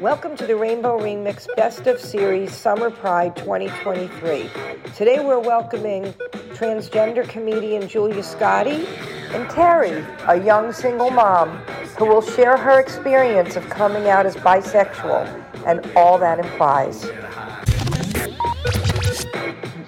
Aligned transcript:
Welcome 0.00 0.36
to 0.36 0.46
the 0.46 0.56
Rainbow 0.56 0.98
Remix 0.98 1.46
Best 1.56 1.86
of 1.86 1.98
Series 1.98 2.54
Summer 2.54 2.90
Pride 2.90 3.34
2023. 3.34 4.50
Today 4.94 5.24
we're 5.24 5.38
welcoming 5.38 6.12
transgender 6.52 7.26
comedian 7.26 7.88
Julia 7.88 8.20
Scotti 8.22 8.86
and 9.34 9.48
Kerrie, 9.48 10.04
a 10.28 10.44
young 10.44 10.74
single 10.74 11.08
mom 11.08 11.56
who 11.98 12.04
will 12.04 12.20
share 12.20 12.58
her 12.58 12.78
experience 12.78 13.56
of 13.56 13.66
coming 13.70 14.08
out 14.08 14.26
as 14.26 14.36
bisexual 14.36 15.24
and 15.66 15.90
all 15.96 16.18
that 16.18 16.40
implies. 16.40 17.06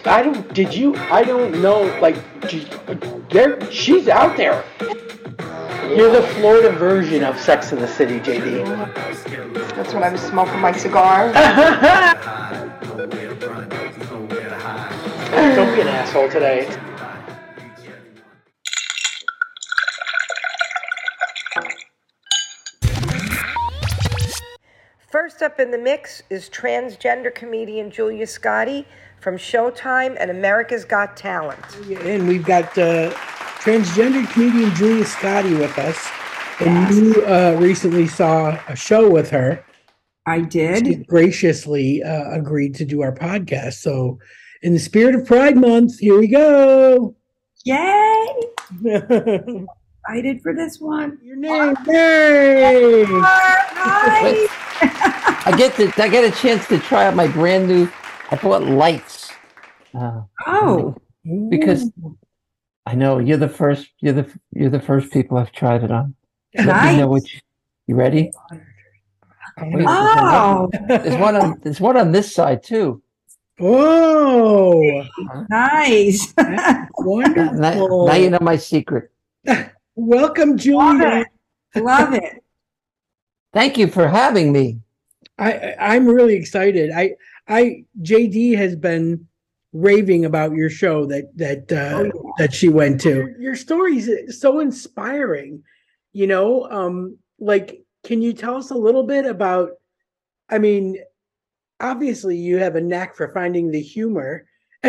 I 0.06 0.22
don't. 0.22 0.54
Did 0.54 0.72
you? 0.72 0.96
I 0.96 1.22
don't 1.22 1.60
know. 1.60 1.82
Like, 2.00 2.16
there. 3.28 3.70
She's 3.70 4.08
out 4.08 4.38
there. 4.38 4.64
You're 5.96 6.12
the 6.12 6.22
Florida 6.34 6.70
version 6.70 7.24
of 7.24 7.38
Sex 7.40 7.72
and 7.72 7.80
the 7.80 7.88
City, 7.88 8.20
JD. 8.20 8.64
That's 9.74 9.94
when 9.94 10.02
I 10.02 10.10
was 10.10 10.20
smoking 10.20 10.60
my 10.60 10.72
cigar. 10.72 11.32
Don't 15.32 15.74
be 15.74 15.80
an 15.80 15.88
asshole 15.88 16.28
today. 16.28 16.68
First 25.10 25.42
up 25.42 25.58
in 25.58 25.70
the 25.70 25.78
mix 25.78 26.22
is 26.28 26.50
transgender 26.50 27.34
comedian 27.34 27.90
Julia 27.90 28.26
Scotti 28.26 28.84
from 29.20 29.38
Showtime 29.38 30.16
and 30.20 30.30
America's 30.30 30.84
Got 30.84 31.16
Talent. 31.16 31.64
And 32.02 32.28
we've 32.28 32.44
got 32.44 32.76
uh, 32.76 33.10
transgender 33.68 34.26
comedian 34.30 34.74
Julia 34.74 35.04
Scotti 35.04 35.58
with 35.58 35.78
us. 35.78 36.08
And 36.60 36.94
you 36.94 37.22
uh, 37.26 37.54
recently 37.60 38.06
saw 38.06 38.58
a 38.66 38.74
show 38.74 39.10
with 39.10 39.28
her. 39.30 39.62
I 40.26 40.40
did. 40.40 40.86
She 40.86 40.94
graciously 41.04 42.02
uh, 42.02 42.30
agreed 42.30 42.74
to 42.76 42.86
do 42.86 43.02
our 43.02 43.14
podcast. 43.14 43.74
So, 43.74 44.18
in 44.62 44.72
the 44.72 44.78
spirit 44.78 45.14
of 45.14 45.26
Pride 45.26 45.56
Month, 45.58 45.98
here 45.98 46.18
we 46.18 46.28
go. 46.28 47.14
Yay! 47.64 48.26
Your 48.82 48.96
Excited 50.08 50.40
for 50.42 50.54
this 50.54 50.80
one. 50.80 51.18
Your 51.22 51.36
name, 51.36 51.76
Yay! 51.86 53.04
Hi. 53.04 54.46
I 55.44 55.54
get 55.58 55.74
to 55.76 55.92
I 56.02 56.08
get 56.08 56.24
a 56.24 56.34
chance 56.40 56.66
to 56.68 56.78
try 56.78 57.06
out 57.06 57.14
my 57.14 57.28
brand 57.28 57.68
new. 57.68 57.90
I 58.30 58.36
bought 58.36 58.62
lights 58.62 59.30
uh, 59.94 60.22
Oh, 60.46 60.96
because 61.50 61.90
I 62.88 62.94
know 62.94 63.18
you're 63.18 63.36
the 63.36 63.50
first. 63.50 63.90
You're 64.00 64.14
the 64.14 64.38
you're 64.50 64.70
the 64.70 64.80
first 64.80 65.12
people 65.12 65.36
I've 65.36 65.52
tried 65.52 65.84
it 65.84 65.90
on. 65.90 66.14
Let 66.54 66.92
me 66.92 66.98
know 67.00 67.08
which. 67.08 67.42
You 67.86 67.94
ready? 67.96 68.32
Wait, 69.60 69.84
Oh, 69.86 70.70
There's 70.88 71.16
one 71.20 71.36
on 71.36 71.60
there's 71.62 71.80
one 71.80 71.98
on 71.98 72.12
this 72.12 72.34
side 72.34 72.62
too. 72.62 73.02
Oh, 73.60 75.04
nice. 75.50 76.32
Now, 76.38 76.86
wonderful. 76.98 78.06
now 78.06 78.14
you 78.14 78.30
know 78.30 78.38
my 78.40 78.56
secret. 78.56 79.10
Welcome, 79.96 80.50
Love 80.50 80.58
Julia. 80.60 81.24
it. 81.74 81.84
Love 81.84 82.14
it. 82.14 82.42
Thank 83.52 83.76
you 83.76 83.88
for 83.88 84.08
having 84.08 84.50
me. 84.52 84.80
I, 85.38 85.52
I- 85.52 85.76
I'm 85.94 86.06
really 86.06 86.36
excited. 86.36 86.90
I, 86.90 87.16
I, 87.48 87.84
JD 88.02 88.56
has 88.56 88.76
been 88.76 89.26
raving 89.78 90.24
about 90.24 90.52
your 90.52 90.70
show 90.70 91.06
that 91.06 91.30
that 91.36 91.70
uh, 91.72 91.98
Oh, 91.98 92.04
yeah. 92.04 92.10
that 92.38 92.54
she 92.54 92.68
went 92.68 93.00
to. 93.02 93.10
Your, 93.10 93.40
your 93.40 93.56
stories 93.56 94.08
so 94.38 94.60
inspiring. 94.60 95.62
You 96.12 96.26
know, 96.26 96.64
um, 96.70 97.18
like, 97.38 97.82
can 98.04 98.22
you 98.22 98.32
tell 98.32 98.56
us 98.56 98.70
a 98.70 98.74
little 98.74 99.04
bit 99.04 99.26
about? 99.26 99.70
I 100.48 100.58
mean, 100.58 100.98
obviously, 101.80 102.36
you 102.36 102.58
have 102.58 102.76
a 102.76 102.80
knack 102.80 103.14
for 103.16 103.28
finding 103.28 103.70
the 103.70 103.80
humor. 103.80 104.46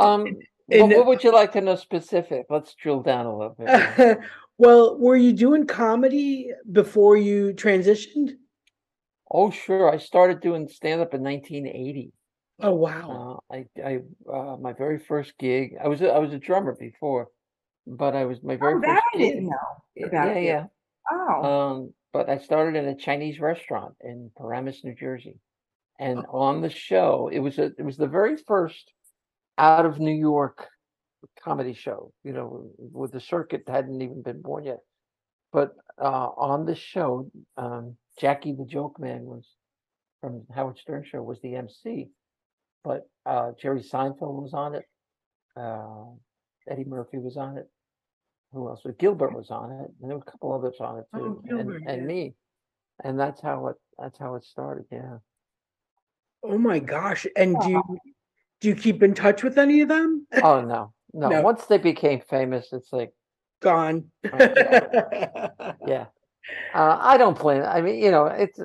Um, 0.00 0.26
And- 0.70 0.82
what, 0.92 0.96
what 0.98 1.06
would 1.06 1.24
you 1.24 1.32
like 1.32 1.52
to 1.52 1.60
know 1.60 1.74
specific? 1.74 2.46
Let's 2.50 2.74
drill 2.74 3.02
down 3.02 3.26
a 3.26 3.36
little 3.36 3.56
bit. 3.58 4.18
well, 4.58 4.96
were 4.96 5.16
you 5.16 5.32
doing 5.32 5.66
comedy 5.66 6.50
before 6.70 7.16
you 7.16 7.52
transitioned? 7.54 8.32
oh, 9.30 9.50
sure. 9.50 9.92
I 9.92 9.98
started 9.98 10.40
doing 10.40 10.68
stand 10.68 11.00
up 11.00 11.12
in 11.14 11.22
1980. 11.22 12.12
Oh 12.60 12.74
wow! 12.74 13.40
Uh, 13.50 13.54
I, 13.54 13.66
I, 13.84 13.98
uh, 14.32 14.56
my 14.56 14.72
very 14.72 14.98
first 14.98 15.38
gig. 15.38 15.76
I 15.82 15.88
was, 15.88 16.00
a, 16.02 16.10
I 16.10 16.18
was 16.18 16.32
a 16.32 16.38
drummer 16.38 16.74
before, 16.78 17.28
but 17.86 18.16
I 18.16 18.24
was 18.24 18.42
my 18.42 18.56
very 18.56 18.74
Oh, 18.74 18.80
first 18.80 18.86
that 18.86 19.02
I 19.14 19.18
gig. 19.18 19.34
didn't 19.34 19.46
know. 19.46 19.56
Yeah, 19.96 20.34
you. 20.38 20.46
yeah. 20.46 20.64
Oh, 21.10 21.44
Um, 21.44 21.94
but 22.12 22.28
I 22.28 22.38
started 22.38 22.76
in 22.76 22.88
a 22.88 22.96
Chinese 22.96 23.38
restaurant 23.40 23.94
in 24.02 24.30
Paramus, 24.36 24.82
New 24.84 24.94
Jersey, 24.94 25.36
and 26.00 26.18
Oh. 26.28 26.38
on 26.38 26.60
the 26.60 26.70
show, 26.70 27.28
it 27.32 27.38
was 27.38 27.58
a, 27.58 27.66
it 27.78 27.82
was 27.84 27.96
the 27.96 28.08
very 28.08 28.36
first 28.36 28.92
out 29.58 29.86
of 29.86 30.00
New 30.00 30.14
York 30.14 30.66
comedy 31.44 31.74
show. 31.74 32.12
You 32.24 32.32
know, 32.32 32.70
with 32.78 33.12
the 33.12 33.20
circuit 33.20 33.62
hadn't 33.68 34.02
even 34.02 34.22
been 34.22 34.42
born 34.42 34.64
yet. 34.64 34.78
But 35.52 35.74
uh, 36.00 36.30
on 36.36 36.66
the 36.66 36.74
show, 36.74 37.30
um, 37.56 37.96
Jackie 38.20 38.52
the 38.52 38.64
Joke 38.66 38.98
Man 38.98 39.24
was 39.24 39.46
from 40.20 40.44
Howard 40.54 40.78
Stern 40.78 41.04
show 41.04 41.22
was 41.22 41.40
the 41.40 41.54
MC, 41.56 42.08
but 42.84 43.08
uh, 43.26 43.52
Jerry 43.60 43.80
Seinfeld 43.80 44.42
was 44.42 44.54
on 44.54 44.74
it. 44.74 44.84
Uh, 45.56 46.04
Eddie 46.68 46.84
Murphy 46.84 47.18
was 47.18 47.36
on 47.36 47.58
it. 47.58 47.68
Who 48.52 48.68
else? 48.68 48.84
was 48.84 48.94
Gilbert 48.98 49.34
was 49.34 49.50
on 49.50 49.72
it, 49.72 49.90
and 50.00 50.10
there 50.10 50.16
were 50.16 50.22
a 50.26 50.30
couple 50.30 50.52
others 50.52 50.76
on 50.80 50.98
it 50.98 51.04
Oh, 51.12 51.18
too, 51.18 51.42
Gilbert, 51.46 51.82
and, 51.86 52.00
and 52.00 52.06
me. 52.06 52.34
And 53.04 53.18
that's 53.18 53.40
how 53.40 53.68
it. 53.68 53.76
That's 53.98 54.18
how 54.18 54.34
it 54.36 54.44
started. 54.44 54.86
Yeah. 54.90 55.18
Oh 56.42 56.58
my 56.58 56.78
gosh! 56.78 57.26
And 57.36 57.60
do 57.60 57.70
you 57.70 57.82
do 58.60 58.68
you 58.68 58.74
keep 58.74 59.02
in 59.02 59.14
touch 59.14 59.42
with 59.42 59.58
any 59.58 59.82
of 59.82 59.88
them? 59.88 60.26
Oh 60.42 60.62
no, 60.62 60.92
no. 61.12 61.28
No. 61.28 61.42
Once 61.42 61.66
they 61.66 61.78
became 61.78 62.20
famous, 62.20 62.72
it's 62.72 62.92
like, 62.92 63.12
Gone. 63.60 64.10
yeah. 64.32 66.06
Uh, 66.74 66.98
I 67.00 67.16
don't 67.18 67.38
plan. 67.38 67.64
I 67.64 67.80
mean, 67.80 68.02
you 68.02 68.10
know, 68.10 68.26
it's. 68.26 68.60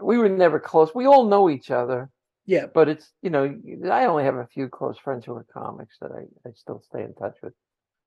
We 0.00 0.18
were 0.18 0.28
never 0.28 0.60
close. 0.60 0.94
We 0.94 1.06
all 1.06 1.24
know 1.26 1.48
each 1.48 1.70
other, 1.70 2.10
yeah. 2.46 2.66
but 2.72 2.88
it's 2.88 3.12
you 3.22 3.30
know, 3.30 3.54
I 3.90 4.06
only 4.06 4.24
have 4.24 4.36
a 4.36 4.46
few 4.46 4.68
close 4.68 4.98
friends 4.98 5.24
who 5.24 5.34
are 5.34 5.46
comics 5.52 5.96
that 6.00 6.12
I, 6.12 6.48
I 6.48 6.52
still 6.54 6.82
stay 6.88 7.02
in 7.02 7.14
touch 7.14 7.36
with. 7.42 7.52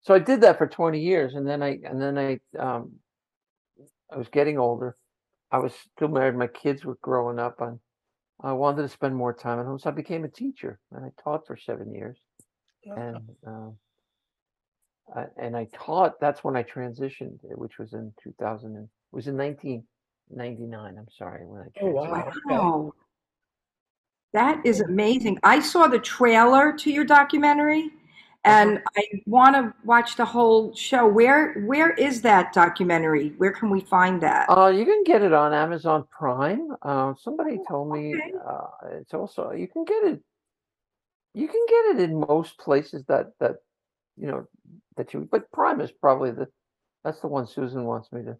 So 0.02 0.14
I 0.14 0.20
did 0.20 0.42
that 0.42 0.58
for 0.58 0.68
20 0.68 1.00
years, 1.00 1.36
and 1.36 1.48
then 1.48 1.62
I 1.62 1.80
and 1.84 2.02
then 2.02 2.18
I 2.18 2.40
um, 2.58 2.94
I 4.12 4.18
was 4.18 4.30
getting 4.30 4.58
older. 4.58 4.96
I 5.52 5.60
was 5.60 5.74
still 5.96 6.08
married. 6.08 6.36
My 6.36 6.48
kids 6.48 6.86
were 6.86 6.98
growing 7.02 7.40
up, 7.40 7.60
and 7.60 7.80
I 8.42 8.54
wanted 8.54 8.84
to 8.84 8.90
spend 8.90 9.16
more 9.16 9.34
time 9.34 9.60
at 9.60 9.66
home, 9.66 9.80
so 9.80 9.90
I 9.90 9.94
became 9.94 10.24
a 10.24 10.30
teacher, 10.30 10.80
and 10.92 11.06
I 11.06 11.10
taught 11.22 11.46
for 11.46 11.58
seven 11.58 11.94
years. 11.94 12.18
and 12.86 13.18
um, 13.46 13.78
I, 15.14 15.26
and 15.38 15.58
I 15.58 15.68
taught. 15.74 16.20
That's 16.20 16.44
when 16.44 16.56
I 16.56 16.64
transitioned, 16.64 17.44
uh, 17.44 17.56
which 17.56 17.78
was 17.78 17.94
in 17.94 18.14
2000. 18.24 18.76
And, 18.76 18.86
it 18.86 18.90
was 19.12 19.28
in 19.28 19.38
1999. 19.38 20.98
I'm 20.98 21.08
sorry 21.18 21.46
when 21.46 21.62
I. 21.62 21.66
Oh, 21.82 21.90
wow. 21.90 22.94
Transitioned. 24.36 24.50
Okay. 24.50 24.54
wow. 24.54 24.56
That 24.56 24.66
is 24.66 24.82
amazing. 24.82 25.40
I 25.44 25.60
saw 25.60 25.88
the 25.88 26.00
trailer 26.00 26.74
to 26.74 26.92
your 26.92 27.06
documentary 27.06 27.92
and 28.46 28.80
I 28.98 29.04
want 29.26 29.56
to 29.56 29.74
watch 29.84 30.16
the 30.16 30.26
whole 30.26 30.74
show. 30.74 31.08
Where 31.08 31.54
where 31.62 31.92
is 31.92 32.22
that 32.22 32.54
documentary? 32.54 33.34
Where 33.38 33.52
can 33.52 33.70
we 33.70 33.82
find 33.82 34.22
that? 34.22 34.50
Uh, 34.50 34.68
you 34.68 34.86
can 34.86 35.04
get 35.04 35.22
it 35.22 35.34
on 35.34 35.54
Amazon 35.54 36.06
Prime. 36.10 36.76
Uh, 36.82 37.14
somebody 37.22 37.60
told 37.68 37.92
me 37.92 38.16
okay. 38.16 38.34
uh, 38.48 38.68
it's 38.92 39.14
also 39.14 39.52
you 39.52 39.68
can 39.68 39.84
get 39.84 40.04
it. 40.04 40.22
You 41.34 41.48
can 41.48 41.66
get 41.68 41.98
it 41.98 42.10
in 42.10 42.20
most 42.20 42.58
places 42.58 43.04
that 43.08 43.32
that 43.40 43.58
you 44.18 44.28
know 44.28 44.48
that 44.98 45.14
you. 45.14 45.28
But 45.30 45.52
Prime 45.52 45.82
is 45.82 45.92
probably 45.92 46.32
the 46.32 46.48
that's 47.04 47.20
the 47.20 47.28
one 47.28 47.48
Susan 47.48 47.84
wants 47.84 48.12
me 48.12 48.24
to. 48.24 48.38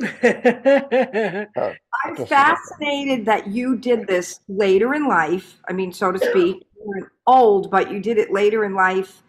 Uh, 1.56 1.74
I'm 2.04 2.14
guess 2.14 2.30
you 2.30 2.36
got 2.36 2.48
that. 2.48 2.58
fascinated 2.68 3.26
that 3.26 3.48
you 3.48 3.76
did 3.76 4.06
this 4.06 4.40
later 4.48 4.94
in 4.94 5.06
life. 5.06 5.60
I 5.68 5.72
mean, 5.72 5.92
so 5.92 6.12
to 6.12 6.18
speak, 6.18 6.64
you 6.74 6.82
weren't 6.84 7.08
old, 7.26 7.70
but 7.70 7.90
you 7.90 8.00
did 8.00 8.16
it 8.16 8.32
later 8.32 8.64
in 8.64 8.74
life. 8.74 9.22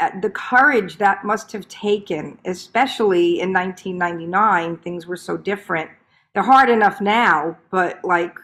Uh, 0.00 0.10
the 0.20 0.30
courage 0.30 0.98
that 0.98 1.24
must 1.24 1.52
have 1.52 1.68
taken, 1.68 2.38
especially 2.44 3.40
in 3.40 3.52
1999, 3.52 4.78
things 4.78 5.06
were 5.06 5.16
so 5.16 5.36
different. 5.36 5.90
They're 6.32 6.42
hard 6.42 6.70
enough 6.70 7.00
now, 7.00 7.58
but 7.70 8.04
like, 8.04 8.38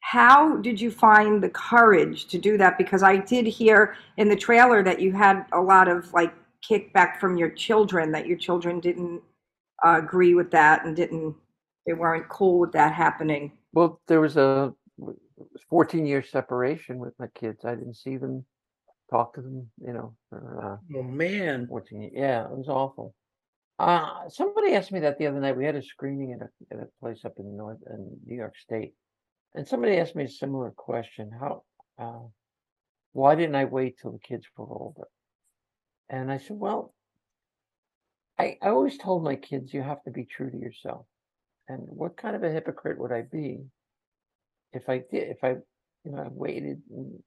how 0.00 0.56
did 0.56 0.80
you 0.80 0.90
find 0.90 1.42
the 1.42 1.50
courage 1.50 2.26
to 2.26 2.38
do 2.38 2.58
that? 2.58 2.76
Because 2.76 3.02
I 3.02 3.16
did 3.16 3.46
hear 3.46 3.96
in 4.16 4.28
the 4.28 4.36
trailer 4.36 4.82
that 4.82 5.00
you 5.00 5.12
had 5.12 5.46
a 5.52 5.60
lot 5.60 5.88
of 5.88 6.12
like 6.12 6.34
kickback 6.68 7.18
from 7.18 7.36
your 7.38 7.50
children, 7.50 8.12
that 8.12 8.26
your 8.26 8.36
children 8.36 8.80
didn't 8.80 9.22
uh, 9.84 9.98
agree 10.02 10.34
with 10.34 10.50
that 10.50 10.84
and 10.84 10.96
didn't 10.96 11.34
they 11.86 11.92
weren't 11.92 12.28
cool 12.28 12.58
with 12.60 12.72
that 12.72 12.92
happening. 12.92 13.52
Well, 13.72 14.00
there 14.08 14.20
was 14.20 14.36
a 14.36 14.72
14 15.68 16.06
year 16.06 16.22
separation 16.22 16.98
with 16.98 17.14
my 17.18 17.26
kids. 17.34 17.64
I 17.64 17.74
didn't 17.74 17.96
see 17.96 18.16
them, 18.16 18.44
talk 19.10 19.34
to 19.34 19.42
them, 19.42 19.70
you 19.84 19.92
know, 19.92 20.14
for 20.30 20.80
uh, 20.94 20.98
oh 20.98 21.02
man. 21.02 21.66
14 21.68 22.02
years. 22.02 22.12
Yeah, 22.14 22.44
it 22.44 22.56
was 22.56 22.68
awful. 22.68 23.14
Uh, 23.78 24.28
somebody 24.28 24.74
asked 24.74 24.92
me 24.92 25.00
that 25.00 25.18
the 25.18 25.26
other 25.26 25.40
night. 25.40 25.56
We 25.56 25.64
had 25.64 25.74
a 25.74 25.82
screening 25.82 26.32
at 26.32 26.46
a, 26.46 26.74
at 26.74 26.84
a 26.84 26.88
place 27.00 27.24
up 27.24 27.34
in 27.38 27.56
North 27.56 27.78
in 27.90 28.18
New 28.24 28.36
York 28.36 28.54
State, 28.56 28.94
and 29.54 29.66
somebody 29.66 29.96
asked 29.96 30.14
me 30.14 30.24
a 30.24 30.28
similar 30.28 30.70
question. 30.70 31.30
How, 31.38 31.64
uh, 31.98 32.28
why 33.12 33.34
didn't 33.34 33.56
I 33.56 33.64
wait 33.64 33.98
till 34.00 34.12
the 34.12 34.20
kids 34.20 34.46
were 34.56 34.66
older? 34.66 35.08
And 36.08 36.30
I 36.30 36.38
said, 36.38 36.56
well, 36.56 36.94
I, 38.38 38.58
I 38.62 38.68
always 38.68 38.98
told 38.98 39.22
my 39.22 39.36
kids 39.36 39.72
you 39.72 39.82
have 39.82 40.02
to 40.04 40.10
be 40.10 40.24
true 40.24 40.50
to 40.50 40.56
yourself. 40.56 41.06
And 41.68 41.80
what 41.86 42.16
kind 42.16 42.36
of 42.36 42.42
a 42.42 42.50
hypocrite 42.50 42.98
would 42.98 43.12
I 43.12 43.22
be 43.22 43.60
if 44.72 44.88
I 44.88 44.98
did 44.98 45.30
if 45.30 45.42
I 45.42 45.50
you 46.04 46.12
know 46.12 46.18
I 46.18 46.28
waited 46.30 46.82
and, 46.90 47.22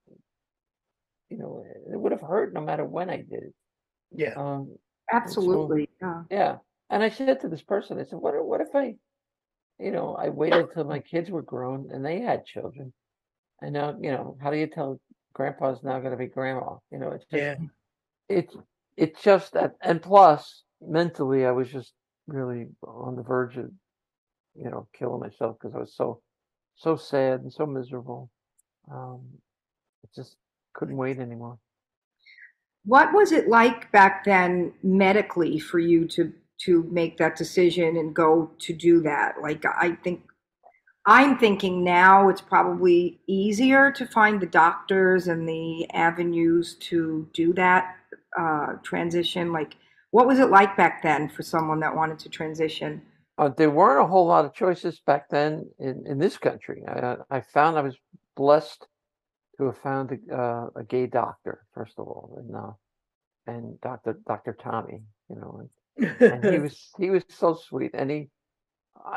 you 1.30 1.38
know 1.38 1.64
it 1.92 1.98
would 1.98 2.12
have 2.12 2.20
hurt 2.20 2.52
no 2.52 2.60
matter 2.60 2.84
when 2.84 3.10
I 3.10 3.16
did 3.16 3.42
it. 3.42 3.54
Yeah. 4.12 4.34
Um, 4.36 4.76
Absolutely. 5.12 5.88
Yeah. 6.00 6.22
yeah. 6.30 6.56
And 6.90 7.02
I 7.02 7.08
said 7.10 7.40
to 7.40 7.48
this 7.48 7.62
person, 7.62 7.98
I 7.98 8.04
said, 8.04 8.18
what, 8.18 8.34
if- 8.34 8.44
what 8.44 8.60
if 8.60 8.74
I, 8.74 8.94
you 9.78 9.90
know, 9.90 10.14
I 10.14 10.28
waited 10.28 10.68
till 10.72 10.84
my 10.84 11.00
kids 11.00 11.30
were 11.30 11.42
grown 11.42 11.90
and 11.92 12.04
they 12.04 12.20
had 12.20 12.44
children. 12.46 12.92
And 13.60 13.72
now, 13.72 13.96
you 14.00 14.10
know, 14.10 14.36
how 14.40 14.50
do 14.50 14.56
you 14.56 14.66
tell 14.66 15.00
grandpa's 15.34 15.82
now 15.82 15.98
going 15.98 16.12
to 16.12 16.16
be 16.16 16.26
grandma? 16.26 16.76
You 16.90 16.98
know, 16.98 17.10
it's 17.10 17.24
just, 17.26 17.42
Yeah. 17.42 17.56
it's, 18.28 18.56
it's 18.96 19.22
just 19.22 19.52
that. 19.52 19.74
And 19.82 20.00
plus, 20.00 20.62
mentally, 20.80 21.44
I 21.44 21.50
was 21.50 21.70
just 21.70 21.92
really 22.26 22.66
on 22.86 23.16
the 23.16 23.22
verge 23.22 23.56
of, 23.56 23.70
you 24.54 24.70
know, 24.70 24.88
killing 24.98 25.20
myself 25.20 25.56
because 25.60 25.74
I 25.74 25.80
was 25.80 25.94
so, 25.94 26.20
so 26.76 26.96
sad 26.96 27.40
and 27.40 27.52
so 27.52 27.66
miserable. 27.66 28.30
Um, 28.90 29.22
I 30.04 30.08
just 30.14 30.36
couldn't 30.74 30.96
wait 30.96 31.18
anymore. 31.18 31.58
What 32.84 33.12
was 33.12 33.32
it 33.32 33.48
like 33.48 33.92
back 33.92 34.24
then 34.24 34.72
medically 34.82 35.58
for 35.58 35.78
you 35.78 36.06
to 36.08 36.32
to 36.64 36.82
make 36.90 37.18
that 37.18 37.36
decision 37.36 37.96
and 37.96 38.14
go 38.14 38.50
to 38.58 38.72
do 38.72 39.00
that? 39.02 39.34
Like 39.42 39.64
I 39.64 39.92
think 40.02 40.22
I'm 41.08 41.38
thinking 41.38 41.84
now 41.84 42.28
it's 42.28 42.42
probably 42.42 43.18
easier 43.26 43.90
to 43.92 44.06
find 44.06 44.42
the 44.42 44.46
doctors 44.46 45.26
and 45.26 45.48
the 45.48 45.88
avenues 45.94 46.74
to 46.80 47.26
do 47.32 47.54
that 47.54 47.96
uh, 48.38 48.74
transition. 48.82 49.50
Like, 49.50 49.76
what 50.10 50.26
was 50.26 50.38
it 50.38 50.50
like 50.50 50.76
back 50.76 51.02
then 51.02 51.28
for 51.28 51.42
someone 51.42 51.80
that 51.80 51.94
wanted 51.94 52.18
to 52.20 52.28
transition? 52.28 53.02
Uh, 53.36 53.50
there 53.56 53.70
weren't 53.70 54.04
a 54.04 54.06
whole 54.06 54.26
lot 54.26 54.44
of 54.44 54.54
choices 54.54 55.00
back 55.06 55.28
then 55.30 55.68
in, 55.78 56.04
in 56.06 56.18
this 56.18 56.38
country. 56.38 56.82
I, 56.88 57.16
I 57.30 57.40
found 57.40 57.78
I 57.78 57.82
was 57.82 57.96
blessed 58.36 58.86
to 59.58 59.66
have 59.66 59.78
found 59.78 60.10
a, 60.12 60.34
uh, 60.34 60.66
a 60.76 60.84
gay 60.84 61.06
doctor, 61.06 61.64
first 61.74 61.94
of 61.98 62.06
all, 62.06 62.34
and 62.38 62.56
uh, 62.56 62.72
and 63.46 63.80
Doctor 63.80 64.18
Doctor 64.26 64.56
Tommy, 64.60 65.02
you 65.28 65.36
know, 65.36 65.68
and, 65.96 66.32
and 66.32 66.44
he 66.52 66.58
was 66.58 66.90
he 66.98 67.10
was 67.10 67.24
so 67.28 67.54
sweet, 67.54 67.92
and 67.94 68.10
he, 68.10 68.28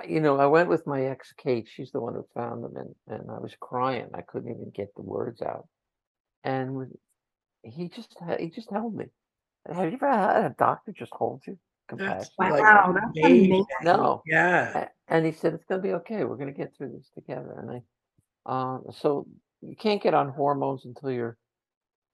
you 0.08 0.20
know, 0.20 0.38
I 0.38 0.48
went 0.48 0.70
with 0.70 0.86
my 0.86 1.04
ex 1.06 1.34
Kate. 1.38 1.68
She's 1.72 1.92
the 1.92 2.02
one 2.02 2.14
who 2.14 2.26
found 2.36 2.64
him, 2.66 2.76
and 2.76 2.96
and 3.08 3.32
I 3.32 3.40
was 3.40 3.56
crying. 3.60 4.10
I 4.14 4.22
couldn't 4.22 4.52
even 4.52 4.72
get 4.74 4.94
the 4.96 5.04
words 5.04 5.42
out, 5.42 5.68
and 6.44 6.88
he 7.64 7.88
just 7.88 8.16
he 8.40 8.50
just 8.50 8.72
held 8.72 8.96
me. 8.96 9.06
Have 9.68 9.92
you 9.92 10.00
ever 10.02 10.10
had 10.10 10.46
a 10.46 10.56
doctor 10.58 10.92
just 10.92 11.14
hold 11.14 11.42
you? 11.46 11.58
Compassion. 11.88 12.32
Like, 12.40 12.62
Wow, 12.62 12.94
that's 12.94 13.18
amazing. 13.18 13.50
amazing. 13.50 13.66
No. 13.84 14.24
Yeah. 14.26 14.88
And 15.08 15.26
he 15.26 15.32
said 15.34 15.54
it's 15.54 15.66
going 15.66 15.82
to 15.82 15.88
be 15.88 15.94
okay 15.96 16.24
we're 16.24 16.38
going 16.38 16.52
to 16.52 16.58
get 16.58 16.74
through 16.76 16.92
this 16.94 17.10
together 17.14 17.54
and 17.60 17.70
i 17.70 17.82
um 18.46 18.84
so 18.92 19.28
you 19.62 19.76
can't 19.76 20.02
get 20.02 20.14
on 20.14 20.30
hormones 20.30 20.86
until 20.86 21.12
you're 21.12 21.38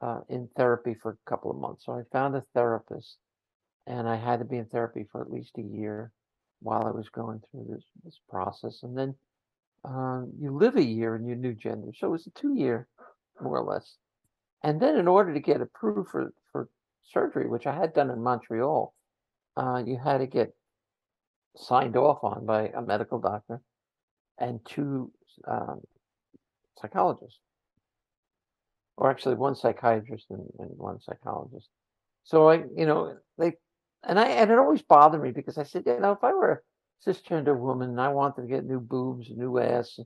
uh, 0.01 0.19
in 0.29 0.49
therapy 0.57 0.95
for 0.95 1.11
a 1.11 1.29
couple 1.29 1.51
of 1.51 1.57
months 1.57 1.85
so 1.85 1.93
i 1.93 2.01
found 2.11 2.35
a 2.35 2.43
therapist 2.55 3.17
and 3.85 4.09
i 4.09 4.15
had 4.15 4.39
to 4.39 4.45
be 4.45 4.57
in 4.57 4.65
therapy 4.65 5.05
for 5.11 5.21
at 5.21 5.31
least 5.31 5.51
a 5.57 5.61
year 5.61 6.11
while 6.61 6.85
i 6.87 6.91
was 6.91 7.07
going 7.09 7.39
through 7.51 7.65
this 7.69 7.83
this 8.03 8.19
process 8.29 8.81
and 8.81 8.97
then 8.97 9.13
um, 9.85 10.31
you 10.39 10.51
live 10.51 10.75
a 10.75 10.83
year 10.83 11.15
in 11.15 11.25
your 11.25 11.37
new 11.37 11.53
gender 11.53 11.91
so 11.95 12.07
it 12.07 12.11
was 12.11 12.25
a 12.27 12.31
two 12.31 12.55
year 12.55 12.87
more 13.39 13.59
or 13.59 13.63
less 13.63 13.97
and 14.63 14.81
then 14.81 14.97
in 14.97 15.07
order 15.07 15.33
to 15.33 15.39
get 15.39 15.61
approved 15.61 16.09
for 16.09 16.33
for 16.51 16.67
surgery 17.11 17.47
which 17.47 17.65
i 17.67 17.75
had 17.75 17.93
done 17.93 18.09
in 18.09 18.21
montreal 18.21 18.93
uh, 19.57 19.81
you 19.85 19.97
had 19.97 20.19
to 20.19 20.27
get 20.27 20.53
signed 21.55 21.95
off 21.97 22.23
on 22.23 22.45
by 22.45 22.67
a 22.69 22.81
medical 22.81 23.19
doctor 23.19 23.61
and 24.39 24.59
two 24.65 25.11
um, 25.47 25.81
psychologists, 26.79 27.39
or 28.97 29.09
actually 29.09 29.35
one 29.35 29.55
psychiatrist 29.55 30.25
and, 30.29 30.47
and 30.59 30.69
one 30.77 30.99
psychologist. 31.01 31.69
So 32.23 32.49
I, 32.49 32.63
you 32.75 32.85
know, 32.85 33.17
they, 33.37 33.53
and 34.03 34.19
I, 34.19 34.27
and 34.27 34.51
it 34.51 34.57
always 34.59 34.81
bothered 34.81 35.21
me 35.21 35.31
because 35.31 35.57
I 35.57 35.63
said, 35.63 35.83
you 35.85 35.99
know, 35.99 36.11
if 36.13 36.23
I 36.23 36.33
were 36.33 36.63
a 37.05 37.09
cisgender 37.09 37.57
woman 37.57 37.89
and 37.91 38.01
I 38.01 38.09
wanted 38.09 38.41
to 38.43 38.47
get 38.47 38.65
new 38.65 38.79
boobs, 38.79 39.29
new 39.35 39.57
ass, 39.59 39.99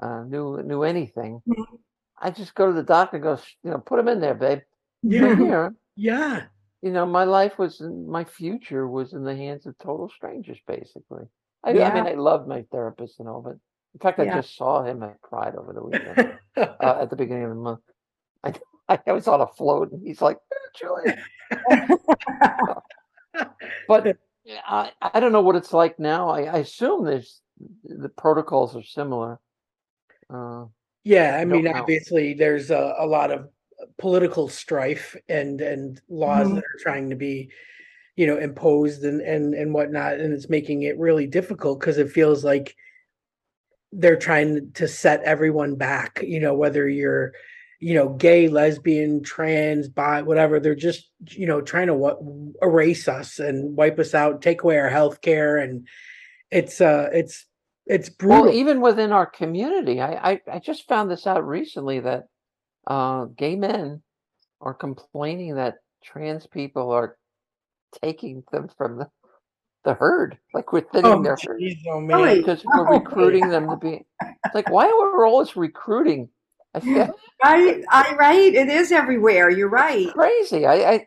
uh, 0.00 0.22
new, 0.24 0.62
new 0.62 0.82
anything, 0.82 1.42
Mhm. 1.48 1.78
I 2.20 2.30
just 2.30 2.54
go 2.54 2.66
to 2.68 2.72
the 2.72 2.82
doctor 2.82 3.16
and 3.16 3.24
go, 3.24 3.38
you 3.64 3.70
know, 3.70 3.78
put 3.78 3.96
them 3.96 4.08
in 4.08 4.20
there, 4.20 4.34
babe. 4.34 4.60
Yeah. 5.02 5.34
here 5.36 5.74
Yeah. 5.96 6.44
you 6.82 6.90
know, 6.90 7.06
my 7.06 7.24
life 7.24 7.58
was 7.58 7.80
in, 7.80 8.08
my 8.08 8.24
future 8.24 8.88
was 8.88 9.12
in 9.12 9.24
the 9.24 9.36
hands 9.36 9.66
of 9.66 9.76
total 9.78 10.08
strangers, 10.08 10.58
basically. 10.66 11.24
I, 11.64 11.70
I 11.70 11.94
mean, 11.94 12.06
I 12.06 12.14
loved 12.14 12.48
my 12.48 12.64
therapist 12.72 13.20
and 13.20 13.28
all, 13.28 13.40
but 13.40 13.52
in 13.94 14.00
fact, 14.00 14.18
I 14.18 14.24
Yeah. 14.24 14.36
just 14.36 14.56
saw 14.56 14.82
him. 14.84 15.02
I 15.02 15.12
cried 15.22 15.54
over 15.54 15.72
the 15.72 15.84
weekend 15.84 16.32
uh, 16.56 16.98
at 17.00 17.10
the 17.10 17.16
beginning 17.16 17.44
of 17.44 17.50
the 17.50 17.56
month. 17.56 17.80
I, 18.88 18.98
I 19.06 19.12
was 19.12 19.28
on 19.28 19.40
a 19.40 19.46
float, 19.46 19.92
and 19.92 20.02
he's 20.04 20.20
like, 20.20 20.38
"Eh, 20.52 20.56
Julian. 20.78 21.18
But 23.88 24.16
I, 24.66 24.92
I 25.00 25.20
don't 25.20 25.32
know 25.32 25.40
what 25.40 25.56
it's 25.56 25.72
like 25.72 25.98
now. 25.98 26.28
I, 26.30 26.42
I 26.42 26.58
assume 26.58 27.04
there's 27.04 27.40
the 27.84 28.08
protocols 28.08 28.74
are 28.76 28.82
similar. 28.82 29.38
Uh, 30.32 30.66
Yeah, 31.04 31.36
I 31.36 31.44
mean, 31.44 31.64
know. 31.64 31.72
obviously, 31.74 32.34
there's 32.34 32.70
a, 32.70 32.94
a 32.98 33.06
lot 33.06 33.30
of 33.30 33.48
political 33.98 34.48
strife 34.48 35.16
and 35.28 35.60
and 35.60 36.00
laws 36.08 36.48
Mhm. 36.48 36.54
that 36.54 36.64
are 36.64 36.82
trying 36.82 37.10
to 37.10 37.16
be, 37.16 37.50
you 38.16 38.26
know, 38.26 38.38
imposed 38.38 39.04
and 39.04 39.20
and 39.20 39.54
and 39.54 39.72
whatnot, 39.74 40.20
and 40.20 40.32
it's 40.32 40.48
making 40.48 40.82
it 40.82 40.98
really 40.98 41.26
difficult 41.26 41.80
because 41.80 41.98
it 41.98 42.10
feels 42.10 42.44
like 42.44 42.76
they're 43.92 44.16
trying 44.16 44.72
to 44.72 44.88
set 44.88 45.22
everyone 45.22 45.74
back. 45.76 46.22
You 46.22 46.40
know, 46.40 46.54
whether 46.54 46.88
you're, 46.88 47.32
you 47.78 47.94
know, 47.94 48.08
gay, 48.10 48.48
lesbian, 48.48 49.22
trans, 49.22 49.88
bi, 49.88 50.22
whatever, 50.22 50.60
they're 50.60 50.74
just 50.74 51.10
you 51.30 51.46
know 51.46 51.60
trying 51.60 51.88
to 51.88 51.94
what 51.94 52.18
erase 52.62 53.08
us 53.08 53.38
and 53.38 53.76
wipe 53.76 53.98
us 53.98 54.14
out, 54.14 54.42
take 54.42 54.62
away 54.62 54.78
our 54.78 54.88
health 54.88 55.20
care, 55.20 55.58
and 55.58 55.86
it's 56.50 56.80
uh 56.80 57.08
it's 57.12 57.46
it's 57.86 58.08
brutal. 58.08 58.44
Well, 58.44 58.54
even 58.54 58.80
within 58.80 59.12
our 59.12 59.26
community, 59.26 60.00
I, 60.00 60.32
I, 60.32 60.40
I 60.52 60.58
just 60.60 60.86
found 60.86 61.10
this 61.10 61.26
out 61.26 61.46
recently 61.46 61.98
that 62.00 62.28
uh, 62.86 63.26
gay 63.36 63.56
men 63.56 64.02
are 64.60 64.74
complaining 64.74 65.56
that 65.56 65.76
trans 66.04 66.46
people 66.46 66.90
are 66.90 67.16
taking 68.02 68.42
them 68.52 68.68
from 68.76 68.98
the, 68.98 69.08
the 69.84 69.94
herd. 69.94 70.38
Like 70.54 70.72
we're 70.72 70.80
thinning 70.92 71.12
oh, 71.12 71.22
their 71.22 71.36
herd 71.42 71.60
jeez, 71.60 71.78
oh 71.88 72.36
because 72.36 72.64
we're 72.64 72.88
Oh, 72.94 72.98
recruiting 72.98 73.48
them 73.48 73.68
to 73.70 73.76
be. 73.76 74.04
It's 74.20 74.54
like, 74.54 74.70
why 74.70 74.86
are 74.86 75.18
we 75.18 75.24
always 75.24 75.56
recruiting? 75.56 76.28
I 76.74 76.80
feel 76.80 77.14
I, 77.42 77.82
I, 77.90 78.14
right. 78.16 78.54
It 78.54 78.68
is 78.68 78.92
everywhere. 78.92 79.50
You're 79.50 79.68
right. 79.68 80.08
crazy. 80.08 80.66
I, 80.66 80.74
I, 80.74 81.06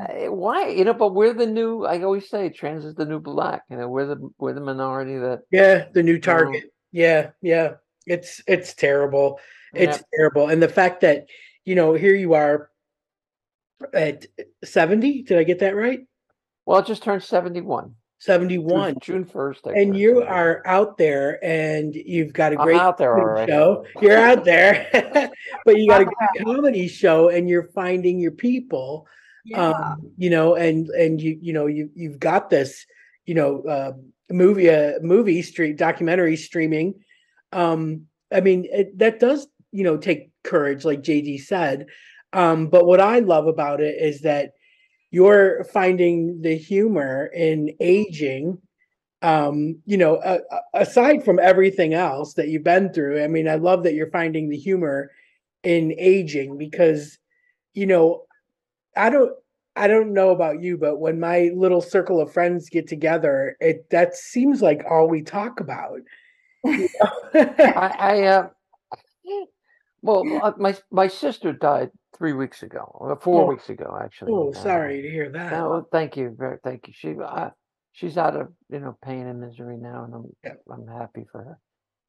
I, 0.00 0.28
why, 0.28 0.68
you 0.68 0.84
know, 0.84 0.94
but 0.94 1.14
we're 1.14 1.34
the 1.34 1.46
new, 1.46 1.84
I 1.84 2.02
always 2.02 2.28
say 2.28 2.48
trans 2.48 2.84
is 2.84 2.94
the 2.94 3.04
new 3.04 3.20
black. 3.20 3.62
You 3.70 3.76
know, 3.76 3.88
we're 3.88 4.06
the, 4.06 4.30
we're 4.38 4.54
the 4.54 4.60
minority 4.60 5.18
that, 5.18 5.42
Yeah, 5.50 5.86
the 5.92 6.02
new 6.02 6.20
target. 6.20 6.64
Yeah, 6.92 7.30
yeah. 7.42 7.74
It's 8.06 8.42
it's 8.46 8.74
terrible. 8.74 9.40
It's 9.74 9.98
Yeah. 9.98 10.02
terrible. 10.16 10.48
And 10.48 10.62
the 10.62 10.68
fact 10.68 11.00
that, 11.00 11.26
you 11.64 11.74
know, 11.74 11.94
here 11.94 12.14
you 12.14 12.34
are 12.34 12.70
at 13.92 14.26
70, 14.62 15.22
did 15.22 15.38
I 15.38 15.42
get 15.44 15.58
that 15.60 15.74
right? 15.76 16.00
well, 16.66 16.78
it 16.78 16.86
just 16.86 17.02
turned 17.02 17.22
71. 17.22 17.94
71 18.20 18.96
June 19.02 19.26
1st. 19.26 19.66
I 19.66 19.72
And 19.80 19.94
you 19.98 20.20
71. 20.20 20.28
are 20.32 20.62
out 20.64 20.96
there 20.96 21.44
and 21.44 21.94
you've 21.94 22.32
got 22.32 22.54
a 22.54 22.56
great 22.56 22.80
out 22.80 22.96
there 22.96 23.10
comedy 23.10 23.28
already. 23.28 23.52
show. 23.52 23.84
You're 24.00 24.16
out 24.16 24.44
there. 24.44 24.88
but 25.66 25.76
you 25.76 25.88
got 25.88 26.00
a 26.00 26.04
great 26.06 26.44
comedy 26.46 26.88
show 26.88 27.28
and 27.28 27.50
you're 27.50 27.68
finding 27.74 28.18
your 28.18 28.30
people. 28.32 29.06
Yeah. 29.46 29.72
um 29.72 30.10
you 30.16 30.30
know 30.30 30.54
and 30.54 30.88
and 30.88 31.20
you 31.20 31.38
you 31.38 31.52
know 31.52 31.66
you 31.66 31.90
you've 31.94 32.18
got 32.18 32.48
this 32.48 32.86
you 33.26 33.34
know 33.34 33.60
uh 33.64 33.92
movie 34.30 34.70
uh 34.70 34.92
movie 35.02 35.42
street 35.42 35.76
documentary 35.76 36.36
streaming 36.38 37.03
um 37.54 38.02
i 38.32 38.40
mean 38.40 38.66
it, 38.70 38.96
that 38.98 39.20
does 39.20 39.46
you 39.72 39.84
know 39.84 39.96
take 39.96 40.30
courage 40.42 40.84
like 40.84 41.02
jd 41.02 41.40
said 41.40 41.86
um 42.32 42.68
but 42.68 42.86
what 42.86 43.00
i 43.00 43.18
love 43.20 43.46
about 43.46 43.80
it 43.80 43.96
is 44.00 44.20
that 44.20 44.52
you're 45.10 45.64
finding 45.64 46.42
the 46.42 46.56
humor 46.56 47.30
in 47.34 47.70
aging 47.80 48.58
um 49.22 49.80
you 49.86 49.96
know 49.96 50.16
uh, 50.16 50.38
aside 50.74 51.24
from 51.24 51.38
everything 51.38 51.94
else 51.94 52.34
that 52.34 52.48
you've 52.48 52.64
been 52.64 52.92
through 52.92 53.22
i 53.22 53.26
mean 53.26 53.48
i 53.48 53.54
love 53.54 53.82
that 53.84 53.94
you're 53.94 54.10
finding 54.10 54.48
the 54.48 54.58
humor 54.58 55.10
in 55.62 55.94
aging 55.98 56.58
because 56.58 57.18
you 57.72 57.86
know 57.86 58.24
I 58.96 59.10
don't 59.10 59.32
I 59.76 59.88
don't 59.88 60.12
know 60.12 60.30
about 60.30 60.62
you, 60.62 60.78
but 60.78 61.00
when 61.00 61.18
my 61.18 61.50
little 61.54 61.80
circle 61.80 62.20
of 62.20 62.32
friends 62.32 62.70
get 62.70 62.86
together, 62.86 63.56
it 63.60 63.90
that 63.90 64.14
seems 64.14 64.62
like 64.62 64.84
all 64.88 65.08
we 65.08 65.22
talk 65.22 65.60
about. 65.60 65.98
I, 67.34 67.94
I 67.98 68.22
uh, 68.22 68.48
well, 70.02 70.40
uh, 70.42 70.52
my 70.58 70.76
my 70.90 71.08
sister 71.08 71.52
died 71.52 71.90
three 72.16 72.32
weeks 72.32 72.62
ago, 72.62 72.90
or 72.94 73.16
four 73.20 73.44
Oh. 73.44 73.46
weeks 73.46 73.68
ago, 73.70 73.98
actually. 74.02 74.32
oh, 74.32 74.50
Uh, 74.52 74.62
sorry 74.62 75.02
to 75.02 75.10
hear 75.10 75.30
that. 75.30 75.50
No, 75.52 75.86
thank 75.90 76.16
you, 76.16 76.34
very 76.38 76.58
thank 76.62 76.86
you. 76.88 76.94
She, 76.96 77.14
uh, 77.22 77.50
she's 77.92 78.16
out 78.16 78.36
of 78.36 78.52
you 78.70 78.80
know 78.80 78.96
pain 79.04 79.26
and 79.26 79.40
misery 79.40 79.76
now, 79.76 80.04
and 80.04 80.14
I'm 80.14 80.26
Yeah. 80.44 80.54
I'm 80.72 80.86
happy 80.86 81.24
for 81.30 81.42
her. 81.42 81.58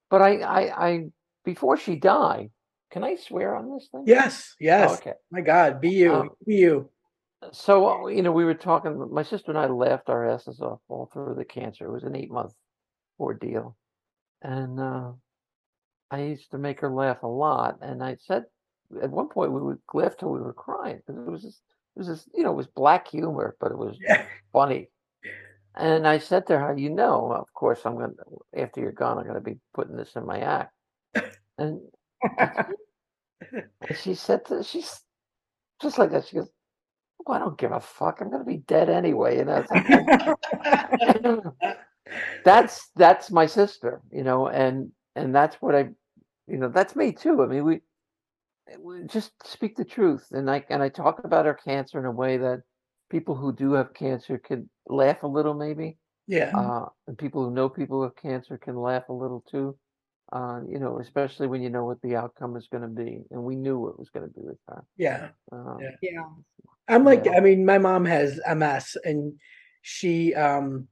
But 0.09 0.21
I, 0.21 0.38
I, 0.41 0.88
I 0.88 1.05
before 1.43 1.77
she 1.77 1.95
died, 1.95 2.51
can 2.91 3.03
I 3.03 3.15
swear 3.15 3.55
on 3.55 3.74
this 3.74 3.88
thing? 3.91 4.03
Yes, 4.05 4.55
Oh, 4.59 4.63
yes. 4.63 5.00
okay. 5.00 5.13
My 5.31 5.41
God, 5.41 5.81
be 5.81 5.89
you, 5.89 6.12
Um, 6.13 6.29
be 6.45 6.55
you. 6.55 6.89
So 7.51 8.05
uh, 8.05 8.07
you 8.07 8.21
know, 8.24 8.31
we 8.31 8.45
were 8.45 8.53
talking. 8.53 9.09
My 9.12 9.24
sister 9.24 9.51
and 9.51 9.57
I 9.57 9.67
laughed 9.67 10.09
our 10.09 10.27
asses 10.29 10.59
off 10.62 10.79
all 10.88 11.09
through 11.12 11.35
the 11.35 11.45
cancer. 11.45 11.85
It 11.85 11.91
was 11.91 12.03
an 12.03 12.15
eight 12.15 12.31
month 12.31 12.53
ordeal, 13.19 13.75
and 14.42 14.80
uh, 14.80 15.12
I 16.12 16.22
used 16.22 16.51
to 16.51 16.58
make 16.58 16.80
her 16.82 16.89
laugh 16.89 17.24
a 17.24 17.27
lot. 17.27 17.80
And 17.82 18.04
I 18.04 18.18
said, 18.20 18.44
at 19.01 19.10
one 19.10 19.30
point, 19.30 19.51
we 19.51 19.62
would 19.62 19.80
laugh 19.94 20.18
till 20.18 20.32
we 20.32 20.39
were 20.39 20.54
crying 20.54 20.98
because 21.06 21.18
it 21.22 21.30
was 21.30 21.42
just, 21.42 21.62
it 21.96 22.00
was 22.00 22.08
just, 22.08 22.30
you 22.34 22.44
know, 22.44 22.51
it 22.51 22.56
was 22.56 22.68
black 22.68 23.08
humor, 23.08 23.56
but 23.60 23.72
it 23.72 23.77
was 23.77 23.98
Yeah. 24.01 24.25
funny. 24.54 24.89
And 25.75 26.08
I 26.08 26.20
said 26.20 26.48
to 26.48 26.58
her, 26.58 26.77
you 26.77 26.89
know, 26.89 27.34
of 27.34 27.51
course, 27.54 27.82
I'm 27.86 27.96
gonna 27.96 28.13
after 28.56 28.80
you're 28.80 28.94
gone, 28.94 29.18
I'm 29.18 29.27
gonna 29.27 29.42
be 29.42 29.60
putting 29.74 29.98
this 29.98 30.15
in 30.15 30.25
my 30.25 30.39
act. 30.39 30.74
And, 31.58 31.82
she 33.96 34.15
said, 34.15 34.46
to, 34.46 34.63
she's 34.63 35.01
just 35.82 35.98
like 35.98 36.12
that. 36.12 36.27
She 36.27 36.38
goes, 36.38 36.50
"Well, 37.25 37.36
I 37.36 37.39
don't 37.39 37.58
give 37.58 37.72
a 37.74 37.80
fuck. 37.82 38.22
I'm 38.22 38.32
gonna 38.32 38.46
be 38.46 38.58
dead 38.58 38.89
anyway." 38.89 39.38
You 39.38 39.46
know, 39.46 39.65
that's 42.43 42.89
that's 42.95 43.31
my 43.31 43.45
sister, 43.45 44.01
you 44.12 44.24
know, 44.24 44.47
and 44.47 44.91
and 45.15 45.33
that's 45.33 45.55
what 45.57 45.75
I, 45.75 45.89
you 46.47 46.57
know, 46.57 46.69
that's 46.69 46.95
me 46.95 47.12
too. 47.12 47.41
I 47.41 47.47
mean, 47.47 47.63
we, 47.65 47.81
we 48.79 49.03
just 49.07 49.31
speak 49.45 49.75
the 49.75 49.85
truth, 49.85 50.27
and 50.31 50.50
I 50.50 50.63
and 50.69 50.81
I 50.83 50.89
talk 50.89 51.24
about 51.24 51.45
our 51.45 51.55
cancer 51.55 52.00
in 52.00 52.05
a 52.05 52.12
way 52.12 52.38
that 52.38 52.62
people 53.09 53.35
who 53.35 53.53
do 53.53 53.74
have 53.74 53.93
cancer 53.93 54.38
can 54.38 54.69
laugh 54.88 55.24
a 55.24 55.27
little, 55.27 55.53
maybe, 55.53 55.97
yeah, 56.27 56.51
uh, 56.55 56.85
and 57.07 57.17
people 57.17 57.43
who 57.43 57.51
know 57.51 57.69
people 57.69 58.00
with 58.00 58.15
cancer 58.15 58.57
can 58.57 58.75
laugh 58.75 59.09
a 59.09 59.13
little 59.13 59.43
too. 59.50 59.77
Uh, 60.33 60.62
you 60.67 60.79
know, 60.79 61.00
especially 61.00 61.45
when 61.47 61.62
you 61.62 61.69
know 61.69 61.85
what 61.85 62.01
the 62.01 62.15
outcome 62.15 62.55
is 62.55 62.67
going 62.71 62.81
to 62.81 62.88
be, 62.88 63.21
and 63.29 63.43
we 63.43 63.55
knew 63.55 63.77
what 63.77 63.89
it 63.89 64.00
was 64.00 64.09
going 64.09 64.25
to 64.27 64.33
be 64.33 64.41
with 64.41 64.57
her. 64.67 64.83
yeah. 64.97 65.29
Um, 65.51 65.77
Yeah. 65.79 65.95
Yeah. 66.01 66.24
I'm 66.88 67.03
like, 67.03 67.25
Yeah. 67.25 67.33
I 67.38 67.39
mean, 67.41 67.63
my 67.65 67.77
mom 67.77 68.05
has 68.05 68.39
MS 68.47 68.97
and 69.03 69.33
she 69.83 70.33
um 70.33 70.88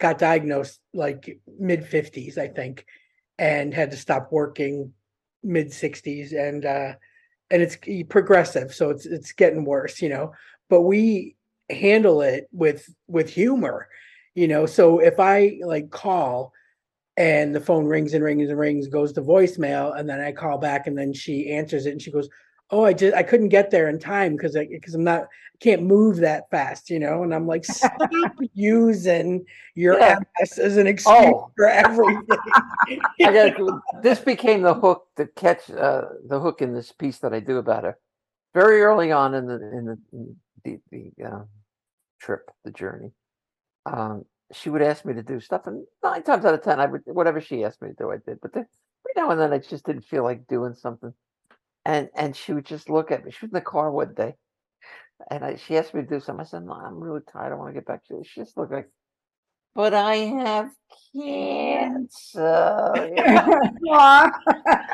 got 0.00 0.18
diagnosed 0.18 0.80
like 0.92 1.38
mid 1.58 1.82
50s, 1.82 2.38
I 2.38 2.48
think, 2.48 2.86
and 3.38 3.72
had 3.72 3.92
to 3.92 3.96
stop 3.96 4.32
working 4.32 4.92
mid 5.42 5.68
60s 5.68 6.34
and 6.34 6.66
uh 6.66 6.92
and 7.50 7.62
it's 7.62 7.78
progressive, 8.08 8.72
so 8.72 8.90
it's 8.90 9.06
it's 9.06 9.32
getting 9.32 9.64
worse, 9.64 10.00
you 10.00 10.08
know. 10.08 10.32
But 10.68 10.82
we 10.82 11.36
handle 11.68 12.22
it 12.22 12.48
with 12.52 12.88
with 13.08 13.28
humor, 13.28 13.88
you 14.34 14.46
know. 14.46 14.66
So 14.66 15.00
if 15.00 15.18
I 15.18 15.58
like 15.64 15.90
call 15.90 16.52
and 17.16 17.54
the 17.54 17.60
phone 17.60 17.86
rings 17.86 18.14
and 18.14 18.22
rings 18.22 18.48
and 18.48 18.58
rings, 18.58 18.86
goes 18.86 19.12
to 19.14 19.22
voicemail, 19.22 19.98
and 19.98 20.08
then 20.08 20.20
I 20.20 20.30
call 20.32 20.58
back 20.58 20.86
and 20.86 20.96
then 20.96 21.12
she 21.12 21.50
answers 21.50 21.86
it 21.86 21.90
and 21.90 22.00
she 22.00 22.12
goes, 22.12 22.28
oh 22.70 22.84
i 22.84 22.92
just 22.92 23.14
i 23.16 23.22
couldn't 23.22 23.48
get 23.48 23.70
there 23.70 23.88
in 23.88 23.98
time 23.98 24.36
because 24.36 24.56
i 24.56 24.66
because 24.66 24.94
i'm 24.94 25.04
not 25.04 25.26
can't 25.60 25.82
move 25.82 26.16
that 26.16 26.48
fast 26.50 26.88
you 26.90 26.98
know 26.98 27.22
and 27.22 27.34
i'm 27.34 27.46
like 27.46 27.64
stop 27.64 27.98
using 28.54 29.44
your 29.74 29.98
Yeah. 29.98 30.18
ms 30.40 30.58
as 30.58 30.76
an 30.76 30.86
excuse 30.86 31.16
Oh. 31.18 31.50
for 31.56 31.68
everything 31.68 32.26
I 33.24 33.32
got 33.32 33.56
this 34.02 34.18
became 34.20 34.62
the 34.62 34.74
hook 34.74 35.06
to 35.16 35.26
catch 35.26 35.70
uh, 35.70 36.02
the 36.26 36.40
hook 36.40 36.62
in 36.62 36.74
this 36.74 36.90
piece 36.92 37.18
that 37.18 37.32
I 37.32 37.38
do 37.40 37.58
about 37.58 37.84
her. 37.84 37.98
Very 38.54 38.82
early 38.82 39.12
on 39.12 39.34
in 39.34 39.46
the 39.46 39.54
in 39.54 39.84
the 39.84 39.98
in 40.12 40.36
the, 40.64 40.78
the 40.90 41.24
uh, 41.24 41.42
trip, 42.20 42.50
the 42.64 42.72
journey, 42.72 43.12
um, 43.86 44.24
she 44.52 44.70
would 44.70 44.82
ask 44.82 45.04
me 45.04 45.14
to 45.14 45.22
do 45.22 45.38
stuff, 45.38 45.66
and 45.66 45.84
nine 46.02 46.22
times 46.22 46.44
out 46.44 46.54
of 46.54 46.62
ten, 46.62 46.80
I 46.80 46.86
would 46.86 47.02
whatever 47.04 47.40
she 47.40 47.62
asked 47.62 47.80
me 47.82 47.90
to 47.90 47.94
do, 47.94 48.10
I 48.10 48.16
did. 48.16 48.40
But 48.40 48.54
then, 48.54 48.66
every 49.06 49.22
now 49.22 49.30
and 49.30 49.40
then, 49.40 49.52
I 49.52 49.58
just 49.58 49.84
didn't 49.86 50.06
feel 50.06 50.24
like 50.24 50.48
doing 50.48 50.74
something, 50.74 51.12
and 51.84 52.08
and 52.14 52.36
she 52.36 52.52
would 52.52 52.66
just 52.66 52.88
look 52.90 53.10
at 53.10 53.24
me. 53.24 53.30
She 53.30 53.46
was 53.46 53.50
in 53.50 53.54
the 53.54 53.60
car 53.60 53.90
one 53.90 54.14
day, 54.14 54.34
and 55.30 55.44
I, 55.44 55.56
she 55.56 55.76
asked 55.76 55.94
me 55.94 56.02
to 56.02 56.06
do 56.06 56.20
something. 56.20 56.44
I 56.44 56.48
said, 56.48 56.64
"No, 56.64 56.72
I'm 56.72 57.00
really 57.00 57.20
tired. 57.32 57.52
I 57.52 57.56
want 57.56 57.70
to 57.70 57.74
get 57.74 57.86
back 57.86 58.04
to 58.06 58.14
you." 58.14 58.22
She 58.24 58.40
just 58.40 58.56
looked 58.56 58.72
like, 58.72 58.90
"But 59.74 59.94
I 59.94 60.16
have 60.16 60.70
cancer." 61.14 63.08
you 63.10 63.24
know? 63.24 63.60
Wow, 63.80 64.30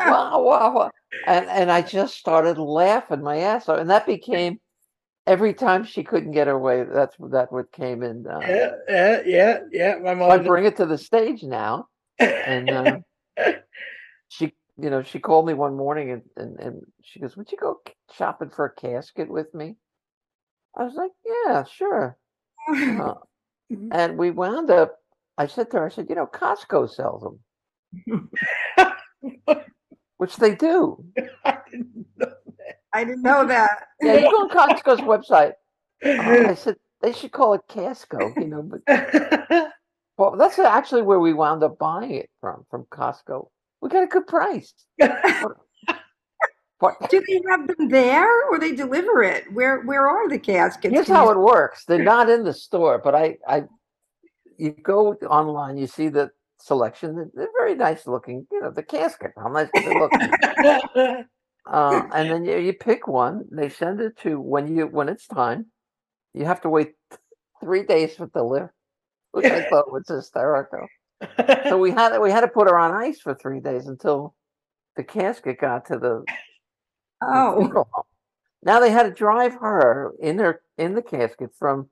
wow, 0.07 0.43
wow. 0.43 0.91
And 1.27 1.47
and 1.47 1.71
I 1.71 1.83
just 1.83 2.17
started 2.17 2.59
laughing 2.59 3.23
my 3.23 3.39
ass 3.39 3.69
off, 3.69 3.79
and 3.79 3.91
that 3.91 4.07
became 4.07 4.61
every 5.27 5.55
time 5.55 5.85
she 5.85 6.05
couldn't 6.05 6.33
get 6.33 6.47
her 6.47 6.59
way. 6.59 6.85
That's 6.85 7.17
that 7.31 7.53
what 7.53 7.73
came 7.73 8.03
in. 8.03 8.27
Uh, 8.27 8.47
yeah 8.49 8.71
yeah 8.89 9.23
yeah 9.27 9.59
yeah 9.73 9.95
my 9.97 10.15
so 10.15 10.31
I 10.31 10.39
bring 10.39 10.65
it 10.65 10.77
to 10.77 10.87
the 10.87 10.99
stage 10.99 11.43
now, 11.43 11.89
and 12.19 12.71
uh, 12.71 12.97
she, 14.29 14.55
you 14.79 14.91
know, 14.91 15.03
she 15.03 15.19
called 15.19 15.47
me 15.47 15.55
one 15.55 15.77
morning 15.77 16.11
and, 16.11 16.23
and 16.37 16.61
and 16.61 16.83
she 17.03 17.21
goes, 17.21 17.37
"Would 17.37 17.51
you 17.53 17.59
go 17.59 17.81
shopping 18.13 18.51
for 18.51 18.67
a 18.67 18.75
casket 18.75 19.29
with 19.29 19.53
me?" 19.55 19.77
I 20.77 20.85
was 20.85 20.95
like, 20.95 21.13
"Yeah, 21.25 21.65
sure." 21.65 22.17
Uh, 22.69 23.15
Mhm. 23.73 23.89
and 23.93 24.19
we 24.19 24.31
wound 24.31 24.71
up. 24.71 24.97
I 25.39 25.47
said 25.49 25.71
to 25.71 25.79
her, 25.79 25.87
"I 25.87 25.89
said, 25.89 26.07
you 26.09 26.15
know, 26.15 26.27
Costco 26.27 26.89
sells 26.89 27.23
them, 27.23 27.41
which 30.19 30.37
they 30.37 30.55
do." 30.55 31.05
I 31.45 31.59
didn't 31.71 32.07
know 32.17 32.33
I 32.93 33.05
didn't 33.05 33.23
know 33.23 33.47
that. 33.47 33.89
Yeah, 34.03 34.15
you 34.15 34.31
go 34.31 34.43
on 34.43 34.49
Costco's 34.51 35.01
website. 35.01 35.53
Uh, 36.05 36.49
I 36.49 36.55
said 36.63 36.77
they 37.03 37.13
should 37.13 37.33
call 37.33 37.55
it 37.55 37.63
Casco, 37.69 38.35
you 38.39 38.47
know. 38.47 38.63
But 38.63 39.73
well, 40.19 40.37
that's 40.37 40.59
actually 40.59 41.03
where 41.03 41.21
we 41.21 41.33
wound 41.35 41.63
up 41.63 41.79
buying 41.79 42.13
it 42.13 42.31
from, 42.41 42.65
from 42.71 42.85
Costco. 42.91 43.49
We 43.87 43.91
got 43.91 44.03
a 44.03 44.09
good 44.09 44.27
price. 44.27 44.75
But 46.79 47.09
Do 47.09 47.23
they 47.27 47.41
have 47.49 47.67
them 47.69 47.89
there 47.89 48.51
or 48.51 48.59
they 48.59 48.73
deliver 48.73 49.23
it? 49.23 49.51
Where 49.51 49.81
where 49.85 50.07
are 50.07 50.29
the 50.29 50.39
caskets? 50.39 50.93
here's 50.93 51.09
how 51.09 51.31
it 51.31 51.39
works: 51.39 51.87
they're 51.87 52.05
not 52.05 52.29
in 52.29 52.45
the 52.45 52.53
store, 52.53 53.01
but 53.03 53.15
I, 53.15 53.39
I, 53.49 53.63
you 54.59 54.73
go 54.73 55.15
online, 55.15 55.79
you 55.79 55.87
see 55.87 56.09
the 56.09 56.33
selection. 56.59 57.31
They're, 57.33 57.49
very 57.57 57.77
nice 57.77 58.07
looking. 58.07 58.47
You 58.53 58.61
know, 58.61 58.71
the 58.71 58.83
casket, 58.83 59.33
how 59.39 59.49
nice 59.49 59.71
they 59.73 59.89
look. 59.89 60.13
uh, 61.67 62.03
and 62.15 62.31
then 62.31 62.45
you, 62.45 62.59
you 62.59 62.75
pick 62.75 63.09
one. 63.09 63.47
They 63.51 63.71
send 63.71 64.03
it 64.03 64.19
to 64.19 64.39
when 64.39 64.77
you 64.77 64.87
when 64.87 65.09
it's 65.09 65.27
time. 65.27 65.69
You 66.35 66.45
have 66.45 66.61
to 66.61 66.69
wait 66.69 66.93
three 67.63 67.85
days 67.85 68.17
for 68.17 68.27
the 68.27 68.41
delivery, 68.41 68.69
which 69.31 69.47
I 69.47 69.63
thought 69.71 69.91
was 69.91 70.05
hysterical. 70.07 70.87
So 71.69 71.79
we 71.79 71.91
had 71.91 72.19
we 72.19 72.31
had 72.31 72.43
to 72.43 72.49
put 72.49 72.69
her 72.69 72.79
on 72.79 72.93
ice 72.93 73.21
for 73.21 73.35
three 73.35 73.61
days 73.61 73.87
until 73.87 74.35
the 74.97 75.05
casket 75.05 75.61
got 75.61 75.87
to 75.87 75.95
the, 75.99 76.25
the 76.27 76.35
Oh, 77.23 77.69
home. 77.73 78.05
Now 78.63 78.81
they 78.81 78.91
had 78.91 79.05
to 79.05 79.11
drive 79.11 79.55
her 79.55 80.13
in 80.21 80.39
her 80.39 80.61
in 80.77 80.95
the 80.95 81.03
casket 81.03 81.51
from 81.59 81.89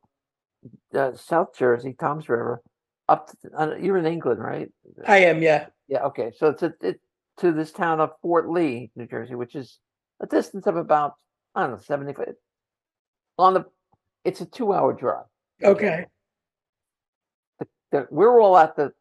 uh, 0.95 1.13
South 1.15 1.57
Jersey, 1.57 1.95
Toms 1.99 2.29
River, 2.29 2.63
up. 3.09 3.31
To, 3.31 3.37
uh, 3.57 3.77
you're 3.77 3.99
in 3.99 4.07
England, 4.07 4.41
right? 4.41 4.71
I 5.07 5.19
am, 5.19 5.43
yeah. 5.43 5.67
Yeah. 5.89 6.05
Okay. 6.05 6.33
So 6.37 6.49
it's 6.49 6.63
a, 6.63 6.75
it, 6.81 7.01
to 7.39 7.53
this 7.53 7.73
town 7.73 8.01
of 8.01 8.11
Fort 8.23 8.49
Lee, 8.51 8.91
New 8.97 9.07
Jersey, 9.07 9.35
which 9.35 9.55
is 9.55 9.79
a 10.21 10.27
distance 10.27 10.67
of 10.67 10.77
about 10.77 11.15
I 11.55 11.63
don't 11.63 11.73
know 11.73 11.79
seventy 11.79 12.13
five. 12.13 12.35
On 13.39 13.55
the, 13.55 13.65
it's 14.25 14.41
a 14.41 14.47
two 14.47 14.73
hour 14.73 14.93
drive. 14.93 15.25
Okay. 15.63 16.07
The, 17.91 18.07
we're 18.11 18.41
all 18.41 18.57
at 18.57 18.77
the 18.77 18.93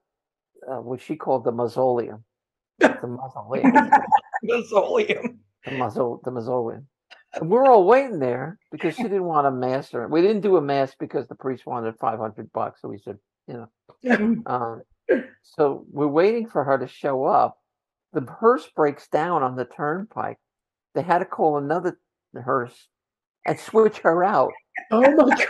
uh, 0.70 0.82
what 0.82 1.02
she 1.02 1.16
called 1.16 1.44
the 1.44 1.52
mausoleum. 1.52 2.24
The 2.80 3.08
mausoleum. 3.08 3.72
Mausoleum. 4.44 5.40
the 5.66 5.72
mausole- 5.72 6.24
the 6.24 6.32
mausoleum. 6.32 6.88
And 7.34 7.50
we're 7.50 7.66
all 7.66 7.86
waiting 7.86 8.20
there 8.20 8.60
because 8.72 8.96
she 8.96 9.04
didn't 9.04 9.24
want 9.24 9.48
a 9.48 9.52
mass 9.52 9.94
or 9.94 10.08
we 10.08 10.22
didn't 10.22 10.42
do 10.42 10.58
a 10.58 10.62
mass 10.62 10.96
because 11.00 11.28
the 11.28 11.36
priest 11.36 11.66
wanted 11.66 11.96
five 12.00 12.20
hundred 12.20 12.52
bucks. 12.54 12.82
So 12.82 12.90
we 12.90 13.00
said, 13.00 13.18
you 13.48 13.68
know, 14.04 14.44
um, 14.46 14.82
so 15.42 15.86
we're 15.92 16.08
waiting 16.08 16.48
for 16.48 16.64
her 16.64 16.78
to 16.78 16.88
show 16.88 17.26
up. 17.26 17.58
The 18.14 18.22
hearse 18.22 18.70
breaks 18.76 19.08
down 19.08 19.42
on 19.42 19.56
the 19.56 19.66
turnpike. 19.66 20.38
They 20.94 21.02
had 21.02 21.20
to 21.20 21.26
call 21.26 21.58
another 21.58 21.98
hearse 22.36 22.88
and 23.46 23.60
switch 23.60 24.00
her 24.00 24.24
out. 24.24 24.52
Oh 24.92 25.02
my 25.02 25.36
god. 25.36 25.48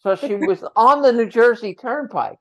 So 0.00 0.16
she 0.16 0.34
was 0.34 0.64
on 0.74 1.02
the 1.02 1.12
New 1.12 1.26
Jersey 1.26 1.74
Turnpike. 1.74 2.38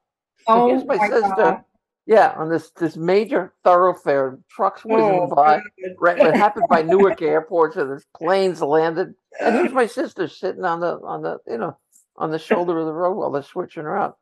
So 0.47 0.53
oh 0.53 0.67
here's 0.69 0.85
my, 0.85 0.95
my 0.95 1.07
sister 1.09 1.35
God. 1.35 1.61
Yeah, 2.07 2.33
on 2.35 2.49
this 2.49 2.71
this 2.71 2.97
major 2.97 3.53
thoroughfare, 3.63 4.39
trucks 4.49 4.83
whizzing 4.83 5.27
Oh, 5.31 5.35
by. 5.35 5.61
Right, 5.99 6.17
it 6.17 6.35
happened 6.35 6.65
by 6.69 6.81
Newark 6.81 7.21
Airport, 7.21 7.75
so 7.75 7.85
there's 7.85 8.05
planes 8.17 8.61
landed, 8.61 9.13
and 9.39 9.55
here's 9.55 9.71
my 9.71 9.85
sister 9.85 10.27
sitting 10.27 10.65
on 10.65 10.79
the 10.79 10.99
on 11.03 11.21
the 11.21 11.37
you 11.47 11.57
know 11.57 11.77
on 12.17 12.31
the 12.31 12.39
shoulder 12.39 12.77
of 12.79 12.85
the 12.85 12.93
road 12.93 13.15
while 13.15 13.31
they're 13.31 13.43
switching 13.43 13.83
her 13.83 13.95
out. 13.97 14.17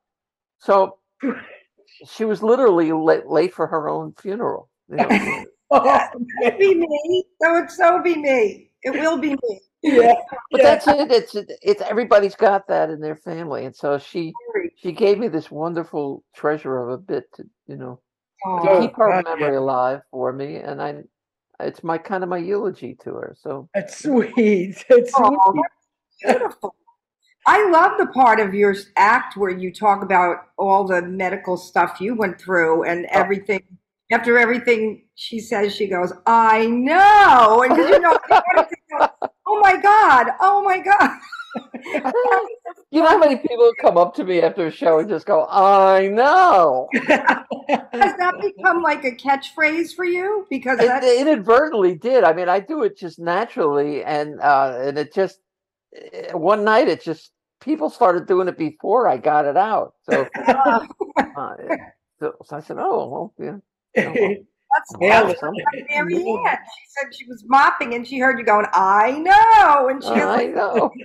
So 0.59 0.97
she 2.07 2.25
was 2.25 2.43
literally 2.43 2.91
late, 2.91 3.27
late 3.27 3.53
for 3.53 3.67
her 3.67 3.89
own 3.89 4.13
funeral. 4.21 4.69
You 4.89 4.97
know, 4.97 5.43
Oh, 5.71 6.07
It'd 6.43 6.57
be 6.57 6.73
me. 6.75 7.25
That 7.41 7.51
would 7.51 7.69
so 7.69 8.01
be 8.01 8.15
me. 8.15 8.71
It 8.81 8.91
will 8.91 9.17
be 9.19 9.31
me. 9.31 9.61
yeah. 9.83 10.13
but 10.51 10.61
yeah. 10.61 10.63
that's 10.63 10.87
it. 10.87 11.11
It's 11.11 11.35
it's 11.61 11.81
everybody's 11.81 12.35
got 12.35 12.67
that 12.69 12.89
in 12.89 12.99
their 12.99 13.15
family, 13.15 13.65
and 13.65 13.75
so 13.75 13.97
she 13.99 14.33
she 14.81 14.91
gave 14.91 15.17
me 15.19 15.27
this 15.27 15.51
wonderful 15.51 16.23
treasure 16.35 16.77
of 16.77 16.89
a 16.89 16.97
bit 16.97 17.25
to 17.35 17.43
you 17.67 17.75
know 17.75 17.99
to 18.41 18.67
Oh, 18.67 18.79
keep 18.81 18.95
her 18.95 19.09
God, 19.11 19.25
yeah. 19.27 19.35
memory 19.35 19.57
alive 19.57 20.01
for 20.11 20.31
me, 20.31 20.55
and 20.57 20.81
I 20.81 21.03
it's 21.59 21.83
my 21.83 21.97
kind 21.97 22.23
of 22.23 22.29
my 22.29 22.37
eulogy 22.37 22.95
to 23.03 23.13
her. 23.15 23.35
So 23.39 23.69
That's 23.75 24.01
sweet. 24.01 24.85
That's 24.89 25.11
Oh, 25.17 25.35
sweet. 25.51 25.63
that's 26.23 26.37
beautiful. 26.39 26.75
I 27.45 27.69
love 27.69 27.97
the 27.97 28.07
part 28.07 28.39
of 28.39 28.53
your 28.53 28.75
act 28.95 29.35
where 29.35 29.49
you 29.49 29.73
talk 29.73 30.03
about 30.03 30.37
all 30.57 30.85
the 30.85 31.01
medical 31.01 31.57
stuff 31.57 31.99
you 31.99 32.15
went 32.15 32.39
through 32.39 32.83
and 32.83 33.05
oh. 33.05 33.19
everything. 33.19 33.63
After 34.11 34.39
everything 34.39 35.03
she 35.15 35.39
says, 35.39 35.75
she 35.75 35.87
goes, 35.87 36.11
"I 36.25 36.65
know," 36.65 37.61
and 37.63 37.75
'cause 37.75 37.89
you 37.89 37.99
know, 37.99 38.17
oh 39.47 39.59
my 39.59 39.75
god, 39.77 40.27
oh 40.39 40.63
my 40.63 40.79
god. 40.79 41.11
you 42.91 43.01
know 43.01 43.07
how 43.07 43.17
many 43.17 43.37
people 43.37 43.71
come 43.81 43.97
up 43.97 44.13
to 44.15 44.23
me 44.23 44.41
after 44.41 44.67
a 44.67 44.71
show 44.71 44.99
and 44.99 45.09
just 45.09 45.25
go, 45.25 45.45
"I 45.49 46.07
know." 46.07 46.87
Has 46.93 48.17
that 48.17 48.35
become 48.41 48.81
like 48.81 49.03
a 49.05 49.11
catchphrase 49.11 49.95
for 49.95 50.05
you? 50.05 50.45
Because 50.49 50.79
It, 50.79 50.87
that's 50.87 51.05
inadvertently 51.05 51.95
did. 51.95 52.23
I 52.23 52.33
mean, 52.33 52.49
I 52.49 52.59
do 52.59 52.83
it 52.83 52.97
just 52.97 53.19
naturally, 53.19 54.03
and 54.03 54.39
uh, 54.39 54.79
and 54.81 54.97
it 54.97 55.13
just 55.13 55.39
eh, 55.95 56.33
one 56.33 56.63
night 56.63 56.87
it 56.87 57.03
just 57.03 57.31
people 57.61 57.89
started 57.89 58.27
doing 58.27 58.47
it 58.47 58.57
before 58.57 59.07
I 59.07 59.17
got 59.17 59.45
it 59.45 59.57
out. 59.57 59.93
So, 60.03 60.27
uh, 60.37 60.85
so, 62.19 62.33
so 62.43 62.55
I 62.55 62.59
said, 62.59 62.77
"Oh, 62.79 63.31
well, 63.37 63.61
yeah." 63.95 64.03
That's 64.77 64.95
well, 64.99 65.25
Mary 65.27 65.35
Ann. 65.95 66.09
She 66.09 66.85
said 66.87 67.15
she 67.15 67.25
was 67.25 67.43
mopping 67.47 67.95
and 67.95 68.07
she 68.07 68.19
heard 68.19 68.37
you 68.39 68.45
going, 68.45 68.65
I 68.73 69.11
know. 69.11 69.89
And 69.89 70.03
she 70.03 70.09
was 70.11 70.21
I 70.21 70.45
like, 70.45 70.55
know. 70.55 70.91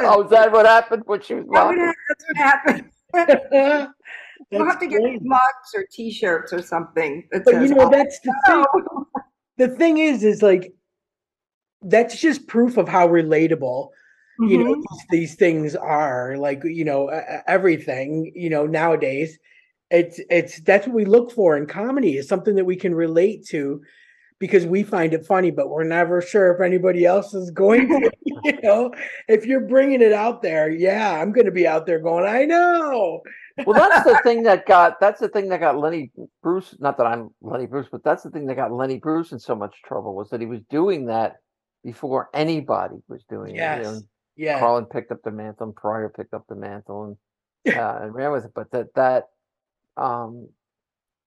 Oh, 0.00 0.22
is 0.22 0.30
that 0.30 0.52
what 0.52 0.64
happened 0.64 1.02
when 1.06 1.20
she 1.20 1.34
was 1.34 1.44
walking? 1.46 1.92
that's 2.08 2.24
what 2.28 2.36
happened. 2.36 3.88
We'll 4.50 4.66
have 4.66 4.78
to 4.80 4.86
get 4.86 5.00
great. 5.00 5.22
mugs 5.22 5.74
or 5.74 5.84
T-shirts 5.90 6.52
or 6.52 6.62
something. 6.62 7.26
That 7.32 7.44
But 7.44 7.54
says, 7.54 7.68
you 7.68 7.74
know, 7.74 7.86
"I 7.86 7.90
that's 7.90 8.20
the 8.20 8.32
thing. 8.46 8.64
The 9.56 9.68
thing 9.68 9.98
is, 9.98 10.22
is 10.22 10.40
like 10.42 10.72
that's 11.82 12.18
just 12.18 12.46
proof 12.46 12.76
of 12.76 12.88
how 12.88 13.08
relatable 13.08 13.90
you 14.40 14.58
know 14.58 14.74
Mhm. 14.74 14.82
these, 14.90 15.04
these 15.10 15.34
things 15.34 15.74
are. 15.74 16.36
Like 16.36 16.62
you 16.64 16.84
know, 16.84 17.08
everything 17.46 18.32
you 18.34 18.50
know 18.50 18.66
nowadays. 18.66 19.38
It's 19.90 20.20
it's 20.30 20.60
that's 20.60 20.86
what 20.86 20.96
we 20.96 21.04
look 21.04 21.30
for 21.30 21.56
in 21.56 21.66
comedy 21.66 22.16
is 22.16 22.28
something 22.28 22.56
that 22.56 22.64
we 22.64 22.76
can 22.76 22.94
relate 22.94 23.46
to 23.48 23.82
because 24.38 24.66
we 24.66 24.82
find 24.82 25.14
it 25.14 25.24
funny, 25.24 25.50
but 25.50 25.70
we're 25.70 25.84
never 25.84 26.20
sure 26.20 26.52
if 26.52 26.60
anybody 26.60 27.04
else 27.04 27.32
is 27.34 27.50
going 27.50 27.88
to. 27.88 28.10
You 28.44 28.60
know, 28.62 28.92
if 29.28 29.44
you're 29.44 29.66
bringing 29.66 30.02
it 30.02 30.12
out 30.12 30.40
there, 30.42 30.70
yeah, 30.70 31.18
I'm 31.20 31.32
going 31.32 31.46
to 31.46 31.50
be 31.50 31.66
out 31.66 31.84
there 31.86 31.98
going, 31.98 32.26
I 32.26 32.44
know. 32.44 33.22
Well, 33.64 33.76
that's 33.76 34.04
the 34.04 34.18
thing 34.22 34.42
that 34.44 34.66
got 34.66 35.00
that's 35.00 35.20
the 35.20 35.28
thing 35.28 35.48
that 35.48 35.58
got 35.60 35.78
Lenny 35.78 36.12
Bruce. 36.42 36.76
Not 36.78 36.96
that 36.98 37.06
I'm 37.06 37.30
Lenny 37.40 37.66
Bruce, 37.66 37.88
but 37.90 38.04
that's 38.04 38.22
the 38.22 38.30
thing 38.30 38.46
that 38.46 38.54
got 38.56 38.72
Lenny 38.72 38.98
Bruce 38.98 39.32
in 39.32 39.38
so 39.38 39.56
much 39.56 39.74
trouble 39.84 40.14
was 40.14 40.30
that 40.30 40.40
he 40.40 40.46
was 40.46 40.60
doing 40.70 41.06
that 41.06 41.36
before 41.82 42.28
anybody 42.34 42.96
was 43.08 43.24
doing 43.28 43.56
it. 43.56 43.58
you 43.78 43.82
know, 43.84 44.00
Yeah. 44.36 44.58
Carlin 44.60 44.84
picked 44.84 45.10
up 45.10 45.22
the 45.24 45.30
mantle, 45.30 45.66
and 45.66 45.74
Pryor 45.74 46.12
picked 46.14 46.34
up 46.34 46.44
the 46.48 46.56
mantle, 46.56 47.16
and 47.64 47.76
uh, 47.76 47.98
and 48.02 48.14
ran 48.14 48.30
with 48.32 48.44
it. 48.44 48.52
But 48.54 48.70
that 48.72 48.94
that 48.94 49.24
um, 49.96 50.48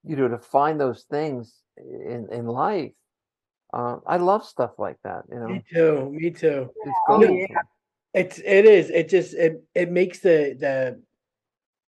you 0.04 0.16
know, 0.16 0.28
to 0.28 0.40
find 0.40 0.80
those 0.80 1.04
things 1.10 1.62
in 1.78 2.28
in 2.32 2.46
life, 2.46 2.92
uh, 3.74 3.98
I 4.08 4.18
love 4.18 4.46
stuff 4.46 4.72
like 4.78 4.98
that. 5.04 5.24
You 5.32 5.40
know, 5.40 5.48
Me 5.48 5.64
too. 5.72 6.10
Me 6.12 6.32
too. 6.32 6.70
it's 6.86 7.00
Oh, 7.08 7.22
yeah. 7.24 7.62
It's 8.14 8.40
it 8.40 8.66
is. 8.66 8.90
It 8.90 9.10
just 9.10 9.34
it 9.34 9.64
it 9.76 9.92
makes 9.92 10.20
the 10.20 10.56
the 10.60 11.02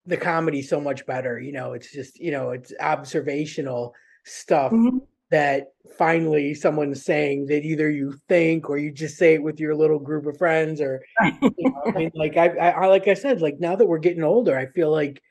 the 0.05 0.17
comedy 0.17 0.61
so 0.61 0.79
much 0.81 1.05
better. 1.05 1.39
You 1.39 1.51
know, 1.51 1.73
it's 1.73 1.91
just 1.91 2.19
you 2.19 2.31
know 2.31 2.51
it's 2.51 2.73
observational 2.79 3.93
stuff 4.25 4.71
Mhm. 4.71 5.01
that 5.31 5.67
finally 5.97 6.53
someone's 6.53 7.03
saying 7.03 7.47
that 7.47 7.63
either 7.63 7.89
you 7.89 8.13
think 8.29 8.69
or 8.69 8.77
you 8.77 8.91
just 8.91 9.17
say 9.17 9.33
it 9.35 9.43
with 9.43 9.59
your 9.59 9.75
little 9.75 9.99
group 9.99 10.25
of 10.25 10.37
friends 10.37 10.81
or 10.81 11.03
you 11.21 11.53
know, 11.59 11.81
I 11.95 11.97
mean 11.99 12.11
like 12.15 12.37
I, 12.37 12.47
I 12.49 12.69
I 12.69 12.85
like 12.87 13.07
I 13.07 13.13
said 13.13 13.41
like 13.41 13.59
now 13.59 13.75
that 13.75 13.85
we're 13.85 13.99
getting 13.99 14.23
older 14.23 14.57
I 14.57 14.65
feel 14.67 14.91
like 14.91 15.21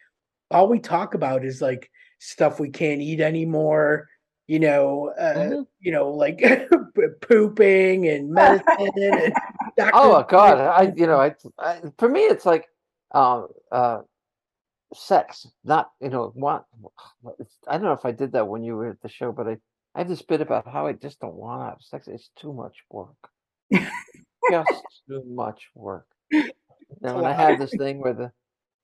all 0.51 0.69
we 0.69 0.79
talk 0.79 1.15
about 1.15 1.45
is 1.45 1.61
like 1.61 1.91
stuff 2.19 2.59
we 2.61 2.71
can't 2.71 3.01
eat 3.01 3.21
anymore 3.21 4.09
you 4.47 4.59
know 4.59 5.13
uh, 5.19 5.35
Mhm. 5.35 5.67
you 5.81 5.93
know 5.93 6.11
like 6.11 6.43
pooping 7.21 8.09
and 8.09 8.31
medicine 8.41 8.91
and 8.97 9.35
Oh 9.93 10.23
God, 10.23 10.59
I 10.59 10.93
you 10.97 11.07
know, 11.07 11.21
I, 11.21 11.35
I 11.59 11.81
for 11.99 12.09
me 12.09 12.21
it's 12.21 12.47
like 12.47 12.67
um 13.13 13.49
uh 13.71 14.01
sex, 14.95 15.47
not 15.65 15.91
you 16.01 16.09
know 16.09 16.33
want. 16.35 16.65
It's, 17.39 17.55
I 17.69 17.73
don't 17.73 17.85
know 17.85 17.93
if 17.93 18.07
I 18.07 18.13
did 18.13 18.33
that 18.33 18.49
when 18.49 18.63
you 18.63 18.75
were 18.75 18.91
at 18.91 19.03
the 19.03 19.09
show, 19.09 19.33
but 19.33 19.47
I 19.49 19.57
I 19.95 19.99
have 20.01 20.09
this 20.09 20.23
bit 20.23 20.41
about 20.41 20.67
how 20.67 20.87
I 20.87 20.93
just 20.95 21.21
don't 21.21 21.35
want 21.35 21.61
to 21.61 21.67
have 21.67 21.79
sex. 21.81 22.09
It's 22.09 22.31
too 22.37 22.53
much 22.55 22.77
work, 22.91 23.17
just 24.51 24.83
too 25.09 25.23
much 25.27 25.69
work. 25.75 26.07
You 26.31 26.53
know, 27.03 27.19
and 27.19 27.27
I 27.27 27.33
have 27.35 27.59
this 27.59 27.75
thing 27.75 27.99
where 27.99 28.15
the 28.15 28.33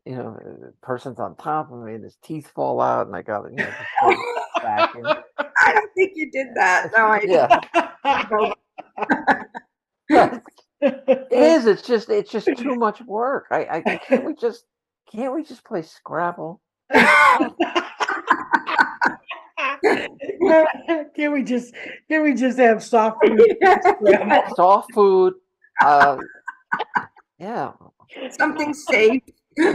you 0.05 0.17
know 0.17 0.37
the 0.43 0.73
person's 0.83 1.21
on 1.21 1.37
top 1.37 1.73
of 1.73 1.81
me 1.81 1.95
and 1.95 2.05
his 2.05 2.17
teeth 2.23 2.51
fall 2.55 2.81
out, 2.81 3.07
and 3.07 3.15
I 3.15 3.23
got 3.23 3.45
you 3.51 3.59
know 3.59 3.65
it 3.65 4.19
back 4.63 4.95
in. 4.95 5.07
I 5.07 5.73
don't 5.73 5.91
think 5.95 6.13
you 6.15 6.31
did 6.31 6.49
that. 6.55 6.91
No, 6.97 7.07
I 7.07 7.21
Yeah, 10.09 10.39
it 10.81 11.29
is. 11.31 11.67
It's 11.67 11.83
just 11.83 12.09
it's 12.11 12.31
just 12.31 12.49
too 12.57 12.75
much 12.75 13.01
work. 13.03 13.47
I 13.51 13.83
I 13.89 13.99
can't 13.99 14.25
we 14.25 14.35
just 14.35 14.65
can't 15.11 15.35
we 15.35 15.45
just 15.45 15.65
play 15.65 15.83
Scrabble? 15.83 16.61
can 16.93 17.55
we 21.33 21.43
just 21.43 21.75
can 22.09 22.23
we 22.23 22.35
just 22.35 22.59
have 22.59 22.83
soft 22.83 23.25
food? 23.25 23.41
soft 24.57 24.93
food. 24.93 25.35
Uh, 25.83 26.19
yeah, 27.39 27.73
Something 28.31 28.75
safe. 28.75 29.23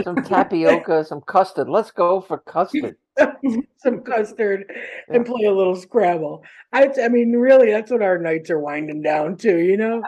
Some 0.02 0.22
tapioca, 0.22 1.04
some 1.04 1.20
custard. 1.20 1.68
Let's 1.68 1.90
go 1.90 2.20
for 2.20 2.38
custard. 2.38 2.96
some 3.78 4.00
custard 4.02 4.72
and 5.08 5.26
play 5.26 5.44
a 5.44 5.52
little 5.52 5.74
Scrabble. 5.76 6.42
I, 6.72 6.90
I 7.02 7.08
mean, 7.08 7.32
really, 7.32 7.70
that's 7.70 7.90
what 7.90 8.02
our 8.02 8.18
nights 8.18 8.50
are 8.50 8.58
winding 8.60 9.02
down 9.02 9.36
to, 9.38 9.58
you 9.58 9.76
know. 9.76 10.02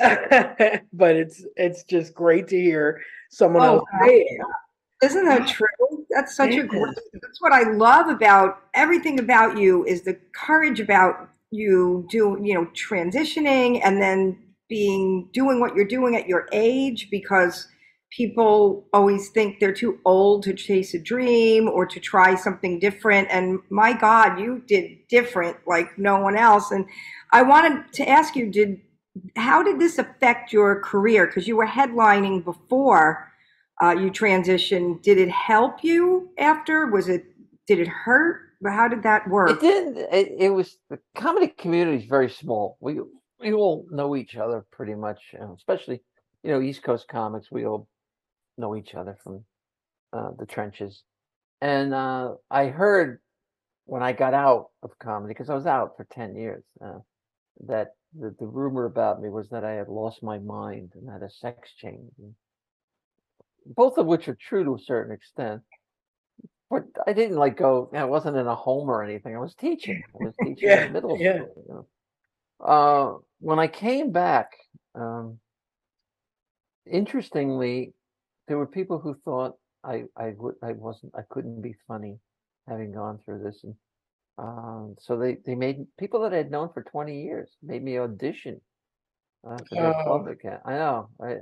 Uh, 0.00 0.16
but 0.92 1.16
it's 1.16 1.44
it's 1.56 1.84
just 1.84 2.14
great 2.14 2.48
to 2.48 2.60
hear 2.60 3.00
someone 3.30 3.62
Oh, 3.62 3.76
else 3.78 3.84
say 4.02 4.16
it. 4.20 4.40
Isn't 5.02 5.26
that 5.26 5.46
true? 5.48 5.66
That's 6.10 6.34
such 6.36 6.54
a 6.54 6.62
great. 6.62 6.82
is. 6.90 7.20
That's 7.22 7.40
what 7.40 7.52
I 7.52 7.70
love 7.72 8.08
about 8.08 8.60
everything 8.74 9.20
about 9.20 9.58
you 9.58 9.84
is 9.84 10.02
the 10.02 10.18
courage 10.34 10.80
about 10.80 11.28
you 11.50 12.06
do 12.10 12.38
you 12.42 12.54
know 12.54 12.66
transitioning 12.74 13.80
and 13.84 14.00
then 14.02 14.38
being 14.68 15.28
doing 15.32 15.60
what 15.60 15.74
you're 15.76 15.84
doing 15.86 16.16
at 16.16 16.26
your 16.26 16.48
age 16.52 17.08
because 17.10 17.68
people 18.16 18.86
always 18.92 19.28
think 19.28 19.60
they're 19.60 19.74
too 19.74 19.98
old 20.06 20.42
to 20.42 20.54
chase 20.54 20.94
a 20.94 20.98
dream 20.98 21.68
or 21.68 21.84
to 21.84 22.00
try 22.00 22.34
something 22.34 22.78
different 22.78 23.28
and 23.30 23.58
my 23.68 23.92
god 23.92 24.40
you 24.40 24.62
did 24.66 24.96
different 25.08 25.56
like 25.66 25.98
no 25.98 26.18
one 26.18 26.36
else 26.36 26.70
and 26.70 26.86
i 27.32 27.42
wanted 27.42 27.92
to 27.92 28.08
ask 28.08 28.34
you 28.34 28.50
did 28.50 28.80
how 29.36 29.62
did 29.62 29.78
this 29.78 29.98
affect 29.98 30.52
your 30.52 30.80
career 30.80 31.26
because 31.26 31.46
you 31.46 31.56
were 31.56 31.66
headlining 31.66 32.42
before 32.44 33.30
uh, 33.82 33.90
you 33.90 34.10
transitioned 34.10 35.02
did 35.02 35.18
it 35.18 35.30
help 35.30 35.84
you 35.84 36.30
after 36.38 36.86
was 36.86 37.08
it 37.08 37.24
did 37.66 37.78
it 37.78 37.88
hurt 37.88 38.40
how 38.64 38.88
did 38.88 39.02
that 39.02 39.28
work? 39.28 39.50
It 39.50 39.60
didn't. 39.60 39.96
It, 39.98 40.32
it 40.38 40.50
was 40.50 40.78
the 40.88 40.98
comedy 41.14 41.48
community 41.48 41.98
is 41.98 42.08
very 42.08 42.30
small. 42.30 42.78
We 42.80 43.00
we 43.38 43.52
all 43.52 43.86
know 43.90 44.16
each 44.16 44.36
other 44.36 44.64
pretty 44.72 44.94
much, 44.94 45.20
especially 45.54 46.00
you 46.42 46.50
know 46.50 46.60
East 46.60 46.82
Coast 46.82 47.06
comics. 47.08 47.50
We 47.50 47.66
all 47.66 47.86
know 48.58 48.76
each 48.76 48.94
other 48.94 49.16
from 49.22 49.44
uh, 50.12 50.30
the 50.38 50.46
trenches. 50.46 51.02
And 51.60 51.94
uh, 51.94 52.34
I 52.50 52.66
heard 52.66 53.20
when 53.86 54.02
I 54.02 54.12
got 54.12 54.34
out 54.34 54.70
of 54.82 54.98
comedy 54.98 55.32
because 55.34 55.50
I 55.50 55.54
was 55.54 55.66
out 55.66 55.96
for 55.96 56.04
ten 56.04 56.36
years 56.36 56.64
uh, 56.84 56.98
that 57.66 57.94
the, 58.18 58.34
the 58.38 58.46
rumor 58.46 58.84
about 58.86 59.20
me 59.22 59.28
was 59.28 59.48
that 59.50 59.64
I 59.64 59.72
had 59.72 59.88
lost 59.88 60.22
my 60.22 60.38
mind 60.38 60.92
and 60.94 61.08
had 61.10 61.22
a 61.22 61.30
sex 61.30 61.72
change, 61.76 62.12
both 63.66 63.98
of 63.98 64.06
which 64.06 64.28
are 64.28 64.34
true 64.34 64.64
to 64.64 64.74
a 64.74 64.78
certain 64.78 65.12
extent. 65.12 65.62
but 66.70 66.84
I 67.06 67.12
didn't 67.12 67.36
like 67.36 67.56
go. 67.56 67.90
I 67.94 68.04
wasn't 68.04 68.36
in 68.36 68.46
a 68.46 68.54
home 68.54 68.88
or 68.90 69.02
anything. 69.02 69.36
I 69.36 69.40
was 69.40 69.54
teaching. 69.54 70.02
I 70.14 70.18
was 70.18 70.36
teaching 70.42 70.68
Yeah, 70.68 70.86
in 70.86 70.92
middle 70.92 71.16
yeah. 71.18 71.44
school. 71.44 71.64
You 71.68 71.74
know? 71.74 71.86
Uh, 72.60 73.18
when 73.40 73.58
I 73.58 73.68
came 73.68 74.12
back, 74.12 74.52
um, 74.94 75.40
interestingly, 76.86 77.94
there 78.48 78.58
were 78.58 78.66
people 78.66 78.98
who 78.98 79.14
thought 79.24 79.54
I 79.84 80.04
I 80.16 80.34
would 80.36 80.56
I 80.62 80.72
wasn't 80.72 81.12
I 81.16 81.22
couldn't 81.30 81.60
be 81.62 81.74
funny, 81.86 82.18
having 82.68 82.92
gone 82.92 83.18
through 83.24 83.42
this, 83.42 83.64
and 83.64 83.74
um, 84.38 84.96
so 84.98 85.16
they 85.18 85.38
they 85.46 85.54
made 85.54 85.86
people 85.98 86.20
that 86.20 86.34
I 86.34 86.38
had 86.38 86.50
known 86.50 86.70
for 86.72 86.82
twenty 86.82 87.22
years 87.22 87.50
made 87.62 87.82
me 87.82 87.98
audition 87.98 88.60
uh, 89.48 89.58
for 89.68 89.74
their 89.76 89.94
Oh. 89.94 90.02
club 90.04 90.26
again. 90.28 90.58
I 90.64 90.72
know, 90.72 91.08
right? 91.18 91.38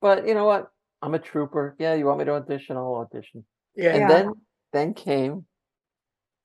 But 0.00 0.26
you 0.26 0.34
know 0.34 0.46
what? 0.46 0.70
I'm 1.02 1.14
a 1.14 1.18
trooper. 1.18 1.76
Yeah, 1.78 1.94
you 1.94 2.06
want 2.06 2.18
me 2.18 2.24
to 2.26 2.32
audition? 2.32 2.76
I'll 2.76 2.94
audition. 2.96 3.44
Yeah. 3.74 3.90
And 3.92 4.00
Yeah. 4.00 4.08
then 4.08 4.32
then 4.72 4.94
came 4.94 5.44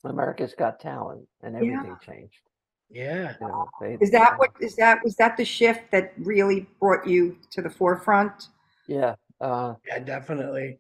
America's 0.03 0.53
Got 0.53 0.79
Talent, 0.79 1.27
and 1.41 1.55
everything 1.55 1.95
changed. 2.05 2.41
Yeah. 2.89 3.35
You 3.41 3.47
know, 3.47 3.69
they, 3.81 3.97
Is 3.99 4.11
that 4.11 4.37
what 4.37 4.51
is 4.59 4.75
that 4.75 5.03
was 5.03 5.15
that 5.15 5.37
the 5.37 5.45
shift 5.45 5.91
that 5.91 6.13
really 6.17 6.67
brought 6.79 7.07
you 7.07 7.37
to 7.51 7.61
the 7.61 7.69
forefront? 7.69 8.49
Yeah. 8.87 9.15
Uh, 9.41 9.73
Yeah, 9.87 9.99
definitely. 9.99 10.79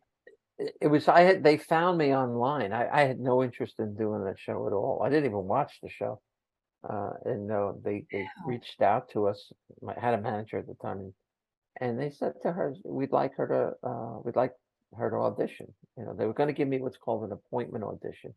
it, 0.57 0.73
it 0.81 0.87
was. 0.87 1.07
I 1.07 1.21
had. 1.21 1.43
They 1.43 1.57
found 1.57 1.97
me 1.97 2.15
online. 2.15 2.71
I, 2.73 2.87
I 2.89 3.01
had 3.01 3.19
no 3.19 3.43
interest 3.43 3.75
in 3.79 3.95
doing 3.95 4.23
that 4.25 4.39
show 4.39 4.67
at 4.67 4.73
all. 4.73 5.01
I 5.03 5.09
didn't 5.09 5.25
even 5.25 5.43
watch 5.45 5.73
the 5.81 5.89
show. 5.89 6.21
Uh, 6.87 7.11
and 7.25 7.47
no, 7.47 7.79
they 7.83 8.05
they 8.11 8.27
reached 8.45 8.81
out 8.81 9.09
to 9.11 9.27
us. 9.27 9.51
I 9.87 9.99
had 9.99 10.13
a 10.13 10.21
manager 10.21 10.59
at 10.59 10.67
the 10.67 10.75
time, 10.75 10.99
and, 10.99 11.13
and 11.81 11.99
they 11.99 12.09
said 12.11 12.33
to 12.43 12.51
her, 12.51 12.75
"We'd 12.85 13.11
like 13.11 13.35
her 13.37 13.47
to. 13.47 13.89
Uh, 13.89 14.19
we'd 14.23 14.35
like 14.35 14.53
her 14.97 15.09
to 15.09 15.15
audition." 15.17 15.73
You 15.97 16.05
know, 16.05 16.13
they 16.13 16.25
were 16.25 16.33
going 16.33 16.47
to 16.47 16.53
give 16.53 16.67
me 16.67 16.79
what's 16.79 16.97
called 16.97 17.23
an 17.23 17.31
appointment 17.31 17.83
audition. 17.83 18.33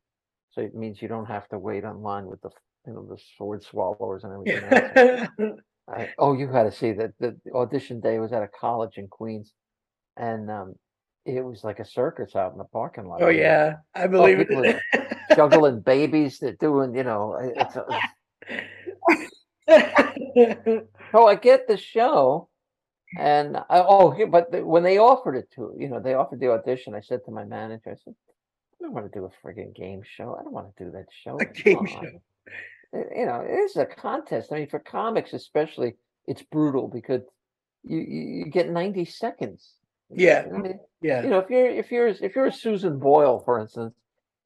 So 0.50 0.62
it 0.62 0.74
means 0.74 1.02
you 1.02 1.09
don't 1.09 1.26
have 1.26 1.46
to 1.48 1.59
wait 1.59 1.85
online 1.85 2.24
with 2.26 2.40
the, 2.40 2.50
you 2.87 2.94
know, 2.94 3.07
the 3.07 3.18
sword 3.37 3.62
swallowers 3.62 4.24
and 4.24 4.33
everything 4.33 4.64
else. 4.64 5.61
I, 5.88 6.09
oh, 6.18 6.33
you 6.35 6.48
had 6.50 6.64
to 6.64 6.72
see 6.72 6.92
that 6.92 7.12
the 7.20 7.37
audition 7.54 8.00
day 8.00 8.18
was 8.18 8.33
at 8.33 8.42
a 8.42 8.48
college 8.48 8.96
in 8.96 9.09
Queens, 9.09 9.52
and 10.18 10.50
um, 10.50 10.74
it 11.24 11.44
was 11.44 11.62
like 11.64 11.78
a 11.81 11.85
circus 11.85 12.35
out 12.37 12.52
in 12.52 12.59
the 12.59 12.64
parking 12.64 13.07
lot. 13.07 13.22
oh 13.22 13.28
yeah, 13.28 13.76
I 13.94 14.07
believe 14.07 14.38
people 14.38 14.64
it. 14.64 14.81
juggling 15.37 15.81
babies, 15.81 16.38
they're 16.38 16.52
doing, 16.52 16.94
you 16.94 17.04
know, 17.04 17.35
it- 17.37 17.54
it's 17.57 17.76
a, 17.76 17.85
so 21.12 21.26
I 21.26 21.35
get 21.35 21.68
the 21.68 21.76
show, 21.76 22.48
and 23.18 23.57
I, 23.57 23.85
oh, 23.87 24.14
but 24.31 24.50
the, 24.52 24.64
when 24.64 24.83
they 24.83 24.98
offered 24.98 25.37
it 25.37 25.50
to, 25.57 25.74
you 25.78 25.88
know, 25.88 26.00
they 26.00 26.14
offered 26.14 26.40
the 26.40 26.50
audition. 26.50 26.94
I 26.94 27.00
said 27.00 27.20
to 27.26 27.31
my 27.31 27.44
manager, 27.44 27.90
I 27.90 27.96
said, 28.02 28.14
I 28.81 28.85
don't 28.85 28.94
want 28.94 29.11
to 29.12 29.18
do 29.18 29.24
a 29.26 29.46
friggin' 29.46 29.74
game 29.74 30.02
show. 30.04 30.37
I 30.38 30.42
don't 30.42 30.52
want 30.52 30.74
to 30.76 30.85
do 30.85 30.90
that 30.92 31.07
show. 31.11 31.38
A 31.38 31.44
game 31.46 31.78
on." 31.78 31.87
show. 31.87 32.00
Uh, 32.94 33.00
You 33.14 33.26
know, 33.26 33.40
it 33.46 33.52
is 33.54 33.76
a 33.76 33.85
contest. 33.85 34.52
I 34.52 34.57
mean, 34.57 34.68
for 34.68 34.78
comics 34.78 35.33
especially, 35.35 35.94
it's 36.26 36.42
brutal 36.42 36.88
because 36.88 37.22
you 37.85 37.98
you, 37.98 38.20
you 38.38 38.44
get 38.46 38.70
ninety 38.70 39.04
seconds. 39.04 39.74
Yeah. 40.10 40.46
I 40.52 40.56
mean, 40.56 40.80
yeah. 41.00 41.22
you 41.22 41.30
know, 41.30 41.38
if 41.38 41.50
you're 41.50 41.68
if 41.68 41.90
you're 41.90 42.08
if 42.08 42.34
you're 42.34 42.46
a 42.46 42.52
Susan 42.52 42.98
Boyle, 42.98 43.40
for 43.40 43.60
instance, 43.60 43.94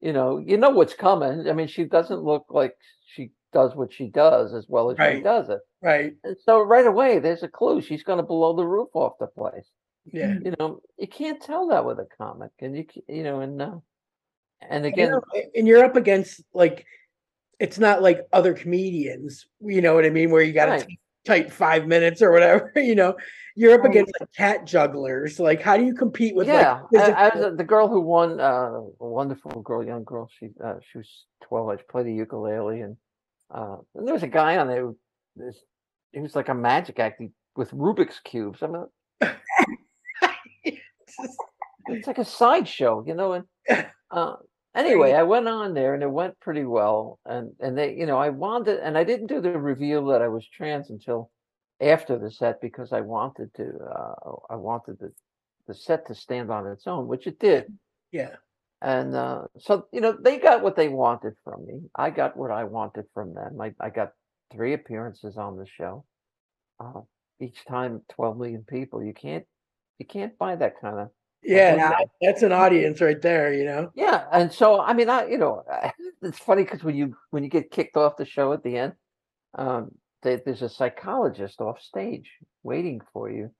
you 0.01 0.13
know, 0.13 0.37
you 0.37 0.57
know 0.57 0.69
what's 0.69 0.93
coming. 0.93 1.47
I 1.49 1.53
mean, 1.53 1.67
she 1.67 1.85
doesn't 1.85 2.21
look 2.21 2.45
like 2.49 2.75
she 3.05 3.31
does 3.53 3.75
what 3.75 3.93
she 3.93 4.07
does 4.07 4.53
as 4.53 4.65
well 4.67 4.91
as 4.91 4.97
she 4.97 5.21
does 5.21 5.49
it. 5.49 5.59
Right. 5.81 6.13
And 6.23 6.35
so 6.43 6.61
right 6.61 6.87
away, 6.87 7.19
there's 7.19 7.43
a 7.43 7.47
clue. 7.47 7.81
She's 7.81 8.03
going 8.03 8.17
to 8.17 8.23
blow 8.23 8.55
the 8.55 8.65
roof 8.65 8.89
off 8.93 9.13
the 9.19 9.27
place. 9.27 9.69
Yeah. 10.11 10.35
You 10.43 10.53
know, 10.59 10.81
you 10.97 11.07
can't 11.07 11.41
tell 11.41 11.67
that 11.69 11.85
with 11.85 11.99
a 11.99 12.07
comic, 12.17 12.51
and 12.59 12.75
you 12.75 12.85
you 13.07 13.23
know, 13.23 13.39
and 13.39 13.61
uh, 13.61 13.75
and 14.69 14.85
again, 14.85 15.13
and 15.55 15.67
you're 15.67 15.83
up 15.83 15.95
against 15.95 16.41
like 16.53 16.85
it's 17.59 17.79
not 17.79 18.01
like 18.01 18.27
other 18.33 18.53
comedians, 18.53 19.45
you 19.61 19.81
know 19.81 19.95
what 19.95 20.05
I 20.05 20.09
mean, 20.09 20.31
where 20.31 20.41
you 20.41 20.51
got 20.51 20.65
to 20.65 20.71
Right. 20.71 20.99
Type 21.25 21.51
five 21.51 21.87
minutes 21.87 22.21
or 22.21 22.31
whatever. 22.31 22.71
You 22.83 22.95
know, 22.95 23.15
you're 23.55 23.73
up 23.73 23.85
against 23.85 24.13
like 24.19 24.31
cat 24.33 24.65
jugglers. 24.65 25.39
Like, 25.39 25.61
how 25.61 25.77
do 25.77 25.85
you 25.85 25.93
compete 25.93 26.35
with 26.35 26.47
yeah, 26.47 26.81
like 26.91 27.15
I, 27.15 27.27
I 27.27 27.29
uh, 27.29 27.55
the 27.55 27.63
girl 27.63 27.87
who 27.87 28.01
won. 28.01 28.39
Uh, 28.39 28.81
a 28.99 29.07
wonderful 29.07 29.61
girl, 29.61 29.85
young 29.85 30.03
girl. 30.03 30.29
She 30.39 30.49
uh, 30.63 30.75
she 30.91 30.97
was 30.97 31.25
twelve. 31.41 31.69
I 31.69 31.77
played 31.89 32.07
the 32.07 32.13
ukulele, 32.13 32.81
and 32.81 32.97
uh, 33.53 33.77
and 33.95 34.07
there 34.07 34.13
was 34.13 34.23
a 34.23 34.27
guy 34.27 34.57
on 34.57 34.67
there. 34.67 34.81
Who, 34.81 34.97
this, 35.35 35.59
he 36.11 36.19
was 36.19 36.35
like 36.35 36.49
a 36.49 36.53
magic 36.53 36.99
act 36.99 37.21
he- 37.21 37.31
with 37.55 37.71
Rubik's 37.71 38.19
cubes. 38.19 38.63
I 38.63 38.67
mean, 38.67 38.85
it's 41.87 42.07
like 42.07 42.17
a 42.17 42.25
sideshow, 42.25 43.03
you 43.05 43.13
know. 43.13 43.33
And 43.33 43.45
uh, 44.11 44.35
anyway, 44.75 45.13
I 45.13 45.23
went 45.23 45.47
on 45.47 45.73
there, 45.73 45.93
and 45.93 46.03
it 46.03 46.11
went 46.11 46.39
pretty 46.39 46.65
well. 46.65 47.19
And 47.25 47.55
and 47.59 47.77
they, 47.77 47.95
you 47.95 48.05
know, 48.05 48.17
I 48.17 48.29
wanted, 48.29 48.79
and 48.79 48.97
I 48.97 49.03
didn't 49.03 49.27
do 49.27 49.41
the 49.41 49.59
reveal 49.59 50.05
that 50.07 50.21
I 50.21 50.27
was 50.27 50.47
trans 50.47 50.89
until 50.89 51.31
after 51.81 52.17
the 52.17 52.31
set 52.31 52.61
because 52.61 52.91
I 52.93 53.01
wanted 53.01 53.53
to. 53.55 53.77
Uh, 53.79 54.35
I 54.49 54.55
wanted 54.55 54.99
the 54.99 55.13
the 55.67 55.73
set 55.73 56.07
to 56.07 56.15
stand 56.15 56.51
on 56.51 56.67
its 56.67 56.87
own, 56.87 57.07
which 57.07 57.27
it 57.27 57.39
did. 57.39 57.71
yeah, 58.11 58.35
And 58.81 59.15
uh, 59.15 59.43
so, 59.59 59.87
you 59.93 60.01
know, 60.01 60.11
they 60.11 60.37
got 60.39 60.61
what 60.61 60.75
they 60.75 60.89
wanted 60.89 61.33
from 61.43 61.65
me. 61.65 61.89
I 61.95 62.09
got 62.09 62.35
what 62.35 62.51
I 62.51 62.65
wanted 62.65 63.05
from 63.13 63.33
them. 63.33 63.59
I, 63.61 63.73
I 63.79 63.89
got 63.89 64.11
three 64.51 64.73
appearances 64.73 65.37
on 65.37 65.57
the 65.57 65.65
show. 65.65 66.05
Uh, 66.79 67.01
each 67.39 67.65
time, 67.65 68.01
12 68.09 68.37
million 68.37 68.63
people. 68.63 69.03
You 69.03 69.13
can't, 69.13 69.45
you 69.99 70.05
can't 70.05 70.37
buy 70.37 70.55
that 70.57 70.79
kind 70.81 70.99
of. 70.99 71.11
Yeah, 71.43 71.75
Yeah. 71.75 71.89
that- 71.89 72.09
that's 72.21 72.43
an 72.43 72.51
audience 72.51 73.01
right 73.01 73.21
there. 73.21 73.53
You 73.53 73.65
know, 73.65 73.91
Yeah, 73.95 74.25
and 74.31 74.51
so 74.51 74.79
I 74.81 74.93
mean, 74.93 75.09
I, 75.09 75.27
you 75.27 75.37
know, 75.37 75.63
it's 76.21 76.39
funny 76.39 76.63
because 76.63 76.83
when 76.83 76.95
you 76.95 77.15
when 77.31 77.43
you 77.43 77.49
get 77.49 77.71
kicked 77.71 77.97
off 77.97 78.17
the 78.17 78.25
show 78.25 78.53
at 78.53 78.63
the 78.63 78.77
end, 78.77 78.93
um, 79.55 79.91
they, 80.21 80.37
there's 80.37 80.61
a 80.61 80.69
psychologist 80.69 81.59
off 81.61 81.81
stage 81.81 82.31
waiting 82.63 83.01
for 83.11 83.29
you 83.29 83.51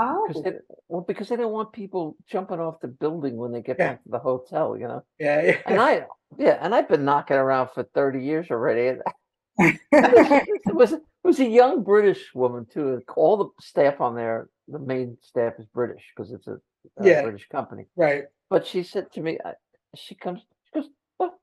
Oh, 0.00 0.26
because 0.28 0.42
they, 0.44 0.52
well, 0.88 1.00
because 1.02 1.28
they 1.28 1.34
don't 1.36 1.52
want 1.52 1.72
people 1.72 2.16
jumping 2.28 2.60
off 2.60 2.80
the 2.80 2.86
building 2.88 3.36
when 3.36 3.50
they 3.52 3.62
get 3.62 3.76
Yeah. 3.78 3.88
back 3.94 4.02
to 4.04 4.08
the 4.10 4.18
hotel. 4.20 4.76
You 4.76 4.86
know. 4.88 5.02
yeah, 5.18 5.42
yeah. 5.42 5.56
And 5.66 5.80
I, 5.80 6.06
yeah, 6.38 6.58
and 6.60 6.72
I've 6.74 6.88
been 6.88 7.04
knocking 7.04 7.36
around 7.36 7.70
for 7.74 7.82
30 7.82 8.22
years 8.22 8.50
already. 8.50 8.98
it 9.58 10.74
was 10.74 10.92
it 10.92 11.02
was 11.24 11.40
a 11.40 11.44
young 11.44 11.82
British 11.82 12.32
woman 12.34 12.64
too. 12.72 13.02
All 13.16 13.36
the 13.36 13.48
staff 13.60 14.00
on 14.00 14.14
there, 14.14 14.48
the 14.68 14.78
main 14.78 15.18
staff 15.22 15.54
is 15.58 15.66
British 15.66 16.04
because 16.14 16.30
it's 16.32 16.46
a, 16.46 16.58
Uh, 17.00 17.04
a 17.04 17.08
Yeah. 17.08 17.22
British 17.22 17.48
company. 17.48 17.86
right. 17.96 18.24
But 18.50 18.66
she 18.66 18.82
said 18.82 19.12
to 19.12 19.20
me, 19.20 19.38
I, 19.44 19.52
she 19.94 20.14
comes, 20.14 20.40
she 20.72 20.80
goes, 20.80 20.88
well, 21.18 21.38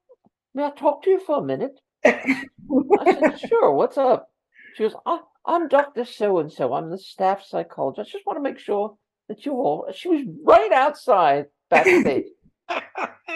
"May 0.56 0.64
I 0.64 0.72
talk 0.72 1.04
to 1.04 1.10
you 1.12 1.20
for 1.20 1.38
a 1.40 1.44
minute?" 1.44 1.80
I 2.04 2.38
said, 3.06 3.40
"Sure. 3.50 3.72
What's 3.72 3.98
up?" 3.98 4.30
She 4.76 4.84
goes, 4.84 4.96
"I, 5.06 5.20
I'm 5.46 5.68
Doctor 5.68 6.04
So 6.06 6.40
and 6.40 6.52
So. 6.52 6.74
I'm 6.74 6.90
the 6.90 6.98
staff 6.98 7.44
psychologist. 7.46 8.10
I 8.10 8.12
just 8.18 8.26
want 8.26 8.38
to 8.38 8.42
make 8.44 8.58
sure 8.60 8.98
that 9.30 9.46
you 9.46 9.54
all." 9.54 9.88
She 9.94 10.10
was 10.10 10.22
right 10.44 10.72
outside 10.72 11.46
backstage. 11.70 12.26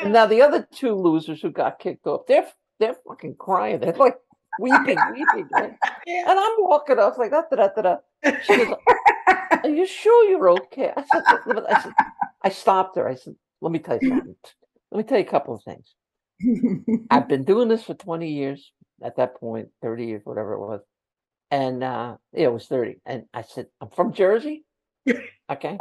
And 0.01 0.13
now 0.13 0.25
the 0.25 0.41
other 0.41 0.67
two 0.73 0.95
losers 0.95 1.41
who 1.41 1.51
got 1.51 1.77
kicked 1.79 2.07
off, 2.07 2.21
they're 2.27 2.47
they're 2.79 2.95
fucking 3.07 3.35
crying. 3.37 3.79
They're 3.81 3.93
like 3.93 4.17
weeping, 4.59 4.97
weeping. 5.13 5.47
right? 5.51 5.73
And 6.07 6.39
I'm 6.39 6.53
walking 6.59 6.97
off 6.97 7.17
like 7.19 7.31
that, 7.31 7.49
da, 7.51 7.55
da, 7.57 7.67
da, 7.75 7.81
da. 7.81 8.39
She 8.43 8.55
goes, 8.55 8.73
Are 9.63 9.69
you 9.69 9.85
sure 9.85 10.29
you're 10.29 10.49
okay? 10.51 10.91
I 10.95 11.03
said, 11.11 11.23
I 11.27 11.81
said, 11.81 11.93
I 12.43 12.49
stopped 12.49 12.95
her. 12.95 13.07
I 13.07 13.15
said, 13.15 13.35
Let 13.61 13.71
me 13.71 13.79
tell 13.79 13.99
you 14.01 14.09
something. 14.09 14.35
Let 14.91 14.97
me 14.97 15.03
tell 15.03 15.17
you 15.17 15.25
a 15.25 15.27
couple 15.29 15.55
of 15.55 15.63
things. 15.63 15.95
I've 17.11 17.27
been 17.27 17.43
doing 17.43 17.67
this 17.67 17.83
for 17.83 17.93
20 17.93 18.29
years 18.29 18.71
at 19.03 19.17
that 19.17 19.35
point, 19.35 19.69
30 19.81 20.05
years, 20.05 20.21
whatever 20.23 20.53
it 20.53 20.59
was. 20.59 20.81
And 21.51 21.83
uh 21.83 22.17
yeah, 22.33 22.45
it 22.45 22.53
was 22.53 22.67
30. 22.67 22.99
And 23.05 23.25
I 23.33 23.41
said, 23.41 23.67
I'm 23.81 23.89
from 23.89 24.13
Jersey. 24.13 24.65
Okay. 25.51 25.79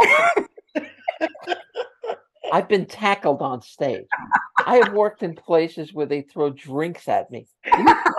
I've 2.51 2.69
been 2.71 2.87
tackled 2.87 3.43
on 3.43 3.61
stage. 3.61 4.07
I 4.65 4.77
have 4.77 4.95
worked 4.95 5.23
in 5.23 5.35
places 5.35 5.93
where 5.93 6.07
they 6.07 6.23
throw 6.23 6.49
drinks 6.49 7.07
at 7.07 7.31
me. 7.31 7.47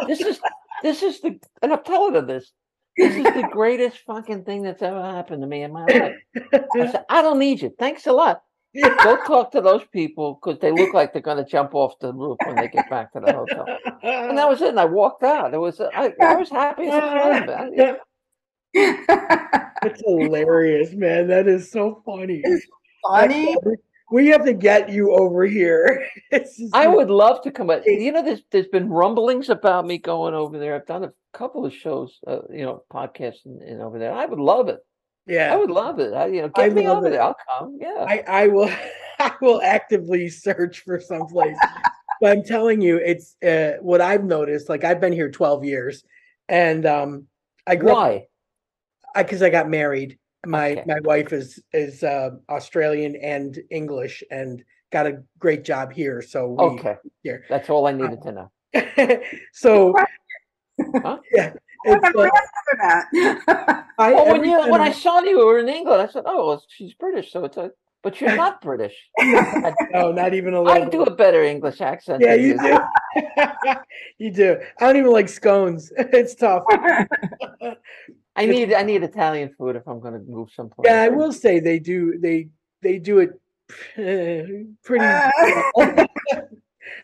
This 0.08 0.22
is 0.22 0.40
this 0.84 1.02
is 1.02 1.20
the 1.22 1.40
and 1.64 1.74
I'm 1.74 1.84
telling 1.84 2.14
her 2.14 2.22
this. 2.22 2.52
This 3.00 3.16
is 3.16 3.24
the 3.24 3.48
greatest 3.52 4.00
fucking 4.06 4.44
thing 4.44 4.62
that's 4.62 4.82
ever 4.82 5.02
happened 5.02 5.42
to 5.42 5.48
me 5.48 5.64
in 5.64 5.72
my 5.72 5.86
life. 5.86 6.16
I 6.54 6.92
said, 6.92 7.06
I 7.10 7.22
don't 7.22 7.40
need 7.40 7.62
you. 7.62 7.74
Thanks 7.80 8.06
a 8.08 8.12
lot. 8.12 8.44
Go 8.76 9.18
talk 9.26 9.52
to 9.54 9.62
those 9.62 9.84
people 9.92 10.36
because 10.36 10.60
they 10.60 10.72
look 10.72 10.94
like 10.94 11.14
they're 11.14 11.22
going 11.22 11.44
to 11.44 11.50
jump 11.50 11.74
off 11.74 11.98
the 12.00 12.14
roof 12.14 12.38
when 12.46 12.56
they 12.56 12.68
get 12.68 12.90
back 12.90 13.14
to 13.14 13.20
the 13.20 13.34
hotel. 13.34 13.66
And 14.04 14.38
that 14.38 14.48
was 14.48 14.62
it. 14.62 14.70
And 14.70 14.80
I 14.80 14.86
walked 14.86 15.24
out. 15.24 15.54
It 15.54 15.58
was 15.58 15.80
I, 15.82 16.14
I 16.22 16.36
was 16.36 16.50
happy 16.50 16.88
as 16.88 16.96
a 16.96 17.00
clam, 17.00 17.76
man. 17.76 17.98
That's 19.82 20.02
hilarious, 20.06 20.94
man. 20.94 21.28
That 21.28 21.48
is 21.48 21.72
so 21.72 22.04
funny. 22.06 22.44
Funny. 23.08 23.56
We 24.12 24.28
have 24.28 24.46
to 24.46 24.54
get 24.54 24.90
you 24.90 25.16
over 25.16 25.46
here. 25.46 26.08
I 26.74 26.88
would 26.88 27.10
love 27.10 27.42
to 27.44 27.52
come. 27.52 27.68
But 27.68 27.86
you 27.86 28.12
know, 28.12 28.24
there's 28.24 28.42
there's 28.52 28.68
been 28.68 28.90
rumblings 28.90 29.50
about 29.50 29.86
me 29.86 29.98
going 29.98 30.34
over 30.34 30.60
there. 30.60 30.76
I've 30.76 30.86
done 30.86 31.06
a 31.06 31.14
couple 31.34 31.66
of 31.66 31.74
shows, 31.74 32.20
uh, 32.28 32.40
you 32.52 32.64
know, 32.66 32.84
podcasts 32.92 33.46
and, 33.46 33.62
and 33.62 33.82
over 33.82 34.00
there. 34.00 34.14
I 34.14 34.26
would 34.26 34.40
love 34.40 34.70
it. 34.70 34.80
yeah. 35.28 35.54
I 35.54 35.58
would 35.58 35.72
love 35.72 36.00
it. 36.00 36.14
I, 36.14 36.28
you 36.28 36.42
know, 36.42 36.52
I 36.56 36.68
get 36.68 36.74
me 36.74 36.88
over 36.88 37.08
it. 37.08 37.12
there. 37.12 37.24
I'll 37.24 37.36
come. 37.50 37.78
Yeah. 37.80 38.06
I, 38.08 38.24
I 38.28 38.48
will 38.48 38.70
I 39.20 39.34
will 39.42 39.62
actively 39.62 40.30
search 40.30 40.82
for 40.82 41.00
someplace. 41.00 41.58
but 42.22 42.32
I'm 42.32 42.44
telling 42.44 42.82
you, 42.82 42.98
it's 42.98 43.36
uh, 43.44 43.74
what 43.82 44.02
I've 44.02 44.24
noticed. 44.24 44.70
Like 44.70 44.84
I've 44.84 45.02
been 45.02 45.14
here 45.14 45.30
12 45.30 45.66
years, 45.66 46.04
and 46.48 46.86
um, 46.86 47.28
I 47.68 47.76
grew 47.76 47.92
up 47.92 47.98
Why? 47.98 48.28
because 49.16 49.42
I, 49.42 49.50
got 49.50 49.70
married. 49.70 50.18
My 50.46 50.72
Okay. 50.72 50.84
my 50.86 51.00
wife 51.02 51.34
is 51.34 51.62
is 51.74 52.02
uh, 52.04 52.32
Australian 52.50 53.16
and 53.18 53.60
English, 53.70 54.24
and 54.32 54.64
got 54.92 55.06
a 55.06 55.22
great 55.38 55.64
job 55.66 55.92
here. 55.92 56.22
So 56.22 56.48
we, 56.48 56.64
Okay. 56.64 56.96
here. 57.24 57.46
That's 57.50 57.70
all 57.70 57.88
I 57.88 57.92
needed 57.92 58.22
to 58.24 58.32
know. 58.32 58.52
so 59.54 59.94
Huh? 61.02 61.18
yeah, 61.32 61.54
What 61.84 61.98
it's, 61.98 62.08
am 62.08 62.20
uh, 62.20 62.24
I 62.24 62.30
that? 62.78 63.86
I, 63.98 64.14
Well, 64.14 64.28
when 64.28 64.44
you 64.44 64.70
when 64.70 64.82
I 64.82 64.92
saw 64.92 65.22
you 65.22 65.46
were 65.46 65.60
in 65.60 65.70
England, 65.70 66.02
I 66.02 66.08
said, 66.12 66.24
"Oh, 66.26 66.48
well, 66.48 66.64
she's 66.70 66.94
British, 66.94 67.32
so 67.32 67.46
it's 67.46 67.58
a." 67.58 67.72
But 68.02 68.22
you're 68.22 68.34
not 68.34 68.62
British. 68.62 68.96
I, 69.20 69.74
no, 69.92 70.14
not 70.14 70.34
even 70.34 70.54
a 70.54 70.62
little. 70.62 70.84
I 70.84 70.88
do 70.88 71.04
a 71.04 71.14
better 71.14 71.44
English 71.44 71.82
accent. 71.82 72.24
Yeah, 72.24 72.38
than 72.38 72.46
you 72.46 72.58
do. 72.58 73.76
you 74.20 74.32
do. 74.32 74.58
I 74.80 74.86
don't 74.86 74.96
even 74.96 75.12
like 75.12 75.28
scones. 75.28 75.92
It's 75.98 76.34
tough. 76.34 76.64
I 78.38 78.46
need 78.46 78.74
I 78.74 78.84
need 78.84 79.04
Italian 79.04 79.54
food 79.58 79.76
if 79.76 79.86
I'm 79.86 80.00
going 80.00 80.14
to 80.14 80.20
move 80.20 80.50
someplace. 80.56 80.90
Yeah, 80.90 81.02
I 81.02 81.10
will 81.10 81.34
say 81.34 81.60
they 81.60 81.80
do. 81.80 82.18
They 82.18 82.48
they 82.82 83.00
do 83.00 83.20
it 83.20 83.32
uh, 83.98 84.72
pretty. 84.84 85.06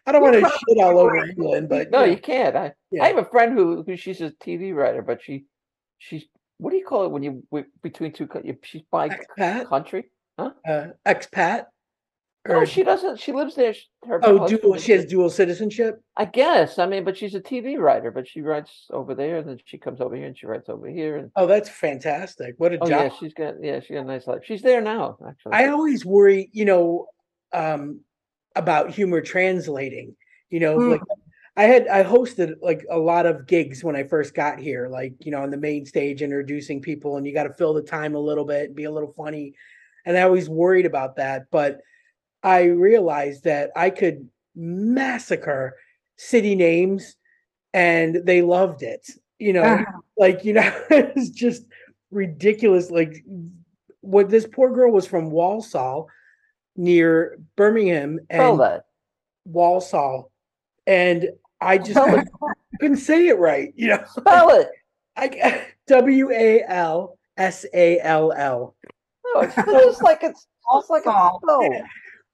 I 0.05 0.11
don't 0.11 0.21
want 0.21 0.35
to 0.35 0.41
shit 0.41 0.83
all 0.83 0.99
over 0.99 1.17
England, 1.17 1.69
but 1.69 1.91
No, 1.91 2.03
yeah, 2.03 2.11
you 2.11 2.17
can't. 2.17 2.55
I 2.55 2.73
Yeah. 2.91 3.03
I 3.03 3.07
have 3.07 3.17
a 3.17 3.25
friend 3.25 3.53
who 3.53 3.83
who 3.83 3.95
she's 3.95 4.21
a 4.21 4.31
TV 4.31 4.73
writer, 4.73 5.01
but 5.01 5.21
she 5.21 5.45
she's 5.97 6.25
what 6.57 6.71
do 6.71 6.77
you 6.77 6.85
call 6.85 7.05
it 7.05 7.11
when 7.11 7.23
you 7.23 7.43
between 7.81 8.13
two 8.13 8.29
she's 8.63 8.81
by 8.91 9.09
expat, 9.09 9.67
country? 9.67 10.05
Huh? 10.39 10.51
Uh, 10.67 10.87
expat, 11.05 11.65
No, 12.47 12.55
or 12.55 12.65
she 12.65 12.83
doesn't. 12.83 13.19
She 13.19 13.31
lives 13.31 13.55
there. 13.55 13.73
Her 14.05 14.19
oh, 14.23 14.47
dual. 14.47 14.77
She 14.77 14.91
has 14.91 15.05
dual 15.05 15.29
citizenship. 15.29 16.01
I 16.15 16.25
guess. 16.25 16.77
I 16.79 16.85
mean, 16.85 17.03
but 17.03 17.17
she's 17.17 17.35
a 17.35 17.41
TV 17.41 17.77
writer, 17.77 18.11
but 18.11 18.27
she 18.27 18.41
writes 18.41 18.87
over 18.91 19.15
there, 19.15 19.37
and 19.37 19.49
then 19.49 19.59
she 19.65 19.77
comes 19.77 19.99
over 20.01 20.15
here 20.15 20.27
and 20.27 20.37
she 20.37 20.45
writes 20.45 20.69
over 20.69 20.87
here. 20.87 21.17
And 21.17 21.31
Oh, 21.35 21.47
that's 21.47 21.69
fantastic! 21.69 22.55
What 22.57 22.73
a 22.73 22.77
oh 22.81 22.87
job. 22.87 23.11
yeah, 23.11 23.17
she's 23.19 23.33
got 23.33 23.55
yeah, 23.61 23.79
she 23.79 23.93
got 23.93 24.01
a 24.01 24.07
nice 24.07 24.27
life. 24.27 24.41
She's 24.43 24.61
there 24.61 24.81
now, 24.81 25.17
actually. 25.27 25.53
I 25.53 25.67
always 25.67 26.05
worry, 26.05 26.49
you 26.53 26.65
know, 26.65 27.07
um, 27.53 28.01
about 28.55 28.89
humor 28.91 29.21
translating. 29.21 30.15
You 30.49 30.59
know, 30.59 30.77
Mm. 30.79 30.89
like 30.91 31.01
I 31.57 31.63
had 31.63 31.87
I 31.87 32.03
hosted 32.03 32.55
like 32.61 32.85
a 32.89 32.97
lot 32.99 33.25
of 33.25 33.47
gigs 33.47 33.83
when 33.83 33.95
I 33.95 34.03
first 34.03 34.33
got 34.33 34.59
here, 34.59 34.87
like 34.89 35.13
you 35.25 35.31
know, 35.31 35.41
on 35.41 35.51
the 35.51 35.57
main 35.57 35.85
stage 35.85 36.21
introducing 36.21 36.81
people, 36.81 37.17
and 37.17 37.25
you 37.25 37.33
got 37.33 37.43
to 37.43 37.53
fill 37.53 37.73
the 37.73 37.81
time 37.81 38.15
a 38.15 38.19
little 38.19 38.45
bit 38.45 38.65
and 38.67 38.75
be 38.75 38.83
a 38.85 38.91
little 38.91 39.13
funny. 39.13 39.53
And 40.05 40.17
I 40.17 40.21
always 40.23 40.49
worried 40.49 40.85
about 40.85 41.15
that, 41.15 41.45
but 41.51 41.79
I 42.43 42.63
realized 42.65 43.45
that 43.45 43.71
I 43.75 43.89
could 43.89 44.29
massacre 44.55 45.77
city 46.17 46.55
names, 46.55 47.15
and 47.73 48.21
they 48.25 48.41
loved 48.41 48.83
it. 48.83 49.09
You 49.39 49.53
know, 49.53 49.63
Uh-huh. 49.63 49.99
like 50.17 50.45
you 50.45 50.53
know 50.53 50.71
it's 50.89 51.29
just 51.29 51.65
ridiculous 52.11 52.91
like 52.91 53.23
what 54.01 54.29
this 54.29 54.45
poor 54.45 54.71
girl 54.71 54.91
was 54.91 55.07
from 55.07 55.31
walsall 55.31 56.07
near 56.77 57.37
birmingham 57.55 58.19
and 58.29 58.59
that. 58.59 58.85
walsall 59.45 60.31
and 60.87 61.29
i 61.61 61.77
just 61.77 61.91
Spell 61.91 62.15
it. 62.19 62.27
couldn't 62.79 62.97
say 62.97 63.27
it 63.27 63.37
right 63.39 63.73
you 63.75 63.87
know 63.89 64.03
Spell 64.09 64.49
it. 64.51 64.69
i 65.17 65.61
w-a-l-s-a-l-l 65.87 67.15
No, 69.25 69.31
oh, 69.35 69.41
it's 69.41 69.55
just 69.55 70.03
like 70.03 70.23
it's 70.23 70.47
just 70.73 70.89
like 70.89 71.05
a 71.05 71.31
spell. 71.41 71.69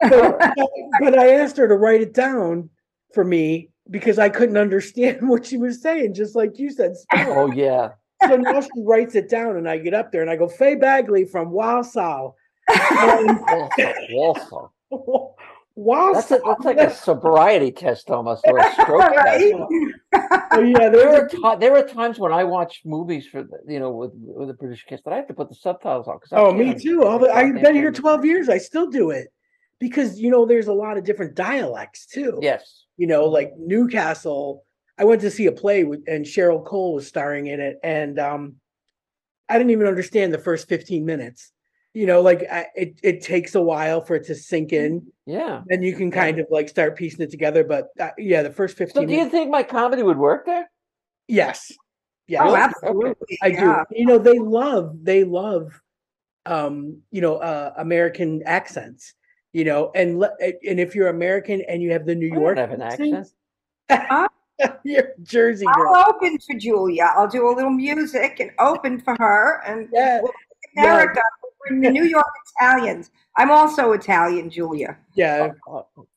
but, 0.01 0.54
but 0.99 1.19
i 1.19 1.34
asked 1.36 1.58
her 1.58 1.67
to 1.67 1.75
write 1.75 2.01
it 2.01 2.13
down 2.13 2.69
for 3.13 3.23
me 3.23 3.69
because 3.89 4.19
i 4.19 4.30
couldn't 4.30 4.58
understand 4.58 5.19
what 5.30 5.45
she 5.45 5.58
was 5.58 5.82
saying 5.82 6.13
just 6.13 6.36
like 6.36 6.58
you 6.58 6.71
said 6.71 6.95
spell 6.97 7.32
it. 7.32 7.38
Oh 7.38 7.51
yeah. 7.51 7.89
so 8.27 8.36
now 8.38 8.62
she 8.62 8.69
writes 8.77 9.15
it 9.15 9.30
down 9.30 9.58
and 9.58 9.69
i 9.69 9.77
get 9.77 9.93
up 9.93 10.12
there 10.12 10.21
and 10.21 10.32
i 10.32 10.36
go 10.36 10.47
faye 10.47 10.75
bagley 10.75 11.25
from 11.25 11.51
walsall 11.51 12.36
And- 12.72 13.40
Walsall. 14.12 14.74
Wow. 15.76 16.12
That's 16.14 16.30
a, 16.32 16.42
that's 16.46 16.66
like 16.66 16.78
a 16.78 16.94
sobriety 16.94 17.72
test 17.72 18.10
almost, 18.12 18.44
or 18.46 18.58
a 18.60 18.72
stroke 18.74 19.00
right? 19.00 19.54
test. 19.54 19.64
Oh, 20.54 20.60
yeah, 20.60 20.90
There 20.90 21.14
are 21.16 21.28
ti- 21.30 21.60
there 21.62 21.74
are 21.78 21.88
times 21.88 22.20
when 22.20 22.34
I 22.34 22.44
watch 22.44 22.82
movies 22.84 23.26
for 23.26 23.44
the, 23.44 23.58
you 23.66 23.80
know 23.80 23.92
with 23.92 24.12
with 24.14 24.50
a 24.50 24.54
British 24.54 24.84
cast 24.84 25.06
that 25.06 25.14
I 25.14 25.16
have 25.16 25.28
to 25.28 25.34
put 25.34 25.48
the 25.48 25.56
subtitles 25.56 26.10
on. 26.10 26.20
Oh, 26.34 26.52
me 26.54 26.74
too. 26.74 27.00
The, 27.00 27.32
I've 27.34 27.62
been 27.62 27.74
here. 27.74 27.90
12 27.90 28.26
years. 28.26 28.50
I 28.50 28.58
still 28.58 28.88
do 28.90 29.12
it 29.12 29.30
because, 29.80 30.20
you 30.20 30.30
know, 30.30 30.46
there's 30.46 30.68
a 30.68 30.74
lot 30.74 30.98
of 30.98 31.06
different 31.06 31.36
dialects 31.36 32.06
too. 32.06 32.38
Yes. 32.42 32.84
You 32.98 33.08
know, 33.08 33.26
like 33.26 33.54
Newcastle. 33.58 34.66
I 34.98 35.06
went 35.06 35.22
to 35.22 35.32
see 35.32 35.46
a 35.46 35.52
play 35.54 35.86
with, 35.86 36.02
and 36.06 36.26
Cheryl 36.26 36.64
Cole 36.66 36.96
was 36.96 37.08
starring 37.08 37.48
in 37.48 37.62
it. 37.62 37.78
And 37.82 38.20
um, 38.20 38.56
I 39.48 39.58
didn't 39.58 39.72
even 39.72 39.88
understand 39.88 40.34
the 40.34 40.38
first 40.38 40.68
15 40.68 41.06
minutes. 41.06 41.54
You 41.93 42.06
know, 42.06 42.21
like 42.21 42.45
I, 42.49 42.67
it, 42.75 42.99
it 43.04 43.21
takes 43.21 43.54
a 43.56 43.62
while 43.62 43.99
for 43.99 44.15
it 44.15 44.25
to 44.27 44.36
sink 44.36 44.71
in. 44.71 45.06
Yeah. 45.25 45.62
And 45.69 45.84
you 45.84 45.93
can 45.93 46.10
kind 46.10 46.39
of 46.39 46.47
like 46.49 46.69
start 46.69 46.95
piecing 46.95 47.21
it 47.21 47.32
together. 47.32 47.65
But 47.65 47.89
uh, 47.99 48.12
yeah, 48.17 48.43
the 48.43 48.49
first 48.51 48.77
15 48.77 48.93
So 48.93 49.06
do 49.06 49.12
you 49.12 49.17
minutes. 49.17 49.32
think 49.32 49.49
my 49.51 49.63
comedy 49.63 50.01
would 50.01 50.17
work 50.17 50.45
there? 50.45 50.69
Yes. 51.27 51.71
Yeah, 52.27 52.47
Oh, 52.47 52.56
absolutely. 52.56 53.38
I 53.43 53.47
yeah. 53.47 53.84
do. 53.89 53.95
You 53.99 54.06
know, 54.06 54.17
they 54.17 54.39
love 54.39 55.04
they 55.04 55.25
love 55.25 55.82
um, 56.45 57.01
you 57.12 57.19
know, 57.21 57.36
uh 57.36 57.73
American 57.77 58.41
accents, 58.45 59.13
you 59.51 59.65
know, 59.65 59.91
and 59.93 60.17
le- 60.17 60.36
and 60.41 60.80
if 60.80 60.95
you're 60.95 61.10
American 61.10 61.62
and 61.67 61.82
you 61.82 61.91
have 61.91 62.06
the 62.06 62.15
New 62.15 62.32
I 62.32 62.39
York 62.39 62.58
have 62.58 62.71
an 62.71 62.82
accent. 62.82 63.27
you're 64.84 65.10
Jersey 65.23 65.65
girl. 65.65 65.93
I'll 65.95 66.15
open 66.15 66.38
for 66.39 66.58
Julia. 66.58 67.12
I'll 67.15 67.27
do 67.27 67.49
a 67.49 67.54
little 67.54 67.69
music 67.71 68.39
and 68.39 68.51
open 68.60 69.01
for 69.01 69.15
her. 69.19 69.62
And 69.65 69.89
Yeah. 69.91 70.21
we'll 70.21 70.32
Yeah. 70.75 71.06
America, 71.69 71.82
we're 71.82 71.82
the 71.82 71.89
New 71.91 72.10
York 72.10 72.26
Italians. 72.58 73.12
I'm 73.38 73.52
also 73.52 73.91
Italian, 73.93 74.50
Julia. 74.50 74.97
Yeah. 75.15 75.52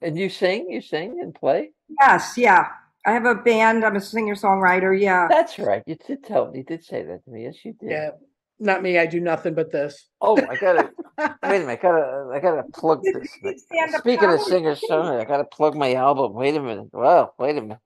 And 0.03 0.19
you 0.19 0.29
sing, 0.29 0.71
you 0.71 0.81
sing 0.81 1.21
and 1.21 1.35
play. 1.35 1.71
Yes, 2.01 2.37
yeah. 2.37 2.69
I 3.07 3.13
have 3.13 3.27
a 3.27 3.35
band. 3.35 3.85
I'm 3.85 3.97
a 3.97 4.01
singer 4.01 4.35
songwriter. 4.35 4.99
Yeah. 4.99 5.29
That's 5.29 5.59
right. 5.59 5.83
You 5.87 5.97
did 6.07 6.25
tell 6.25 6.51
me. 6.51 6.59
You 6.59 6.65
did 6.65 6.85
say 6.85 7.03
that 7.03 7.25
to 7.25 7.31
me. 7.31 7.45
Yes, 7.45 7.65
you 7.65 7.75
did. 7.75 7.91
Yeah. 7.91 8.11
Not 8.59 8.83
me. 8.83 8.99
I 8.99 9.07
do 9.07 9.21
nothing 9.21 9.55
but 9.55 9.73
this. 9.73 10.09
Oh, 10.21 10.37
I 10.37 10.57
gotta 10.57 10.91
wait 11.19 11.33
a 11.43 11.67
minute. 11.67 11.69
I 11.69 11.77
gotta 11.77 12.31
I 12.33 12.41
gotta 12.41 12.63
plug 12.73 13.03
this. 13.03 13.29
did 13.43 13.61
Speaking 13.99 14.31
of 14.31 14.41
singer 14.41 14.77
songwriter, 14.77 15.21
I 15.21 15.25
gotta 15.25 15.45
plug 15.45 15.77
my 15.77 15.95
album. 15.95 16.35
Wait 16.35 16.55
a 16.55 16.63
minute. 16.63 16.89
Well, 16.93 17.35
wait 17.39 17.59
a 17.59 17.61
minute. 17.61 17.79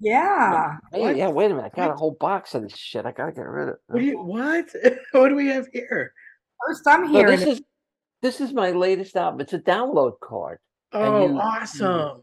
Yeah. 0.00 0.76
Hey, 0.92 1.16
yeah, 1.16 1.28
wait 1.28 1.50
a 1.50 1.54
minute. 1.54 1.72
I 1.74 1.76
got 1.76 1.90
a 1.90 1.96
whole 1.96 2.16
box 2.18 2.54
of 2.54 2.62
this 2.62 2.76
shit. 2.76 3.06
I 3.06 3.12
gotta 3.12 3.32
get 3.32 3.42
rid 3.42 3.68
of. 3.68 3.76
What 3.86 4.00
do 4.00 4.04
you 4.04 4.18
what? 4.18 4.66
what 5.12 5.28
do 5.28 5.36
we 5.36 5.48
have 5.48 5.68
here? 5.72 6.12
First 6.64 6.86
I'm 6.86 7.06
So 7.06 7.12
hearing 7.12 7.26
this 7.38 7.42
it. 7.42 7.48
is 7.48 7.62
this 8.22 8.40
is 8.40 8.52
my 8.52 8.70
latest 8.70 9.16
album. 9.16 9.40
It's 9.40 9.52
a 9.52 9.58
download 9.58 10.20
card. 10.20 10.58
Oh, 10.92 11.22
you- 11.22 11.38
awesome. 11.38 12.22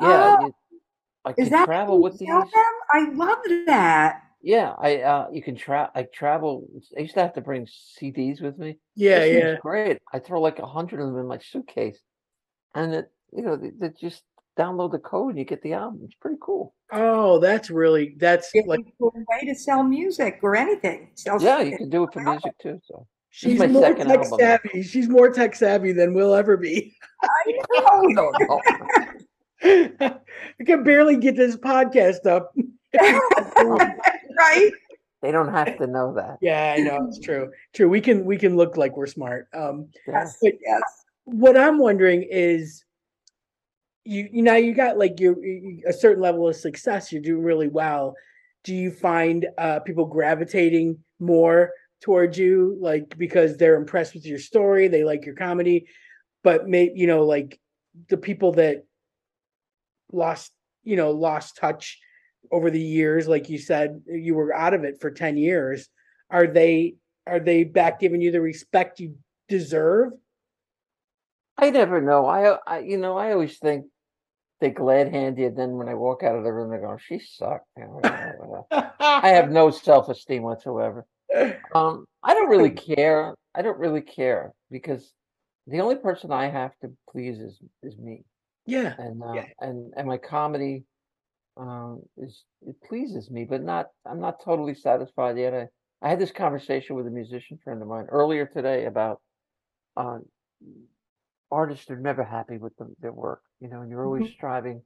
Yeah, 0.00 0.36
Oh, 0.40 0.52
you, 0.70 0.80
I 1.24 1.30
Is 1.30 1.34
can 1.36 1.50
that 1.50 1.64
travel 1.66 2.00
with 2.02 2.18
these. 2.18 2.28
Tell 2.28 2.40
them? 2.40 2.50
I 2.92 3.08
love 3.12 3.38
that. 3.66 4.22
Yeah, 4.42 4.74
I 4.78 4.98
uh, 5.00 5.28
you 5.32 5.42
can 5.42 5.56
travel. 5.56 5.90
I 5.94 6.02
travel. 6.02 6.66
I 6.96 7.00
used 7.00 7.14
to 7.14 7.20
have 7.20 7.32
to 7.34 7.40
bring 7.40 7.66
CDs 7.66 8.42
with 8.42 8.58
me. 8.58 8.76
Yeah, 8.94 9.20
This 9.20 9.32
yeah. 9.32 9.56
great. 9.60 9.98
I 10.12 10.18
throw 10.18 10.40
like 10.40 10.58
a 10.58 10.66
hundred 10.66 11.00
of 11.00 11.06
them 11.06 11.18
in 11.18 11.26
my 11.26 11.38
suitcase, 11.38 11.98
and 12.74 12.94
it 12.94 13.10
you 13.32 13.42
know 13.42 13.56
they, 13.56 13.70
they 13.70 13.88
just 13.98 14.22
download 14.58 14.92
the 14.92 14.98
code 14.98 15.30
and 15.30 15.38
you 15.38 15.44
get 15.46 15.62
the 15.62 15.72
album. 15.72 16.00
It's 16.04 16.14
pretty 16.14 16.36
cool. 16.42 16.74
Oh, 16.92 17.38
that's 17.38 17.70
really 17.70 18.16
that's 18.18 18.50
It's 18.52 18.68
like 18.68 18.80
a 18.80 18.92
cool 18.98 19.12
way 19.14 19.46
to 19.48 19.54
sell 19.54 19.82
music 19.82 20.40
or 20.42 20.56
anything. 20.56 21.10
Sell 21.14 21.40
Yeah, 21.42 21.60
you 21.60 21.76
can 21.78 21.88
do 21.88 22.04
it 22.04 22.12
for 22.12 22.20
music 22.20 22.52
too. 22.60 22.80
So 22.84 23.00
is 23.00 23.06
she's 23.34 23.58
my 23.58 23.66
more 23.66 23.82
second 23.82 24.06
tech 24.08 24.18
album. 24.20 24.38
savvy. 24.38 24.82
She's 24.82 25.08
more 25.08 25.28
tech 25.30 25.54
savvy 25.56 25.92
than 25.92 26.14
we'll 26.14 26.34
ever 26.34 26.56
be. 26.56 26.94
I 27.22 27.52
know. 27.80 28.02
no, 28.08 28.32
no. 28.40 28.60
I 29.64 30.64
can 30.64 30.84
barely 30.84 31.16
get 31.16 31.36
this 31.36 31.56
podcast 31.56 32.26
up. 32.26 32.54
right? 32.94 34.70
They 35.22 35.32
don't 35.32 35.48
have 35.52 35.78
to 35.78 35.86
know 35.86 36.14
that. 36.14 36.38
yeah, 36.42 36.74
I 36.78 36.82
know 36.82 37.06
it's 37.08 37.18
true. 37.18 37.50
True. 37.72 37.88
We 37.88 38.00
can 38.00 38.24
we 38.24 38.36
can 38.36 38.56
look 38.56 38.76
like 38.76 38.96
we're 38.96 39.06
smart. 39.06 39.48
Um, 39.54 39.88
Yes. 40.06 40.36
but 40.42 40.52
Yes. 40.64 40.82
what 41.24 41.56
I'm 41.56 41.78
wondering 41.78 42.26
is, 42.30 42.84
you 44.04 44.28
you 44.30 44.42
know 44.42 44.54
you 44.54 44.74
got 44.74 44.98
like 44.98 45.18
your 45.18 45.42
you- 45.44 45.82
a 45.88 45.92
certain 45.92 46.22
level 46.22 46.46
of 46.46 46.56
success. 46.56 47.10
You're 47.10 47.22
doing 47.22 47.42
really 47.42 47.68
well. 47.68 48.14
Do 48.64 48.74
you 48.74 48.90
find 48.90 49.46
uh, 49.58 49.80
people 49.80 50.04
gravitating 50.06 50.98
more 51.20 51.70
towards 52.04 52.36
you, 52.36 52.76
like 52.80 53.16
because 53.16 53.56
they're 53.56 53.76
impressed 53.76 54.12
with 54.12 54.26
your 54.26 54.38
story, 54.38 54.88
they 54.88 55.04
like 55.04 55.24
your 55.24 55.34
comedy, 55.34 55.86
but 56.42 56.68
may 56.68 56.92
you 56.94 57.06
know 57.06 57.24
like 57.24 57.58
the 58.10 58.18
people 58.18 58.52
that 58.52 58.84
lost 60.12 60.52
you 60.82 60.96
know 60.96 61.10
lost 61.10 61.56
touch 61.56 61.98
over 62.52 62.70
the 62.70 62.80
years 62.80 63.26
like 63.26 63.48
you 63.48 63.56
said 63.56 64.02
you 64.06 64.34
were 64.34 64.54
out 64.54 64.74
of 64.74 64.84
it 64.84 65.00
for 65.00 65.10
10 65.10 65.38
years 65.38 65.88
are 66.30 66.46
they 66.46 66.94
are 67.26 67.40
they 67.40 67.64
back 67.64 67.98
giving 67.98 68.20
you 68.20 68.30
the 68.30 68.40
respect 68.40 69.00
you 69.00 69.16
deserve 69.48 70.12
I 71.56 71.70
never 71.70 72.00
know. 72.00 72.26
I, 72.26 72.58
I, 72.66 72.78
you 72.80 72.98
know, 72.98 73.16
I 73.16 73.32
always 73.32 73.58
think 73.58 73.86
they 74.60 74.70
glad 74.70 75.12
hand 75.12 75.38
you, 75.38 75.46
and 75.46 75.56
then 75.56 75.72
when 75.72 75.88
I 75.88 75.94
walk 75.94 76.22
out 76.22 76.36
of 76.36 76.44
the 76.44 76.52
room, 76.52 76.70
they're 76.70 76.80
going 76.80 76.98
"She 76.98 77.18
sucked." 77.18 77.66
I 78.70 79.28
have 79.28 79.50
no 79.50 79.70
self 79.70 80.08
esteem 80.08 80.42
whatsoever. 80.42 81.06
Um, 81.74 82.06
I 82.22 82.34
don't 82.34 82.48
really 82.48 82.70
care. 82.70 83.34
I 83.54 83.62
don't 83.62 83.78
really 83.78 84.02
care 84.02 84.52
because 84.70 85.14
the 85.66 85.80
only 85.80 85.96
person 85.96 86.32
I 86.32 86.46
have 86.48 86.76
to 86.80 86.96
please 87.10 87.40
is 87.40 87.60
is 87.82 87.98
me, 87.98 88.24
Yeah. 88.66 88.96
and 88.98 89.22
uh, 89.22 89.36
Yeah. 89.36 89.48
and 89.60 89.94
and 89.96 90.06
my 90.08 90.18
comedy 90.18 90.86
um, 91.56 92.02
is 92.16 92.44
it 92.62 92.80
pleases 92.82 93.30
me, 93.30 93.44
but 93.44 93.62
not. 93.62 93.90
I'm 94.06 94.20
not 94.20 94.42
totally 94.44 94.74
satisfied 94.74 95.38
yet. 95.38 95.54
I 95.54 95.68
I 96.02 96.10
had 96.10 96.20
this 96.20 96.32
conversation 96.32 96.96
with 96.96 97.06
a 97.08 97.10
musician 97.10 97.58
friend 97.64 97.82
of 97.82 97.88
mine 97.88 98.06
earlier 98.10 98.46
today 98.46 98.86
about 98.86 99.20
uh, 99.96 100.18
artists 101.50 101.90
are 101.90 101.96
never 101.98 102.22
happy 102.24 102.58
with 102.58 102.76
them, 102.76 102.94
their 102.98 103.12
work, 103.12 103.42
you 103.60 103.68
know, 103.68 103.80
and 103.80 103.90
you're 103.90 104.04
always 104.04 104.28
striving 104.28 104.82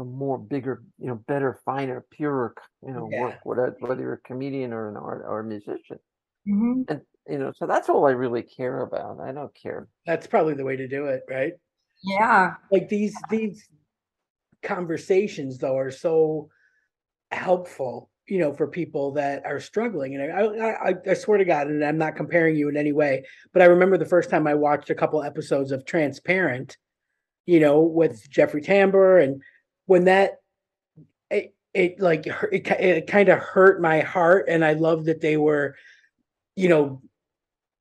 for 0.00 0.04
more, 0.06 0.38
bigger, 0.38 0.82
you 0.98 1.08
know, 1.08 1.16
better, 1.28 1.60
finer, 1.66 2.06
purer, 2.10 2.54
you 2.86 2.92
know, 2.92 3.06
Yeah. 3.10 3.20
work. 3.20 3.34
Whether 3.44 3.76
whether 3.80 4.00
you're 4.00 4.14
a 4.14 4.28
comedian 4.28 4.72
or 4.72 4.88
an 4.88 4.96
art 4.96 5.22
or 5.26 5.40
a 5.40 5.44
musician, 5.44 5.98
Mhm. 6.48 6.84
and 6.88 7.02
you 7.28 7.36
know, 7.38 7.52
so 7.52 7.66
that's 7.66 7.90
all 7.90 8.06
I 8.06 8.12
really 8.12 8.42
care 8.42 8.80
about. 8.80 9.20
I 9.20 9.32
don't 9.32 9.54
care. 9.54 9.88
That's 10.06 10.26
probably 10.26 10.54
the 10.54 10.64
way 10.64 10.76
to 10.76 10.88
do 10.88 11.06
it, 11.06 11.22
right? 11.28 11.52
Yeah. 12.02 12.54
Like 12.70 12.88
these 12.88 13.14
these 13.28 13.68
conversations 14.62 15.58
though 15.58 15.76
are 15.76 15.90
so 15.90 16.48
helpful, 17.30 18.10
you 18.26 18.38
know, 18.38 18.54
for 18.54 18.66
people 18.68 19.12
that 19.12 19.44
are 19.44 19.60
struggling. 19.60 20.14
And 20.14 20.32
I 20.32 20.40
I, 20.40 20.88
I, 20.90 20.94
I 21.10 21.14
swear 21.14 21.36
to 21.36 21.44
God, 21.44 21.66
and 21.66 21.84
I'm 21.84 21.98
not 21.98 22.16
comparing 22.16 22.56
you 22.56 22.70
in 22.70 22.76
any 22.78 22.92
way, 22.92 23.26
but 23.52 23.60
I 23.60 23.66
remember 23.66 23.98
the 23.98 24.06
first 24.06 24.30
time 24.30 24.46
I 24.46 24.54
watched 24.54 24.88
a 24.88 24.94
couple 24.94 25.22
episodes 25.22 25.72
of 25.72 25.84
Transparent, 25.84 26.78
you 27.44 27.60
know, 27.60 27.82
with 27.82 28.30
Jeffrey 28.30 28.62
Tambor, 28.62 29.22
and 29.22 29.42
when 29.90 30.04
that 30.04 30.36
it 31.32 31.52
it 31.74 31.98
like 31.98 32.24
it, 32.24 32.70
it 32.70 33.06
kind 33.08 33.28
of 33.28 33.40
hurt 33.40 33.82
my 33.82 33.98
heart, 33.98 34.44
and 34.48 34.64
I 34.64 34.74
love 34.74 35.06
that 35.06 35.20
they 35.20 35.36
were, 35.36 35.74
you 36.54 36.68
know, 36.68 37.02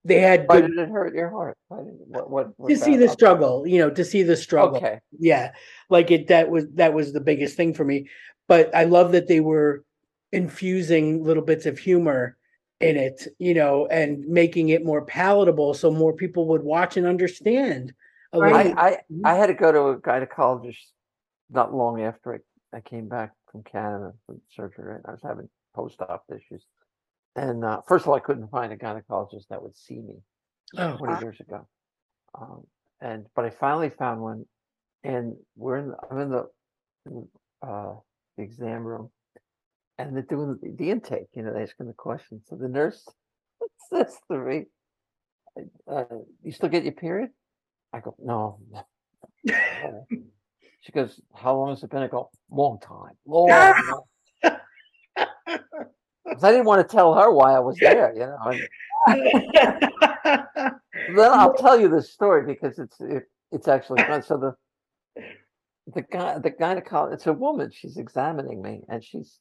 they 0.06 0.19
had 0.19 0.48
Why 0.48 0.62
good, 0.62 0.72
did 0.72 0.80
it 0.80 0.89
hurt 0.89 1.13
your 1.13 1.30
heart? 1.30 1.56
Why 1.67 1.84
did, 1.84 2.00
what 2.08 2.32
what 2.32 2.67
to 2.67 2.76
see 2.76 2.95
the 2.95 3.10
struggle, 3.10 3.67
you 3.67 3.78
know, 3.78 3.91
to 3.91 4.04
see 4.04 4.24
the 4.24 4.36
struggle 4.36 4.78
Okay. 4.78 5.00
yeah 5.19 5.52
like 5.91 6.10
it 6.10 6.30
that 6.30 6.50
was 6.50 6.65
that 6.74 6.95
was 6.95 7.13
the 7.13 7.22
biggest 7.22 7.56
thing 7.56 7.76
for 7.76 7.86
me 7.86 8.10
but 8.48 8.74
i 8.76 8.86
love 8.86 9.12
that 9.12 9.28
they 9.28 9.39
were 9.39 9.84
infusing 10.32 11.24
little 11.24 11.43
bits 11.43 11.65
of 11.67 11.78
humor 11.78 12.38
in 12.80 12.98
it 12.98 13.28
you 13.38 13.54
know 13.54 13.86
and 13.88 14.26
making 14.28 14.69
it 14.69 14.84
more 14.84 15.04
palatable 15.06 15.76
so 15.76 15.91
more 15.91 16.13
people 16.13 16.48
would 16.48 16.63
watch 16.63 16.98
and 16.98 17.06
understand. 17.06 17.93
I, 18.34 18.38
I 18.38 18.91
mm-hmm. 18.91 19.26
I 19.26 19.34
had 19.36 19.48
to 19.48 19.54
go 19.54 19.72
to 19.72 19.82
a 19.89 19.98
gynecologist 20.00 20.86
not 21.50 21.74
long 21.74 22.02
after 22.02 22.36
I, 22.36 22.78
I 22.78 22.82
came 22.82 23.08
back 23.08 23.32
from 23.52 23.64
Canada 23.64 24.14
from 24.26 24.42
surgery. 24.52 24.96
And 24.96 25.06
I 25.08 25.12
was 25.12 25.22
having 25.24 25.50
post-op 25.76 26.24
issues, 26.30 26.66
and 27.36 27.64
uh, 27.64 27.82
first 27.88 28.04
of 28.04 28.10
all, 28.10 28.16
I 28.16 28.20
couldn't 28.20 28.50
find 28.50 28.74
a 28.74 28.78
gynecologist 28.78 29.48
that 29.50 29.62
would 29.62 29.76
see 29.76 30.00
me 30.00 30.16
oh 30.78 30.98
20 30.98 31.24
years 31.24 31.40
ago. 31.40 31.68
Um, 32.40 32.64
and 33.02 33.26
but 33.36 33.46
I 33.46 33.50
finally 33.50 33.90
found 33.90 34.22
one, 34.22 34.46
and 35.04 35.36
we're 35.56 35.78
in. 35.78 35.88
The, 35.90 35.96
I'm 36.10 36.20
in 36.20 36.30
the 36.30 36.48
in, 37.06 37.28
uh, 37.62 37.94
the 38.38 38.44
exam 38.44 38.84
room, 38.84 39.10
and 39.98 40.16
they're 40.16 40.24
doing 40.24 40.58
the, 40.62 40.76
the 40.78 40.92
intake. 40.92 41.28
You 41.34 41.44
know, 41.44 41.54
they're 41.54 41.64
asking 41.64 41.88
the 41.88 41.94
questions. 41.94 42.44
So 42.50 42.56
the 42.56 42.68
nurse 42.68 43.08
says 43.90 44.18
to 44.30 44.38
me, 44.38 44.66
uh, 45.90 46.04
"You 46.44 46.52
still 46.52 46.70
get 46.70 46.84
your 46.84 46.94
period?" 46.94 47.30
I 47.94 48.02
go, 48.02 48.16
"No." 48.20 48.60
no." 49.46 50.06
She 50.82 50.92
goes, 50.92 51.20
"How 51.36 51.56
long 51.56 51.70
has 51.70 51.84
it 51.84 51.89
been?" 51.89 52.04
I 52.04 52.08
go, 52.08 52.30
"Long 52.50 52.80
time, 52.80 53.15
long." 53.26 53.50
long." 53.50 54.04
'Cause 56.26 56.44
I 56.44 56.52
didn't 56.52 56.65
want 56.65 56.88
to 56.88 56.96
tell 56.96 57.13
her 57.15 57.32
why 57.32 57.54
I 57.54 57.60
was 57.60 57.78
there. 57.80 58.13
You 58.13 58.28
know. 58.28 58.60
then 61.15 61.32
I'll 61.32 61.56
tell 61.56 61.80
you 61.80 61.89
this 61.89 62.12
story 62.12 62.46
because 62.46 62.78
it's 62.78 63.00
it, 63.02 63.24
it's 63.52 63.68
actually 63.68 64.04
fun. 64.04 64.22
So 64.22 64.38
the 64.38 64.56
the 65.94 66.02
guy 66.04 66.38
the 66.38 66.52
gynecologist 66.52 67.13
it's 67.13 67.28
a 67.28 67.34
woman. 67.34 67.72
She's 67.74 67.98
examining 67.98 68.62
me, 68.62 68.84
and 68.88 69.04
she's 69.04 69.39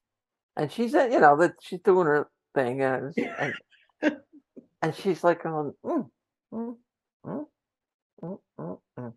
and 0.56 0.72
she's 0.72 0.94
uh, 0.94 1.08
you 1.10 1.20
know 1.20 1.36
that 1.38 1.52
she's 1.60 1.80
doing 1.80 2.06
her 2.06 2.28
thing, 2.54 2.82
and 2.82 3.14
and, 3.38 3.54
and 4.82 4.94
she's 4.94 5.22
like 5.22 5.42
going, 5.42 5.72
mm, 5.84 6.08
mm, 6.52 6.76
mm, 7.24 7.44
mm, 8.22 8.38
mm, 8.58 8.78
mm. 8.98 9.12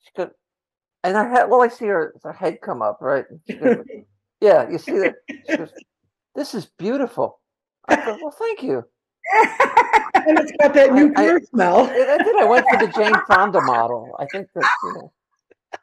she 0.00 0.10
goes, 0.16 0.30
and 1.04 1.16
I 1.16 1.28
had 1.28 1.46
well, 1.50 1.62
I 1.62 1.68
see 1.68 1.86
her, 1.86 2.14
her 2.22 2.32
head 2.32 2.60
come 2.60 2.82
up, 2.82 2.98
right? 3.00 3.24
Yeah, 4.40 4.70
you 4.70 4.78
see 4.78 4.92
that? 4.98 5.16
Goes, 5.48 5.72
this 6.36 6.54
is 6.54 6.66
beautiful. 6.78 7.40
I 7.88 7.96
go, 7.96 8.16
well, 8.22 8.30
thank 8.38 8.62
you. 8.62 8.84
and 10.14 10.38
it's 10.38 10.52
got 10.60 10.74
that 10.74 10.92
new 10.92 11.12
I- 11.16 11.34
I- 11.34 11.40
smell 11.40 11.86
I 11.86 12.14
I 12.14 12.18
did. 12.18 12.36
I 12.36 12.44
went 12.44 12.64
for 12.70 12.78
the 12.86 12.92
Jane 12.92 13.14
Fonda 13.26 13.60
model. 13.62 14.14
I 14.20 14.26
think 14.26 14.46
that 14.54 14.64
you 14.84 14.92
know 14.94 15.12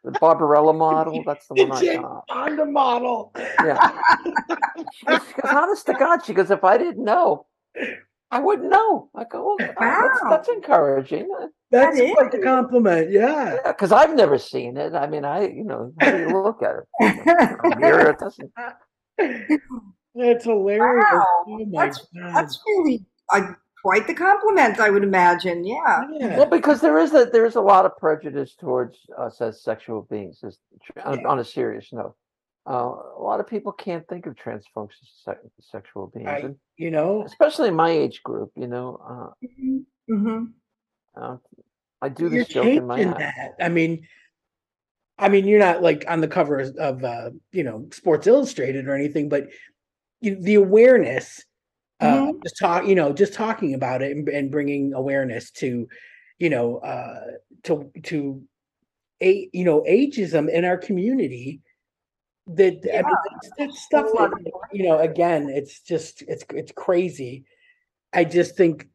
the 0.06 0.12
Barbarella 0.12 0.71
model. 0.73 1.21
That's 1.25 1.47
the 1.47 1.56
the 1.56 1.65
one 1.65 1.78
I 1.78 1.82
Jane 1.82 2.01
got. 2.01 2.23
Fonda 2.30 2.65
model 2.65 3.34
Yeah. 3.62 3.91
She 4.99 5.06
goes, 5.06 5.21
honest 5.43 5.86
to 5.88 5.93
God, 5.93 6.23
she 6.25 6.34
goes, 6.34 6.49
if 6.49 6.63
I 6.63 6.78
didn't 6.78 7.04
know, 7.04 7.45
I 8.32 8.39
wouldn't 8.39 8.69
know. 8.69 9.10
I 9.15 9.25
go, 9.25 9.43
well, 9.45 9.58
that's, 9.60 10.21
Wow. 10.21 10.30
that's 10.30 10.47
encouraging. 10.47 11.30
That's 11.77 11.97
That 11.99 12.13
quite 12.13 12.31
the 12.31 12.39
compliment 12.39 13.11
yeah 13.11 13.55
Yeah, 13.55 13.71
because 13.71 13.91
I've 13.91 14.15
never 14.15 14.38
seen 14.38 14.77
it. 14.77 14.93
I 14.93 15.05
mean, 15.07 15.25
I, 15.25 15.47
you 15.47 15.63
know, 15.63 15.81
how 15.99 16.11
do 16.11 16.17
you 16.19 16.29
look 16.29 16.61
at 16.69 16.75
it? 16.79 16.85
A 17.73 17.79
mirror, 17.79 18.09
it 18.11 18.19
doesn't. 18.19 18.51
that's 20.15 20.43
hilarious 20.45 21.05
Wow. 21.11 21.25
oh 21.47 21.65
That's 21.73 21.99
that's 22.35 22.55
really 22.67 23.05
uh, 23.33 23.53
quite 23.81 24.07
the 24.07 24.13
compliment, 24.13 24.79
I 24.79 24.89
would 24.89 25.03
imagine. 25.03 25.63
Yeah. 25.63 26.03
yeah. 26.19 26.38
Well, 26.38 26.47
because 26.49 26.81
there 26.81 26.97
is 26.97 27.13
a 27.13 27.25
there 27.25 27.45
is 27.45 27.55
a 27.55 27.61
lot 27.61 27.85
of 27.85 27.95
prejudice 27.97 28.55
towards 28.55 28.97
us 29.17 29.41
as 29.41 29.61
sexual 29.63 30.07
beings. 30.09 30.39
As, 30.43 30.57
on, 31.05 31.19
Yeah. 31.19 31.27
on 31.27 31.39
a 31.39 31.43
serious 31.43 31.91
note, 31.93 32.15
uh, 32.67 32.93
a 33.19 33.21
lot 33.29 33.39
of 33.39 33.47
people 33.47 33.71
can't 33.71 34.07
think 34.07 34.25
of 34.25 34.35
trans 34.35 34.65
folks 34.73 34.95
as 35.03 35.09
se- 35.25 35.49
sexual 35.61 36.07
beings, 36.15 36.27
I, 36.29 36.38
and 36.39 36.55
you 36.77 36.89
know 36.91 37.23
especially 37.25 37.67
in 37.69 37.75
my 37.75 37.91
age 37.91 38.23
group. 38.23 38.51
You 38.55 38.67
know, 38.67 38.88
uh, 39.11 39.47
hmm 40.09 40.43
uh, 41.21 41.38
I 42.05 42.09
do 42.09 42.29
you're 42.29 42.45
joke 42.45 42.65
in 42.65 42.85
my 42.85 42.97
changing 42.97 43.19
that. 43.19 43.55
I 43.59 43.69
mean, 43.69 44.07
I 45.17 45.29
mean, 45.29 45.47
you're 45.47 45.59
not 45.59 45.81
like 45.81 46.05
on 46.07 46.21
the 46.21 46.27
cover 46.27 46.59
of 46.59 47.03
uh, 47.03 47.31
you 47.51 47.63
know 47.63 47.87
Sports 47.91 48.27
Illustrated 48.27 48.87
or 48.87 48.95
anything, 48.95 49.29
but 49.29 49.47
you, 50.21 50.35
the 50.39 50.55
awareness, 50.55 51.43
uh, 51.99 52.31
just 52.43 52.57
talk, 52.59 52.85
you 52.85 52.95
know, 52.95 53.13
just 53.13 53.33
talking 53.33 53.73
about 53.73 54.01
it 54.01 54.15
and, 54.15 54.27
and 54.29 54.51
bringing 54.51 54.93
awareness 54.93 55.51
to, 55.51 55.87
you 56.37 56.49
know, 56.49 56.77
uh, 56.77 57.21
to 57.63 57.91
to 58.03 58.43
a 59.21 59.49
you 59.53 59.63
know 59.63 59.81
ageism 59.89 60.49
in 60.49 60.65
our 60.65 60.77
community. 60.77 61.61
That 62.47 62.81
I 62.93 63.01
mean, 63.01 63.15
that's, 63.31 63.49
that's 63.57 63.81
stuff 63.81 64.07
that 64.13 64.31
you 64.71 64.87
know. 64.87 64.99
Again, 64.99 65.49
it's 65.49 65.79
just 65.79 66.21
it's 66.27 66.43
it's 66.53 66.71
crazy. 66.73 67.45
I 68.13 68.25
just 68.25 68.55
think 68.55 68.87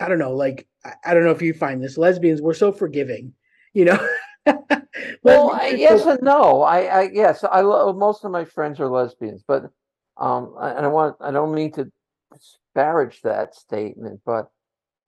I 0.00 0.08
don't 0.08 0.18
know. 0.18 0.34
Like 0.34 0.66
I, 1.04 1.14
don't 1.14 1.24
know 1.24 1.30
if 1.30 1.42
you 1.42 1.54
find 1.54 1.82
this. 1.82 1.98
Lesbians, 1.98 2.40
we're 2.40 2.54
so 2.54 2.72
forgiving, 2.72 3.34
you 3.74 3.84
know. 3.86 4.08
Well, 5.22 5.50
I, 5.50 5.68
yes 5.68 6.04
so- 6.04 6.12
and 6.12 6.22
no. 6.22 6.62
I, 6.62 6.80
I 6.84 7.02
yes, 7.12 7.44
I 7.44 7.60
lo- 7.60 7.92
most 7.92 8.24
of 8.24 8.30
my 8.30 8.44
friends 8.44 8.80
are 8.80 8.88
lesbians, 8.88 9.44
but 9.46 9.64
um, 10.16 10.54
I- 10.58 10.70
and 10.72 10.86
I 10.86 10.88
want 10.88 11.16
I 11.20 11.30
don't 11.30 11.54
mean 11.54 11.70
to 11.72 11.90
disparage 12.32 13.20
that 13.22 13.54
statement, 13.54 14.20
but 14.24 14.50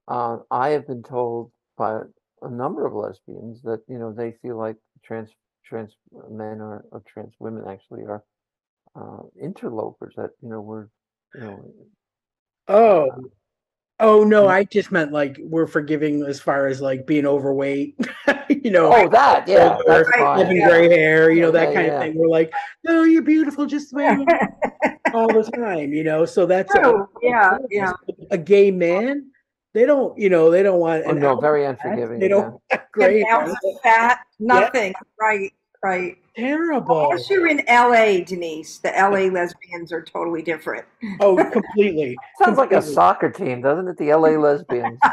uh, 0.08 0.38
I 0.50 0.70
have 0.70 0.86
been 0.86 1.02
told 1.02 1.52
by 1.78 2.00
a 2.42 2.50
number 2.50 2.86
of 2.86 2.92
lesbians 2.92 3.62
that 3.62 3.80
you 3.88 3.98
know 3.98 4.12
they 4.12 4.32
feel 4.42 4.58
like 4.58 4.76
trans 5.02 5.30
trans 5.64 5.96
men 6.30 6.60
or, 6.60 6.84
or 6.92 7.02
trans 7.06 7.34
women 7.38 7.64
actually 7.66 8.02
are 8.02 8.22
uh, 8.94 9.22
interlopers. 9.40 10.14
That 10.16 10.30
you 10.42 10.50
know 10.50 10.60
we're 10.60 10.88
you 11.34 11.40
know 11.40 11.74
Oh, 12.68 13.10
oh 14.00 14.24
no! 14.24 14.46
Mm. 14.46 14.50
I 14.50 14.64
just 14.64 14.90
meant 14.90 15.12
like 15.12 15.38
we're 15.40 15.66
forgiving 15.66 16.24
as 16.24 16.40
far 16.40 16.66
as 16.66 16.80
like 16.80 17.06
being 17.06 17.26
overweight, 17.26 17.98
you 18.48 18.70
know, 18.70 18.92
oh 18.92 19.08
that 19.08 19.46
yeah 19.46 19.78
or 19.86 20.04
that's 20.04 20.10
fine. 20.16 20.38
having 20.38 20.56
yeah. 20.56 20.68
gray 20.68 20.88
hair, 20.88 21.30
you 21.30 21.42
know, 21.42 21.50
that 21.50 21.68
Yeah, 21.68 21.74
kind 21.74 21.86
yeah. 21.86 21.92
of 21.94 22.02
thing. 22.02 22.18
We're 22.18 22.28
like, 22.28 22.52
no, 22.84 23.04
you're 23.04 23.22
beautiful, 23.22 23.66
just 23.66 23.90
the 23.90 23.96
way 23.96 24.04
you 24.04 24.26
are 24.28 24.98
all 25.14 25.28
the 25.28 25.48
time, 25.52 25.92
you 25.92 26.02
know. 26.04 26.24
So 26.24 26.46
that's 26.46 26.74
a, 26.74 26.80
True. 26.80 27.08
Yeah. 27.22 27.58
Yeah. 27.70 27.92
a 28.30 28.38
gay 28.38 28.70
man. 28.70 29.30
They 29.72 29.86
don't, 29.86 30.18
you 30.18 30.28
know, 30.30 30.50
they 30.50 30.64
don't 30.64 30.80
want. 30.80 31.04
Oh 31.06 31.12
no, 31.12 31.36
very 31.38 31.64
unforgiving. 31.64 32.18
They 32.18 32.26
don't. 32.26 32.60
Great, 32.92 33.22
An 33.22 33.26
ounce 33.30 33.56
fat, 33.84 34.18
nothing. 34.40 34.94
Right. 35.20 35.52
Right. 35.82 36.18
Terrible. 36.36 37.10
Unless 37.10 37.30
you're 37.30 37.48
in 37.48 37.62
LA, 37.68 38.24
Denise, 38.24 38.78
the 38.78 38.90
LA 38.90 39.32
lesbians 39.32 39.92
are 39.92 40.02
totally 40.02 40.42
different. 40.42 40.84
Oh, 41.20 41.36
completely. 41.50 42.16
Sounds 42.42 42.58
like 42.58 42.72
a 42.72 42.82
soccer 42.82 43.30
team, 43.30 43.60
doesn't 43.62 43.88
it? 43.88 43.96
The 43.96 44.12
LA 44.14 44.30
Lesbians. 44.38 44.98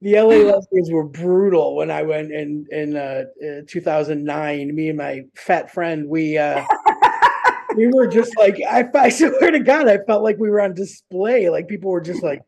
the 0.00 0.20
LA 0.20 0.50
lesbians 0.50 0.90
were 0.90 1.04
brutal 1.04 1.76
when 1.76 1.90
I 1.90 2.02
went 2.02 2.32
in 2.32 2.66
in 2.70 2.96
uh, 2.96 3.24
uh, 3.44 3.62
2009. 3.66 4.74
Me 4.74 4.88
and 4.88 4.98
my 4.98 5.24
fat 5.36 5.72
friend, 5.72 6.08
we 6.08 6.38
uh, 6.38 6.64
we 7.76 7.86
were 7.86 8.06
just 8.06 8.36
like 8.36 8.56
I, 8.68 8.84
I 8.94 9.08
swear 9.08 9.50
to 9.50 9.60
God, 9.60 9.88
I 9.88 9.98
felt 10.06 10.22
like 10.22 10.38
we 10.38 10.50
were 10.50 10.60
on 10.60 10.74
display. 10.74 11.48
Like 11.48 11.68
people 11.68 11.90
were 11.90 12.00
just 12.00 12.22
like, 12.22 12.42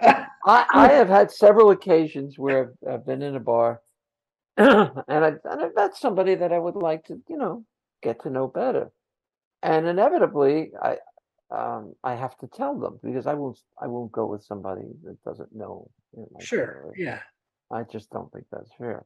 I, 0.00 0.26
I 0.46 0.88
have 0.88 1.08
had 1.08 1.30
several 1.30 1.70
occasions 1.70 2.38
where 2.38 2.74
I've, 2.86 2.94
I've 2.94 3.06
been 3.06 3.22
in 3.22 3.36
a 3.36 3.40
bar 3.40 3.81
and, 4.56 5.24
I, 5.24 5.28
and 5.44 5.62
I've 5.62 5.74
met 5.74 5.96
somebody 5.96 6.34
that 6.34 6.52
I 6.52 6.58
would 6.58 6.76
like 6.76 7.04
to, 7.06 7.20
you 7.28 7.36
know, 7.36 7.64
get 8.02 8.22
to 8.22 8.30
know 8.30 8.48
better. 8.48 8.90
And 9.62 9.86
inevitably, 9.86 10.72
I 10.82 10.98
um, 11.50 11.94
I 12.02 12.14
have 12.14 12.36
to 12.38 12.46
tell 12.46 12.78
them 12.78 12.98
because 13.02 13.26
I 13.26 13.34
won't 13.34 13.58
I 13.80 13.86
won't 13.86 14.10
go 14.10 14.26
with 14.26 14.42
somebody 14.42 14.88
that 15.04 15.22
doesn't 15.22 15.54
know. 15.54 15.90
you 16.16 16.26
know, 16.30 16.40
sure, 16.40 16.92
yeah, 16.96 17.20
I 17.70 17.82
just 17.84 18.10
don't 18.10 18.32
think 18.32 18.46
that's 18.50 18.72
fair. 18.78 19.04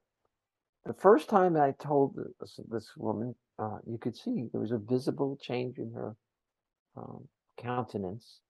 The 0.86 0.94
first 0.94 1.28
time 1.28 1.56
I 1.56 1.72
told 1.72 2.16
this, 2.40 2.60
this 2.68 2.90
woman, 2.96 3.34
uh, 3.58 3.78
you 3.86 3.98
could 3.98 4.16
see 4.16 4.48
there 4.52 4.60
was 4.60 4.70
a 4.70 4.78
visible 4.78 5.36
change 5.42 5.78
in 5.78 5.92
her 5.92 6.16
um, 6.96 7.26
countenance, 7.58 8.40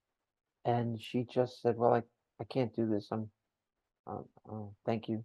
and 0.64 1.00
she 1.00 1.24
just 1.24 1.62
said, 1.62 1.76
"Well, 1.76 1.94
I, 1.94 2.02
I 2.40 2.44
can't 2.44 2.74
do 2.74 2.88
this. 2.88 3.08
I'm, 3.10 3.30
uh, 4.06 4.18
uh, 4.50 4.66
thank 4.84 5.08
you." 5.08 5.24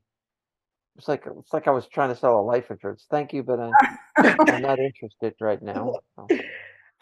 It's 0.97 1.07
like 1.07 1.23
it's 1.25 1.53
like 1.53 1.67
I 1.67 1.71
was 1.71 1.87
trying 1.87 2.09
to 2.09 2.15
sell 2.15 2.39
a 2.39 2.41
life 2.41 2.69
insurance. 2.69 3.05
Thank 3.09 3.33
you, 3.33 3.43
but 3.43 3.59
I'm, 3.59 3.73
I'm 4.23 4.61
not 4.61 4.79
interested 4.89 5.33
right 5.39 5.61
now. 5.61 5.99
So, 6.15 6.27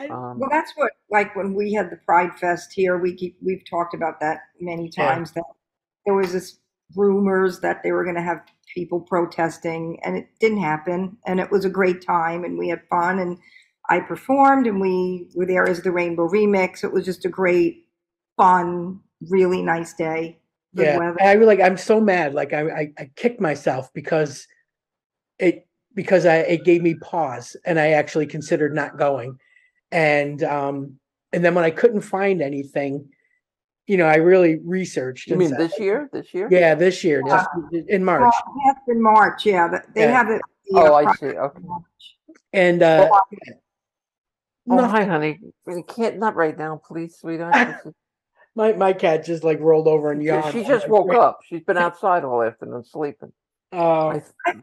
um, 0.10 0.40
Well, 0.40 0.50
that's 0.50 0.72
what, 0.76 0.92
like 1.10 1.36
when 1.36 1.54
we 1.54 1.74
had 1.74 1.90
the 1.90 1.98
Pride 1.98 2.38
Fest 2.40 2.72
here, 2.74 2.98
we 2.98 3.14
keep, 3.16 3.38
we've 3.42 3.64
talked 3.70 3.94
about 3.94 4.20
that 4.22 4.40
many 4.62 4.92
Yeah. 4.96 5.16
times, 5.16 5.32
that 5.34 5.44
there 6.06 6.14
was 6.16 6.32
this 6.32 6.60
rumors 6.96 7.60
that 7.60 7.84
they 7.84 7.92
were 7.92 8.06
gonna 8.06 8.22
have 8.22 8.42
people 8.74 9.02
protesting, 9.02 10.00
and 10.04 10.16
it 10.18 10.28
didn't 10.40 10.62
happen, 10.62 11.18
and 11.26 11.40
it 11.40 11.52
was 11.52 11.66
a 11.66 11.70
great 11.70 12.02
time, 12.06 12.44
and 12.44 12.58
we 12.58 12.70
had 12.70 12.82
fun, 12.90 13.20
and 13.20 13.38
I 13.90 14.00
performed, 14.02 14.68
and 14.68 14.80
we 14.80 15.30
were 15.36 15.48
there 15.48 15.68
as 15.68 15.82
the 15.82 15.92
Rainbow 15.92 16.30
Remix. 16.30 16.84
It 16.84 16.94
was 16.94 17.06
just 17.06 17.26
a 17.26 17.30
great, 17.30 17.88
fun, 18.38 19.00
really 19.30 19.64
nice 19.64 19.94
day. 19.94 20.38
Good 20.76 20.86
yeah. 20.86 20.98
weather. 20.98 21.18
I 21.22 21.36
was 21.36 21.48
like, 21.48 21.60
I'm 21.62 21.78
so 21.78 22.00
mad. 22.00 22.34
Like 22.34 22.54
I, 22.54 22.62
I, 22.70 22.92
I 22.98 23.12
kicked 23.16 23.42
myself 23.42 23.92
because 23.94 24.48
it 25.40 25.68
because 25.96 26.26
I 26.26 26.38
it 26.38 26.64
gave 26.64 26.82
me 26.84 26.94
pause, 26.96 27.56
and 27.66 27.80
I 27.80 27.92
actually 27.92 28.28
considered 28.28 28.76
not 28.76 28.98
going, 28.98 29.40
and 29.92 30.44
um 30.44 31.00
and 31.34 31.44
then 31.44 31.56
when 31.56 31.66
I 31.66 31.72
couldn't 31.72 32.02
find 32.02 32.42
anything, 32.42 33.10
you 33.88 33.98
know, 33.98 34.06
I 34.06 34.18
really 34.18 34.60
researched. 34.64 35.28
you 35.28 35.38
mean 35.38 35.50
said- 35.50 35.60
this 35.60 35.80
year? 35.80 36.10
This 36.14 36.34
year? 36.34 36.48
Yeah, 36.52 36.76
this 36.76 37.04
year, 37.04 37.24
Yeah. 37.26 37.46
just 37.74 37.88
in 37.90 38.04
March. 38.04 38.22
Well, 38.22 38.56
yes, 38.66 38.76
in 38.88 39.02
March, 39.02 39.46
yeah, 39.46 39.68
that- 39.70 39.94
they 39.96 40.02
Yeah. 40.02 40.12
have 40.12 40.30
it. 40.30 40.42
the, 40.66 40.80
Oh, 40.80 40.94
uh, 40.94 41.06
I 41.08 41.16
see. 41.16 41.26
Okay. 41.28 41.62
And 42.54 42.84
uh 42.84 43.10
Oh, 43.12 44.76
nothing- 44.76 44.90
hi, 44.92 45.04
honey. 45.06 45.40
We 45.66 45.82
can't. 45.82 46.20
Not 46.20 46.36
right 46.36 46.56
now, 46.56 46.80
please, 46.86 47.18
sweetheart. 47.18 47.78
This 48.60 48.74
is- 48.74 48.78
my 48.80 48.88
my 48.88 48.94
cat 48.94 49.26
just 49.26 49.44
like 49.44 49.60
rolled 49.60 49.88
over 49.88 50.12
and 50.12 50.22
yawned. 50.22 50.54
she 50.54 50.64
just 50.64 50.88
woke 50.90 51.14
up. 51.14 51.40
She's 51.48 51.62
been 51.62 51.78
outside 51.78 52.24
all 52.24 52.42
afternoon 52.44 52.84
sleeping. 52.84 53.32
Uh, 53.72 54.08
I, 54.08 54.22
I 54.48 54.54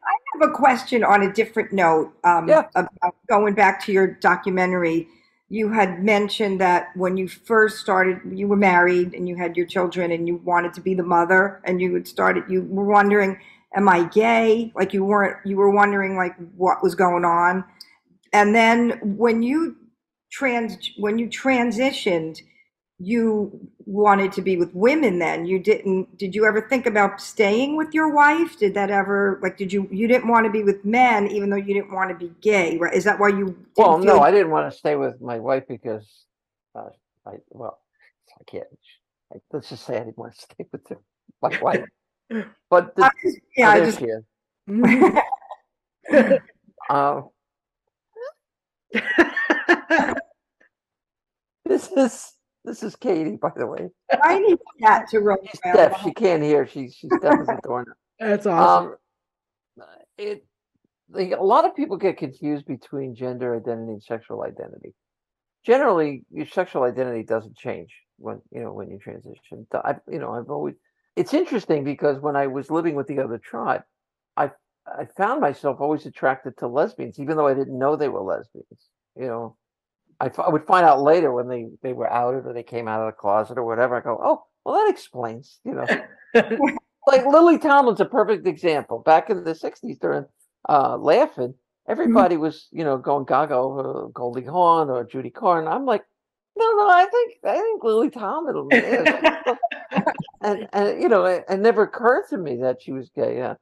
have 0.40 0.51
a 0.51 0.53
question 0.53 1.05
on 1.05 1.22
a 1.22 1.32
different 1.32 1.72
note. 1.72 2.12
Um, 2.24 2.49
Yeah. 2.49 2.64
About 2.74 3.14
going 3.28 3.55
back 3.55 3.84
to 3.86 3.92
your 3.92 4.09
documentary, 4.09 5.07
you 5.49 5.70
had 5.70 6.03
mentioned 6.03 6.61
that 6.61 6.88
when 6.97 7.16
you 7.16 7.28
first 7.28 7.78
started, 7.78 8.18
you 8.32 8.49
were 8.49 8.57
married 8.57 9.14
and 9.14 9.28
you 9.28 9.36
had 9.36 9.57
your 9.57 9.66
children, 9.66 10.11
and 10.11 10.26
you 10.26 10.36
wanted 10.44 10.74
to 10.74 10.80
be 10.80 10.94
the 10.94 11.05
mother, 11.05 11.61
and 11.64 11.80
you 11.80 11.94
had 11.94 12.09
started. 12.09 12.44
You 12.49 12.62
were 12.62 12.84
wondering, 12.84 13.38
"Am 13.76 13.88
I 13.88 14.05
gay?" 14.09 14.72
Like 14.74 14.92
you 14.92 15.05
weren't. 15.05 15.36
You 15.47 15.57
were 15.57 15.70
wondering 15.70 16.16
like 16.16 16.34
what 16.57 16.82
was 16.82 16.94
going 16.97 17.24
on, 17.24 17.64
and 18.32 18.55
then 18.55 18.99
when 19.16 19.42
you 19.42 19.76
trans 20.32 20.76
when 20.99 21.18
you 21.18 21.28
transitioned 21.28 22.40
you 22.99 23.68
wanted 23.84 24.32
to 24.32 24.40
be 24.40 24.57
with 24.57 24.74
women 24.74 25.18
then 25.18 25.44
you 25.44 25.59
didn't 25.59 26.16
did 26.16 26.34
you 26.34 26.47
ever 26.47 26.62
think 26.62 26.86
about 26.86 27.20
staying 27.20 27.76
with 27.76 27.92
your 27.92 28.09
wife 28.14 28.59
did 28.59 28.72
that 28.72 28.90
ever 28.90 29.38
like 29.42 29.57
did 29.59 29.70
you 29.70 29.86
you 29.92 30.09
didn't 30.09 30.28
want 30.28 30.47
to 30.47 30.51
be 30.51 30.62
with 30.62 30.82
men 30.84 31.26
even 31.26 31.51
though 31.51 31.57
you 31.57 31.74
didn't 31.74 31.92
want 31.92 32.09
to 32.09 32.16
be 32.16 32.32
gay 32.40 32.78
right 32.78 32.94
is 32.94 33.05
that 33.05 33.18
why 33.20 33.28
you 33.28 33.47
didn't 33.47 33.76
well, 33.76 33.99
feel 33.99 34.16
no, 34.16 34.20
I 34.20 34.30
didn't 34.30 34.51
want 34.51 34.72
to 34.72 34.76
stay 34.76 34.97
with 34.97 35.20
my 35.20 35.38
wife 35.38 35.64
because 35.68 36.24
uh, 36.74 36.88
I 37.26 37.34
well, 37.51 37.78
I 38.40 38.44
can't. 38.44 38.64
I, 39.32 39.36
let's 39.53 39.68
just 39.68 39.84
say 39.84 39.97
I 39.97 40.05
didn't 40.05 40.18
want 40.18 40.34
to 40.34 40.40
stay 40.55 40.66
with 40.72 40.88
her, 40.88 40.99
my 41.42 41.59
wife. 41.61 41.84
But 42.70 42.97
the, 42.97 43.05
I 43.05 43.11
just- 43.22 43.38
yeah 43.57 43.68
oh, 43.68 43.70
i 43.70 43.80
just 43.80 43.99
she 43.99 44.07
is. 44.07 44.24
mhm. 44.68 45.22
Uh, 46.88 47.22
this 51.64 51.90
is 51.90 52.32
this 52.67 52.83
is 52.83 52.97
Katie, 52.97 53.37
by 53.37 53.53
the 53.57 53.67
way. 53.67 53.89
i 54.23 54.39
need 54.41 54.59
that 54.81 55.09
to 55.11 55.21
roll 55.21 55.39
She's 55.49 55.61
deaf. 55.61 56.03
She 56.03 56.12
can't 56.12 56.43
hear. 56.43 56.67
She's 56.67 56.95
she's 56.95 57.11
deaf 57.23 57.41
as 57.41 57.49
a 57.49 57.59
doornail. 57.62 57.95
That's 58.19 58.45
awesome. 58.45 58.97
Um, 59.81 59.87
it 60.19 60.45
like, 61.09 61.31
a 61.31 61.43
lot 61.43 61.64
of 61.64 61.77
people 61.77 61.97
get 61.97 62.19
confused 62.19 62.67
between 62.67 63.14
gender 63.14 63.55
identity 63.57 63.93
and 63.93 64.03
sexual 64.03 64.43
identity. 64.43 64.95
Generally, 65.64 66.25
your 66.33 66.47
sexual 66.47 66.83
identity 66.83 67.23
doesn't 67.23 67.57
change 67.57 67.95
when 68.19 68.41
you 68.51 68.61
know 68.61 68.73
when 68.73 68.91
you 68.91 68.99
transition. 68.99 69.67
I, 69.73 69.95
you 70.11 70.19
know, 70.19 70.33
I've 70.33 70.51
always. 70.51 70.75
It's 71.14 71.33
interesting 71.33 71.85
because 71.85 72.21
when 72.21 72.37
I 72.37 72.49
was 72.49 72.71
living 72.71 72.95
with 72.95 73.07
the 73.07 73.21
other 73.21 73.39
tribe, 73.39 73.83
I 74.37 74.51
I 74.87 75.07
found 75.17 75.41
myself 75.41 75.81
always 75.81 76.05
attracted 76.05 76.59
to 76.59 76.67
lesbians, 76.67 77.21
even 77.21 77.37
though 77.37 77.47
I 77.47 77.55
didn't 77.55 77.79
know 77.79 77.95
they 77.95 78.09
were 78.09 78.23
lesbians. 78.23 78.89
You 79.17 79.27
know, 79.27 79.57
I, 80.21 80.27
f- 80.27 80.39
I 80.39 80.49
would 80.49 80.67
find 80.67 80.87
out 80.87 81.03
later 81.03 81.33
when 81.33 81.49
they 81.49 81.69
they 81.83 81.93
were 81.93 82.11
outed 82.11 82.47
or 82.47 82.53
they 82.53 82.62
came 82.62 82.89
out 82.89 83.01
of 83.01 83.07
the 83.07 83.12
closet 83.12 83.59
or 83.59 83.64
whatever. 83.64 83.97
I 83.97 84.01
go, 84.01 84.19
oh, 84.23 84.43
well, 84.64 84.75
that 84.75 84.91
explains. 84.91 85.59
You 85.64 85.75
know 85.75 85.87
like 87.07 87.27
Lily 87.27 87.59
Tomlin's 87.59 88.01
a 88.01 88.05
perfect 88.05 88.47
example. 88.47 89.01
Back 89.01 89.31
in 89.31 89.45
the 89.45 89.53
'60s, 89.53 90.01
during 90.01 90.27
uh, 90.69 90.97
Laugh-In, 90.97 91.55
everybody 91.89 92.37
was 92.37 92.69
you 92.73 92.85
know 92.85 92.99
going 92.99 93.25
gaga 93.25 93.55
over 93.55 94.09
Goldie 94.12 94.45
Hawn 94.45 94.91
or 94.91 95.05
Judy 95.05 95.31
Carne. 95.31 95.69
I'm 95.69 95.85
like, 95.85 96.05
no, 96.57 96.64
no, 96.64 96.89
I 96.89 97.07
think 97.07 97.35
I 97.45 97.59
think 97.59 97.85
Lily 97.85 98.11
Tomlin 98.11 98.69
is. 98.73 99.09
and 100.43 100.69
and 100.73 101.03
you 101.03 101.09
know, 101.09 101.25
it, 101.25 101.45
it 101.49 101.59
never 101.59 101.83
occurred 101.83 102.25
to 102.31 102.39
me 102.39 102.57
that 102.62 102.83
she 102.83 102.93
was 102.93 103.11
gay. 103.14 103.43
Uh, 103.43 103.55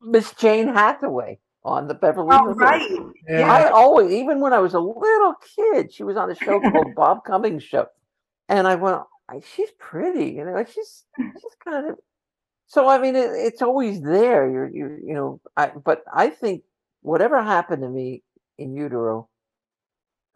Miss 0.00 0.32
Jane 0.34 0.68
Hathaway 0.68 1.40
on 1.64 1.88
the 1.88 1.94
Beverly 1.94 2.28
oh 2.32 2.44
Hills. 2.44 2.56
right 2.58 2.82
Yeah. 3.28 3.52
I 3.52 3.70
always, 3.70 4.10
even 4.12 4.40
when 4.40 4.52
I 4.52 4.58
was 4.58 4.74
a 4.74 4.80
little 4.80 5.34
kid, 5.56 5.92
she 5.92 6.02
was 6.02 6.16
on 6.16 6.30
a 6.30 6.34
show 6.34 6.60
called 6.72 6.94
Bob 6.94 7.24
Cummings 7.24 7.62
Show, 7.62 7.86
and 8.48 8.66
I 8.66 8.74
went, 8.76 9.02
"I- 9.28 9.40
"She's 9.40 9.70
pretty," 9.78 10.30
you 10.30 10.44
know, 10.44 10.52
like 10.52 10.68
she's 10.68 11.04
she's 11.40 11.56
kind 11.62 11.90
of. 11.90 11.98
So 12.66 12.88
I 12.88 12.98
mean, 12.98 13.16
it, 13.16 13.30
it's 13.32 13.62
always 13.62 14.00
there. 14.00 14.48
You're 14.50 14.68
you 14.68 14.98
you 15.04 15.14
know, 15.14 15.40
I 15.56 15.68
but 15.68 16.04
I 16.12 16.30
think 16.30 16.62
whatever 17.02 17.42
happened 17.42 17.82
to 17.82 17.88
me 17.88 18.22
in 18.58 18.74
utero, 18.74 19.28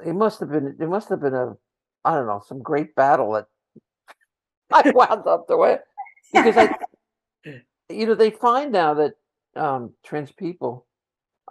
it 0.05 0.15
must 0.15 0.41
have 0.41 0.51
been 0.51 0.77
it 0.79 0.89
must 0.89 1.09
have 1.09 1.21
been 1.21 1.35
a 1.35 1.57
I 2.05 2.15
don't 2.15 2.27
know 2.27 2.43
some 2.47 2.61
great 2.63 2.95
battle 2.95 3.33
that 3.33 3.47
I 4.73 4.91
wound 4.91 5.27
up 5.27 5.47
the 5.49 5.57
way 5.57 5.79
because 6.33 6.57
I 6.57 7.55
you 7.89 8.07
know 8.07 8.15
they 8.15 8.31
find 8.31 8.73
now 8.73 8.95
that 8.95 9.15
um 9.57 9.93
trans 10.05 10.33
people 10.33 10.87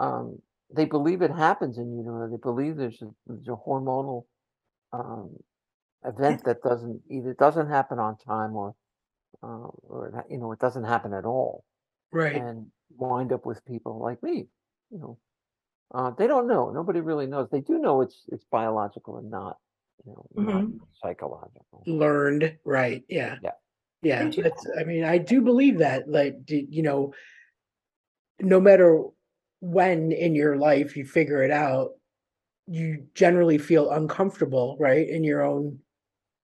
um 0.02 0.26
they 0.74 0.86
believe 0.86 1.22
it 1.22 1.32
happens 1.32 1.78
in 1.78 1.96
utero 1.98 2.30
they 2.30 2.38
believe 2.50 2.76
there's 2.76 3.02
a, 3.02 3.10
there's 3.28 3.48
a 3.48 3.62
hormonal 3.68 4.20
um 4.94 5.30
event 6.06 6.44
that 6.44 6.62
doesn't 6.64 7.00
either 7.10 7.34
doesn't 7.46 7.70
happen 7.78 8.00
on 8.00 8.18
time 8.18 8.56
or 8.56 8.70
uh, 9.44 9.70
or 9.92 10.26
you 10.30 10.38
know 10.40 10.52
it 10.52 10.60
doesn't 10.60 10.84
happen 10.94 11.14
at 11.14 11.26
all 11.26 11.64
right. 12.12 12.36
and 12.36 12.68
wind 12.98 13.32
up 13.32 13.46
with 13.46 13.64
people 13.66 14.00
like 14.00 14.22
me 14.24 14.48
you 14.90 15.00
know 15.00 15.18
uh 15.94 16.10
they 16.18 16.28
don't 16.28 16.48
know 16.48 16.72
nobody 16.72 17.00
really 17.00 17.28
knows 17.28 17.48
they 17.52 17.62
do 17.62 17.78
know 17.78 18.02
it's 18.02 18.26
it's 18.32 18.46
biological 18.52 19.18
and 19.18 19.30
not 19.30 19.58
you 20.06 20.12
know 20.14 20.26
not 20.36 20.64
Mhm. 20.64 20.80
psychological 21.02 21.84
Learned. 21.86 22.58
Right. 22.64 23.04
Yeah. 23.10 23.38
Yeah. 23.42 23.52
Yeah. 24.04 24.32
I 24.80 24.84
mean, 24.84 25.04
I 25.04 25.18
do 25.18 25.42
believe 25.42 25.80
that. 25.80 26.10
Like, 26.10 26.36
you 26.48 26.84
know, 26.84 27.14
no 28.40 28.60
matter 28.60 29.04
when 29.62 30.12
in 30.12 30.36
your 30.36 30.58
life 30.58 30.98
you 30.98 31.06
figure 31.06 31.42
it 31.44 31.52
out, 31.52 31.92
you 32.68 33.08
generally 33.16 33.58
feel 33.58 33.92
uncomfortable, 33.92 34.78
right? 34.80 35.08
In 35.08 35.24
your 35.24 35.42
own. 35.44 35.80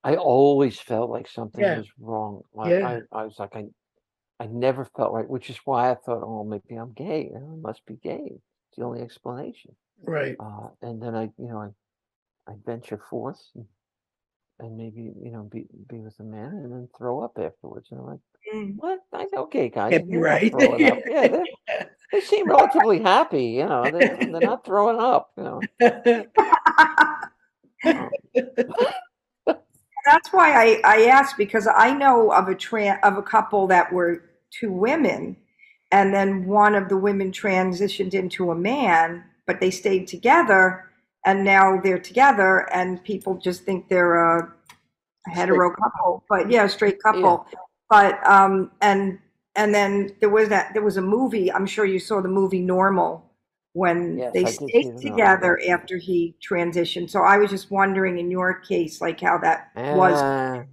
I 0.04 0.16
always 0.16 0.80
felt 0.80 1.10
like 1.10 1.28
something 1.28 1.62
Yeah. 1.64 1.80
was 1.80 1.90
wrong. 2.00 2.44
I, 2.58 2.70
Yeah. 2.70 3.00
I, 3.12 3.20
I 3.20 3.24
was 3.26 3.40
like, 3.40 3.56
I, 3.56 3.66
I 4.40 4.48
never 4.48 4.86
felt 4.86 5.14
right, 5.14 5.28
which 5.30 5.50
is 5.50 5.58
why 5.66 5.92
I 5.92 5.96
thought, 5.96 6.24
oh, 6.24 6.44
maybe 6.44 6.76
I'm 6.76 6.94
gay. 6.94 7.32
I 7.36 7.40
must 7.40 7.86
be 7.86 7.96
gay. 7.96 8.40
It's 8.70 8.78
the 8.78 8.84
only 8.86 9.02
explanation. 9.02 9.76
Right. 10.04 10.36
Uh, 10.40 10.70
and 10.82 11.02
then 11.02 11.16
I, 11.16 11.24
you 11.38 11.48
know, 11.50 11.74
I, 12.48 12.52
I 12.52 12.56
venture 12.66 12.98
forth. 13.10 13.42
And, 13.56 13.66
and 14.60 14.76
maybe 14.78 15.02
you 15.02 15.32
know 15.32 15.44
be 15.44 15.66
be 15.88 16.00
with 16.00 16.20
a 16.20 16.24
man 16.24 16.48
and 16.48 16.72
then 16.72 16.90
throw 16.98 17.22
up 17.22 17.38
afterwards. 17.38 17.90
And 17.92 18.00
I'm 18.00 18.06
like, 18.08 18.20
Mm. 18.54 18.76
what? 18.78 19.00
I 19.14 19.28
okay, 19.36 19.70
guys, 19.70 19.92
Can't 19.92 20.08
be 20.10 20.16
they're 20.16 20.22
not 20.22 20.32
right. 20.32 20.52
throwing. 20.52 20.82
Yeah, 21.08 21.44
they, 22.12 22.22
seem 22.22 22.50
relatively 22.50 23.02
happy. 23.02 23.46
You 23.46 23.66
know, 23.66 23.84
they, 23.84 24.00
they're 24.00 24.42
not 24.42 24.66
throwing 24.66 25.00
up. 25.00 25.32
You 25.38 25.44
know, 25.44 25.62
That's 30.06 30.32
why 30.32 30.54
I, 30.54 30.82
I 30.86 31.06
asked 31.08 31.38
because 31.38 31.68
I 31.68 31.94
know 31.94 32.32
of 32.32 32.48
a 32.48 32.56
tran 32.56 33.00
of 33.04 33.18
a 33.18 33.22
couple 33.22 33.68
that 33.68 33.92
were 33.92 34.24
two 34.52 34.72
women, 34.72 35.36
and 35.92 36.14
then 36.14 36.46
one 36.46 36.76
of 36.76 36.88
the 36.88 36.98
women 36.98 37.32
transitioned 37.32 38.14
into 38.14 38.52
a 38.52 38.56
man, 38.56 39.26
but 39.46 39.60
they 39.60 39.70
stayed 39.70 40.08
together, 40.08 40.86
and 41.26 41.44
now 41.44 41.82
they're 41.82 42.00
together, 42.00 42.74
and 42.74 43.04
people 43.04 43.36
just 43.36 43.64
think 43.64 43.90
they're 43.90 44.38
a 44.38 44.54
hetero 45.28 45.76
couple, 45.76 46.24
but 46.30 46.50
yeah, 46.50 46.64
a 46.64 46.70
straight 46.70 47.04
couple. 47.04 47.46
But 47.90 48.26
um, 48.26 48.72
and 48.82 49.20
and 49.58 49.76
then 49.76 50.16
there 50.22 50.30
was 50.30 50.50
that 50.50 50.74
there 50.74 50.84
was 50.84 50.98
a 50.98 51.04
movie. 51.04 51.52
I'm 51.54 51.68
sure 51.68 51.86
you 51.86 52.00
saw 52.00 52.22
the 52.22 52.30
movie 52.30 52.62
Normal 52.62 53.32
when 53.74 54.24
Yes, 54.24 54.34
they 54.34 54.46
I 54.46 54.52
stayed 54.52 54.88
the 54.96 55.02
Normal. 55.02 55.36
together 55.36 55.60
after 55.70 55.98
he 55.98 56.36
transitioned. 56.48 57.10
So 57.12 57.22
I 57.22 57.38
was 57.38 57.52
just 57.52 57.72
wondering 57.72 58.20
in 58.20 58.32
your 58.32 58.56
case, 58.62 59.02
like 59.02 59.22
how 59.22 59.40
that 59.40 59.70
was. 59.92 60.26
Uh, 60.26 60.64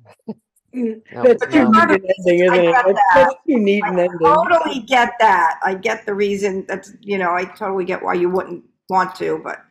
no, 0.75 1.01
That's 1.23 1.47
too 1.47 1.65
neat 1.71 1.91
an 1.91 2.01
ending, 2.19 2.41
isn't 2.41 2.57
it? 2.57 2.79
get 2.85 2.85
That's, 2.85 3.01
that's 3.15 3.35
too 3.49 3.59
neat 3.59 3.87
an 3.87 3.99
ending. 4.01 4.49
totally 4.49 4.81
get 4.81 5.13
that. 5.21 5.61
I 5.65 5.75
get 5.75 6.07
the 6.07 6.15
reason. 6.15 6.65
That's 6.69 6.93
you 7.01 7.19
know, 7.19 7.33
I 7.35 7.45
totally 7.45 7.85
get 7.85 8.03
why 8.03 8.15
you 8.15 8.31
wouldn't 8.31 8.65
want 8.89 9.15
to, 9.17 9.41
but 9.45 9.65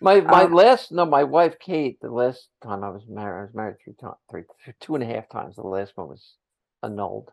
My 0.00 0.20
my 0.20 0.44
Um, 0.44 0.52
last 0.52 0.92
no, 0.92 1.04
my 1.06 1.24
wife 1.24 1.58
Kate. 1.58 1.98
The 2.00 2.10
last 2.10 2.48
time 2.62 2.84
I 2.84 2.90
was 2.90 3.06
married, 3.08 3.40
I 3.40 3.44
was 3.46 3.54
married 3.54 3.78
three 3.84 3.94
times, 3.94 4.16
three, 4.30 4.44
two 4.80 4.94
and 4.94 5.02
a 5.04 5.06
half 5.06 5.28
times. 5.28 5.56
The 5.56 5.62
last 5.62 5.96
one 5.96 6.08
was 6.08 6.36
annulled, 6.82 7.32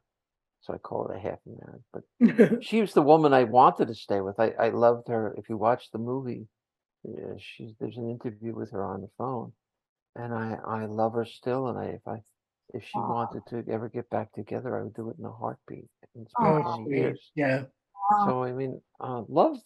so 0.61 0.73
I 0.73 0.77
call 0.77 1.07
it 1.07 1.17
a 1.17 1.19
half 1.19 1.39
marriage. 1.45 1.83
But 1.93 2.63
she 2.63 2.81
was 2.81 2.93
the 2.93 3.01
woman 3.01 3.33
I 3.33 3.43
wanted 3.45 3.87
to 3.87 3.95
stay 3.95 4.21
with. 4.21 4.39
I 4.39 4.51
I 4.59 4.69
loved 4.69 5.07
her. 5.07 5.33
If 5.37 5.49
you 5.49 5.57
watch 5.57 5.89
the 5.91 5.99
movie, 5.99 6.47
yeah, 7.03 7.33
she's 7.37 7.71
there's 7.79 7.97
an 7.97 8.09
interview 8.09 8.53
with 8.53 8.71
her 8.71 8.83
on 8.83 9.01
the 9.01 9.09
phone, 9.17 9.51
and 10.15 10.33
I 10.33 10.57
I 10.65 10.85
love 10.85 11.13
her 11.13 11.25
still. 11.25 11.67
And 11.67 11.77
I 11.79 11.85
if 11.85 12.07
I 12.07 12.17
if 12.73 12.83
she 12.83 12.99
Aw. 12.99 13.07
wanted 13.13 13.45
to 13.47 13.71
ever 13.71 13.89
get 13.89 14.09
back 14.09 14.31
together, 14.33 14.77
I 14.79 14.83
would 14.83 14.93
do 14.93 15.09
it 15.09 15.17
in 15.19 15.25
a 15.25 15.31
heartbeat. 15.31 15.89
And 16.15 16.25
it's 16.25 16.33
Aw. 16.39 16.43
been 16.57 16.65
Oh, 16.65 16.75
20 16.85 16.97
years. 16.97 17.31
Yeah. 17.35 17.63
So 18.25 18.43
I 18.43 18.51
mean, 18.51 18.81
uh, 18.99 19.23
love, 19.27 19.57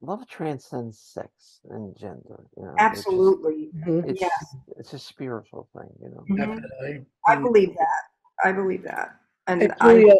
love 0.00 0.26
transcends 0.28 0.98
sex 1.00 1.60
and 1.70 1.96
gender. 1.96 2.44
You 2.56 2.64
know, 2.64 2.74
it's 2.76 2.78
just- 2.78 2.98
absolutely. 3.06 3.70
Mhm, 3.74 4.08
It's 4.10 4.20
Yes. 4.20 4.56
it's 4.78 4.92
a 4.94 4.98
spiritual 4.98 5.68
thing, 5.76 5.90
you 6.00 6.08
know. 6.10 6.24
Mhm. 6.28 6.36
Definitely. 6.36 7.06
I 7.26 7.36
Mm. 7.36 7.42
believe 7.42 7.74
that. 7.76 8.02
I 8.44 8.52
believe 8.52 8.82
that, 8.84 9.18
and 9.46 9.62
Hey, 9.62 9.70
I 9.80 10.16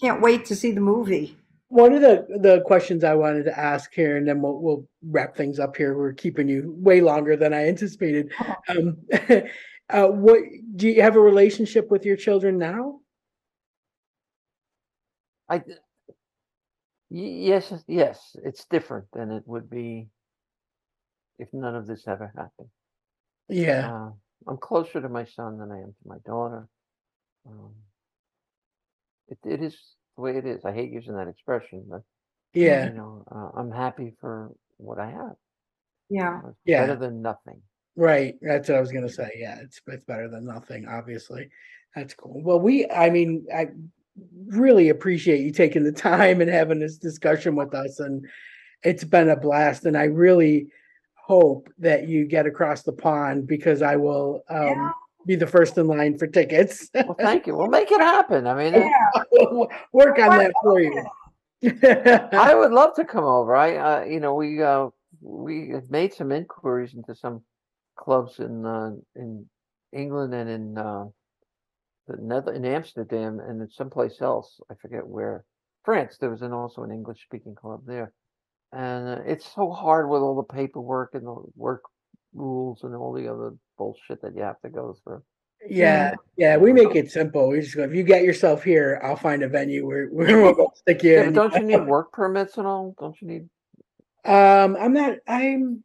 can't 0.00 0.20
wait 0.20 0.44
to 0.46 0.56
see 0.56 0.72
the 0.72 0.80
movie. 0.80 1.36
one 1.68 1.92
of 1.94 2.00
the 2.00 2.26
the 2.40 2.60
questions 2.66 3.02
I 3.04 3.14
wanted 3.14 3.44
to 3.44 3.58
ask 3.58 3.92
here, 3.92 4.16
and 4.16 4.26
then 4.28 4.40
we'll 4.42 4.60
we'll 4.60 4.88
wrap 5.02 5.36
things 5.36 5.58
up 5.58 5.76
here. 5.76 5.96
We're 5.96 6.12
keeping 6.12 6.48
you 6.48 6.74
way 6.78 7.00
longer 7.00 7.36
than 7.36 7.52
I 7.52 7.66
anticipated. 7.68 8.32
Um, 8.68 8.98
uh, 9.90 10.08
what 10.08 10.40
do 10.76 10.88
you 10.88 11.02
have 11.02 11.16
a 11.16 11.20
relationship 11.20 11.90
with 11.90 12.04
your 12.04 12.16
children 12.16 12.58
now? 12.58 13.00
I 15.48 15.58
d- 15.58 15.74
y- 17.10 17.46
yes, 17.50 17.72
yes, 17.86 18.36
it's 18.44 18.64
different 18.66 19.06
than 19.12 19.30
it 19.30 19.44
would 19.46 19.68
be 19.70 20.08
if 21.38 21.48
none 21.52 21.74
of 21.76 21.86
this 21.86 22.06
ever 22.08 22.32
happened. 22.36 22.68
Yeah. 23.48 23.90
Uh, 23.92 24.10
I'm 24.48 24.56
closer 24.58 25.00
to 25.00 25.08
my 25.08 25.24
son 25.24 25.58
than 25.58 25.70
I 25.70 25.78
am 25.78 25.94
to 26.02 26.08
my 26.08 26.18
daughter. 26.24 26.68
Um, 27.46 27.74
it 29.28 29.38
it 29.44 29.62
is 29.62 29.76
the 30.16 30.22
way 30.22 30.36
it 30.36 30.46
is. 30.46 30.64
I 30.64 30.72
hate 30.72 30.90
using 30.92 31.14
that 31.16 31.28
expression, 31.28 31.84
but 31.88 32.02
Yeah. 32.54 32.88
you 32.88 32.94
know, 32.94 33.24
uh, 33.30 33.58
I'm 33.58 33.70
happy 33.70 34.14
for 34.20 34.52
what 34.78 34.98
I 34.98 35.10
have. 35.10 35.36
Yeah. 36.08 36.40
It's 36.48 36.58
Yeah. 36.64 36.86
better 36.86 36.96
than 36.96 37.22
nothing. 37.22 37.62
Right. 37.96 38.36
That's 38.42 38.68
what 38.68 38.76
I 38.78 38.80
was 38.80 38.92
gonna 38.92 39.08
say. 39.08 39.30
Yeah, 39.36 39.58
it's 39.60 39.80
it's 39.86 40.04
better 40.04 40.28
than 40.28 40.44
nothing, 40.44 40.86
obviously. 40.86 41.50
That's 41.94 42.14
cool. 42.14 42.42
Well, 42.42 42.60
we 42.60 42.88
I 42.90 43.10
mean, 43.10 43.46
I 43.54 43.68
really 44.46 44.88
appreciate 44.90 45.40
you 45.40 45.50
taking 45.50 45.84
the 45.84 45.92
time 46.10 46.40
and 46.40 46.50
having 46.50 46.78
this 46.78 46.98
discussion 46.98 47.54
with 47.56 47.74
us 47.74 48.00
and 48.00 48.26
it's 48.82 49.04
been 49.04 49.28
a 49.30 49.36
blast 49.36 49.84
and 49.86 49.96
I 49.96 50.04
really 50.04 50.70
hope 51.14 51.68
that 51.78 52.06
you 52.08 52.24
get 52.26 52.46
across 52.46 52.82
the 52.82 52.92
pond 52.92 53.46
because 53.46 53.82
I 53.82 53.96
will 53.96 54.42
um 54.48 54.66
Yeah. 54.68 54.92
Be 55.26 55.36
the 55.36 55.46
first 55.46 55.76
in 55.78 55.86
line 55.86 56.16
for 56.18 56.26
tickets. 56.26 56.88
Well, 56.94 57.16
thank 57.18 57.46
you. 57.46 57.56
We'll 57.56 57.68
make 57.68 57.90
it 57.90 58.00
happen. 58.00 58.46
I 58.46 58.54
mean, 58.54 58.74
Yeah. 58.74 59.44
Work 59.92 60.18
on 60.18 60.38
that 60.38 60.52
for 60.62 60.80
you. 60.80 61.04
I 62.32 62.54
would 62.54 62.72
love 62.72 62.94
to 62.94 63.04
come 63.04 63.24
over. 63.24 63.54
I, 63.56 63.76
uh, 63.76 64.04
you 64.04 64.20
know, 64.20 64.34
we 64.34 64.62
uh, 64.62 64.88
we 65.20 65.74
made 65.88 66.14
some 66.14 66.32
inquiries 66.32 66.94
into 66.94 67.14
some 67.14 67.42
clubs 67.96 68.38
in 68.38 68.64
uh, 68.64 68.90
in 69.14 69.46
England 69.92 70.34
and 70.34 70.48
in 70.50 70.78
uh, 70.78 71.04
the 72.06 72.16
Nether 72.20 72.52
in 72.52 72.64
Amsterdam 72.64 73.40
and 73.40 73.60
in 73.60 73.70
someplace 73.70 74.20
else. 74.20 74.60
I 74.70 74.74
forget 74.80 75.06
where. 75.06 75.44
France. 75.86 76.18
There 76.18 76.30
was 76.30 76.42
an 76.42 76.52
also 76.52 76.82
an 76.82 76.90
English 76.90 77.22
speaking 77.22 77.54
club 77.54 77.82
there, 77.86 78.12
and 78.72 79.08
uh, 79.08 79.22
it's 79.24 79.46
so 79.54 79.70
hard 79.70 80.10
with 80.10 80.20
all 80.20 80.34
the 80.34 80.42
paperwork 80.42 81.14
and 81.14 81.24
the 81.24 81.36
work 81.54 81.82
rules 82.40 82.82
and 82.84 82.94
all 82.94 83.12
the 83.12 83.28
other 83.28 83.54
bullshit 83.78 84.22
that 84.22 84.34
you 84.34 84.42
have 84.42 84.60
to 84.60 84.68
go 84.68 84.96
through. 85.02 85.22
Yeah, 85.68 86.14
yeah, 86.36 86.56
we 86.58 86.72
make 86.72 86.94
it 86.94 87.10
simple. 87.10 87.48
We 87.48 87.60
just 87.60 87.74
go, 87.74 87.82
if 87.82 87.94
you 87.94 88.02
get 88.04 88.22
yourself 88.22 88.62
here, 88.62 89.00
I'll 89.02 89.16
find 89.16 89.42
a 89.42 89.48
venue 89.48 89.86
where, 89.86 90.06
where 90.10 90.40
we'll 90.54 90.72
stick 90.76 91.02
you 91.02 91.14
Yeah, 91.14 91.22
in. 91.24 91.32
don't 91.32 91.54
you 91.54 91.62
need 91.62 91.86
work 91.86 92.12
permits 92.12 92.56
and 92.58 92.66
all? 92.66 92.94
Don't 93.00 93.20
you 93.20 93.26
need? 93.28 93.48
Um, 94.24 94.76
I'm 94.78 94.92
not. 94.92 95.18
I'm 95.26 95.82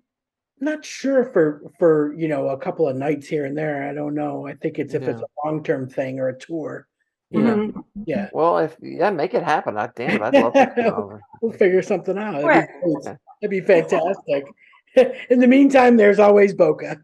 not 0.59 0.83
sure 0.85 1.25
for 1.25 1.63
for 1.79 2.13
you 2.15 2.27
know 2.27 2.49
a 2.49 2.57
couple 2.57 2.87
of 2.87 2.95
nights 2.95 3.27
here 3.27 3.45
and 3.45 3.57
there. 3.57 3.87
I 3.89 3.93
don't 3.93 4.13
know. 4.15 4.47
I 4.47 4.53
think 4.55 4.77
it's 4.79 4.93
if 4.93 5.03
it's 5.03 5.21
a 5.21 5.25
long 5.45 5.63
term 5.63 5.87
thing 5.87 6.19
or 6.19 6.29
a 6.29 6.37
tour. 6.37 6.87
You 7.29 7.43
know, 7.43 7.55
Mhm. 7.55 7.83
yeah, 8.05 8.29
Well, 8.33 8.57
if 8.57 8.75
yeah, 8.81 9.09
make 9.09 9.33
it 9.33 9.43
happen. 9.43 9.77
I 9.77 9.89
damn 9.95 10.15
it, 10.17 10.21
I'd 10.21 10.33
love 10.33 10.53
to 10.53 10.65
come 10.75 10.93
over. 10.93 11.21
we'll 11.41 11.53
figure 11.53 11.81
something 11.81 12.17
out. 12.17 12.33
That'd, 12.33 12.47
right. 12.47 12.67
be, 12.83 12.95
that'd 13.41 13.49
be 13.51 13.61
fantastic. 13.61 14.43
In 15.29 15.39
the 15.39 15.47
meantime, 15.47 15.97
there's 15.97 16.19
always 16.19 16.53
Boca. 16.53 16.97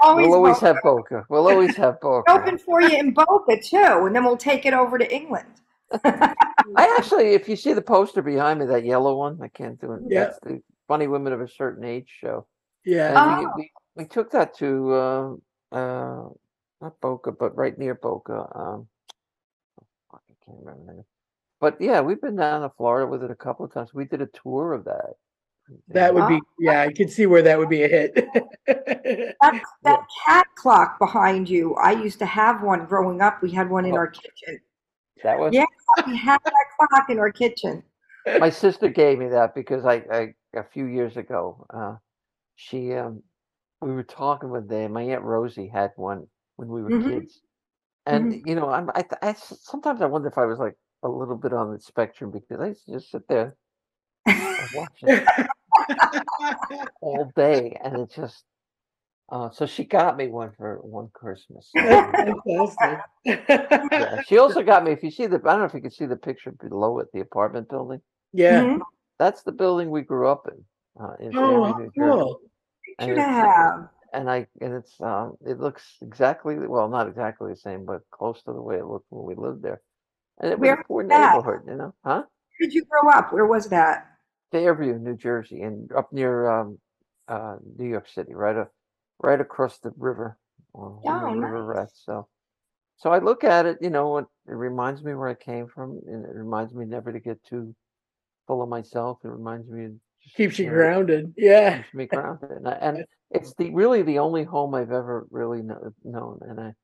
Always, 0.00 0.26
We'll 0.26 0.34
always 0.34 0.54
Boca. 0.56 0.66
have 0.66 0.76
Boca. 0.82 1.24
We'll 1.28 1.48
always 1.48 1.76
have 1.76 2.00
Boca. 2.02 2.30
open 2.30 2.58
for 2.58 2.80
you 2.82 2.96
in 2.98 3.12
Boca 3.12 3.60
too, 3.62 3.76
and 4.06 4.14
then 4.14 4.24
we'll 4.24 4.36
take 4.36 4.66
it 4.66 4.74
over 4.74 4.98
to 4.98 5.14
England. 5.14 5.46
I 6.04 6.96
actually, 6.98 7.28
if 7.34 7.48
you 7.48 7.56
see 7.56 7.72
the 7.72 7.82
poster 7.82 8.22
behind 8.22 8.60
me, 8.60 8.66
that 8.66 8.84
yellow 8.84 9.16
one, 9.16 9.38
I 9.42 9.48
can't 9.48 9.80
do 9.80 9.92
it. 9.92 10.02
Yeah. 10.08 10.24
That's 10.24 10.38
the 10.40 10.62
Funny 10.88 11.06
Women 11.06 11.32
of 11.32 11.40
a 11.40 11.48
Certain 11.48 11.84
Age 11.84 12.08
show. 12.20 12.46
yeah, 12.84 13.08
And 13.08 13.46
Oh. 13.46 13.52
we, 13.56 13.62
we, 13.62 13.70
we 13.96 14.04
took 14.06 14.30
that 14.32 14.56
to, 14.58 14.92
uh, 14.92 15.32
uh, 15.76 16.28
not 16.80 17.00
Boca, 17.00 17.30
but 17.32 17.56
right 17.56 17.78
near 17.78 17.94
Boca. 17.94 18.34
Um, 18.54 18.88
oh, 19.80 20.14
I 20.14 20.18
can't 20.44 20.58
remember. 20.64 21.04
But 21.60 21.80
yeah, 21.80 22.00
we've 22.00 22.20
been 22.20 22.36
down 22.36 22.62
to 22.62 22.70
Florida 22.76 23.06
with 23.06 23.22
it 23.22 23.30
a 23.30 23.36
couple 23.36 23.64
of 23.64 23.72
times. 23.72 23.94
We 23.94 24.04
did 24.06 24.20
a 24.22 24.26
tour 24.42 24.72
of 24.72 24.84
that. 24.84 25.12
That 25.88 26.14
would 26.14 26.28
be. 26.28 26.40
Yeah, 26.58 26.82
I 26.82 26.92
could 26.92 27.10
see 27.10 27.26
where 27.26 27.42
that 27.42 27.58
would 27.58 27.68
be 27.68 27.82
a 27.82 27.88
hit. 27.88 28.14
That, 28.66 29.62
that 29.82 30.00
cat 30.26 30.46
clock 30.56 30.98
behind 30.98 31.48
you, 31.48 31.74
I 31.76 31.92
used 31.92 32.18
to 32.20 32.26
have 32.26 32.62
one 32.62 32.86
growing 32.86 33.20
up. 33.20 33.42
We 33.42 33.50
had 33.50 33.68
one 33.70 33.84
in 33.84 33.92
Oh. 33.92 33.96
our 33.96 34.06
kitchen. 34.08 34.60
That 35.22 35.38
was 35.38 35.54
Yeah. 35.54 35.64
We 36.06 36.16
had 36.16 36.38
that 36.44 36.64
clock 36.78 37.10
in 37.10 37.18
our 37.18 37.30
kitchen. 37.30 37.82
my 38.38 38.50
sister 38.50 38.88
gave 38.88 39.18
me 39.18 39.28
that 39.28 39.54
because 39.54 39.84
I, 39.84 40.04
I 40.12 40.34
a 40.54 40.64
few 40.72 40.86
years 40.86 41.16
ago, 41.16 41.66
uh, 41.72 41.96
she 42.56 42.92
um, 42.94 43.22
we 43.80 43.92
were 43.92 44.02
talking 44.04 44.50
with 44.50 44.68
them. 44.68 44.92
My 44.92 45.02
aunt 45.02 45.22
Rosie 45.22 45.68
had 45.68 45.90
one 45.96 46.26
when 46.56 46.68
we 46.68 46.82
were 46.82 46.90
Mhm. 46.90 47.08
kids, 47.08 47.40
and 48.06 48.42
you 48.46 48.54
know, 48.54 48.68
I'm 48.68 48.90
I, 48.90 49.04
I 49.22 49.28
s- 49.30 49.58
sometimes 49.62 50.00
I 50.02 50.06
wonder 50.06 50.28
if 50.28 50.38
I 50.38 50.44
was 50.46 50.58
like 50.58 50.76
a 51.02 51.08
little 51.08 51.36
bit 51.36 51.52
on 51.52 51.72
the 51.72 51.80
spectrum 51.80 52.30
because 52.30 52.60
I 52.60 52.68
used 52.68 52.86
to 52.86 52.92
just 52.92 53.10
sit 53.10 53.26
there 53.28 53.56
and 54.26 54.68
watch 54.72 55.02
it 55.02 55.26
all 57.00 57.30
day, 57.36 57.78
and 57.82 57.96
it 57.98 58.12
just. 58.14 58.44
Uh, 59.30 59.48
so 59.50 59.64
she 59.64 59.84
got 59.84 60.16
me 60.18 60.26
one 60.28 60.50
for 60.58 60.78
one 60.82 61.08
Christmas. 61.14 61.70
Yeah, 63.24 64.20
she 64.26 64.38
also 64.38 64.62
got 64.62 64.84
me. 64.84 64.92
If 64.92 65.02
you 65.02 65.10
see 65.10 65.26
the, 65.26 65.36
I 65.36 65.52
don't 65.52 65.60
know 65.60 65.64
if 65.64 65.74
you 65.74 65.80
can 65.80 65.90
see 65.90 66.06
the 66.06 66.16
picture 66.16 66.52
below 66.52 66.98
it, 66.98 67.08
the 67.12 67.20
apartment 67.20 67.68
building. 67.68 68.00
yeah. 68.32 68.62
Mhm. 68.64 68.80
That's 69.18 69.42
the 69.42 69.52
building 69.52 69.90
we 69.90 70.02
grew 70.02 70.28
up 70.28 70.48
in. 70.48 70.64
Uh, 71.02 71.14
in 71.20 71.32
Oh, 71.36 71.72
Fairview, 71.74 71.90
New 71.96 72.10
cool. 72.12 72.40
And 72.98 73.08
Should 73.08 73.18
it's- 73.18 73.26
have. 73.36 73.88
and 74.12 74.30
I 74.30 74.46
and 74.60 74.74
it's 74.74 75.00
um 75.00 75.38
it 75.46 75.58
looks 75.58 75.96
exactly 76.02 76.56
well 76.58 76.86
not 76.88 77.08
exactly 77.08 77.50
the 77.50 77.56
same 77.56 77.86
but 77.86 78.02
close 78.10 78.42
to 78.42 78.52
the 78.52 78.60
way 78.60 78.76
it 78.76 78.84
looked 78.84 79.06
when 79.08 79.24
we 79.24 79.34
lived 79.34 79.62
there, 79.62 79.80
and 80.38 80.52
it 80.52 80.58
was 80.58 80.66
Where 80.68 80.74
a 80.80 80.84
poor 80.84 81.02
was 81.02 81.08
that? 81.08 81.34
neighborhood, 81.34 81.62
you 81.66 81.76
know, 81.76 81.94
huh? 82.04 82.22
Where 82.24 82.68
did 82.68 82.74
you 82.74 82.84
grow 82.84 83.10
up? 83.10 83.32
Where 83.32 83.46
was 83.46 83.68
that? 83.70 84.06
Fairview, 84.52 84.98
New 84.98 85.16
Jersey, 85.16 85.62
and 85.62 85.92
up 85.92 86.12
near 86.12 86.50
um 86.50 86.80
uh 87.28 87.58
New 87.78 87.88
York 87.88 88.08
City, 88.08 88.34
right 88.34 88.56
up 88.56 88.72
right 89.20 89.40
across 89.40 89.78
the 89.80 89.92
river 89.96 90.38
on 90.74 91.02
Oh, 91.04 91.34
the 91.34 91.36
River 91.36 91.64
nice. 91.64 91.66
Rats. 91.66 92.02
So, 92.04 92.28
so 92.96 93.12
I 93.12 93.18
look 93.18 93.44
at 93.44 93.66
it, 93.66 93.78
you 93.82 93.90
know, 93.90 94.18
it, 94.18 94.26
it 94.48 94.52
reminds 94.54 95.02
me 95.04 95.14
where 95.14 95.28
I 95.28 95.34
came 95.34 95.68
from, 95.68 96.00
and 96.06 96.24
it 96.24 96.34
reminds 96.34 96.74
me 96.74 96.86
never 96.86 97.12
to 97.12 97.20
get 97.20 97.42
too 97.44 97.74
full 98.46 98.62
of 98.62 98.68
myself. 98.68 99.20
It 99.24 99.28
reminds 99.28 99.68
me 99.70 99.86
of 99.86 99.92
just, 100.22 100.36
Keeps 100.36 100.58
you 100.58 100.70
know, 100.70 100.70
grounded. 100.70 101.32
Yeah. 101.36 101.84
keeps 101.84 101.94
me 101.94 102.06
grounded, 102.06 102.50
and, 102.52 102.68
I, 102.68 102.72
and 102.74 103.06
it's 103.30 103.54
the 103.54 103.70
really 103.70 104.02
the 104.02 104.18
only 104.20 104.44
home 104.44 104.74
I've 104.74 104.92
ever 104.92 105.26
really 105.30 105.62
kno- 105.62 105.92
known. 106.04 106.40
And 106.42 106.60
I, 106.60 106.74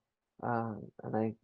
uh, 0.47 0.75
and 1.05 1.17
I, 1.17 1.35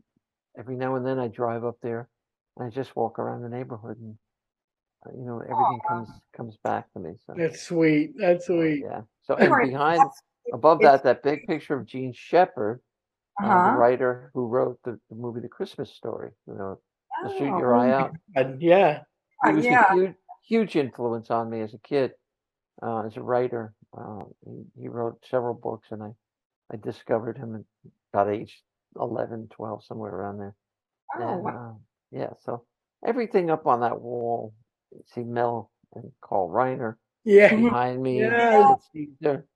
every 0.58 0.76
now 0.76 0.96
and 0.96 1.06
then 1.06 1.18
I 1.18 1.28
drive 1.28 1.64
up 1.64 1.76
there, 1.82 2.08
and 2.56 2.66
I 2.66 2.70
just 2.70 2.96
walk 2.96 3.18
around 3.18 3.42
the 3.42 3.48
neighborhood, 3.48 3.98
and 3.98 4.16
uh, 4.16 4.23
you 5.12 5.24
know 5.24 5.40
everything 5.40 5.80
comes 5.88 6.08
comes 6.36 6.56
back 6.64 6.92
to 6.92 7.00
me. 7.00 7.12
So 7.26 7.34
That's 7.36 7.62
sweet. 7.62 8.12
That's 8.16 8.44
uh, 8.44 8.54
sweet. 8.54 8.82
yeah. 8.84 9.02
So 9.22 9.34
and 9.36 9.50
Right. 9.50 9.70
behind 9.70 9.98
That's- 10.00 10.22
above 10.52 10.80
it's- 10.80 11.02
that, 11.02 11.04
that 11.04 11.22
big 11.22 11.46
picture 11.46 11.74
of 11.74 11.86
Jean 11.86 12.12
Shepherd, 12.12 12.80
uh, 13.42 13.46
Uh-huh. 13.46 13.72
the 13.72 13.78
writer 13.78 14.30
who 14.34 14.46
wrote 14.46 14.78
the, 14.84 14.98
the 15.10 15.16
movie 15.16 15.40
The 15.40 15.48
Christmas 15.48 15.90
Story. 15.94 16.30
You 16.46 16.54
know, 16.54 16.78
"You'll 17.22 17.32
Shoot 17.38 17.52
Oh, 17.54 17.58
Your 17.58 17.74
Eye 17.76 17.90
Out." 17.92 18.12
And 18.36 18.60
yeah. 18.62 19.02
He 19.44 19.50
uh, 19.50 19.52
was 19.56 19.64
yeah. 19.64 19.92
a 19.92 19.94
huge, 19.94 20.14
huge 20.46 20.76
influence 20.76 21.30
on 21.30 21.50
me 21.50 21.60
as 21.60 21.74
a 21.74 21.78
kid, 21.78 22.12
uh, 22.82 23.02
as 23.06 23.16
a 23.16 23.22
writer. 23.22 23.74
Uh, 23.96 24.24
he, 24.44 24.82
he 24.82 24.88
wrote 24.88 25.22
several 25.30 25.54
books, 25.54 25.88
and 25.90 26.02
I, 26.02 26.10
I 26.72 26.76
discovered 26.76 27.36
him 27.36 27.54
at 27.56 27.90
about 28.12 28.32
age 28.32 28.62
11, 28.98 29.48
12, 29.50 29.84
somewhere 29.84 30.12
around 30.12 30.38
there. 30.38 30.54
Oh, 31.16 31.28
and 31.28 31.42
wow. 31.44 31.76
uh, 31.76 31.78
yeah, 32.10 32.30
so 32.44 32.64
everything 33.04 33.50
up 33.50 33.66
on 33.66 33.80
that 33.80 34.00
wall, 34.00 34.52
you 34.56 34.63
see 35.14 35.22
Mel 35.22 35.70
and 35.94 36.10
Carl 36.20 36.48
Reiner 36.48 36.96
Yeah. 37.24 37.54
Behind 37.54 38.02
me, 38.02 38.20
Yeah. 38.20 38.74
Caesar 38.92 39.46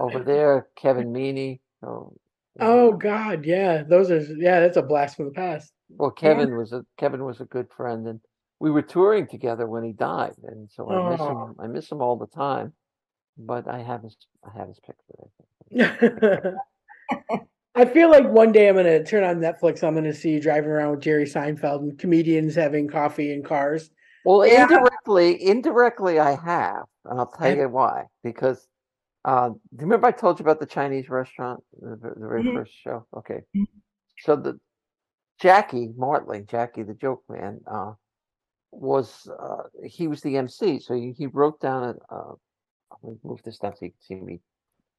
over 0.00 0.20
there, 0.20 0.68
Kevin 0.76 1.12
Meaney. 1.12 1.60
So, 1.80 2.14
you 2.58 2.64
know, 2.64 2.72
Oh 2.72 2.92
God, 2.92 3.44
yeah. 3.44 3.82
Those 3.82 4.10
are 4.10 4.18
yeah, 4.20 4.60
that's 4.60 4.76
a 4.76 4.82
blast 4.82 5.16
from 5.16 5.26
the 5.26 5.32
past. 5.32 5.72
Well, 5.90 6.10
Kevin 6.10 6.56
was 6.56 6.72
a 6.72 6.84
Kevin 6.98 7.24
was 7.24 7.40
a 7.40 7.44
good 7.44 7.68
friend, 7.76 8.06
and 8.08 8.20
we 8.60 8.70
were 8.70 8.82
touring 8.82 9.26
together 9.26 9.66
when 9.66 9.84
he 9.84 9.92
died, 9.92 10.34
and 10.44 10.70
so 10.70 10.90
I 10.90 11.10
miss 11.10 11.20
Oh. 11.20 11.28
him. 11.48 11.56
I 11.58 11.66
miss 11.66 11.90
him 11.90 12.00
all 12.00 12.16
the 12.16 12.26
time, 12.26 12.72
but 13.36 13.68
I 13.68 13.80
have 13.82 14.02
his 14.02 14.16
I 14.44 14.56
have 14.58 14.68
his 14.68 14.80
picture. 14.80 16.56
I 17.74 17.84
feel 17.92 18.10
like 18.10 18.28
one 18.28 18.52
day 18.52 18.68
I'm 18.68 18.76
gonna 18.76 19.04
turn 19.04 19.24
on 19.24 19.36
Netflix. 19.36 19.82
I'm 19.82 19.94
gonna 19.94 20.12
see 20.14 20.30
you 20.30 20.40
driving 20.40 20.70
around 20.70 20.92
with 20.92 21.00
Jerry 21.00 21.24
Seinfeld 21.24 21.80
and 21.80 21.98
comedians 21.98 22.54
having 22.54 22.88
coffee 22.88 23.32
in 23.32 23.42
cars. 23.42 23.90
Well, 24.24 24.46
Yeah. 24.46 24.62
indirectly, 24.62 25.42
indirectly, 25.42 26.18
I 26.18 26.32
have, 26.32 26.84
and 27.04 27.18
I'll 27.18 27.26
tell 27.26 27.54
you 27.54 27.68
why. 27.68 28.04
Because 28.22 28.66
uh, 29.24 29.48
do 29.50 29.56
you 29.72 29.80
remember 29.82 30.06
I 30.06 30.12
told 30.12 30.38
you 30.38 30.44
about 30.44 30.60
the 30.60 30.66
Chinese 30.66 31.08
restaurant, 31.08 31.62
the, 31.80 31.96
the 31.96 32.26
very 32.28 32.42
Mhm. 32.42 32.54
first 32.54 32.72
show? 32.72 33.06
Okay, 33.14 33.42
Mhm. 33.54 33.66
so 34.18 34.36
the 34.36 34.60
Jackie 35.40 35.92
Martling, 35.96 36.46
Jackie 36.46 36.82
the 36.82 36.94
joke 36.94 37.22
man, 37.28 37.60
uh, 37.66 37.94
was 38.70 39.28
uh, 39.38 39.64
he 39.84 40.06
was 40.08 40.20
the 40.22 40.36
MC, 40.36 40.78
so 40.78 40.94
he, 40.94 41.12
he 41.12 41.26
wrote 41.26 41.60
down 41.60 41.82
a. 41.84 42.14
Uh, 42.14 42.34
let 43.02 43.12
me 43.14 43.18
move 43.24 43.42
this 43.42 43.58
down 43.58 43.74
so 43.74 43.86
you 43.86 43.90
can 43.90 44.00
see 44.00 44.14
me 44.16 44.40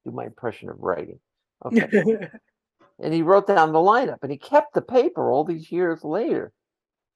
do 0.03 0.11
my 0.11 0.25
impression 0.25 0.69
of 0.69 0.79
writing. 0.79 1.19
Okay. 1.65 1.87
and 2.99 3.13
he 3.13 3.21
wrote 3.21 3.47
down 3.47 3.71
the 3.71 3.79
lineup 3.79 4.17
and 4.21 4.31
he 4.31 4.37
kept 4.37 4.73
the 4.73 4.81
paper 4.81 5.31
all 5.31 5.43
these 5.43 5.71
years 5.71 6.03
later 6.03 6.51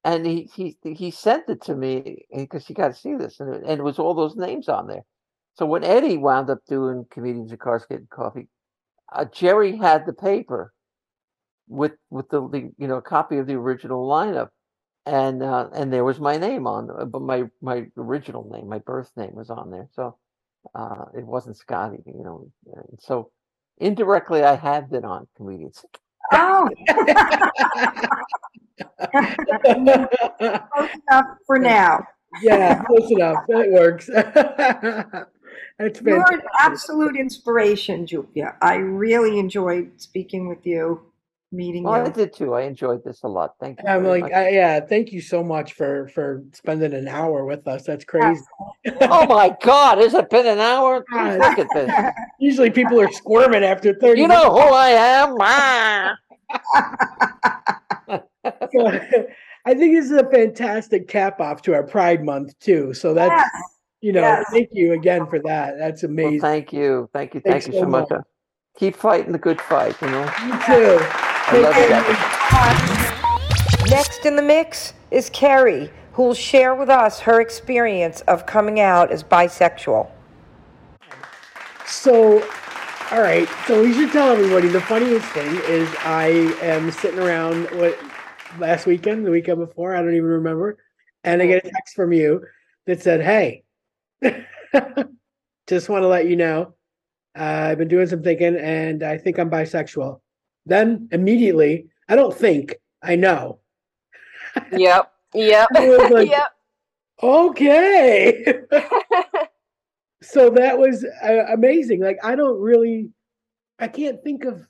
and 0.04 0.26
he 0.26 0.48
he 0.54 0.76
he 0.94 1.10
sent 1.10 1.48
it 1.48 1.62
to 1.62 1.74
me 1.74 2.26
because 2.34 2.68
you 2.68 2.74
got 2.74 2.88
to 2.88 2.94
see 2.94 3.14
this 3.16 3.40
and 3.40 3.54
it, 3.54 3.62
and 3.66 3.80
it 3.80 3.82
was 3.82 3.98
all 3.98 4.14
those 4.14 4.36
names 4.36 4.68
on 4.68 4.86
there. 4.86 5.04
So 5.54 5.66
when 5.66 5.84
eddie 5.84 6.18
wound 6.18 6.50
up 6.50 6.60
doing 6.68 7.06
comedians 7.10 7.52
in 7.52 7.58
cars 7.58 7.84
getting 7.88 8.08
coffee 8.10 8.48
uh, 9.12 9.24
jerry 9.26 9.76
had 9.76 10.06
the 10.06 10.12
paper 10.12 10.72
with 11.68 11.92
with 12.10 12.28
the, 12.30 12.40
the 12.48 12.70
you 12.78 12.88
know 12.88 13.00
copy 13.00 13.38
of 13.38 13.46
the 13.46 13.54
original 13.54 14.06
lineup 14.08 14.48
and 15.06 15.42
uh, 15.42 15.68
and 15.74 15.92
there 15.92 16.04
was 16.04 16.20
my 16.20 16.36
name 16.38 16.66
on 16.66 16.90
uh, 16.90 17.04
but 17.04 17.22
my 17.22 17.44
my 17.62 17.86
original 17.96 18.48
name 18.52 18.68
my 18.68 18.78
birth 18.78 19.10
name 19.16 19.34
was 19.34 19.50
on 19.50 19.70
there. 19.70 19.88
So 19.94 20.16
uh 20.74 21.06
it 21.16 21.26
wasn't 21.26 21.58
Scotti 21.58 22.02
you 22.06 22.24
know 22.24 22.50
and 22.74 22.98
so 23.00 23.30
indirectly 23.78 24.42
i 24.44 24.54
had 24.56 24.90
been 24.90 25.04
on 25.04 25.26
comedians. 25.36 25.84
Oh, 26.32 26.68
close 30.74 30.90
enough 31.08 31.26
for 31.46 31.58
now. 31.58 32.06
yeah, 32.42 32.82
close 32.84 33.10
enough. 33.10 33.44
That 33.48 33.70
works. 33.70 34.06
That's 35.78 36.00
You're 36.00 36.16
fantastic. 36.16 36.40
an 36.40 36.48
absolute 36.60 37.16
inspiration, 37.16 38.04
Julia. 38.06 38.56
I 38.60 38.76
really 38.76 39.38
enjoyed 39.38 39.92
speaking 40.00 40.48
with 40.48 40.66
you, 40.66 41.02
meeting 41.52 41.84
Well, 41.84 41.94
I 42.02 42.06
you. 42.06 42.12
did 42.12 42.32
too. 42.32 42.54
I 42.54 42.62
enjoyed 42.62 43.04
this 43.04 43.22
a 43.22 43.28
lot. 43.28 43.54
Thank 43.60 43.80
you. 43.82 43.88
I'm 43.88 44.04
like. 44.04 44.24
I, 44.32 44.50
yeah, 44.50 44.80
thank 44.80 45.12
you 45.12 45.20
so 45.20 45.44
much 45.44 45.74
for 45.74 46.08
for 46.08 46.42
spending 46.52 46.94
an 46.94 47.06
hour 47.06 47.44
with 47.44 47.66
us. 47.68 47.84
That's 47.84 48.04
crazy. 48.04 48.42
oh 49.02 49.26
my 49.26 49.56
God, 49.62 49.98
has 49.98 50.14
it 50.14 50.28
been 50.30 50.46
an 50.46 50.58
hour? 50.58 51.04
God. 51.12 51.38
Look 51.38 51.58
at 51.58 51.72
this. 51.72 51.92
Usually 52.40 52.70
people 52.70 53.00
are 53.00 53.12
squirming 53.12 53.62
after 53.62 53.94
30 53.94 54.20
You 54.20 54.28
know 54.28 54.50
who 54.50 54.58
I 54.58 54.88
am? 54.90 55.36
Ah. 55.40 56.16
Minutes. 58.44 59.32
I 59.66 59.74
think 59.74 59.94
this 59.94 60.06
is 60.06 60.12
a 60.12 60.28
fantastic 60.30 61.08
cap 61.08 61.40
off 61.40 61.60
to 61.62 61.74
our 61.74 61.82
Pride 61.82 62.24
Month 62.24 62.58
too. 62.60 62.94
So 62.94 63.12
that's 63.14 63.30
Yes. 63.52 63.62
you 64.00 64.12
know, 64.12 64.20
yes. 64.20 64.46
thank 64.50 64.68
you 64.72 64.92
again 64.92 65.26
for 65.26 65.38
that. 65.40 65.76
That's 65.78 66.02
Well, 66.02 66.12
amazing. 66.12 66.40
thank 66.40 66.72
you. 66.72 67.08
Thank 67.12 67.34
you. 67.34 67.40
Thanks 67.40 67.66
Thank 67.66 67.74
you 67.74 67.80
so 67.80 67.84
so 67.84 67.90
much. 67.90 68.10
much. 68.10 68.22
Keep 68.76 68.96
fighting 68.96 69.32
the 69.32 69.38
good 69.38 69.60
fight, 69.60 70.00
you 70.00 70.08
know? 70.08 70.22
you 70.22 70.52
too. 70.64 70.98
I 71.50 71.58
love 71.58 71.76
you. 73.86 73.90
Next 73.90 74.24
in 74.26 74.36
the 74.36 74.42
mix 74.42 74.92
is 75.10 75.28
Kerrie, 75.30 75.90
who 76.12 76.22
will 76.24 76.34
share 76.34 76.74
with 76.74 76.88
us 76.88 77.20
her 77.20 77.40
experience 77.40 78.20
of 78.22 78.46
coming 78.46 78.80
out 78.80 79.10
as 79.10 79.24
bisexual. 79.24 80.08
So, 81.86 82.42
all 83.10 83.20
right. 83.22 83.48
So 83.66 83.82
we 83.82 83.92
should 83.94 84.12
tell 84.12 84.30
everybody 84.30 84.68
the 84.68 84.80
funniest 84.82 85.26
thing 85.28 85.56
is 85.66 85.88
I 86.04 86.26
am 86.62 86.90
sitting 86.90 87.18
around 87.18 87.64
what 87.78 87.98
last 88.58 88.86
weekend, 88.86 89.26
the 89.26 89.30
weekend 89.30 89.58
before, 89.58 89.94
I 89.94 90.00
don't 90.00 90.14
even 90.14 90.24
remember, 90.24 90.78
and 91.24 91.42
I 91.42 91.46
get 91.46 91.64
a 91.64 91.70
text 91.70 91.94
from 91.94 92.12
you 92.12 92.44
that 92.86 93.02
said, 93.02 93.20
"Hey, 93.20 93.64
just 95.66 95.88
want 95.88 96.02
to 96.02 96.08
let 96.08 96.26
you 96.26 96.36
know, 96.36 96.74
uh, 97.38 97.68
I've 97.70 97.78
been 97.78 97.88
doing 97.88 98.06
some 98.06 98.22
thinking, 98.22 98.56
and 98.56 99.02
I 99.02 99.18
think 99.18 99.38
I'm 99.38 99.50
bisexual." 99.50 100.20
Then 100.66 101.08
immediately, 101.12 101.88
I 102.08 102.16
don't 102.16 102.34
think 102.34 102.76
I 103.02 103.16
know. 103.16 103.60
Yep. 104.72 105.12
Yep. 105.34 105.68
Like, 106.10 106.30
yep. 106.30 106.48
okay. 107.22 108.44
so 110.22 110.50
that 110.50 110.78
was 110.78 111.04
uh, 111.22 111.44
amazing. 111.52 112.00
Like 112.00 112.18
I 112.22 112.34
don't 112.34 112.60
really, 112.60 113.10
I 113.78 113.88
can't 113.88 114.22
think 114.22 114.44
of. 114.44 114.66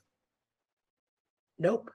Nope, 1.57 1.91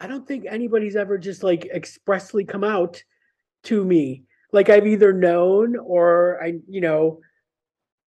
I 0.00 0.06
don't 0.06 0.26
think 0.26 0.46
anybody's 0.48 0.96
ever 0.96 1.18
just 1.18 1.42
like 1.42 1.66
expressly 1.66 2.44
come 2.44 2.64
out 2.64 3.02
to 3.64 3.84
me. 3.84 4.22
Like 4.52 4.68
I've 4.70 4.86
either 4.86 5.12
known 5.12 5.76
or 5.76 6.42
I, 6.42 6.54
you 6.68 6.80
know, 6.80 7.20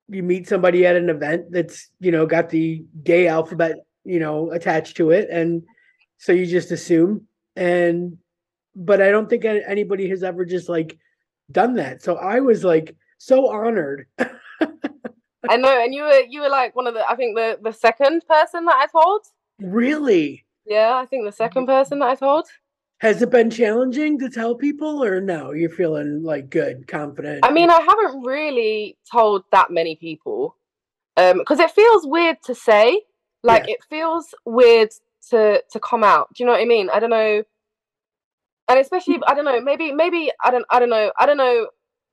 you 0.07 0.23
meet 0.23 0.47
somebody 0.47 0.85
at 0.85 0.95
an 0.95 1.09
event 1.09 1.51
that's 1.51 1.89
you 1.99 2.11
know 2.11 2.25
got 2.25 2.49
the 2.49 2.83
gay 3.03 3.27
alphabet 3.27 3.77
you 4.03 4.19
know 4.19 4.51
attached 4.51 4.97
to 4.97 5.11
it, 5.11 5.29
and 5.29 5.63
so 6.17 6.31
you 6.31 6.45
just 6.45 6.71
assume. 6.71 7.27
And 7.55 8.17
but 8.75 9.01
I 9.01 9.11
don't 9.11 9.29
think 9.29 9.45
anybody 9.45 10.09
has 10.09 10.23
ever 10.23 10.45
just 10.45 10.69
like 10.69 10.97
done 11.51 11.75
that. 11.75 12.01
So 12.03 12.15
I 12.15 12.39
was 12.39 12.63
like 12.63 12.95
so 13.17 13.49
honored. 13.49 14.07
I 15.49 15.57
know, 15.57 15.83
and 15.83 15.93
you 15.93 16.03
were 16.03 16.21
you 16.29 16.41
were 16.41 16.49
like 16.49 16.75
one 16.75 16.87
of 16.87 16.93
the 16.93 17.09
I 17.09 17.15
think 17.15 17.35
the 17.35 17.59
the 17.61 17.73
second 17.73 18.23
person 18.27 18.65
that 18.65 18.75
I 18.75 18.87
told. 18.87 19.21
really? 19.59 20.45
Yeah, 20.65 20.95
I 20.95 21.05
think 21.05 21.25
the 21.25 21.31
second 21.31 21.65
person 21.65 21.99
that 21.99 22.09
I 22.09 22.15
told. 22.15 22.45
Has 22.99 23.21
it 23.21 23.31
been 23.31 23.49
challenging 23.49 24.19
to 24.19 24.29
tell 24.29 24.53
people 24.53 25.03
or 25.03 25.19
no? 25.19 25.51
You're 25.53 25.71
feeling 25.71 26.21
like 26.23 26.51
good, 26.51 26.87
confident. 26.87 27.43
I 27.43 27.51
mean, 27.51 27.71
I 27.71 27.81
haven't 27.81 28.23
really 28.23 28.97
told 29.11 29.43
that 29.51 29.71
many 29.71 29.95
people, 29.95 30.55
um, 31.17 31.39
because 31.39 31.59
it 31.59 31.71
feels 31.71 32.05
weird 32.05 32.37
to 32.45 32.53
say. 32.55 33.01
Like 33.43 33.67
Yeah. 33.67 33.73
it 33.73 33.79
feels 33.89 34.35
weird 34.45 34.91
to 35.31 35.63
to 35.71 35.79
come 35.79 36.03
out. 36.03 36.27
Do 36.35 36.43
you 36.43 36.45
know 36.45 36.51
what 36.51 36.61
I 36.61 36.65
mean? 36.65 36.89
I 36.93 36.99
don't 36.99 37.09
know. 37.09 37.43
And 38.69 38.79
especially, 38.79 39.19
I 39.25 39.33
don't 39.33 39.45
know. 39.45 39.59
Maybe, 39.59 39.91
maybe 39.91 40.31
I 40.43 40.51
don't. 40.51 40.65
I 40.69 40.79
don't 40.79 40.91
know. 40.91 41.11
I 41.19 41.25
don't 41.25 41.37
know 41.37 41.69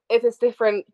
if 0.09 0.23
it's 0.23 0.39
different, 0.39 0.87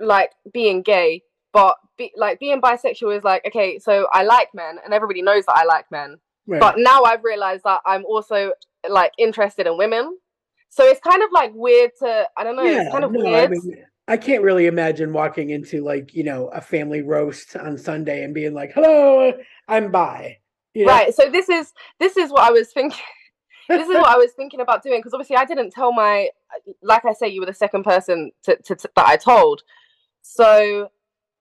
like 0.00 0.32
being 0.52 0.82
gay, 0.82 1.22
but 1.52 1.76
be, 1.96 2.12
like 2.16 2.40
being 2.40 2.60
bisexual 2.60 3.16
is 3.16 3.22
like 3.22 3.46
okay. 3.46 3.78
So 3.78 4.08
I 4.12 4.24
like 4.24 4.48
men, 4.52 4.78
and 4.84 4.92
everybody 4.92 5.22
knows 5.22 5.46
that 5.46 5.56
I 5.56 5.64
like 5.64 5.84
men. 5.92 6.16
Right. 6.46 6.60
But 6.60 6.76
now 6.78 7.04
I've 7.04 7.24
realized 7.24 7.62
that 7.64 7.80
I'm 7.86 8.04
also 8.04 8.52
like 8.88 9.12
interested 9.18 9.66
in 9.66 9.78
women. 9.78 10.18
So 10.68 10.84
it's 10.84 11.00
kind 11.00 11.22
of 11.22 11.30
like 11.32 11.52
weird 11.54 11.92
to 12.00 12.28
I 12.36 12.44
don't 12.44 12.56
know. 12.56 12.64
yeah, 12.64 12.82
it's 12.82 12.92
kind 12.92 13.04
of 13.04 13.12
no, 13.12 13.20
weird. 13.20 13.44
I 13.44 13.48
mean, 13.48 13.84
I 14.08 14.16
can't 14.16 14.42
really 14.42 14.66
imagine 14.66 15.12
walking 15.12 15.50
into 15.50 15.82
like 15.82 16.14
you 16.14 16.24
know 16.24 16.48
a 16.48 16.60
family 16.60 17.02
roast 17.02 17.56
on 17.56 17.78
Sunday 17.78 18.24
and 18.24 18.34
being 18.34 18.54
like, 18.54 18.72
"Hello, 18.72 19.32
I'm 19.68 19.90
by." 19.90 20.38
You 20.74 20.86
know? 20.86 20.92
Right. 20.92 21.14
So 21.14 21.30
this 21.30 21.48
is 21.48 21.72
this 22.00 22.16
is 22.16 22.30
what 22.30 22.42
I 22.42 22.50
was 22.50 22.72
thinking. 22.72 22.98
this 23.68 23.88
is 23.88 23.94
what 23.94 24.08
I 24.08 24.16
was 24.16 24.32
thinking 24.32 24.60
about 24.60 24.82
doing 24.82 24.98
because 24.98 25.14
obviously 25.14 25.36
I 25.36 25.44
didn't 25.44 25.70
tell 25.70 25.92
my, 25.92 26.28
like 26.82 27.04
I 27.04 27.12
say, 27.12 27.28
you 27.28 27.40
were 27.40 27.46
the 27.46 27.54
second 27.54 27.84
person 27.84 28.32
to, 28.44 28.56
to, 28.56 28.74
to 28.74 28.90
that 28.96 29.06
I 29.06 29.16
told. 29.16 29.62
So, 30.22 30.88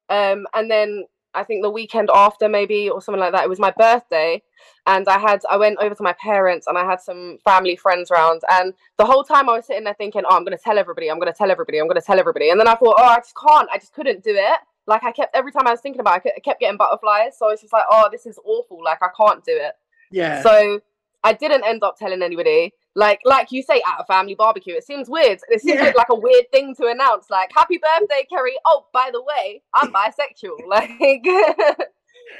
um, 0.09 0.45
and 0.53 0.69
then 0.69 1.05
I 1.33 1.43
think 1.43 1.63
the 1.63 1.69
weekend 1.69 2.09
after 2.13 2.49
maybe 2.49 2.89
or 2.89 3.01
something 3.01 3.19
like 3.19 3.31
that, 3.31 3.43
it 3.43 3.49
was 3.49 3.59
my 3.59 3.71
birthday, 3.71 4.41
and 4.85 5.07
I 5.07 5.17
had 5.17 5.41
I 5.49 5.57
went 5.57 5.79
over 5.79 5.95
to 5.95 6.03
my 6.03 6.13
parents 6.13 6.67
and 6.67 6.77
I 6.77 6.85
had 6.85 6.99
some 6.99 7.37
family 7.43 7.75
friends 7.75 8.11
around, 8.11 8.41
and 8.49 8.73
the 8.97 9.05
whole 9.05 9.23
time 9.23 9.49
I 9.49 9.53
was 9.53 9.65
sitting 9.65 9.83
there 9.83 9.93
thinking, 9.93 10.23
oh, 10.29 10.35
I'm 10.35 10.43
gonna 10.43 10.57
tell 10.57 10.77
everybody, 10.77 11.09
I'm 11.09 11.19
gonna 11.19 11.33
tell 11.33 11.49
everybody, 11.49 11.79
I'm 11.79 11.87
gonna 11.87 12.01
tell 12.01 12.19
everybody, 12.19 12.49
and 12.49 12.59
then 12.59 12.67
I 12.67 12.75
thought, 12.75 12.95
oh, 12.97 13.03
I 13.03 13.17
just 13.17 13.35
can't, 13.35 13.69
I 13.71 13.77
just 13.77 13.93
couldn't 13.93 14.23
do 14.23 14.33
it. 14.35 14.59
Like 14.87 15.03
I 15.03 15.11
kept 15.11 15.35
every 15.35 15.51
time 15.51 15.67
I 15.67 15.71
was 15.71 15.81
thinking 15.81 16.01
about 16.01 16.25
it, 16.25 16.33
I 16.35 16.39
kept 16.39 16.59
getting 16.59 16.77
butterflies, 16.77 17.37
so 17.37 17.47
I 17.47 17.51
was 17.51 17.61
just 17.61 17.73
like, 17.73 17.85
oh, 17.89 18.09
this 18.11 18.25
is 18.25 18.39
awful, 18.43 18.83
like 18.83 18.99
I 19.01 19.09
can't 19.15 19.43
do 19.43 19.53
it. 19.53 19.73
Yeah. 20.11 20.41
So 20.43 20.81
I 21.23 21.33
didn't 21.33 21.63
end 21.65 21.83
up 21.83 21.97
telling 21.97 22.21
anybody. 22.21 22.73
Like 22.95 23.19
like 23.23 23.51
you 23.51 23.63
say 23.63 23.81
at 23.87 24.01
a 24.01 24.05
family 24.05 24.35
barbecue, 24.35 24.73
it 24.75 24.83
seems 24.85 25.09
weird. 25.09 25.39
It 25.49 25.61
seems 25.61 25.79
Yeah. 25.79 25.93
like 25.95 26.09
a 26.09 26.15
weird 26.15 26.51
thing 26.51 26.75
to 26.75 26.87
announce. 26.87 27.29
Like, 27.29 27.49
happy 27.55 27.77
birthday, 27.79 28.27
Kerrie. 28.29 28.57
Oh, 28.65 28.87
by 28.91 29.09
the 29.13 29.21
way, 29.21 29.61
I'm 29.73 29.91
bisexual. 29.93 30.57
Like 30.67 30.91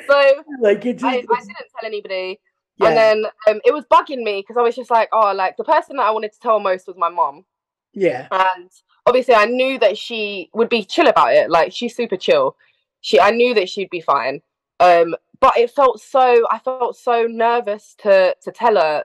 so 0.08 0.44
like 0.60 0.86
it's, 0.86 1.04
I, 1.04 1.10
I, 1.10 1.22
didn't 1.22 1.28
tell 1.28 1.86
anybody. 1.86 2.40
yeah. 2.78 2.88
And 2.88 2.98
then 2.98 3.26
um, 3.48 3.62
it 3.66 3.74
was 3.74 3.86
bugging 3.92 4.24
me 4.24 4.42
because 4.42 4.58
I 4.58 4.62
was 4.62 4.76
just 4.76 4.92
like, 4.92 5.10
oh, 5.14 5.34
like 5.34 5.58
the 5.58 5.64
person 5.64 5.98
that 5.98 6.04
I 6.06 6.12
wanted 6.12 6.34
to 6.34 6.40
tell 6.40 6.60
most 6.60 6.88
was 6.88 6.98
my 6.98 7.10
mom. 7.10 7.46
yeah. 7.94 8.28
And 8.32 8.70
obviously 9.06 9.34
I 9.36 9.46
knew 9.46 9.80
that 9.80 9.98
she 9.98 10.50
would 10.54 10.70
be 10.70 10.84
chill 10.84 11.08
about 11.08 11.34
it. 11.34 11.50
Like 11.50 11.72
she's 11.74 11.96
super 11.96 12.18
chill. 12.18 12.56
She 13.02 13.20
I 13.20 13.32
knew 13.32 13.54
that 13.56 13.70
she'd 13.70 13.90
be 13.90 14.02
fine. 14.02 14.42
Um, 14.80 15.16
but 15.40 15.58
it 15.58 15.72
felt 15.72 16.02
so 16.02 16.46
I 16.52 16.60
felt 16.60 16.96
so 16.98 17.24
nervous 17.28 17.96
to 18.00 18.36
to 18.44 18.52
tell 18.52 18.76
her. 18.76 19.04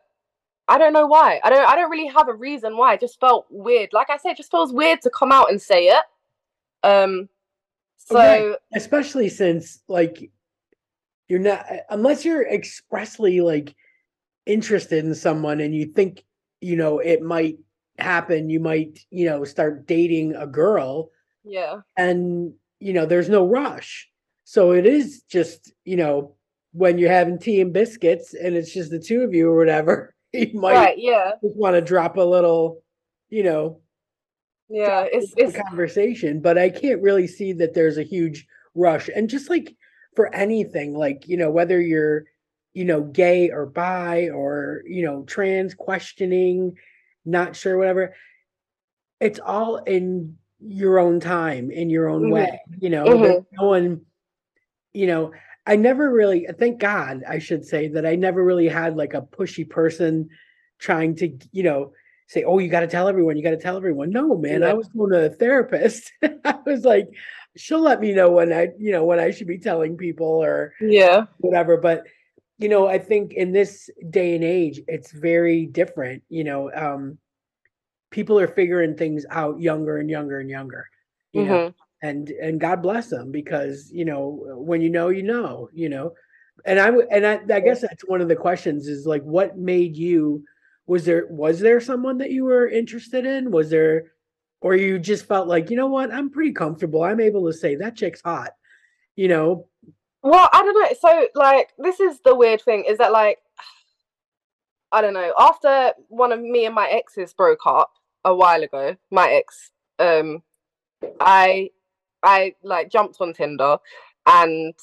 I 0.69 0.79
don't 0.79 0.93
know 0.93 1.07
why. 1.07 1.41
I 1.45 1.51
don't 1.51 1.69
I 1.69 1.77
don't 1.77 1.91
really 1.91 2.09
have 2.09 2.29
a 2.29 2.35
reason 2.35 2.77
why. 2.77 2.95
It 2.95 3.01
just 3.01 3.21
felt 3.21 3.47
weird. 3.51 3.91
Like 3.93 4.11
I 4.11 4.17
said, 4.17 4.33
it 4.33 4.37
just 4.37 4.51
feels 4.51 4.73
weird 4.73 5.01
to 5.03 5.11
come 5.11 5.33
out 5.33 5.51
and 5.51 5.61
say 5.61 5.87
it. 5.89 6.05
Um 6.83 7.29
so 7.99 8.17
Right. 8.17 8.57
especially 8.75 9.29
since 9.29 9.81
like 9.89 10.31
you're 11.29 11.41
not 11.41 11.67
unless 11.91 12.25
you're 12.25 12.47
expressly 12.47 13.41
like 13.41 13.75
interested 14.47 15.05
in 15.05 15.15
someone 15.15 15.61
and 15.61 15.75
you 15.75 15.87
think 15.87 16.25
you 16.61 16.77
know 16.77 16.99
it 17.01 17.21
might 17.23 17.57
happen 17.99 18.49
you 18.51 18.61
might 18.61 19.01
you 19.11 19.25
know 19.27 19.43
start 19.45 19.87
dating 19.87 20.35
a 20.37 20.47
girl 20.47 21.11
yeah. 21.45 21.81
and 21.97 22.53
you 22.79 22.93
know 22.93 23.07
there's 23.07 23.29
no 23.29 23.47
rush 23.47 24.09
so 24.45 24.71
it 24.73 24.87
is 24.87 25.23
just 25.23 25.73
you 25.85 25.97
know 25.97 26.35
when 26.73 26.99
you're 26.99 27.11
having 27.11 27.39
tea 27.39 27.61
and 27.61 27.73
biscuits 27.73 28.35
and 28.35 28.55
it's 28.55 28.73
just 28.73 28.91
the 28.91 28.99
two 28.99 29.23
of 29.23 29.35
you 29.35 29.49
or 29.51 29.57
whatever 29.57 30.15
you 30.33 30.59
might 30.61 30.87
Right, 30.87 30.99
yeah. 30.99 31.35
just 31.43 31.57
want 31.57 31.75
to 31.77 31.81
drop 31.83 32.17
a 32.17 32.23
little 32.23 32.83
you 33.31 33.43
know 33.43 33.83
Yeah. 34.69 35.07
It's 35.13 35.33
it's 35.37 35.55
conversation, 35.55 36.41
but 36.41 36.59
I 36.59 36.71
can't 36.71 37.03
really 37.03 37.27
see 37.27 37.53
that 37.55 37.75
there's 37.75 37.99
a 37.99 38.03
huge 38.03 38.47
rush. 38.75 39.09
And 39.15 39.31
just 39.31 39.49
like 39.51 39.77
for 40.15 40.35
anything, 40.35 40.95
like, 40.95 41.29
you 41.29 41.37
know, 41.37 41.51
whether 41.51 41.81
you're, 41.81 42.25
you 42.75 42.85
know, 42.85 43.03
gay 43.03 43.51
or 43.51 43.67
bi 43.67 44.29
or, 44.29 44.83
you 44.87 45.05
know, 45.05 45.25
trans 45.25 45.75
questioning, 45.75 46.77
not 47.25 47.57
sure, 47.57 47.79
whatever, 47.79 48.15
it's 49.21 49.41
all 49.41 49.79
in 49.79 50.39
your 50.61 50.99
own 51.01 51.21
time, 51.21 51.71
in 51.71 51.91
your 51.91 52.09
own 52.09 52.29
Mhm. 52.29 52.31
way, 52.31 52.61
you 52.81 52.91
know, 52.91 53.07
Mhm. 53.07 53.47
no 53.53 53.67
one, 53.69 54.03
you 54.95 55.07
know, 55.09 55.33
I 55.67 55.77
never 55.77 56.11
really, 56.11 56.47
thank 56.59 56.79
God, 56.81 57.23
I 57.29 57.39
should 57.39 57.65
say 57.65 57.89
that 57.89 58.07
I 58.07 58.15
never 58.15 58.45
really 58.45 58.69
had 58.69 58.97
like 58.97 59.15
a 59.15 59.23
pushy 59.23 59.69
person 59.69 60.29
trying 60.79 61.17
to, 61.17 61.37
you 61.53 61.63
know, 61.65 61.93
say, 62.29 62.45
"Oh, 62.45 62.59
you 62.59 62.69
got 62.69 62.81
to 62.81 62.87
tell 62.87 63.09
everyone. 63.09 63.37
You 63.37 63.43
got 63.43 63.51
to 63.51 63.57
tell 63.57 63.77
everyone." 63.77 64.11
No, 64.11 64.37
man. 64.37 64.63
I 64.63 64.75
was 64.75 64.89
going 64.89 65.11
to 65.13 65.27
a 65.27 65.31
therapist. 65.31 66.13
I 66.45 66.59
was 66.65 66.85
like, 66.85 67.09
she'll 67.57 67.81
let 67.81 68.01
me 68.01 68.13
know 68.13 68.31
when 68.31 68.53
I, 68.53 68.69
you 68.79 68.93
know, 68.93 69.05
when 69.05 69.19
I 69.19 69.31
should 69.31 69.47
be 69.47 69.59
telling 69.59 69.97
people 69.97 70.27
or 70.27 70.75
yeah. 70.81 71.27
whatever. 71.39 71.77
But 71.77 72.05
you 72.59 72.69
know, 72.69 72.87
I 72.87 72.99
think 72.99 73.35
in 73.35 73.53
this 73.53 73.91
day 74.09 74.35
and 74.35 74.45
age, 74.45 74.81
it's 74.89 75.13
very 75.13 75.67
different. 75.67 76.23
You 76.29 76.45
know, 76.45 76.73
um, 76.73 77.19
people 78.11 78.39
are 78.39 78.49
figuring 78.49 78.97
things 78.97 79.27
out 79.31 79.61
younger 79.61 79.99
and 79.99 80.09
younger 80.09 80.39
and 80.41 80.49
younger. 80.49 80.89
You 81.33 81.45
know, 81.45 81.59
Mhm. 81.59 81.75
And 82.09 82.29
and 82.31 82.61
God 82.61 82.83
bless 82.83 83.09
them 83.09 83.33
because 83.33 83.91
you 83.93 84.05
know 84.05 84.45
when 84.69 84.81
you 84.81 84.91
know, 84.91 85.09
you 85.09 85.23
know. 85.23 85.69
You 85.73 85.89
know, 85.89 86.13
and 86.65 86.79
I 86.79 86.89
and 87.11 87.27
I, 87.27 87.41
I 87.55 87.61
guess 87.61 87.81
that's 87.81 88.09
one 88.09 88.21
of 88.21 88.29
the 88.29 88.37
questions 88.37 88.89
is 88.89 89.07
like, 89.07 89.23
what 89.23 89.59
made 89.59 89.97
you? 89.97 90.45
Was 90.87 91.05
there 91.05 91.27
was 91.29 91.61
there 91.61 91.81
someone 91.81 92.19
that 92.19 92.31
you 92.31 92.45
were 92.45 92.69
interested 92.69 93.27
in? 93.27 93.51
Was 93.51 93.71
there, 93.71 94.05
or 94.61 94.75
you 94.77 94.99
just 94.99 95.27
felt 95.27 95.49
like, 95.49 95.71
you 95.71 95.77
know 95.77 95.89
what, 95.89 96.13
I'm 96.13 96.31
pretty 96.31 96.53
comfortable. 96.53 97.03
I'm 97.03 97.21
able 97.21 97.45
to 97.47 97.53
say 97.53 97.77
that 97.77 97.97
chick's 97.97 98.23
hot. 98.25 98.53
You 99.17 99.29
know, 99.29 99.67
Well, 100.23 100.49
I 100.53 100.63
don't 100.63 100.75
know. 100.75 100.97
So, 101.01 101.29
like, 101.37 101.71
this 101.79 102.01
is 102.01 102.21
the 102.25 102.35
weird 102.35 102.61
thing 102.61 102.85
is 102.89 102.99
that, 102.99 103.13
like, 103.13 103.39
I 104.91 105.01
don't 105.01 105.15
know. 105.15 105.33
After 105.39 105.93
one 106.09 106.33
of 106.33 106.41
me 106.41 106.67
and 106.67 106.75
my 106.75 106.89
exes 106.89 107.33
broke 107.33 107.65
up 107.65 107.93
a 108.25 108.35
while 108.35 108.63
ago, 108.63 108.97
my 109.11 109.31
ex, 109.31 109.71
um, 110.01 110.43
I, 111.21 111.71
I 112.27 112.55
like 112.63 112.91
jumped 112.91 113.17
on 113.21 113.33
Tinder, 113.33 113.79
and 114.27 114.75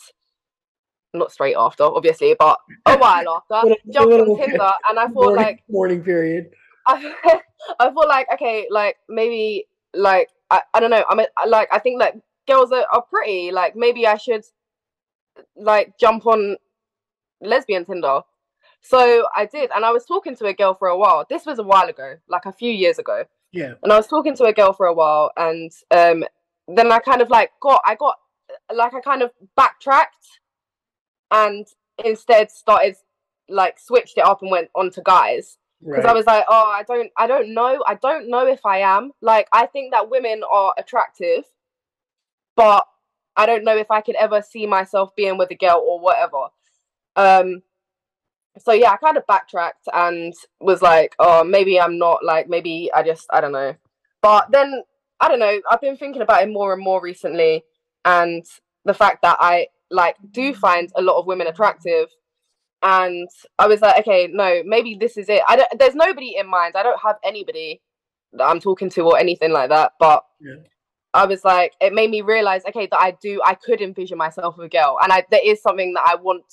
not 1.14 1.32
straight 1.32 1.56
after, 1.56 1.84
obviously, 1.84 2.36
but 2.40 2.58
a 2.86 2.98
while 2.98 3.44
after, 3.52 3.76
jumped 3.92 4.14
on 4.14 4.38
Tinder, 4.38 4.72
and 4.90 4.98
I 5.00 5.04
thought 5.08 5.14
morning, 5.14 5.36
like 5.36 5.64
morning 5.70 6.04
period. 6.04 6.50
I, 6.88 7.42
I 7.80 7.90
feel 7.90 8.08
like 8.08 8.28
okay, 8.34 8.68
like 8.72 8.98
maybe 9.10 9.68
like 9.94 10.30
I, 10.50 10.62
I 10.74 10.80
don't 10.80 10.90
know. 10.90 11.04
I 11.10 11.16
mean, 11.16 11.28
I- 11.38 11.46
like 11.46 11.68
I 11.72 11.80
think 11.80 12.00
like 12.00 12.16
girls 12.48 12.72
are, 12.72 12.86
are 12.92 13.02
pretty. 13.04 13.52
Like 13.52 13.76
maybe 13.76 14.08
I 14.08 14.18
should 14.18 14.44
like 15.56 15.98
jump 16.00 16.26
on 16.26 16.58
lesbian 17.42 17.86
Tinder. 17.86 18.22
So 18.82 19.26
I 19.36 19.46
did, 19.46 19.70
and 19.74 19.86
I 19.86 19.92
was 19.92 20.06
talking 20.06 20.36
to 20.36 20.46
a 20.46 20.54
girl 20.54 20.74
for 20.74 20.90
a 20.90 20.98
while. 20.98 21.26
This 21.30 21.46
was 21.46 21.58
a 21.60 21.64
while 21.64 21.88
ago, 21.88 22.16
like 22.28 22.46
a 22.46 22.52
few 22.52 22.72
years 22.72 23.00
ago, 23.00 23.24
Yeah, 23.54 23.76
and 23.82 23.94
I 23.94 23.96
was 23.96 24.08
talking 24.08 24.36
to 24.36 24.44
a 24.44 24.52
girl 24.52 24.74
for 24.74 24.88
a 24.88 24.94
while, 24.94 25.32
and 25.38 25.72
um, 25.92 26.26
then 26.68 26.92
I 26.92 27.00
kind 27.00 27.22
of 27.22 27.30
like 27.30 27.52
got, 27.62 27.82
I 27.86 27.96
got, 27.96 28.16
like 28.74 28.94
I 28.94 29.02
kind 29.02 29.22
of 29.22 29.32
backtracked, 29.56 30.40
and 31.32 31.66
instead 32.04 32.52
started 32.52 32.96
like 33.50 33.80
switched 33.80 34.18
it 34.18 34.26
up 34.26 34.42
and 34.42 34.52
went 34.52 34.70
on 34.76 34.90
to 34.92 35.02
guys 35.02 35.58
because 35.82 36.06
right. 36.06 36.12
I 36.12 36.14
was 36.14 36.26
like, 36.26 36.46
oh, 36.48 36.72
I 36.72 36.84
don't, 36.84 37.12
I 37.18 37.28
don't 37.28 37.54
know, 37.54 37.84
I 37.86 37.96
don't 37.96 38.30
know 38.30 38.48
if 38.48 38.66
I 38.66 38.80
am. 38.80 39.12
Like, 39.22 39.48
I 39.52 39.66
think 39.66 39.92
that 39.92 40.10
women 40.10 40.42
are 40.50 40.74
attractive, 40.78 41.44
but 42.56 42.86
I 43.36 43.46
don't 43.46 43.66
know 43.66 43.76
if 43.76 43.92
I 43.92 44.02
could 44.02 44.16
ever 44.16 44.42
see 44.42 44.66
myself 44.66 45.16
being 45.16 45.38
with 45.38 45.52
a 45.52 45.56
girl 45.56 45.84
or 45.86 46.00
whatever. 46.00 46.48
Um, 47.16 47.64
so 48.60 48.72
yeah, 48.72 48.92
I 48.92 48.98
kind 48.98 49.18
of 49.18 49.28
backtracked 49.28 49.88
and 49.94 50.34
was 50.62 50.82
like, 50.82 51.16
oh, 51.20 51.44
maybe 51.44 51.80
I'm 51.80 51.98
not. 51.98 52.24
Like, 52.24 52.48
maybe 52.48 52.90
I 52.94 53.04
just, 53.04 53.26
I 53.32 53.42
don't 53.42 53.52
know. 53.52 53.76
But 54.22 54.52
then 54.52 54.84
I 55.24 55.28
don't 55.30 55.40
know. 55.40 55.60
I've 55.70 55.82
been 55.82 55.98
thinking 55.98 56.22
about 56.22 56.44
it 56.44 56.50
more 56.50 56.74
and 56.74 56.84
more 56.84 57.02
recently, 57.02 57.64
and 58.06 58.46
the 58.86 58.94
fact 58.94 59.22
that 59.22 59.38
I 59.40 59.68
like 59.90 60.18
do 60.32 60.54
find 60.54 60.92
a 60.96 61.02
lot 61.02 61.20
of 61.20 61.26
women 61.28 61.48
attractive 61.48 62.10
and 62.84 63.30
I 63.58 63.68
was 63.68 63.82
like, 63.82 64.00
okay, 64.00 64.28
no, 64.32 64.62
maybe 64.66 64.98
this 65.00 65.16
is 65.18 65.30
it. 65.30 65.42
I 65.48 65.56
don't. 65.56 65.80
There's 65.80 65.96
nobody 65.96 66.36
in 66.38 66.48
mind. 66.48 66.76
I 66.76 66.84
don't 66.84 67.00
have 67.02 67.16
anybody 67.24 67.82
that 68.34 68.44
I'm 68.44 68.60
talking 68.60 68.90
to 68.92 69.02
or 69.04 69.18
anything 69.18 69.52
like 69.52 69.70
that. 69.70 69.94
But 70.00 70.24
Yeah. 70.42 70.56
I 71.14 71.26
was 71.26 71.46
like, 71.46 71.74
it 71.80 71.94
made 71.94 72.10
me 72.10 72.22
realize, 72.22 72.64
okay, 72.68 72.88
that 72.88 73.00
I 73.00 73.16
do. 73.22 73.42
I 73.46 73.54
could 73.54 73.82
envision 73.82 74.18
myself 74.18 74.58
with 74.58 74.66
a 74.66 74.70
girl, 74.70 74.98
and 75.02 75.14
I 75.14 75.24
there 75.32 75.40
is 75.44 75.62
something 75.62 75.94
that 75.94 76.04
I 76.06 76.16
want 76.16 76.44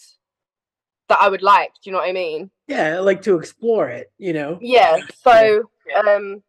that 1.08 1.18
I 1.20 1.28
would 1.28 1.42
like. 1.42 1.72
Do 1.82 1.90
you 1.90 1.92
know 1.92 1.98
what 1.98 2.08
I 2.08 2.12
mean? 2.12 2.50
yeah, 2.68 2.94
I 2.94 2.98
like 3.00 3.22
to 3.22 3.36
explore 3.36 3.88
it. 3.88 4.12
You 4.18 4.32
know. 4.32 4.58
Yeah. 4.62 4.98
So, 5.24 5.64
um, 6.06 6.44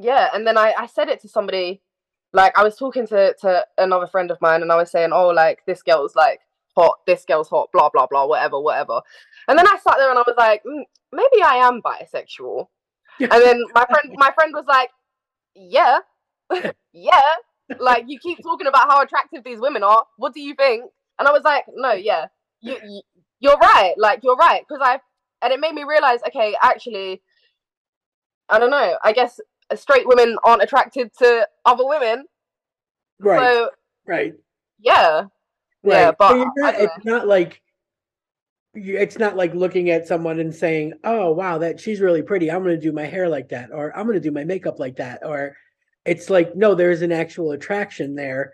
yeah, 0.00 0.30
and 0.32 0.46
then 0.46 0.56
I 0.56 0.74
I 0.78 0.86
said 0.86 1.08
it 1.08 1.20
to 1.22 1.28
somebody. 1.28 1.82
Like 2.32 2.56
I 2.56 2.62
was 2.62 2.76
talking 2.76 3.06
to 3.08 3.34
to 3.40 3.66
another 3.78 4.06
friend 4.06 4.30
of 4.30 4.40
mine, 4.40 4.62
and 4.62 4.72
I 4.72 4.76
was 4.76 4.90
saying, 4.90 5.10
oh, 5.12 5.28
like 5.28 5.60
this 5.66 5.82
girl's 5.82 6.14
like 6.14 6.40
hot, 6.76 6.98
this 7.06 7.24
girl's 7.26 7.48
hot, 7.48 7.70
blah 7.72 7.90
blah 7.90 8.06
blah, 8.06 8.26
whatever, 8.26 8.60
whatever. 8.60 9.00
And 9.48 9.58
then 9.58 9.66
I 9.66 9.76
sat 9.82 9.96
there 9.98 10.10
and 10.10 10.18
I 10.18 10.22
was 10.26 10.36
like, 10.38 10.62
mm, 10.64 10.84
maybe 11.12 11.42
I 11.42 11.56
am 11.56 11.82
bisexual. 11.82 12.66
And 13.20 13.30
then 13.30 13.62
my 13.74 13.84
friend 13.84 14.14
my 14.16 14.30
friend 14.32 14.52
was 14.54 14.64
like, 14.66 14.90
yeah, 15.54 15.98
yeah. 16.92 17.20
Like 17.78 18.04
you 18.08 18.18
keep 18.18 18.42
talking 18.42 18.66
about 18.66 18.90
how 18.90 19.02
attractive 19.02 19.44
these 19.44 19.60
women 19.60 19.82
are. 19.82 20.04
What 20.16 20.34
do 20.34 20.40
you 20.40 20.54
think? 20.54 20.84
And 21.18 21.28
I 21.28 21.32
was 21.32 21.42
like, 21.44 21.64
no, 21.74 21.92
yeah, 21.92 22.26
you, 22.62 22.76
you 22.82 23.02
you're 23.40 23.58
right. 23.58 23.94
Like 23.98 24.20
you're 24.22 24.36
right 24.36 24.62
because 24.66 24.82
I 24.82 25.00
and 25.42 25.52
it 25.52 25.60
made 25.60 25.74
me 25.74 25.84
realize, 25.84 26.20
okay, 26.26 26.56
actually, 26.62 27.22
I 28.48 28.58
don't 28.58 28.70
know. 28.70 28.96
I 29.04 29.12
guess 29.12 29.40
straight 29.76 30.06
women 30.06 30.36
aren't 30.44 30.62
attracted 30.62 31.10
to 31.18 31.48
other 31.64 31.86
women. 31.86 32.24
Right. 33.18 33.40
So 33.40 33.70
right. 34.06 34.34
yeah, 34.78 35.26
Right. 35.82 35.94
Yeah, 35.94 36.12
but 36.18 36.36
you're 36.36 36.52
not, 36.56 36.74
it's 36.74 37.04
not 37.04 37.26
like 37.26 37.62
you, 38.74 38.98
it's 38.98 39.18
not 39.18 39.34
like 39.36 39.54
looking 39.54 39.90
at 39.90 40.06
someone 40.06 40.38
and 40.38 40.54
saying, 40.54 40.92
"Oh, 41.04 41.32
wow, 41.32 41.58
that 41.58 41.80
she's 41.80 42.00
really 42.00 42.22
pretty. 42.22 42.50
I'm 42.50 42.62
going 42.62 42.76
to 42.76 42.80
do 42.80 42.92
my 42.92 43.06
hair 43.06 43.28
like 43.28 43.48
that, 43.48 43.70
or 43.72 43.96
I'm 43.96 44.06
going 44.06 44.18
to 44.18 44.20
do 44.20 44.30
my 44.30 44.44
makeup 44.44 44.78
like 44.78 44.96
that." 44.96 45.20
Or 45.24 45.56
it's 46.04 46.28
like, 46.28 46.54
no, 46.54 46.74
there's 46.74 47.02
an 47.02 47.12
actual 47.12 47.52
attraction 47.52 48.14
there. 48.14 48.52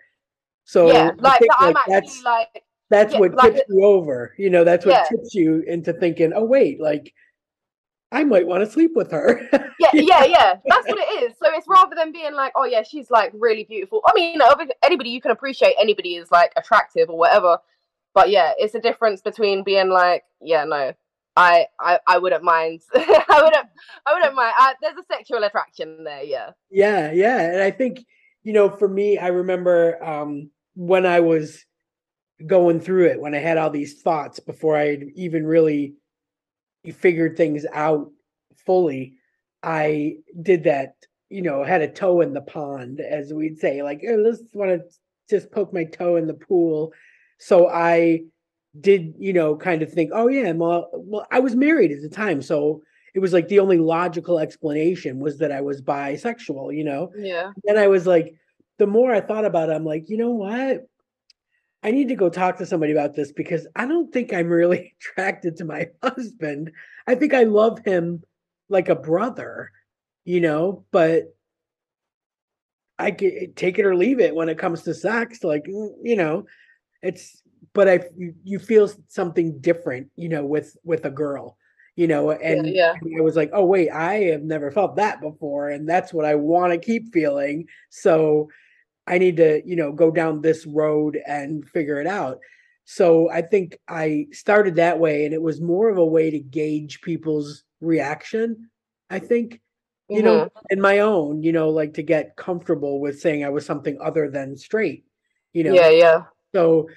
So 0.63 0.87
yeah, 0.91 1.11
like 1.19 1.39
think, 1.39 1.51
I'm 1.59 1.73
like, 1.73 1.89
actually 1.89 1.93
that's 1.99 2.23
like 2.23 2.63
that's 2.89 3.13
yeah, 3.13 3.19
what 3.19 3.35
like 3.35 3.55
tips 3.55 3.65
you 3.69 3.83
over. 3.83 4.33
You 4.37 4.49
know, 4.49 4.63
that's 4.63 4.85
what 4.85 4.95
Yeah. 4.95 5.03
tips 5.09 5.35
you 5.35 5.63
into 5.67 5.91
thinking, 5.93 6.31
"Oh, 6.33 6.45
wait, 6.45 6.79
like 6.79 7.13
I 8.11 8.23
might 8.23 8.47
want 8.47 8.63
to 8.63 8.71
sleep 8.71 8.91
with 8.95 9.11
her." 9.11 9.41
yeah, 9.79 9.89
yeah, 9.93 10.23
yeah. 10.25 10.53
That's 10.65 10.87
what 10.87 10.97
it 10.97 11.23
is. 11.23 11.33
So 11.41 11.49
it's 11.53 11.67
rather 11.67 11.95
than 11.95 12.11
being 12.11 12.33
like, 12.33 12.53
oh 12.55 12.65
yeah, 12.65 12.83
she's 12.83 13.09
like 13.11 13.31
really 13.33 13.63
beautiful. 13.63 14.01
I 14.05 14.11
mean, 14.15 14.39
anybody 14.83 15.09
you 15.09 15.21
can 15.21 15.31
appreciate 15.31 15.75
anybody 15.79 16.15
is 16.15 16.31
like 16.31 16.51
attractive 16.55 17.09
or 17.09 17.17
whatever. 17.17 17.57
But 18.13 18.29
yeah, 18.29 18.53
it's 18.57 18.73
a 18.73 18.79
difference 18.79 19.21
between 19.21 19.63
being 19.63 19.89
like, 19.89 20.23
yeah, 20.41 20.63
no, 20.63 20.93
I, 21.37 21.67
I, 21.79 21.99
I 22.07 22.17
wouldn't 22.17 22.43
mind. 22.43 22.81
I 22.95 23.41
wouldn't, 23.43 23.67
I 24.07 24.13
wouldn't 24.13 24.33
mind. 24.33 24.53
I, 24.57 24.73
there's 24.81 24.97
a 24.97 25.05
sexual 25.13 25.43
attraction 25.43 26.03
there. 26.03 26.23
Yeah. 26.23 26.49
Yeah, 26.71 27.11
yeah. 27.11 27.39
And 27.39 27.61
I 27.61 27.69
think, 27.69 28.03
you 28.41 28.53
know, 28.53 28.69
for 28.69 28.87
me, 28.87 29.19
I 29.19 29.27
remember 29.27 30.03
um 30.03 30.49
when 30.73 31.05
I 31.05 31.19
was 31.19 31.63
going 32.45 32.79
through 32.79 33.05
it, 33.05 33.21
when 33.21 33.35
I 33.35 33.39
had 33.39 33.57
all 33.57 33.69
these 33.69 34.01
thoughts 34.01 34.39
before 34.39 34.75
I 34.75 34.97
even 35.15 35.45
really 35.45 35.93
figured 36.93 37.37
things 37.37 37.65
out 37.73 38.11
fully, 38.65 39.15
I 39.63 40.17
did 40.41 40.63
that, 40.65 40.95
you 41.29 41.41
know, 41.41 41.63
had 41.63 41.81
a 41.81 41.91
toe 41.91 42.21
in 42.21 42.33
the 42.33 42.41
pond, 42.41 42.99
as 42.99 43.33
we'd 43.33 43.59
say, 43.59 43.83
like, 43.83 44.01
"Eh, 44.03 44.15
let's 44.15 44.41
want 44.53 44.71
to 44.71 44.81
just 45.29 45.51
poke 45.51 45.73
my 45.73 45.83
toe 45.83 46.15
in 46.15 46.27
the 46.27 46.33
pool. 46.33 46.93
So 47.39 47.67
I 47.69 48.21
did, 48.79 49.13
you 49.17 49.33
know, 49.33 49.55
kind 49.55 49.81
of 49.81 49.91
think, 49.91 50.11
oh 50.13 50.27
yeah, 50.27 50.51
well, 50.51 50.89
well, 50.93 51.27
I 51.31 51.39
was 51.39 51.55
married 51.55 51.91
at 51.91 52.01
the 52.01 52.09
time, 52.09 52.41
so 52.41 52.81
it 53.13 53.19
was 53.19 53.33
like 53.33 53.47
the 53.47 53.59
only 53.59 53.77
logical 53.77 54.39
explanation 54.39 55.19
was 55.19 55.39
that 55.39 55.51
I 55.51 55.61
was 55.61 55.81
bisexual, 55.81 56.75
you 56.75 56.83
know. 56.83 57.11
Yeah. 57.17 57.51
And 57.65 57.79
I 57.79 57.87
was 57.87 58.05
like, 58.05 58.35
the 58.77 58.87
more 58.87 59.13
I 59.13 59.21
thought 59.21 59.45
about 59.45 59.69
it, 59.69 59.73
I'm 59.73 59.85
like, 59.85 60.09
you 60.09 60.17
know 60.17 60.31
what? 60.31 60.87
I 61.87 61.91
need 61.91 62.09
to 62.09 62.15
go 62.15 62.29
talk 62.29 62.57
to 62.57 62.65
somebody 62.65 62.91
about 62.91 63.15
this 63.15 63.31
because 63.31 63.65
I 63.73 63.85
don't 63.85 64.11
think 64.11 64.33
I'm 64.33 64.49
really 64.49 64.93
attracted 64.99 65.55
to 65.55 65.65
my 65.65 65.87
husband. 66.03 66.73
I 67.07 67.15
think 67.15 67.33
I 67.33 67.43
love 67.43 67.79
him 67.85 68.23
like 68.67 68.89
a 68.89 68.95
brother, 68.95 69.71
you 70.25 70.41
know, 70.41 70.83
but 70.91 71.33
I 72.99 73.11
can 73.11 73.53
take 73.55 73.79
it 73.79 73.85
or 73.85 73.95
leave 73.95 74.19
it 74.19 74.35
when 74.35 74.49
it 74.49 74.57
comes 74.57 74.81
to 74.81 74.93
sex. 74.93 75.45
Like, 75.45 75.63
mm, 75.63 75.91
you 76.03 76.17
know, 76.17 76.45
it's, 77.01 77.41
but 77.71 77.87
I, 77.87 78.01
you, 78.43 78.59
feel 78.59 78.91
something 79.07 79.59
different, 79.61 80.09
you 80.17 80.27
know, 80.27 80.45
with, 80.45 80.75
with 80.83 81.05
a 81.05 81.09
girl, 81.09 81.57
you 81.95 82.07
know, 82.07 82.31
and 82.31 82.67
yeah. 82.67 82.95
I 83.17 83.21
was 83.21 83.37
like, 83.37 83.51
oh, 83.53 83.63
wait, 83.63 83.91
I 83.91 84.15
have 84.23 84.41
never 84.41 84.71
felt 84.71 84.97
that 84.97 85.21
before. 85.21 85.69
And 85.69 85.87
that's 85.87 86.11
what 86.11 86.25
I 86.25 86.35
want 86.35 86.73
to 86.73 86.79
keep 86.79 87.13
feeling. 87.13 87.67
So 87.91 88.49
I 89.07 89.17
need 89.17 89.37
to, 89.37 89.61
you 89.65 89.75
know, 89.75 89.91
go 89.91 90.11
down 90.11 90.41
this 90.41 90.65
road 90.65 91.17
and 91.25 91.67
figure 91.67 92.01
it 92.01 92.07
out. 92.07 92.39
So 92.85 93.29
I 93.29 93.41
think 93.41 93.77
I 93.87 94.27
started 94.31 94.75
that 94.75 94.99
way, 94.99 95.25
and 95.25 95.33
it 95.33 95.41
was 95.41 95.61
more 95.61 95.89
of 95.89 95.97
a 95.97 96.05
way 96.05 96.29
to 96.29 96.39
gauge 96.39 97.01
people's 97.01 97.63
reaction. 97.81 98.69
I 99.09 99.19
think, 99.19 99.61
you 100.09 100.21
know, 100.21 100.45
mm-hmm. 100.45 100.65
in 100.69 100.81
my 100.81 100.99
own, 100.99 101.43
you 101.43 101.51
know, 101.51 101.69
like 101.69 101.93
to 101.95 102.03
get 102.03 102.35
comfortable 102.35 102.99
with 102.99 103.19
saying 103.19 103.43
I 103.43 103.49
was 103.49 103.65
something 103.65 103.97
other 104.01 104.29
than 104.29 104.57
straight, 104.57 105.05
you 105.53 105.63
know. 105.63 105.73
Yeah. 105.73 105.89
Yeah. 105.89 106.21
So 106.53 106.87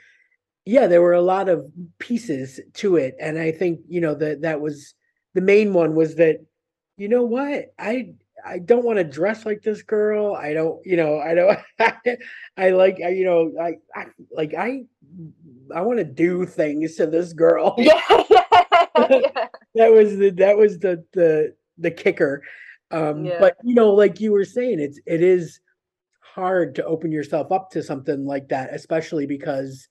yeah, 0.64 0.86
there 0.86 1.02
were 1.02 1.14
a 1.14 1.22
lot 1.22 1.48
of 1.48 1.66
pieces 1.98 2.60
to 2.74 2.96
it. 2.96 3.16
And 3.20 3.38
I 3.38 3.50
think, 3.50 3.80
you 3.88 4.00
know, 4.00 4.14
that 4.14 4.42
that 4.42 4.60
was 4.60 4.94
the 5.34 5.40
main 5.40 5.72
one 5.72 5.94
was 5.94 6.16
that, 6.16 6.36
you 6.96 7.08
know 7.08 7.24
what? 7.24 7.72
I 7.78 8.14
I 8.46 8.58
don't 8.58 8.84
want 8.84 8.98
to 8.98 9.04
dress 9.04 9.46
like 9.46 9.62
this 9.62 9.82
girl. 9.82 10.34
I 10.34 10.52
don't, 10.52 10.84
you 10.84 10.96
know, 10.96 11.18
I 11.18 11.34
don't 11.34 11.58
I 12.56 12.70
like 12.70 12.98
I, 13.04 13.08
you 13.10 13.24
know, 13.24 13.52
I, 13.60 13.74
I 13.94 14.06
like 14.30 14.54
I 14.54 14.82
I 15.74 15.82
want 15.82 15.98
to 15.98 16.04
do 16.04 16.46
things 16.46 16.96
to 16.96 17.06
this 17.06 17.32
girl. 17.32 17.74
Yeah. 17.78 18.00
that 19.74 19.92
was 19.92 20.16
the 20.16 20.30
that 20.36 20.56
was 20.56 20.78
the 20.78 21.04
the 21.12 21.54
the 21.78 21.90
kicker. 21.90 22.42
Um 22.90 23.24
Yeah. 23.24 23.38
but 23.40 23.56
you 23.62 23.74
know, 23.74 23.90
like 23.92 24.20
you 24.20 24.32
were 24.32 24.44
saying, 24.44 24.80
it's 24.80 25.00
it 25.06 25.22
is 25.22 25.60
hard 26.20 26.74
to 26.76 26.84
open 26.84 27.10
yourself 27.12 27.50
up 27.52 27.70
to 27.70 27.82
something 27.82 28.24
like 28.24 28.48
that, 28.48 28.74
especially 28.74 29.26
because 29.26 29.88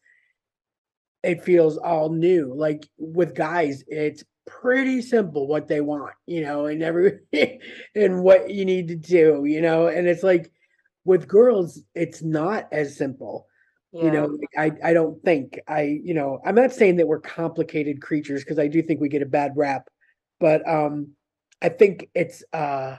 it 1.24 1.44
feels 1.44 1.78
all 1.78 2.10
new. 2.10 2.54
Like 2.54 2.88
with 2.98 3.36
guys, 3.36 3.84
it's 3.88 4.24
pretty 4.62 5.02
simple 5.02 5.48
what 5.48 5.68
they 5.68 5.82
want, 5.82 6.14
you 6.26 6.42
know, 6.42 6.66
and 6.66 6.82
every 6.84 7.20
and 7.96 8.24
what 8.24 8.50
you 8.50 8.66
need 8.66 8.88
to 8.90 8.96
do, 8.96 9.46
you 9.46 9.62
know, 9.62 9.88
and 9.88 10.08
it's 10.08 10.24
like 10.24 10.52
with 11.06 11.28
girls, 11.28 11.82
it's 11.96 12.22
not 12.22 12.68
as 12.72 12.98
simple. 12.98 13.48
You 13.92 14.12
know, 14.12 14.38
I 14.58 14.72
I 14.84 14.94
don't 14.94 15.22
think 15.24 15.60
I, 15.68 16.00
you 16.04 16.14
know, 16.14 16.40
I'm 16.46 16.56
not 16.56 16.72
saying 16.72 16.98
that 16.98 17.08
we're 17.08 17.22
complicated 17.22 18.02
creatures 18.02 18.44
because 18.44 18.60
I 18.60 18.68
do 18.68 18.84
think 18.84 19.02
we 19.02 19.10
get 19.10 19.24
a 19.24 19.26
bad 19.26 19.54
rap, 19.56 19.88
but 20.40 20.68
um 20.70 21.14
I 21.62 21.70
think 21.70 22.10
it's 22.14 22.44
uh 22.54 22.98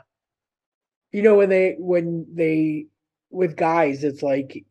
you 1.13 1.23
know 1.23 1.37
when 1.37 1.49
they 1.49 1.77
when 1.79 2.27
they 2.35 2.87
with 3.31 3.57
guys 3.57 4.03
it's 4.03 4.23
like 4.23 4.65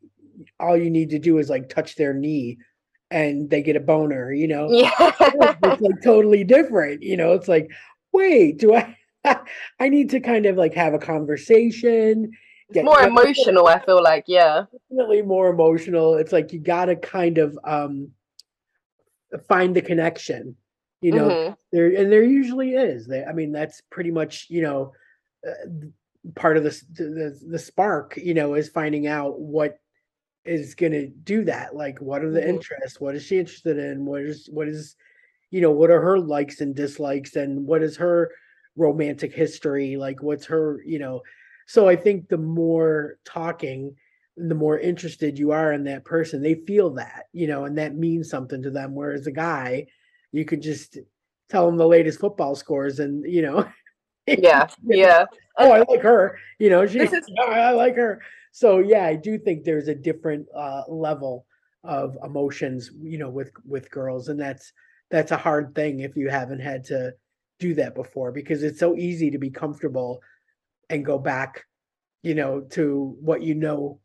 all 0.58 0.76
you 0.76 0.90
need 0.90 1.10
to 1.10 1.18
do 1.18 1.38
is 1.38 1.48
like 1.48 1.68
touch 1.68 1.96
their 1.96 2.12
knee 2.12 2.58
and 3.10 3.50
they 3.50 3.62
get 3.62 3.76
a 3.76 3.80
boner, 3.80 4.32
you 4.32 4.46
know. 4.46 4.70
Yeah. 4.70 4.90
it's 4.98 5.80
like 5.80 6.02
totally 6.02 6.44
different, 6.44 7.02
you 7.02 7.16
know. 7.16 7.32
It's 7.32 7.48
like, 7.48 7.70
wait, 8.12 8.58
do 8.58 8.74
I 8.74 8.96
I 9.80 9.88
need 9.88 10.10
to 10.10 10.20
kind 10.20 10.46
of 10.46 10.56
like 10.56 10.74
have 10.74 10.94
a 10.94 10.98
conversation. 10.98 12.32
It's 12.68 12.84
more 12.84 13.02
emotional, 13.02 13.66
I 13.66 13.80
feel 13.84 14.02
like, 14.02 14.24
yeah. 14.28 14.64
Definitely 14.90 15.22
more 15.22 15.50
emotional. 15.50 16.14
It's 16.14 16.32
like 16.32 16.52
you 16.52 16.60
gotta 16.60 16.94
kind 16.96 17.38
of 17.38 17.58
um 17.64 18.12
find 19.48 19.74
the 19.74 19.82
connection, 19.82 20.56
you 21.00 21.12
know. 21.12 21.28
Mhm. 21.28 21.56
There 21.72 21.86
and 21.86 22.12
there 22.12 22.22
usually 22.22 22.74
is. 22.74 23.06
They, 23.06 23.24
I 23.24 23.32
mean, 23.32 23.52
that's 23.52 23.82
pretty 23.90 24.10
much 24.10 24.46
you 24.50 24.62
know 24.62 24.92
uh, 25.46 25.88
part 26.36 26.56
of 26.56 26.62
the 26.62 26.80
the 26.94 27.40
the 27.48 27.58
spark. 27.58 28.16
You 28.16 28.34
know, 28.34 28.54
is 28.54 28.68
finding 28.68 29.08
out 29.08 29.40
what 29.40 29.78
is 30.44 30.74
going 30.74 30.92
to 30.92 31.08
do 31.08 31.44
that. 31.44 31.74
Like, 31.74 32.00
what 32.00 32.24
are 32.24 32.30
the 32.30 32.40
Mhm. 32.40 32.48
interests? 32.48 33.00
What 33.00 33.14
is 33.14 33.22
she 33.24 33.38
interested 33.38 33.78
in? 33.78 34.06
What 34.06 34.22
is 34.22 34.48
what 34.52 34.68
is 34.68 34.96
you 35.50 35.60
know 35.60 35.72
what 35.72 35.90
are 35.90 36.00
her 36.00 36.18
likes 36.18 36.60
and 36.60 36.74
dislikes 36.76 37.34
and 37.36 37.66
what 37.66 37.82
is 37.82 37.96
her 37.96 38.30
romantic 38.76 39.32
history 39.34 39.96
like 39.96 40.22
what's 40.22 40.46
her 40.46 40.80
you 40.86 40.96
know 41.00 41.20
so 41.66 41.88
i 41.88 41.96
think 41.96 42.28
the 42.28 42.38
more 42.38 43.18
talking 43.24 43.92
the 44.36 44.54
more 44.54 44.78
interested 44.78 45.36
you 45.36 45.50
are 45.50 45.72
in 45.72 45.82
that 45.82 46.04
person 46.04 46.40
they 46.40 46.54
feel 46.54 46.88
that 46.90 47.24
you 47.32 47.48
know 47.48 47.64
and 47.64 47.76
that 47.76 47.96
means 47.96 48.30
something 48.30 48.62
to 48.62 48.70
them 48.70 48.94
whereas 48.94 49.26
a 49.26 49.32
guy 49.32 49.84
you 50.30 50.44
could 50.44 50.62
just 50.62 50.98
tell 51.48 51.66
them 51.66 51.76
the 51.76 51.86
latest 51.86 52.20
football 52.20 52.54
scores 52.54 53.00
and 53.00 53.24
you 53.26 53.42
know 53.42 53.66
Yeah. 54.28 54.68
Yeah. 54.84 55.24
oh 55.58 55.72
i 55.72 55.80
like 55.88 56.00
her 56.02 56.38
you 56.60 56.70
know 56.70 56.86
she 56.86 56.98
This 56.98 57.12
is- 57.12 57.28
i 57.44 57.72
like 57.72 57.96
her 57.96 58.20
so 58.52 58.78
yeah 58.78 59.04
i 59.04 59.14
do 59.14 59.38
think 59.38 59.64
there's 59.64 59.88
a 59.88 59.94
different 59.94 60.46
uh 60.56 60.82
level 60.88 61.46
of 61.84 62.16
emotions 62.24 62.90
you 63.02 63.18
know 63.18 63.30
with 63.30 63.50
with 63.66 63.90
girls 63.90 64.28
and 64.28 64.38
that's 64.38 64.72
that's 65.10 65.32
a 65.32 65.36
hard 65.36 65.74
thing 65.74 66.00
if 66.00 66.16
you 66.16 66.28
haven't 66.28 66.60
had 66.60 66.84
to 66.84 67.12
do 67.58 67.74
that 67.74 67.94
before 67.94 68.32
because 68.32 68.62
it's 68.62 68.78
so 68.80 68.96
easy 68.96 69.30
to 69.30 69.38
be 69.38 69.50
comfortable 69.50 70.20
and 70.88 71.04
go 71.04 71.18
back 71.18 71.64
you 72.22 72.34
know 72.34 72.60
to 72.60 73.16
what 73.20 73.42
you 73.42 73.54
know 73.54 73.98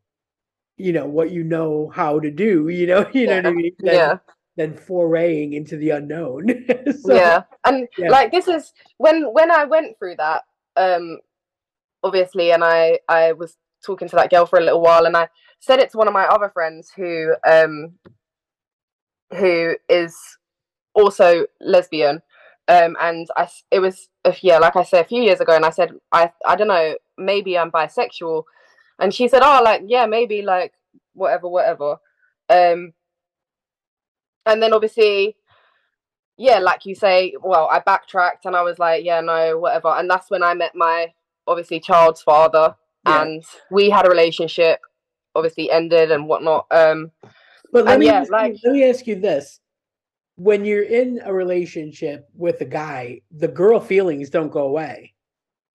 you 0.76 0.92
know 0.92 1.06
what 1.06 1.30
you 1.30 1.42
know 1.44 1.90
how 1.94 2.18
to 2.18 2.30
do 2.30 2.68
you 2.68 2.86
know 2.86 3.08
you 3.12 3.26
know 3.26 3.36
what 3.36 3.46
i 3.46 3.50
mean 3.50 3.72
than, 3.80 3.94
Yeah. 3.94 4.18
than 4.56 4.76
foraying 4.76 5.52
into 5.52 5.76
the 5.76 5.90
unknown 5.90 6.46
So, 7.02 7.14
yeah 7.14 7.42
and 7.64 7.88
yeah. 7.98 8.10
like 8.10 8.30
this 8.30 8.48
is 8.48 8.72
when 8.98 9.24
when 9.32 9.50
i 9.50 9.64
went 9.64 9.98
through 9.98 10.16
that 10.16 10.42
um 10.76 11.18
obviously 12.02 12.52
and 12.52 12.64
i 12.64 12.98
i 13.08 13.32
was 13.32 13.56
talking 13.84 14.08
to 14.08 14.16
that 14.16 14.30
girl 14.30 14.46
for 14.46 14.58
a 14.58 14.62
little 14.62 14.80
while 14.80 15.06
and 15.06 15.16
i 15.16 15.28
said 15.60 15.78
it 15.78 15.90
to 15.90 15.98
one 15.98 16.08
of 16.08 16.14
my 16.14 16.24
other 16.24 16.48
friends 16.48 16.92
who 16.96 17.34
um 17.46 17.92
who 19.30 19.74
is 19.88 20.16
also 20.94 21.46
lesbian 21.60 22.22
um 22.68 22.96
and 23.00 23.28
I, 23.36 23.48
it 23.70 23.80
was 23.80 24.08
yeah 24.42 24.58
like 24.58 24.76
i 24.76 24.82
said 24.82 25.04
a 25.04 25.08
few 25.08 25.22
years 25.22 25.40
ago 25.40 25.54
and 25.54 25.64
i 25.64 25.70
said 25.70 25.92
i 26.12 26.30
i 26.46 26.56
don't 26.56 26.68
know 26.68 26.96
maybe 27.18 27.56
i'm 27.58 27.70
bisexual. 27.70 28.44
And 28.98 29.12
she 29.12 29.28
said 29.28 29.42
oh 29.42 29.60
like 29.62 29.82
yeah 29.86 30.06
maybe 30.06 30.42
like 30.42 30.72
whatever 31.14 31.48
whatever. 31.48 31.96
Um 32.48 32.92
and 34.44 34.62
then 34.62 34.72
obviously 34.72 35.36
yeah, 36.38 36.58
like 36.58 36.84
you 36.84 36.94
say, 36.94 37.34
well, 37.42 37.66
I 37.72 37.80
backtracked 37.80 38.44
and 38.44 38.54
I 38.54 38.60
was 38.60 38.78
like, 38.78 39.02
yeah, 39.04 39.22
no, 39.22 39.56
whatever. 39.58 39.88
And 39.88 40.08
that's 40.10 40.30
when 40.30 40.42
I 40.42 40.52
met 40.52 40.72
my 40.74 41.14
obviously 41.46 41.80
child's 41.80 42.20
father, 42.20 42.74
Yeah. 43.06 43.22
and 43.22 43.44
we 43.70 43.88
had 43.90 44.06
a 44.06 44.10
relationship, 44.10 44.80
obviously 45.34 45.70
ended 45.70 46.10
and 46.10 46.26
whatnot. 46.28 46.66
Um, 46.70 47.10
But 47.72 47.84
let 47.84 47.98
me 47.98 48.06
yeah, 48.06 48.20
ask 48.20 48.30
like- 48.30 48.54
you, 48.54 48.58
let 48.64 48.72
me 48.72 48.84
ask 48.84 49.06
you 49.06 49.16
this: 49.20 49.60
when 50.36 50.64
you're 50.64 50.82
in 50.82 51.20
a 51.24 51.32
relationship 51.32 52.28
with 52.34 52.60
a 52.60 52.64
guy, 52.66 53.20
the 53.30 53.48
girl 53.48 53.80
feelings 53.80 54.30
don't 54.30 54.50
go 54.52 54.66
away. 54.66 55.12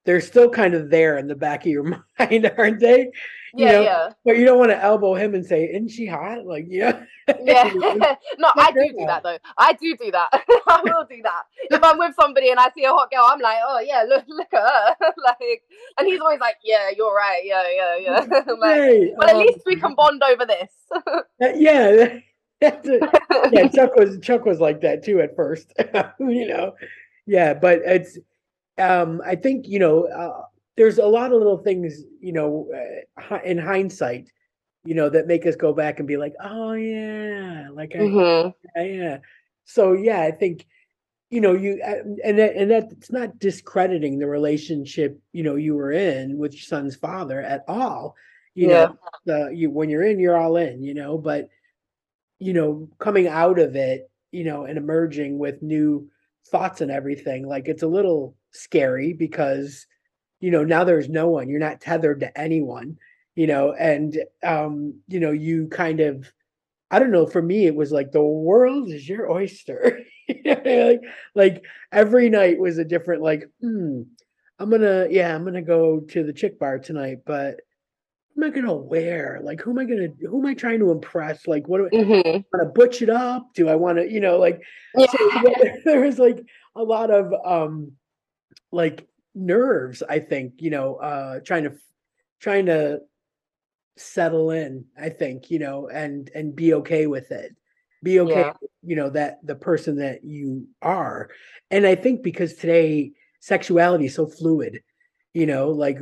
They're 0.05 0.21
still 0.21 0.49
kind 0.49 0.73
of 0.73 0.89
there 0.89 1.17
in 1.19 1.27
the 1.27 1.35
back 1.35 1.61
of 1.65 1.71
your 1.71 1.83
mind, 2.19 2.51
aren't 2.57 2.79
they? 2.79 3.11
You 3.53 3.65
yeah, 3.65 3.71
know, 3.73 3.81
yeah, 3.81 4.09
But 4.23 4.37
you 4.37 4.45
don't 4.45 4.59
want 4.59 4.71
to 4.71 4.81
elbow 4.81 5.13
him 5.13 5.35
and 5.35 5.45
say, 5.45 5.65
"Isn't 5.65 5.89
she 5.89 6.05
hot?" 6.05 6.45
Like, 6.45 6.67
yeah, 6.69 7.03
yeah. 7.43 7.69
no, 8.37 8.49
I 8.55 8.71
do 8.71 8.93
do 8.97 9.05
that 9.07 9.23
though. 9.23 9.37
I 9.57 9.73
do 9.73 9.97
do 9.97 10.11
that. 10.11 10.29
I 10.67 10.81
will 10.83 11.05
do 11.09 11.21
that. 11.23 11.43
If 11.69 11.83
I'm 11.83 11.97
with 11.97 12.15
somebody 12.15 12.49
and 12.49 12.59
I 12.59 12.69
see 12.73 12.85
a 12.85 12.91
hot 12.91 13.11
girl, 13.11 13.27
I'm 13.29 13.41
like, 13.41 13.57
oh 13.65 13.79
yeah, 13.79 14.03
look, 14.07 14.23
look 14.29 14.53
at 14.53 14.61
her. 14.61 14.95
like, 15.23 15.61
and 15.97 16.07
he's 16.07 16.21
always 16.21 16.39
like, 16.39 16.55
yeah, 16.63 16.91
you're 16.95 17.13
right. 17.13 17.41
Yeah, 17.43 17.63
yeah, 17.75 17.97
yeah. 17.97 18.53
like, 18.57 18.75
Hey, 18.75 19.11
well, 19.17 19.29
at 19.29 19.35
um, 19.35 19.41
least 19.41 19.59
we 19.65 19.75
can 19.75 19.95
bond 19.95 20.21
over 20.23 20.45
this. 20.45 20.71
uh, 20.95 21.49
yeah, 21.55 22.19
that's 22.61 22.87
a- 22.87 23.09
yeah. 23.51 23.67
Chuck 23.67 23.95
was 23.95 24.17
Chuck 24.21 24.45
was 24.45 24.61
like 24.61 24.79
that 24.81 25.03
too 25.03 25.19
at 25.19 25.35
first, 25.35 25.73
you 26.19 26.47
know. 26.47 26.75
Yeah, 27.25 27.53
but 27.53 27.79
it's 27.83 28.17
um 28.77 29.21
I 29.25 29.35
think 29.35 29.67
you 29.67 29.79
know 29.79 30.05
uh, 30.05 30.43
there's 30.81 30.97
a 30.99 31.05
lot 31.05 31.31
of 31.31 31.37
little 31.39 31.57
things 31.57 32.03
you 32.21 32.33
know 32.33 32.69
uh, 33.31 33.39
in 33.45 33.57
hindsight, 33.57 34.31
you 34.83 34.95
know, 34.95 35.09
that 35.09 35.27
make 35.27 35.45
us 35.45 35.55
go 35.55 35.73
back 35.73 35.99
and 35.99 36.07
be 36.07 36.17
like, 36.17 36.33
oh 36.43 36.73
yeah, 36.73 37.69
like 37.73 37.93
I, 37.95 37.99
Mhm. 37.99 38.53
yeah, 38.75 38.83
yeah. 38.83 39.17
So 39.65 39.93
yeah, 39.93 40.21
I 40.21 40.31
think 40.31 40.65
you 41.29 41.41
know 41.41 41.53
you 41.53 41.81
uh, 41.85 42.03
and 42.23 42.39
that, 42.39 42.55
and 42.55 42.71
that 42.71 42.91
it's 42.91 43.11
not 43.11 43.39
discrediting 43.39 44.19
the 44.19 44.27
relationship 44.27 45.19
you 45.33 45.43
know 45.43 45.55
you 45.55 45.75
were 45.75 45.91
in 45.91 46.37
with 46.37 46.53
your 46.53 46.61
son's 46.63 46.95
father 46.95 47.41
at 47.41 47.63
all. 47.67 48.15
You 48.55 48.67
know, 48.67 48.97
the 49.25 49.51
you 49.53 49.69
when 49.71 49.89
you're 49.89 50.03
in, 50.03 50.19
you're 50.19 50.37
all 50.37 50.57
in. 50.57 50.83
You 50.83 50.93
know, 50.95 51.17
but 51.17 51.49
you 52.39 52.53
know, 52.53 52.89
coming 52.99 53.27
out 53.27 53.59
of 53.59 53.75
it, 53.75 54.09
you 54.31 54.43
know, 54.43 54.65
and 54.65 54.77
emerging 54.77 55.37
with 55.37 55.61
new 55.61 56.09
thoughts 56.49 56.81
and 56.81 56.91
everything, 56.91 57.47
like 57.47 57.67
it's 57.67 57.83
a 57.83 57.87
little 57.87 58.35
scary 58.51 59.13
because 59.13 59.87
you 60.41 60.51
know 60.51 60.63
now 60.65 60.83
there's 60.83 61.09
no 61.09 61.29
one. 61.29 61.49
You're 61.49 61.59
not 61.59 61.81
tethered 61.81 62.19
to 62.21 62.37
anyone. 62.39 62.97
You 63.35 63.47
know, 63.47 63.73
and 63.73 64.17
um, 64.43 65.01
you 65.07 65.19
know, 65.21 65.31
you 65.31 65.67
kind 65.69 66.01
of 66.01 66.31
I 66.91 66.99
don't 66.99 67.11
know. 67.11 67.25
For 67.25 67.41
me, 67.41 67.65
it 67.67 67.75
was 67.75 67.91
like 67.91 68.11
the 68.11 68.21
world 68.23 68.89
is 68.89 69.07
your 69.09 69.31
oyster. 69.31 69.99
Like, 70.45 71.01
like 71.35 71.65
every 71.91 72.29
night 72.29 72.57
was 72.57 72.77
a 72.77 72.85
different. 72.85 73.21
Like, 73.21 73.43
hmm, 73.59 74.03
I'm 74.59 74.69
gonna, 74.69 75.07
yeah, 75.09 75.35
I'm 75.35 75.43
gonna 75.43 75.61
go 75.61 75.99
to 75.99 76.23
the 76.23 76.31
chick 76.31 76.57
bar 76.57 76.79
tonight, 76.79 77.19
but 77.25 77.57
am 78.37 78.43
I 78.43 78.49
gonna 78.49 78.73
wear? 78.73 79.39
Like, 79.43 79.61
who 79.61 79.71
am 79.71 79.79
I 79.79 79.85
gonna? 79.85 80.07
Who 80.29 80.39
am 80.39 80.45
I 80.45 80.53
trying 80.53 80.79
to 80.79 80.91
impress? 80.91 81.47
Like, 81.47 81.67
what 81.67 81.79
do 81.79 81.87
I 81.87 82.03
Mhm. 82.03 82.45
want 82.53 82.63
to 82.63 82.65
butch 82.65 83.01
it 83.01 83.09
up? 83.09 83.53
Do 83.53 83.69
I 83.69 83.75
want 83.75 83.97
to, 83.97 84.09
you 84.09 84.19
know, 84.21 84.37
like? 84.39 84.61
Yeah. 84.95 85.05
So 85.07 85.17
yeah, 85.33 85.71
there 85.85 86.01
was 86.01 86.19
like 86.19 86.45
a 86.75 86.83
lot 86.83 87.11
of 87.11 87.33
um, 87.45 87.93
like 88.71 89.07
nerves. 89.35 90.03
I 90.07 90.19
think 90.19 90.55
you 90.57 90.69
know, 90.69 90.95
uh, 90.95 91.39
trying 91.41 91.63
to 91.63 91.73
trying 92.39 92.65
to 92.65 93.01
settle 93.97 94.51
in 94.51 94.85
i 94.99 95.09
think 95.09 95.51
you 95.51 95.59
know 95.59 95.87
and 95.89 96.31
and 96.33 96.55
be 96.55 96.73
okay 96.73 97.07
with 97.07 97.29
it 97.31 97.55
be 98.03 98.19
okay 98.19 98.39
Yeah. 98.41 98.53
you 98.81 98.95
know 98.95 99.09
that 99.09 99.45
the 99.45 99.55
person 99.55 99.97
that 99.97 100.23
you 100.23 100.67
are 100.81 101.29
and 101.69 101.85
i 101.85 101.95
think 101.95 102.23
because 102.23 102.53
today 102.55 103.11
sexuality 103.41 104.05
is 104.05 104.15
so 104.15 104.25
fluid 104.25 104.81
you 105.33 105.45
know 105.45 105.69
like 105.69 105.99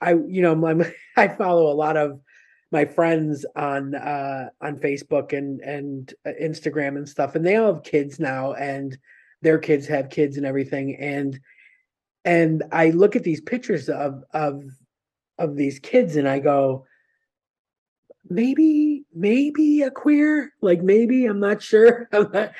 i 0.00 0.10
you 0.12 0.42
know 0.42 0.54
my 0.54 0.92
i 1.16 1.28
follow 1.28 1.72
a 1.72 1.74
lot 1.74 1.96
of 1.96 2.20
my 2.72 2.84
friends 2.84 3.46
on 3.54 3.94
uh 3.94 4.48
on 4.60 4.76
facebook 4.76 5.32
and 5.32 5.60
and 5.60 6.14
uh, 6.26 6.30
instagram 6.42 6.96
and 6.96 7.08
stuff 7.08 7.36
and 7.36 7.46
they 7.46 7.56
all 7.56 7.74
have 7.74 7.84
kids 7.84 8.18
now 8.18 8.54
and 8.54 8.98
their 9.40 9.58
kids 9.58 9.86
have 9.86 10.10
kids 10.10 10.36
and 10.36 10.44
everything 10.44 10.96
and 10.96 11.38
and 12.24 12.62
i 12.72 12.90
look 12.90 13.16
at 13.16 13.24
these 13.24 13.40
pictures 13.40 13.88
of 13.88 14.22
of 14.32 14.64
of 15.38 15.56
these 15.56 15.78
kids 15.78 16.16
and 16.16 16.28
I 16.28 16.38
go, 16.38 16.86
maybe, 18.28 19.04
maybe 19.12 19.82
a 19.82 19.90
queer, 19.90 20.52
like 20.60 20.82
maybe, 20.82 21.26
I'm 21.26 21.40
not 21.40 21.62
sure. 21.62 22.08
I'm 22.12 22.30
not, 22.32 22.52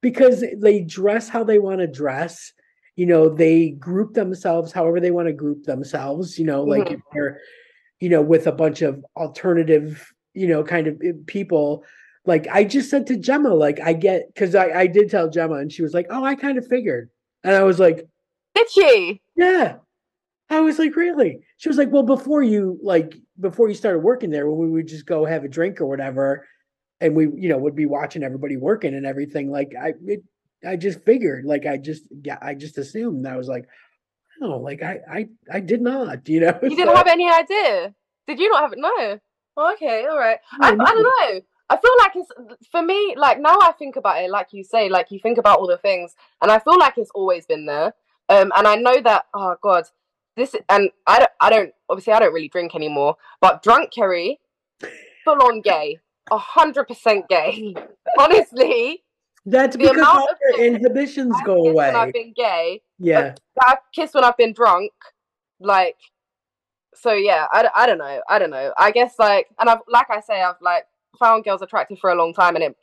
because 0.00 0.44
they 0.56 0.80
dress 0.80 1.28
how 1.28 1.44
they 1.44 1.58
want 1.58 1.80
to 1.80 1.86
dress. 1.86 2.52
You 2.96 3.06
know, 3.06 3.28
they 3.28 3.70
group 3.70 4.14
themselves 4.14 4.72
however 4.72 5.00
they 5.00 5.10
want 5.10 5.28
to 5.28 5.32
group 5.32 5.64
themselves, 5.64 6.38
you 6.38 6.44
know, 6.44 6.64
like 6.64 6.90
if 6.90 7.00
they're, 7.12 7.40
you 8.00 8.08
know, 8.08 8.22
with 8.22 8.48
a 8.48 8.52
bunch 8.52 8.82
of 8.82 9.04
alternative, 9.16 10.12
you 10.34 10.48
know, 10.48 10.64
kind 10.64 10.88
of 10.88 11.00
eh, 11.04 11.12
people. 11.26 11.84
Like 12.26 12.48
I 12.48 12.64
just 12.64 12.90
said 12.90 13.06
to 13.06 13.16
Gemma, 13.16 13.54
like 13.54 13.78
I 13.80 13.92
get 13.92 14.26
because 14.34 14.56
I, 14.56 14.70
I 14.70 14.86
did 14.88 15.10
tell 15.10 15.30
Gemma 15.30 15.54
and 15.54 15.72
she 15.72 15.82
was 15.82 15.94
like, 15.94 16.06
Oh, 16.10 16.24
I 16.24 16.34
kind 16.34 16.58
of 16.58 16.66
figured. 16.66 17.08
And 17.44 17.54
I 17.54 17.62
was 17.62 17.78
like, 17.78 18.08
Did 18.58 18.70
she? 18.70 19.20
yeah. 19.36 19.76
I 20.50 20.60
was 20.60 20.78
like, 20.78 20.96
really? 20.96 21.40
She 21.58 21.68
was 21.68 21.76
like, 21.76 21.90
well, 21.92 22.02
before 22.02 22.42
you 22.42 22.78
like 22.82 23.14
before 23.38 23.68
you 23.68 23.74
started 23.74 23.98
working 23.98 24.30
there, 24.30 24.48
when 24.48 24.58
we 24.58 24.70
would 24.72 24.88
just 24.88 25.04
go 25.04 25.26
have 25.26 25.44
a 25.44 25.48
drink 25.48 25.78
or 25.80 25.86
whatever, 25.86 26.46
and 27.02 27.14
we, 27.14 27.24
you 27.36 27.50
know, 27.50 27.58
would 27.58 27.76
be 27.76 27.84
watching 27.84 28.22
everybody 28.22 28.56
working 28.56 28.94
and 28.94 29.04
everything. 29.04 29.50
Like 29.50 29.72
I, 29.78 29.92
it, 30.06 30.22
I 30.66 30.76
just 30.76 31.04
figured, 31.04 31.44
like 31.44 31.66
I 31.66 31.76
just, 31.76 32.04
yeah, 32.24 32.38
I 32.40 32.54
just 32.54 32.78
assumed. 32.78 33.26
I 33.26 33.36
was 33.36 33.46
like, 33.46 33.66
oh, 34.40 34.56
like 34.56 34.82
I, 34.82 35.00
I, 35.12 35.28
I 35.52 35.60
did 35.60 35.82
not, 35.82 36.26
you 36.30 36.40
know. 36.40 36.58
You 36.62 36.70
didn't 36.76 36.88
So- 36.88 36.96
have 36.96 37.06
any 37.08 37.30
idea? 37.30 37.94
Did 38.26 38.40
you 38.40 38.50
not 38.50 38.62
have 38.62 38.72
it? 38.72 38.78
No. 38.78 39.18
Oh, 39.58 39.72
okay, 39.74 40.06
all 40.06 40.18
right. 40.18 40.38
I, 40.60 40.74
No, 40.74 40.84
I 40.84 40.90
don't 40.92 41.02
know. 41.02 41.40
I 41.70 41.76
feel 41.76 41.92
like 41.98 42.12
it's 42.16 42.68
for 42.70 42.80
me. 42.80 43.14
Like 43.18 43.38
now, 43.38 43.58
I 43.60 43.72
think 43.78 43.96
about 43.96 44.22
it. 44.22 44.30
Like 44.30 44.48
you 44.52 44.64
say, 44.64 44.88
like 44.88 45.10
you 45.10 45.18
think 45.20 45.36
about 45.36 45.58
all 45.58 45.66
the 45.66 45.76
things, 45.76 46.14
and 46.40 46.50
I 46.50 46.58
feel 46.58 46.78
like 46.78 46.96
it's 46.96 47.10
always 47.14 47.44
been 47.44 47.66
there. 47.66 47.92
Um, 48.28 48.52
and 48.56 48.66
I 48.66 48.76
know 48.76 49.00
that. 49.02 49.26
Oh 49.34 49.56
God, 49.62 49.84
this 50.36 50.54
and 50.68 50.90
I 51.06 51.18
don't. 51.18 51.30
I 51.40 51.50
don't. 51.50 51.72
Obviously, 51.88 52.12
I 52.12 52.20
don't 52.20 52.32
really 52.32 52.48
drink 52.48 52.74
anymore. 52.74 53.16
But 53.40 53.62
drunk 53.62 53.92
Kerrie, 53.92 54.38
full 55.24 55.42
on 55.42 55.60
gay, 55.60 55.98
a 56.30 56.38
hundred 56.38 56.84
percent 56.84 57.28
gay. 57.28 57.74
Honestly, 58.18 59.02
That's 59.46 59.76
the 59.76 59.82
because 59.82 59.98
all 59.98 60.28
your 60.50 60.64
inhibitions 60.64 61.34
I've 61.38 61.46
go 61.46 61.62
kissed 61.64 61.74
when 61.74 61.94
away. 61.94 62.00
I've 62.00 62.12
been 62.12 62.32
gay. 62.36 62.82
Yeah, 62.98 63.34
I've 63.66 63.78
kissed 63.94 64.14
when 64.14 64.24
I've 64.24 64.36
been 64.36 64.52
drunk. 64.52 64.92
Like, 65.60 65.96
so 66.94 67.12
yeah, 67.12 67.46
I, 67.52 67.68
I 67.74 67.86
don't 67.86 67.98
know. 67.98 68.20
I 68.28 68.38
don't 68.38 68.50
know. 68.50 68.72
I 68.76 68.90
guess 68.90 69.14
like, 69.18 69.48
and 69.58 69.68
I've, 69.68 69.80
like 69.88 70.10
I 70.10 70.20
say, 70.20 70.42
I've 70.42 70.60
like 70.60 70.84
found 71.18 71.44
girls 71.44 71.62
attractive 71.62 71.98
for 71.98 72.10
a 72.10 72.14
long 72.14 72.32
time 72.32 72.54
and 72.54 72.64
it, 72.64 72.76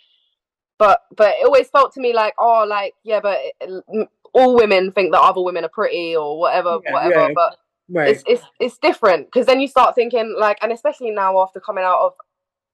but, 0.78 1.02
but 1.16 1.36
it 1.40 1.46
always 1.46 1.70
felt 1.70 1.94
to 1.94 2.02
me 2.02 2.14
like, 2.14 2.34
oh, 2.38 2.66
like, 2.68 2.94
yeah, 3.04 3.20
but 3.22 3.40
it, 3.62 4.10
all 4.36 4.56
women 4.56 4.92
think 4.92 5.12
that 5.14 5.22
other 5.22 5.42
women 5.42 5.64
are 5.64 5.70
pretty 5.70 6.16
or 6.16 6.38
whatever, 6.40 6.78
Yeah, 6.84 6.94
whatever. 6.94 7.22
yeah. 7.22 7.30
But 7.34 7.58
right. 7.90 8.10
it's, 8.10 8.24
it's, 8.28 8.44
it's 8.60 8.78
different 8.78 9.28
because 9.28 9.48
then 9.48 9.62
you 9.62 9.68
start 9.68 9.96
thinking 9.96 10.36
like, 10.38 10.58
and 10.62 10.72
especially 10.72 11.12
now 11.12 11.40
after 11.42 11.60
coming 11.60 11.84
out 11.86 12.00
of, 12.00 12.14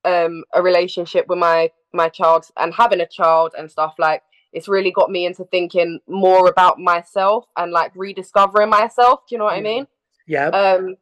um, 0.04 0.44
a 0.54 0.62
relationship 0.62 1.28
with 1.30 1.38
my, 1.38 1.70
my 1.94 2.10
child 2.10 2.46
and 2.58 2.74
having 2.74 3.00
a 3.00 3.08
child 3.08 3.54
and 3.58 3.70
stuff 3.70 3.94
like, 4.00 4.24
it's 4.54 4.68
really 4.68 4.92
got 4.92 5.10
me 5.12 5.26
into 5.26 5.46
thinking 5.46 6.00
more 6.10 6.50
about 6.50 6.80
myself 6.80 7.46
and 7.56 7.72
like 7.72 7.92
rediscovering 7.96 8.70
myself. 8.70 9.22
Do 9.30 9.36
you 9.36 9.40
know 9.40 9.46
what 9.46 9.54
I 9.58 9.62
mean? 9.62 9.88
yeah. 10.28 10.48
Um, 10.48 10.96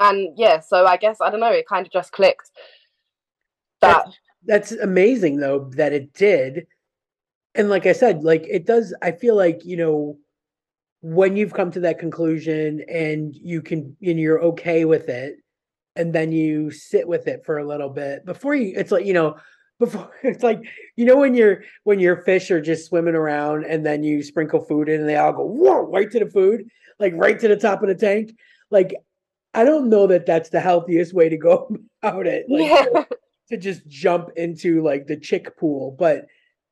and 0.00 0.36
yeah, 0.36 0.60
so 0.60 0.86
I 0.86 0.96
guess 0.96 1.18
I 1.20 1.30
don't 1.30 1.40
know. 1.40 1.52
It 1.52 1.68
kind 1.68 1.86
of 1.86 1.92
just 1.92 2.10
clicked. 2.12 2.50
That 3.80 4.06
that's 4.46 4.72
amazing 4.72 5.36
though 5.38 5.70
that 5.76 5.92
it 5.92 6.12
did 6.14 6.66
and 7.54 7.68
like 7.68 7.86
i 7.86 7.92
said 7.92 8.24
like 8.24 8.44
it 8.48 8.66
does 8.66 8.94
i 9.02 9.10
feel 9.10 9.36
like 9.36 9.64
you 9.64 9.76
know 9.76 10.16
when 11.02 11.36
you've 11.36 11.52
come 11.52 11.70
to 11.70 11.80
that 11.80 11.98
conclusion 11.98 12.84
and 12.88 13.34
you 13.34 13.60
can 13.60 13.96
and 14.02 14.20
you're 14.20 14.40
okay 14.40 14.84
with 14.84 15.08
it 15.08 15.36
and 15.96 16.12
then 16.12 16.32
you 16.32 16.70
sit 16.70 17.06
with 17.06 17.26
it 17.26 17.44
for 17.44 17.58
a 17.58 17.66
little 17.66 17.90
bit 17.90 18.24
before 18.24 18.54
you 18.54 18.72
it's 18.76 18.92
like 18.92 19.04
you 19.04 19.12
know 19.12 19.36
before 19.78 20.12
it's 20.22 20.44
like 20.44 20.60
you 20.94 21.04
know 21.04 21.16
when 21.16 21.34
you're 21.34 21.64
when 21.82 21.98
your 21.98 22.22
fish 22.22 22.50
are 22.52 22.60
just 22.60 22.86
swimming 22.86 23.16
around 23.16 23.64
and 23.64 23.84
then 23.84 24.04
you 24.04 24.22
sprinkle 24.22 24.60
food 24.60 24.88
in 24.88 25.00
and 25.00 25.08
they 25.08 25.16
all 25.16 25.32
go 25.32 25.44
whoa 25.44 25.80
right 25.90 26.10
to 26.10 26.20
the 26.20 26.30
food 26.30 26.64
like 27.00 27.12
right 27.16 27.40
to 27.40 27.48
the 27.48 27.56
top 27.56 27.82
of 27.82 27.88
the 27.88 27.94
tank 27.94 28.32
like 28.70 28.94
i 29.54 29.64
don't 29.64 29.88
know 29.88 30.06
that 30.06 30.24
that's 30.24 30.50
the 30.50 30.60
healthiest 30.60 31.12
way 31.12 31.28
to 31.28 31.36
go 31.36 31.74
about 32.02 32.28
it 32.28 32.46
like 32.48 32.70
yeah, 32.70 33.04
to 33.48 33.56
just 33.56 33.86
jump 33.88 34.28
into 34.36 34.82
like 34.84 35.08
the 35.08 35.16
chick 35.16 35.56
pool 35.58 35.96
but 35.98 36.26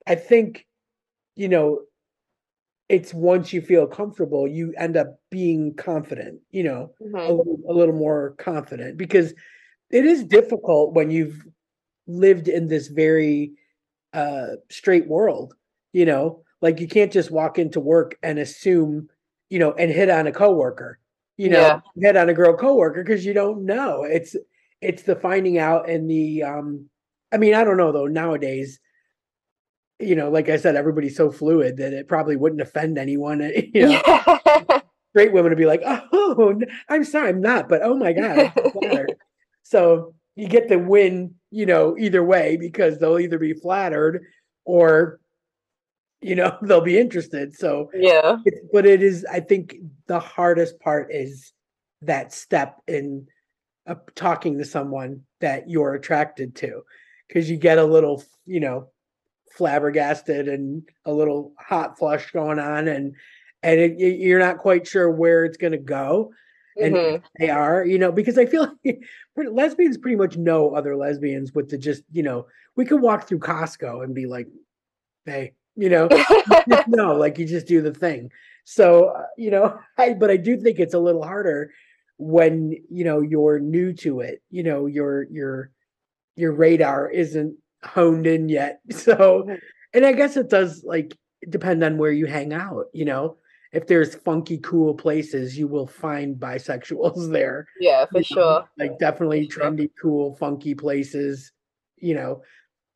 i 0.07 0.15
think 0.15 0.67
you 1.41 1.49
know 1.49 1.81
it's 2.89 3.15
once 3.15 3.53
you 3.53 3.61
feel 3.61 3.87
comfortable 3.87 4.47
you 4.49 4.75
end 4.77 4.97
up 4.97 5.19
being 5.31 5.75
confident 5.77 6.41
you 6.51 6.63
know 6.63 6.93
a 7.29 7.33
Mhm. 7.33 7.37
little, 7.39 7.59
a 7.69 7.73
little 7.73 7.95
more 7.95 8.35
confident 8.39 8.97
because 8.97 9.35
it 9.91 10.05
is 10.05 10.25
difficult 10.25 10.95
when 10.95 11.11
you've 11.11 11.47
lived 12.07 12.49
in 12.49 12.69
this 12.69 12.89
very 12.89 13.53
uh 14.13 14.49
straight 14.71 15.07
world 15.09 15.55
you 15.93 16.05
know 16.05 16.43
like 16.63 16.81
you 16.81 16.89
can't 16.89 17.13
just 17.13 17.31
walk 17.31 17.59
into 17.59 17.81
work 17.81 18.17
and 18.23 18.39
assume 18.39 19.09
you 19.51 19.59
know, 19.59 19.73
and 19.73 19.91
hit 19.91 20.09
on 20.09 20.29
a 20.29 20.33
coworker, 20.33 21.01
you 21.37 21.49
know, 21.51 21.59
Yeah. 21.59 21.81
hit 22.01 22.17
on 22.17 22.29
a 22.29 22.35
girl 22.35 22.57
coworker 22.57 23.03
because 23.03 23.27
you 23.27 23.33
don't 23.35 23.65
know. 23.67 24.05
It's 24.05 24.37
it's 24.81 25.03
the 25.03 25.17
finding 25.17 25.59
out 25.59 25.89
and 25.89 26.09
the 26.09 26.45
um 26.45 26.89
I 27.33 27.37
mean, 27.37 27.55
I 27.55 27.65
don't 27.65 27.77
know 27.77 27.93
though, 27.93 28.07
nowadays, 28.07 28.79
you 30.01 30.15
know, 30.15 30.31
like 30.31 30.49
I 30.49 30.57
said, 30.57 30.77
everybody's 30.77 31.17
so 31.17 31.31
fluid 31.31 31.77
that 31.77 31.93
it 31.93 32.09
probably 32.09 32.37
wouldn't 32.37 32.61
offend 32.61 32.99
anyone. 32.99 33.41
You 33.75 33.83
know, 33.87 34.03
Yeah. 34.07 34.81
straight 35.11 35.33
women 35.33 35.51
would 35.51 35.59
be 35.59 35.67
like, 35.67 35.83
"Oh, 35.85 36.55
I'm 36.89 37.05
sorry, 37.05 37.31
I'm 37.31 37.41
not," 37.41 37.69
but 37.69 37.83
oh 37.83 37.97
my 37.97 38.13
god, 38.13 38.53
so 38.55 39.07
so 39.63 40.15
you 40.37 40.49
get 40.49 40.69
the 40.69 40.79
win, 40.79 41.35
you 41.51 41.67
know, 41.67 41.97
either 41.99 42.25
way 42.25 42.57
because 42.57 42.99
they'll 42.99 43.19
either 43.19 43.39
be 43.39 43.53
flattered 43.53 44.25
or, 44.65 45.21
you 46.21 46.35
know, 46.35 46.57
they'll 46.63 46.81
be 46.81 46.99
interested. 46.99 47.55
So, 47.55 47.91
yeah. 47.93 48.37
but 48.73 48.87
it 48.87 49.03
is, 49.03 49.27
I 49.31 49.41
think, 49.41 49.75
the 50.07 50.21
hardest 50.21 50.81
part 50.81 51.09
is 51.11 51.53
that 52.03 52.33
step 52.33 52.81
in 52.87 53.27
uh, 53.87 53.97
talking 54.15 54.59
to 54.59 54.65
someone 54.65 55.23
that 55.41 55.69
you're 55.69 55.95
attracted 55.95 56.55
to, 56.57 56.83
because 57.29 57.51
you 57.51 57.57
get 57.57 57.79
a 57.79 57.85
little, 57.85 58.23
you 58.47 58.61
know, 58.61 58.89
flabbergasted 59.51 60.49
and 60.49 60.83
a 61.05 61.13
little 61.13 61.53
hot 61.59 61.99
flush 61.99 62.31
going 62.31 62.59
on, 62.59 62.89
and 62.89 63.15
and 63.63 63.81
it, 63.81 63.99
you're 63.99 64.39
not 64.39 64.59
quite 64.59 64.87
sure 64.87 65.11
where 65.11 65.45
it's 65.45 65.59
going 65.59 65.73
to 65.73 65.79
go 65.79 66.33
and 66.81 66.95
Mhm. 66.95 67.23
they 67.39 67.51
are, 67.51 67.85
you 67.85 67.99
know, 67.99 68.13
because 68.13 68.39
I 68.39 68.47
feel 68.47 68.75
like 68.85 69.01
lesbians 69.37 69.99
pretty 69.99 70.17
much 70.17 70.37
know 70.37 70.75
other 70.75 70.97
lesbians 70.97 71.53
with 71.53 71.69
the 71.69 71.79
just, 71.79 72.03
you 72.11 72.23
know, 72.23 72.47
we 72.77 72.85
could 72.85 73.03
walk 73.03 73.29
through 73.29 73.41
Costco 73.41 74.03
and 74.03 74.15
be 74.15 74.27
like, 74.27 74.49
hey, 75.27 75.53
you 75.77 75.89
know, 75.89 76.09
no 76.87 77.15
like 77.17 77.39
you 77.39 77.47
just 77.47 77.67
do 77.67 77.83
the 77.83 77.93
thing. 77.93 78.31
So, 78.65 79.11
uh, 79.11 79.27
you 79.37 79.51
know, 79.51 79.79
I, 79.99 80.15
but 80.15 80.31
I 80.31 80.37
do 80.37 80.57
think 80.57 80.79
it's 80.79 80.95
a 80.95 80.99
little 80.99 81.23
harder 81.23 81.73
when, 82.17 82.73
you 82.91 83.05
know, 83.05 83.21
you're 83.21 83.59
new 83.59 83.93
to 83.95 84.21
it, 84.21 84.43
you 84.51 84.63
know, 84.63 84.87
your, 84.87 85.25
your, 85.25 85.71
your 86.37 86.53
radar 86.53 87.11
isn't 87.11 87.57
honed 87.85 88.27
in 88.27 88.49
yet. 88.49 88.81
So, 88.93 89.49
and 89.93 90.07
I 90.07 90.13
guess 90.13 90.37
it 90.37 90.49
does 90.49 90.85
like 90.85 91.17
depend 91.49 91.83
on 91.83 91.99
where 91.99 92.13
you 92.13 92.27
hang 92.27 92.53
out, 92.53 92.87
you 92.93 93.05
know, 93.05 93.37
if 93.73 93.87
there's 93.87 94.15
funky, 94.15 94.59
cool 94.59 94.95
places, 94.95 95.57
you 95.57 95.69
will 95.69 95.87
find 95.87 96.37
bisexuals 96.37 97.33
there. 97.33 97.67
yeah, 97.81 98.05
for 98.07 98.19
you 98.19 98.37
know, 98.37 98.43
sure. 98.43 98.69
Like 98.79 98.99
definitely 98.99 99.47
trendy, 99.49 99.91
cool, 100.01 100.35
funky 100.37 100.75
places, 100.75 101.53
you 101.97 102.15
know, 102.15 102.43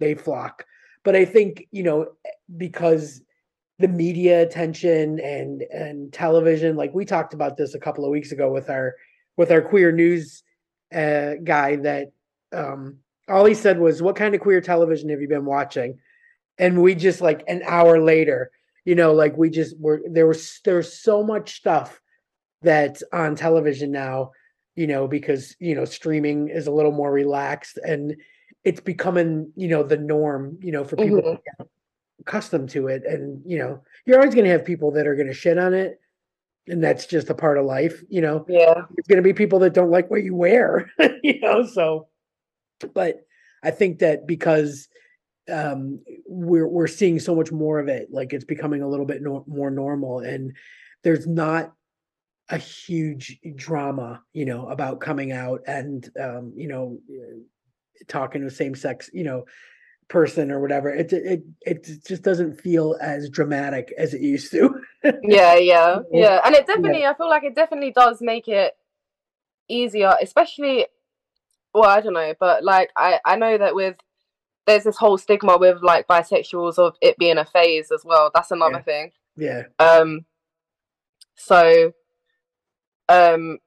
they 0.00 0.14
flock. 0.14 0.64
But 1.04 1.16
I 1.16 1.24
think, 1.24 1.66
you 1.70 1.82
know, 1.82 2.08
because 2.56 3.22
the 3.78 3.88
media 3.88 4.42
attention 4.42 5.20
and 5.20 5.62
and 5.62 6.12
television, 6.12 6.76
like 6.76 6.94
we 6.94 7.04
talked 7.04 7.34
about 7.34 7.56
this 7.56 7.74
a 7.74 7.80
couple 7.80 8.04
of 8.04 8.10
weeks 8.10 8.32
ago 8.32 8.50
with 8.50 8.70
our 8.70 8.94
with 9.36 9.50
our 9.50 9.62
queer 9.62 9.92
news 9.92 10.42
uh 10.94 11.34
guy 11.42 11.76
that 11.76 12.12
um 12.52 12.98
all 13.28 13.44
he 13.44 13.54
said 13.54 13.78
was, 13.78 14.02
What 14.02 14.16
kind 14.16 14.34
of 14.34 14.40
queer 14.40 14.60
television 14.60 15.08
have 15.10 15.20
you 15.20 15.28
been 15.28 15.44
watching? 15.44 15.98
And 16.58 16.82
we 16.82 16.94
just 16.94 17.20
like 17.20 17.42
an 17.48 17.62
hour 17.66 18.00
later, 18.00 18.50
you 18.84 18.94
know, 18.94 19.12
like 19.12 19.36
we 19.36 19.50
just 19.50 19.78
were 19.78 20.02
there 20.10 20.26
was 20.26 20.60
there's 20.64 21.00
so 21.00 21.22
much 21.24 21.56
stuff 21.56 22.00
that's 22.62 23.02
on 23.12 23.34
television 23.36 23.90
now, 23.92 24.32
you 24.76 24.86
know, 24.86 25.08
because 25.08 25.56
you 25.60 25.74
know, 25.74 25.84
streaming 25.84 26.48
is 26.48 26.66
a 26.66 26.72
little 26.72 26.92
more 26.92 27.12
relaxed 27.12 27.78
and 27.78 28.16
it's 28.64 28.80
becoming, 28.80 29.52
you 29.56 29.68
know, 29.68 29.82
the 29.82 29.96
norm, 29.96 30.58
you 30.62 30.72
know, 30.72 30.84
for 30.84 30.96
people 30.96 31.22
to 31.22 31.28
Mhm. 31.28 31.40
get 31.44 31.68
accustomed 32.20 32.70
to 32.70 32.88
it. 32.88 33.04
And, 33.04 33.42
you 33.46 33.58
know, 33.58 33.82
you're 34.06 34.18
always 34.18 34.34
gonna 34.34 34.48
have 34.48 34.64
people 34.64 34.90
that 34.92 35.06
are 35.06 35.16
gonna 35.16 35.34
shit 35.34 35.58
on 35.58 35.74
it. 35.74 36.00
And 36.68 36.82
that's 36.82 37.06
just 37.06 37.30
a 37.30 37.34
part 37.34 37.58
of 37.58 37.66
life, 37.66 38.02
you 38.08 38.20
know 38.22 38.46
Yeah. 38.48 38.84
It's 38.96 39.08
going 39.08 39.18
to 39.18 39.22
be 39.22 39.34
people 39.34 39.58
that 39.60 39.74
don't 39.74 39.90
like 39.90 40.10
what 40.10 40.24
you 40.24 40.34
wear 40.34 40.90
you 41.22 41.40
know 41.40 41.66
so 41.66 42.08
but 42.94 43.26
i 43.62 43.70
think 43.70 43.98
that 43.98 44.26
because 44.26 44.88
um 45.50 46.00
we're 46.26 46.68
we're 46.68 46.86
seeing 46.86 47.18
so 47.18 47.34
much 47.34 47.52
more 47.52 47.78
of 47.78 47.88
it 47.88 48.08
like 48.10 48.32
it's 48.32 48.44
becoming 48.44 48.82
a 48.82 48.88
little 48.88 49.06
bit 49.06 49.22
nor- 49.22 49.44
more 49.46 49.70
normal 49.70 50.20
and 50.20 50.54
there's 51.02 51.26
not 51.26 51.72
a 52.50 52.58
huge 52.58 53.38
drama 53.56 54.22
you 54.32 54.44
know 54.44 54.68
about 54.68 55.00
coming 55.00 55.32
out 55.32 55.60
and 55.66 56.10
um 56.20 56.52
you 56.56 56.68
know 56.68 56.98
uh, 57.10 57.38
talking 58.08 58.40
to 58.40 58.46
a 58.48 58.50
same 58.50 58.74
sex 58.74 59.10
you 59.12 59.24
know 59.24 59.44
person 60.08 60.50
or 60.50 60.60
whatever 60.60 60.90
it 60.90 61.12
it 61.12 61.42
it 61.62 61.86
just 62.06 62.22
doesn't 62.22 62.60
feel 62.60 62.96
as 63.00 63.30
dramatic 63.30 63.92
as 63.96 64.12
it 64.12 64.20
used 64.20 64.50
to 64.50 64.70
Yeah, 65.22 65.54
yeah, 65.56 66.00
Yeah. 66.10 66.20
yeah. 66.20 66.40
And 66.44 66.54
it 66.54 66.66
definitely, 66.66 67.04
I 67.04 67.14
feel 67.14 67.28
like 67.28 67.44
it 67.44 67.54
definitely 67.54 67.92
does 67.92 68.20
make 68.20 68.48
it 68.48 68.74
easier, 69.68 70.14
especially, 70.20 70.86
well, 71.74 71.90
I 71.90 72.00
don't 72.00 72.12
know, 72.14 72.34
but 72.38 72.64
like, 72.64 72.90
I, 72.96 73.20
I 73.24 73.36
know 73.36 73.58
that 73.58 73.74
with, 73.74 73.96
there's 74.66 74.84
this 74.84 74.96
whole 74.96 75.18
stigma 75.18 75.58
with 75.58 75.82
like 75.82 76.06
bisexuals 76.06 76.78
of 76.78 76.96
it 77.02 77.18
being 77.18 77.36
a 77.36 77.44
phase 77.44 77.90
as 77.92 78.02
well. 78.04 78.30
That's 78.32 78.50
another 78.50 78.76
Yeah. 78.76 78.82
thing. 78.82 79.12
yeah 79.36 79.62
Um, 79.78 80.24
so, 81.36 81.92
um, 83.08 83.58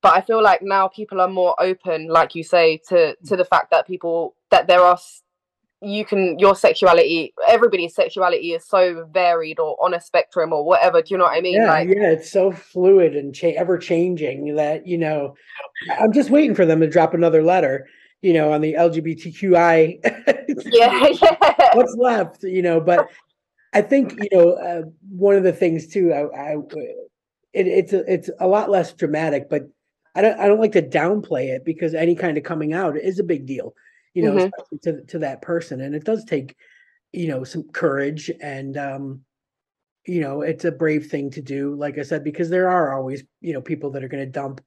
but 0.00 0.14
I 0.14 0.20
feel 0.20 0.42
like 0.42 0.62
now 0.62 0.88
people 0.88 1.20
are 1.20 1.28
more 1.28 1.54
open, 1.58 2.08
like 2.08 2.34
you 2.34 2.44
say, 2.44 2.78
to 2.88 3.16
to 3.26 3.36
the 3.36 3.44
fact 3.44 3.70
that 3.72 3.86
people 3.86 4.34
that 4.50 4.68
there 4.68 4.80
are 4.80 4.98
you 5.80 6.04
can 6.04 6.38
your 6.38 6.56
sexuality, 6.56 7.32
everybody's 7.46 7.94
sexuality 7.94 8.52
is 8.52 8.66
so 8.66 9.06
varied 9.12 9.58
or 9.60 9.76
on 9.82 9.94
a 9.94 10.00
spectrum 10.00 10.52
or 10.52 10.64
whatever. 10.64 11.02
Do 11.02 11.14
you 11.14 11.18
know 11.18 11.24
what 11.24 11.36
I 11.36 11.40
mean? 11.40 11.54
yeah, 11.54 11.68
like, 11.68 11.88
yeah, 11.88 12.10
it's 12.10 12.30
so 12.30 12.50
fluid 12.50 13.14
and 13.14 13.34
cha- 13.34 13.56
ever 13.56 13.78
changing 13.78 14.56
that 14.56 14.86
you 14.86 14.98
know. 14.98 15.34
I'm 15.98 16.12
just 16.12 16.30
waiting 16.30 16.54
for 16.54 16.66
them 16.66 16.80
to 16.80 16.88
drop 16.88 17.14
another 17.14 17.42
letter, 17.42 17.86
you 18.22 18.32
know, 18.32 18.52
on 18.52 18.60
the 18.60 18.74
LGBTQI. 18.74 19.98
yeah, 20.66 21.08
yeah, 21.22 21.70
What's 21.74 21.94
left, 21.96 22.42
you 22.42 22.62
know? 22.62 22.80
But 22.80 23.08
I 23.72 23.82
think 23.82 24.18
you 24.20 24.28
know 24.32 24.52
uh, 24.54 24.82
one 25.10 25.36
of 25.36 25.44
the 25.44 25.52
things 25.52 25.86
too. 25.86 26.12
I, 26.12 26.24
I 26.36 26.56
it, 27.52 27.66
it's 27.66 27.92
a, 27.92 28.12
it's 28.12 28.30
a 28.40 28.46
lot 28.46 28.70
less 28.70 28.92
dramatic, 28.92 29.48
but 29.48 29.62
I 30.14 30.22
don't 30.22 30.40
I 30.40 30.48
don't 30.48 30.60
like 30.60 30.72
to 30.72 30.82
downplay 30.82 31.54
it 31.54 31.64
because 31.64 31.94
any 31.94 32.16
kind 32.16 32.36
of 32.36 32.44
coming 32.44 32.72
out 32.72 32.96
is 32.96 33.18
a 33.18 33.24
big 33.24 33.46
deal, 33.46 33.74
you 34.18 34.24
know, 34.24 34.38
Mhm. 34.38 34.52
to 34.82 35.02
to 35.06 35.18
that 35.20 35.42
person, 35.42 35.80
and 35.80 35.94
it 35.94 36.04
does 36.04 36.24
take 36.24 36.56
you 37.12 37.28
know 37.28 37.44
some 37.44 37.64
courage 37.72 38.30
and 38.42 38.76
um 38.76 39.22
you 40.06 40.20
know 40.20 40.42
it's 40.42 40.64
a 40.64 40.72
brave 40.72 41.06
thing 41.06 41.30
to 41.30 41.42
do 41.42 41.74
like 41.74 41.98
i 41.98 42.02
said 42.02 42.24
because 42.24 42.50
there 42.50 42.68
are 42.68 42.94
always 42.96 43.22
you 43.40 43.52
know 43.52 43.60
people 43.62 43.90
that 43.90 44.04
are 44.04 44.08
going 44.08 44.24
to 44.24 44.30
dump 44.30 44.60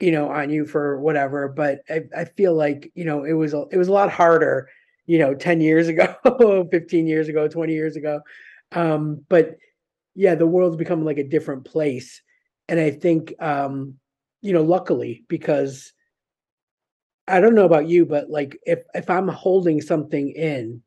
you 0.00 0.12
know 0.12 0.28
on 0.30 0.50
you 0.50 0.66
for 0.66 1.00
whatever 1.00 1.48
but 1.48 1.80
I, 1.88 2.02
I 2.16 2.24
feel 2.24 2.54
like 2.54 2.90
you 2.94 3.04
know 3.04 3.24
it 3.24 3.32
was 3.34 3.54
a, 3.54 3.64
it 3.70 3.76
was 3.76 3.88
a 3.88 3.92
lot 3.92 4.10
harder 4.12 4.68
you 5.06 5.18
know 5.18 5.34
10 5.34 5.60
years 5.60 5.88
ago 5.88 6.14
15 6.70 7.06
years 7.06 7.28
ago 7.28 7.48
20 7.48 7.72
years 7.72 7.96
ago 7.96 8.20
um 8.72 9.24
but 9.28 9.56
yeah 10.14 10.34
the 10.34 10.46
world's 10.46 10.76
become 10.76 11.04
like 11.04 11.18
a 11.18 11.28
different 11.28 11.64
place 11.64 12.22
and 12.68 12.80
i 12.80 12.90
think 12.90 13.34
um 13.40 13.94
you 14.42 14.52
know 14.52 14.62
luckily 14.62 15.24
because 15.28 15.92
i 17.30 17.40
don't 17.40 17.54
know 17.54 17.64
about 17.64 17.88
you 17.88 18.04
but 18.06 18.30
like 18.30 18.58
if 18.66 18.80
if 18.94 19.08
i'm 19.10 19.28
holding 19.28 19.80
something 19.80 20.30
in 20.30 20.82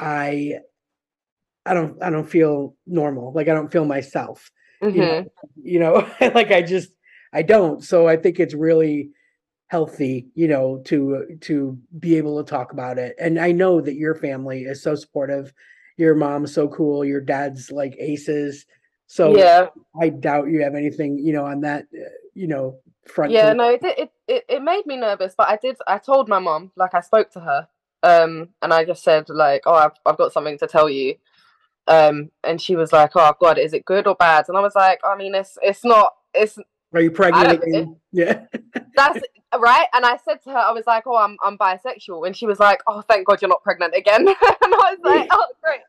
i 0.00 0.54
i 1.64 1.74
don't 1.74 2.02
i 2.02 2.10
don't 2.10 2.28
feel 2.28 2.74
normal 2.86 3.32
like 3.32 3.48
i 3.48 3.54
don't 3.54 3.72
feel 3.72 3.84
myself 3.84 4.50
you 4.92 5.00
Mhm. 5.02 5.08
know, 5.24 5.30
you 5.62 5.78
know 5.80 6.08
like 6.34 6.52
i 6.52 6.62
just 6.62 6.90
i 7.32 7.42
don't. 7.42 7.82
So 7.82 8.06
i 8.06 8.16
think 8.16 8.38
it's 8.38 8.54
really 8.54 9.10
healthy 9.68 10.28
you 10.34 10.46
know 10.48 10.78
to 10.84 11.36
to 11.40 11.78
be 11.98 12.16
able 12.16 12.42
to 12.42 12.48
talk 12.48 12.72
about 12.72 12.98
it. 12.98 13.16
And 13.18 13.38
i 13.38 13.52
know 13.52 13.80
that 13.80 13.94
your 13.96 14.14
family 14.14 14.62
is 14.62 14.82
so 14.82 14.94
supportive. 14.94 15.52
Your 15.96 16.14
mom's 16.14 16.52
so 16.54 16.68
cool. 16.68 17.04
Your 17.04 17.20
dad's 17.20 17.70
like 17.72 17.96
aces. 17.98 18.66
So 19.08 19.36
yeah, 19.36 19.68
i 20.00 20.08
doubt 20.10 20.48
you 20.48 20.62
have 20.62 20.74
anything 20.74 21.18
you 21.18 21.32
know 21.32 21.44
on 21.44 21.62
that 21.62 21.84
uh, 21.94 22.10
you 22.34 22.46
know 22.46 22.78
front 23.08 23.32
yeah. 23.32 23.50
to- 23.50 23.54
No, 23.54 23.70
it, 23.70 23.80
did- 23.80 23.98
it 23.98 24.10
it 24.28 24.44
it 24.48 24.62
made 24.62 24.86
me 24.86 24.96
nervous, 24.96 25.34
but 25.36 25.48
I 25.48 25.56
did. 25.56 25.76
I 25.86 25.98
told 25.98 26.28
my 26.28 26.38
mom, 26.38 26.72
like 26.76 26.94
I 26.94 27.00
spoke 27.00 27.30
to 27.32 27.40
her, 27.40 27.68
um, 28.02 28.48
and 28.62 28.72
I 28.72 28.84
just 28.84 29.02
said 29.02 29.28
like, 29.28 29.62
"Oh, 29.66 29.74
I've 29.74 29.92
I've 30.04 30.18
got 30.18 30.32
something 30.32 30.58
to 30.58 30.66
tell 30.66 30.88
you," 30.88 31.16
um, 31.88 32.30
and 32.44 32.60
she 32.60 32.76
was 32.76 32.92
like, 32.92 33.10
"Oh 33.14 33.32
God, 33.40 33.58
is 33.58 33.72
it 33.72 33.84
good 33.84 34.06
or 34.06 34.14
bad?" 34.14 34.46
And 34.48 34.56
I 34.56 34.60
was 34.60 34.74
like, 34.74 35.00
"I 35.04 35.16
mean, 35.16 35.34
it's 35.34 35.56
it's 35.62 35.84
not 35.84 36.12
it's 36.34 36.58
are 36.92 37.00
you 37.00 37.10
pregnant 37.10 37.60
don't- 37.60 37.98
yeah 38.12 38.44
that's 38.96 39.20
right." 39.58 39.86
And 39.92 40.04
I 40.06 40.16
said 40.24 40.42
to 40.44 40.50
her, 40.50 40.56
I 40.58 40.72
was 40.72 40.84
like, 40.86 41.04
"Oh, 41.06 41.16
I'm 41.16 41.36
I'm 41.44 41.58
bisexual," 41.58 42.26
and 42.26 42.36
she 42.36 42.46
was 42.46 42.58
like, 42.60 42.80
"Oh, 42.86 43.02
thank 43.02 43.26
God 43.26 43.40
you're 43.42 43.48
not 43.48 43.62
pregnant 43.62 43.94
again," 43.96 44.26
and 44.28 44.36
I 44.38 44.94
was 44.94 44.98
like, 45.02 45.28
"Oh, 45.30 45.46
great." 45.62 45.80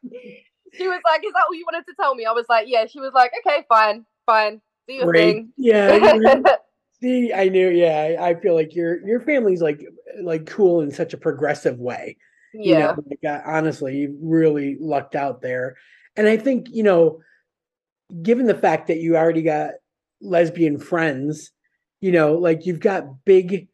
She 0.73 0.87
was 0.87 1.01
like, 1.05 1.23
"Is 1.25 1.33
that 1.33 1.43
all 1.47 1.55
you 1.55 1.65
wanted 1.71 1.85
to 1.87 1.93
tell 1.99 2.13
me?" 2.13 2.25
I 2.25 2.31
was 2.33 2.45
like, 2.49 2.67
"Yeah." 2.67 2.85
She 2.85 2.99
was 2.99 3.13
like, 3.13 3.31
"Okay, 3.39 3.63
fine, 3.69 4.05
fine, 4.25 4.61
do 4.87 4.93
your 4.93 5.05
Great. 5.05 5.33
thing." 5.33 5.53
yeah 5.57 6.41
see 7.01 7.33
i 7.33 7.49
knew 7.49 7.69
yeah 7.69 8.17
I, 8.19 8.29
I 8.29 8.35
feel 8.39 8.55
like 8.55 8.75
your 8.75 9.05
your 9.07 9.19
family's 9.19 9.61
like 9.61 9.81
like 10.21 10.45
cool 10.45 10.81
in 10.81 10.91
such 10.91 11.13
a 11.13 11.17
progressive 11.17 11.79
way 11.79 12.17
you 12.53 12.73
yeah, 12.73 12.79
know 12.79 13.03
like, 13.05 13.23
uh, 13.23 13.41
honestly 13.45 13.97
you 13.97 14.17
really 14.21 14.77
lucked 14.79 15.15
out 15.15 15.41
there. 15.41 15.75
And 16.15 16.27
i 16.27 16.37
think 16.37 16.69
you 16.71 16.83
know 16.83 17.21
given 18.21 18.45
the 18.45 18.55
fact 18.55 18.87
that 18.87 18.99
you 18.99 19.17
already 19.17 19.41
got 19.41 19.71
lesbian 20.21 20.77
friends, 20.77 21.51
you 22.01 22.11
know, 22.11 22.33
like 22.33 22.65
you've 22.65 22.79
got 22.79 23.25
big 23.25 23.67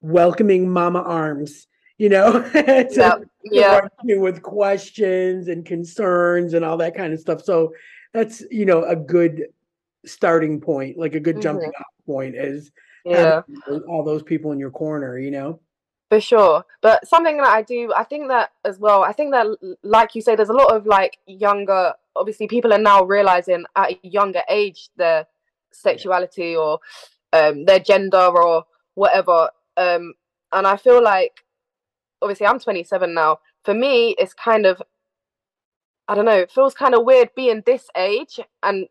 welcoming 0.00 0.70
mama 0.70 1.00
arms, 1.00 1.66
you 1.98 2.08
know, 2.08 2.42
to, 2.52 2.92
Yeah, 2.96 3.20
yeah, 3.44 3.80
to 4.06 4.18
with 4.18 4.42
questions 4.42 5.48
and 5.48 5.64
concerns 5.64 6.54
and 6.54 6.64
all 6.64 6.76
that 6.78 6.96
kind 6.96 7.12
of 7.12 7.20
stuff. 7.20 7.42
So 7.42 7.72
that's, 8.12 8.42
you 8.50 8.66
know, 8.66 8.84
a 8.84 8.96
good 8.96 9.46
starting 10.06 10.60
point, 10.60 10.98
like 10.98 11.14
a 11.14 11.20
good 11.20 11.40
jumping 11.40 11.70
off 11.70 11.86
point 12.06 12.34
is 12.34 12.70
yeah. 13.04 13.42
all 13.88 14.04
those 14.04 14.22
people 14.22 14.52
in 14.52 14.58
your 14.58 14.70
corner, 14.70 15.18
you 15.18 15.30
know? 15.30 15.60
For 16.10 16.20
sure. 16.20 16.64
But 16.82 17.08
something 17.08 17.38
that 17.38 17.48
I 17.48 17.62
do, 17.62 17.92
I 17.96 18.04
think 18.04 18.28
that 18.28 18.50
as 18.64 18.78
well, 18.78 19.02
I 19.02 19.12
think 19.12 19.32
that, 19.32 19.46
like 19.82 20.14
you 20.14 20.20
say, 20.20 20.36
there's 20.36 20.50
a 20.50 20.54
lot 20.54 20.74
of 20.74 20.86
like 20.86 21.18
younger, 21.26 21.94
obviously, 22.14 22.46
people 22.46 22.72
are 22.72 22.78
now 22.78 23.02
realizing 23.02 23.64
at 23.76 23.92
a 23.92 23.98
younger 24.02 24.42
age 24.48 24.90
their 24.96 25.26
sexuality 25.72 26.54
or 26.54 26.80
um, 27.32 27.64
their 27.64 27.78
gender 27.78 28.18
or 28.18 28.64
whatever. 28.94 29.50
Um, 29.76 30.12
and 30.52 30.66
I 30.66 30.76
feel 30.76 31.02
like, 31.02 31.44
obviously, 32.20 32.46
I'm 32.46 32.60
27 32.60 33.14
now. 33.14 33.38
For 33.64 33.72
me, 33.72 34.14
it's 34.18 34.34
kind 34.34 34.66
of, 34.66 34.82
I 36.08 36.14
don't 36.14 36.26
know, 36.26 36.40
it 36.40 36.50
feels 36.50 36.74
kind 36.74 36.94
of 36.94 37.06
weird 37.06 37.30
being 37.34 37.62
this 37.64 37.88
age 37.96 38.38
and 38.62 38.86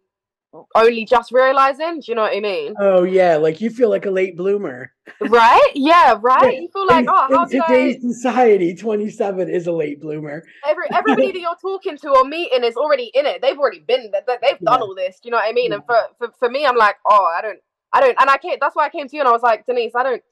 only 0.76 1.06
just 1.06 1.32
realizing. 1.32 2.00
Do 2.00 2.12
you 2.12 2.16
know 2.16 2.24
what 2.24 2.36
I 2.36 2.40
mean? 2.40 2.76
Oh 2.80 3.04
yeah, 3.04 3.38
like 3.38 3.62
you 3.62 3.70
feel 3.70 3.90
like 3.90 4.06
a 4.06 4.12
late 4.12 4.36
bloomer. 4.38 4.92
Right? 5.20 5.72
Yeah, 5.76 6.18
right? 6.22 6.62
You 6.62 6.70
feel 6.72 6.88
like, 6.88 7.04
in, 7.04 7.10
oh, 7.10 7.28
how 7.32 7.44
in 7.44 7.50
did 7.50 7.62
I? 7.62 7.68
today's 7.68 8.02
society, 8.02 8.76
27 8.76 9.50
is 9.50 9.68
a 9.68 9.72
late 9.72 10.02
bloomer. 10.02 10.44
Every 10.68 10.86
everybody 10.94 11.32
that 11.34 11.40
you're 11.40 11.56
talking 11.62 11.98
to 11.98 12.10
or 12.10 12.26
meeting 12.26 12.64
is 12.64 12.76
already 12.76 13.12
in 13.14 13.26
it. 13.26 13.42
They've 13.42 13.58
already 13.58 13.80
been. 13.80 14.12
They, 14.12 14.20
they've 14.42 14.60
done 14.60 14.80
Yeah. 14.80 14.86
all 14.86 14.96
this. 14.96 15.20
Do 15.20 15.28
You 15.28 15.32
know 15.32 15.38
what 15.38 15.50
I 15.50 15.54
mean? 15.54 15.74
And 15.74 15.84
for, 15.86 15.98
for 16.18 16.32
for 16.40 16.50
me, 16.50 16.66
I'm 16.66 16.78
like, 16.78 16.96
oh, 17.06 17.26
I 17.26 17.42
don't, 17.42 17.60
I 17.94 18.02
don't. 18.02 18.18
And 18.20 18.30
I 18.30 18.38
can't. 18.38 18.60
That's 18.60 18.76
why 18.76 18.86
I 18.86 18.90
came 18.90 19.08
to 19.08 19.16
you 19.16 19.22
and 19.22 19.30
I 19.30 19.32
was 19.32 19.44
like, 19.44 19.66
Denise, 19.66 19.94
I 19.96 20.04
don't, 20.04 20.24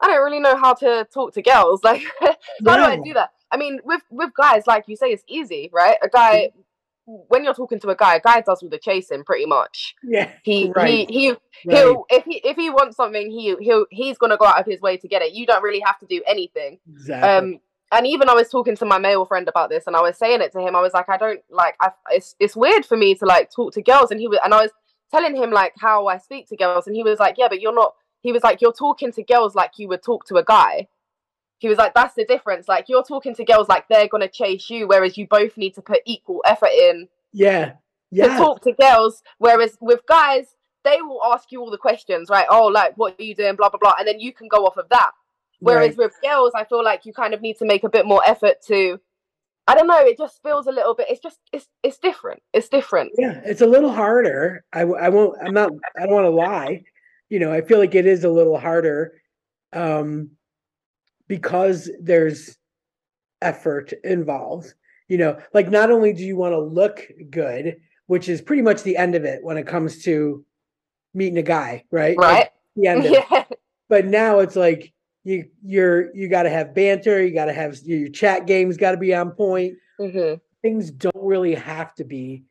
I 0.00 0.06
don't 0.08 0.24
really 0.24 0.40
know 0.40 0.56
how 0.56 0.74
to 0.74 1.06
talk 1.12 1.34
to 1.34 1.42
girls. 1.42 1.80
Like, 1.84 2.02
how 2.20 2.76
do 2.76 2.82
I 2.82 2.96
do 3.02 3.14
that? 3.14 3.30
I 3.50 3.56
mean, 3.56 3.80
with 3.84 4.02
with 4.10 4.30
guys, 4.36 4.66
like 4.66 4.84
you 4.88 4.96
say, 4.96 5.08
it's 5.12 5.24
easy, 5.28 5.70
right? 5.72 5.96
A 6.02 6.08
guy, 6.08 6.50
when 7.06 7.44
you're 7.44 7.54
talking 7.54 7.78
to 7.80 7.88
a 7.88 7.96
guy, 7.96 8.16
a 8.16 8.20
guy 8.20 8.40
does 8.40 8.62
all 8.62 8.68
the 8.68 8.78
chasing 8.78 9.24
pretty 9.24 9.46
much. 9.46 9.94
Yeah. 10.02 10.30
He 10.42 10.72
Right. 10.74 11.08
he 11.08 11.20
he 11.20 11.30
right. 11.30 11.38
he'll 11.64 12.04
if 12.10 12.24
he 12.24 12.36
if 12.44 12.56
he 12.56 12.70
wants 12.70 12.96
something, 12.96 13.30
he 13.30 13.54
he'll 13.60 13.86
he's 13.90 14.18
gonna 14.18 14.36
go 14.36 14.44
out 14.46 14.60
of 14.60 14.66
his 14.66 14.80
way 14.80 14.96
to 14.96 15.08
get 15.08 15.22
it. 15.22 15.32
You 15.32 15.46
don't 15.46 15.62
really 15.62 15.80
have 15.84 15.98
to 16.00 16.06
do 16.06 16.22
anything 16.26 16.78
Exactly. 16.90 17.28
um 17.28 17.60
and 17.92 18.06
even 18.06 18.28
I 18.28 18.34
was 18.34 18.48
talking 18.48 18.76
to 18.76 18.84
my 18.84 18.98
male 18.98 19.24
friend 19.24 19.46
about 19.48 19.70
this, 19.70 19.86
and 19.86 19.94
I 19.94 20.00
was 20.00 20.18
saying 20.18 20.40
it 20.40 20.50
to 20.52 20.60
him. 20.60 20.74
I 20.74 20.80
was 20.80 20.92
like, 20.92 21.08
I 21.08 21.16
don't 21.16 21.40
like. 21.50 21.76
I, 21.80 21.90
it's 22.10 22.34
it's 22.40 22.56
weird 22.56 22.84
for 22.84 22.96
me 22.96 23.14
to 23.14 23.24
like 23.24 23.50
talk 23.50 23.72
to 23.74 23.82
girls, 23.82 24.10
and 24.10 24.18
he 24.20 24.26
was, 24.26 24.40
and 24.44 24.52
I 24.52 24.62
was 24.62 24.72
telling 25.12 25.36
him 25.36 25.52
like 25.52 25.72
how 25.78 26.08
I 26.08 26.18
speak 26.18 26.48
to 26.48 26.56
girls, 26.56 26.88
and 26.88 26.96
he 26.96 27.04
was 27.04 27.20
like, 27.20 27.36
yeah, 27.38 27.46
but 27.48 27.60
you're 27.60 27.72
not. 27.74 27.94
He 28.22 28.32
was 28.32 28.42
like, 28.42 28.60
you're 28.60 28.72
talking 28.72 29.12
to 29.12 29.22
girls 29.22 29.54
like 29.54 29.78
you 29.78 29.86
would 29.86 30.02
talk 30.02 30.26
to 30.26 30.34
a 30.34 30.44
guy. 30.44 30.88
He 31.58 31.68
was 31.68 31.78
like, 31.78 31.94
that's 31.94 32.14
the 32.14 32.24
difference. 32.24 32.68
Like 32.68 32.86
you're 32.88 33.02
talking 33.02 33.34
to 33.34 33.44
girls 33.44 33.68
like 33.68 33.88
they're 33.88 34.08
gonna 34.08 34.28
chase 34.28 34.68
you, 34.70 34.86
whereas 34.86 35.16
you 35.16 35.26
both 35.26 35.56
need 35.56 35.74
to 35.74 35.82
put 35.82 36.00
equal 36.04 36.42
effort 36.46 36.70
in 36.72 37.08
yeah. 37.32 37.72
Yeah. 38.10 38.28
to 38.28 38.36
talk 38.36 38.62
to 38.62 38.72
girls. 38.72 39.22
Whereas 39.38 39.76
with 39.80 40.00
guys, 40.06 40.54
they 40.84 41.02
will 41.02 41.20
ask 41.24 41.50
you 41.50 41.60
all 41.60 41.70
the 41.70 41.78
questions, 41.78 42.28
right? 42.30 42.46
Oh, 42.48 42.66
like 42.66 42.96
what 42.96 43.18
are 43.18 43.22
you 43.24 43.34
doing, 43.34 43.56
blah 43.56 43.70
blah 43.70 43.78
blah, 43.80 43.94
and 43.98 44.06
then 44.06 44.20
you 44.20 44.32
can 44.32 44.48
go 44.48 44.66
off 44.66 44.76
of 44.76 44.88
that. 44.90 45.12
Whereas 45.60 45.96
Right. 45.96 46.06
with 46.06 46.12
girls, 46.22 46.52
I 46.54 46.64
feel 46.64 46.84
like 46.84 47.06
you 47.06 47.12
kind 47.14 47.32
of 47.34 47.40
need 47.40 47.56
to 47.58 47.64
make 47.64 47.82
a 47.84 47.88
bit 47.88 48.06
more 48.06 48.22
effort 48.26 48.56
to. 48.68 49.00
I 49.66 49.74
don't 49.74 49.88
know. 49.88 49.98
It 49.98 50.16
just 50.16 50.40
feels 50.42 50.66
a 50.68 50.70
little 50.70 50.94
bit. 50.94 51.06
It's 51.10 51.20
just 51.20 51.38
it's 51.52 51.66
it's 51.82 51.98
different. 51.98 52.40
It's 52.52 52.68
different. 52.68 53.12
Yeah, 53.18 53.40
it's 53.44 53.62
a 53.62 53.66
little 53.66 53.90
harder. 53.90 54.64
I 54.72 54.82
I 54.82 55.08
won't. 55.08 55.36
I'm 55.42 55.54
not. 55.54 55.72
I 55.98 56.04
don't 56.04 56.14
want 56.14 56.26
to 56.26 56.30
lie. 56.30 56.84
You 57.30 57.40
know, 57.40 57.50
I 57.52 57.62
feel 57.62 57.78
like 57.78 57.94
it 57.96 58.06
is 58.06 58.22
a 58.22 58.30
little 58.30 58.56
harder, 58.58 59.20
um, 59.72 60.30
because 61.28 61.90
there's 62.00 62.56
effort 63.42 63.92
involved. 64.04 64.74
You 65.08 65.18
know, 65.18 65.40
like 65.54 65.70
not 65.70 65.90
only 65.90 66.12
do 66.12 66.24
you 66.24 66.36
want 66.36 66.52
to 66.52 66.58
look 66.60 67.06
good, 67.30 67.76
which 68.06 68.28
is 68.28 68.42
pretty 68.42 68.62
much 68.62 68.82
the 68.82 68.96
end 68.96 69.14
of 69.14 69.24
it 69.24 69.42
when 69.42 69.56
it 69.56 69.66
comes 69.66 70.02
to 70.04 70.44
meeting 71.14 71.38
a 71.38 71.42
guy, 71.42 71.84
right? 71.90 72.16
Like, 72.18 72.28
Right? 72.28 72.48
the 72.76 72.86
end 72.88 73.06
of 73.06 73.12
it. 73.12 73.24
Yeah. 73.30 73.44
But 73.88 74.06
now 74.06 74.40
it's 74.40 74.56
like 74.56 74.92
you 75.24 75.48
you're 75.64 76.14
you 76.14 76.28
got 76.28 76.42
to 76.44 76.50
have 76.50 76.74
banter. 76.74 77.24
You 77.24 77.32
got 77.34 77.46
to 77.46 77.52
have 77.52 77.76
your 77.84 78.08
chat 78.08 78.46
games. 78.46 78.76
Got 78.76 78.92
to 78.92 78.96
be 78.98 79.14
on 79.14 79.30
point 79.32 79.74
hmm 79.98 80.34
things 80.62 80.90
don't 80.90 81.14
really 81.16 81.54
have 81.54 81.94
to 81.94 82.02
be 82.02 82.42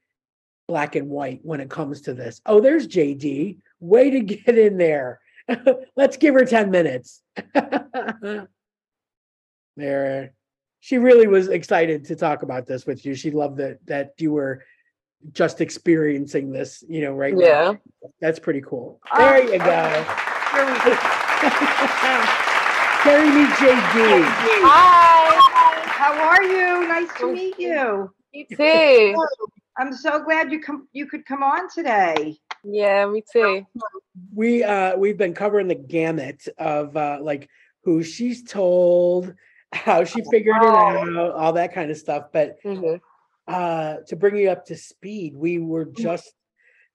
black 0.67 0.95
and 0.95 1.09
white 1.09 1.39
when 1.43 1.59
it 1.59 1.69
comes 1.69 1.99
to 2.01 2.13
this. 2.13 2.39
Oh, 2.45 2.61
there's 2.61 2.87
JD. 2.87 3.57
Way 3.81 4.09
to 4.11 4.19
get 4.21 4.57
in 4.57 4.77
there. 4.77 5.19
Let's 5.97 6.15
give 6.15 6.33
her 6.35 6.45
10 6.45 6.71
minutes. 6.71 7.21
there. 9.75 10.33
She 10.79 10.97
really 10.97 11.27
was 11.27 11.47
excited 11.47 12.05
to 12.05 12.15
talk 12.15 12.43
about 12.43 12.67
this 12.67 12.85
with 12.85 13.05
you. 13.05 13.15
She 13.15 13.31
loved 13.31 13.57
that 13.57 13.85
that 13.87 14.13
you 14.19 14.31
were 14.31 14.63
just 15.31 15.61
experiencing 15.61 16.51
this, 16.51 16.83
you 16.87 17.01
know, 17.01 17.13
right 17.13 17.33
now. 17.33 17.45
Yeah. 17.45 17.73
That's 18.21 18.39
pretty 18.39 18.61
cool. 18.61 18.99
There 19.15 19.43
you 19.43 19.57
go. 19.57 19.65
Carry 23.03 23.29
me 23.29 23.45
JD. 23.45 24.23
Hi. 24.63 25.15
How 25.85 26.13
are 26.13 26.43
you? 26.43 26.87
Nice 26.87 27.09
to 27.19 27.31
meet 27.31 27.59
you. 27.59 28.11
You 28.31 28.45
too. 28.55 29.15
I'm 29.77 29.93
so 29.93 30.23
glad 30.23 30.51
you 30.51 30.61
come 30.61 30.87
you 30.93 31.05
could 31.07 31.25
come 31.25 31.43
on 31.43 31.69
today. 31.69 32.37
Yeah, 32.63 33.05
me 33.07 33.23
too. 33.31 33.65
we 34.33 34.63
uh 34.63 34.95
we've 34.97 35.17
been 35.17 35.33
covering 35.33 35.67
the 35.67 35.75
gamut 35.75 36.47
of 36.57 36.95
uh 36.95 37.19
like 37.21 37.49
who 37.83 38.03
she's 38.03 38.43
told 38.43 39.33
how 39.73 40.03
she 40.03 40.21
figured 40.31 40.55
it 40.63 40.69
out 40.69 41.31
all 41.35 41.53
that 41.53 41.73
kind 41.73 41.91
of 41.91 41.97
stuff 41.97 42.25
but 42.31 42.57
hmm 42.63 42.95
uh 43.47 43.97
to 44.07 44.15
bring 44.15 44.35
you 44.35 44.49
up 44.49 44.65
to 44.65 44.75
speed 44.75 45.35
we 45.35 45.59
were 45.59 45.85
just 45.85 46.33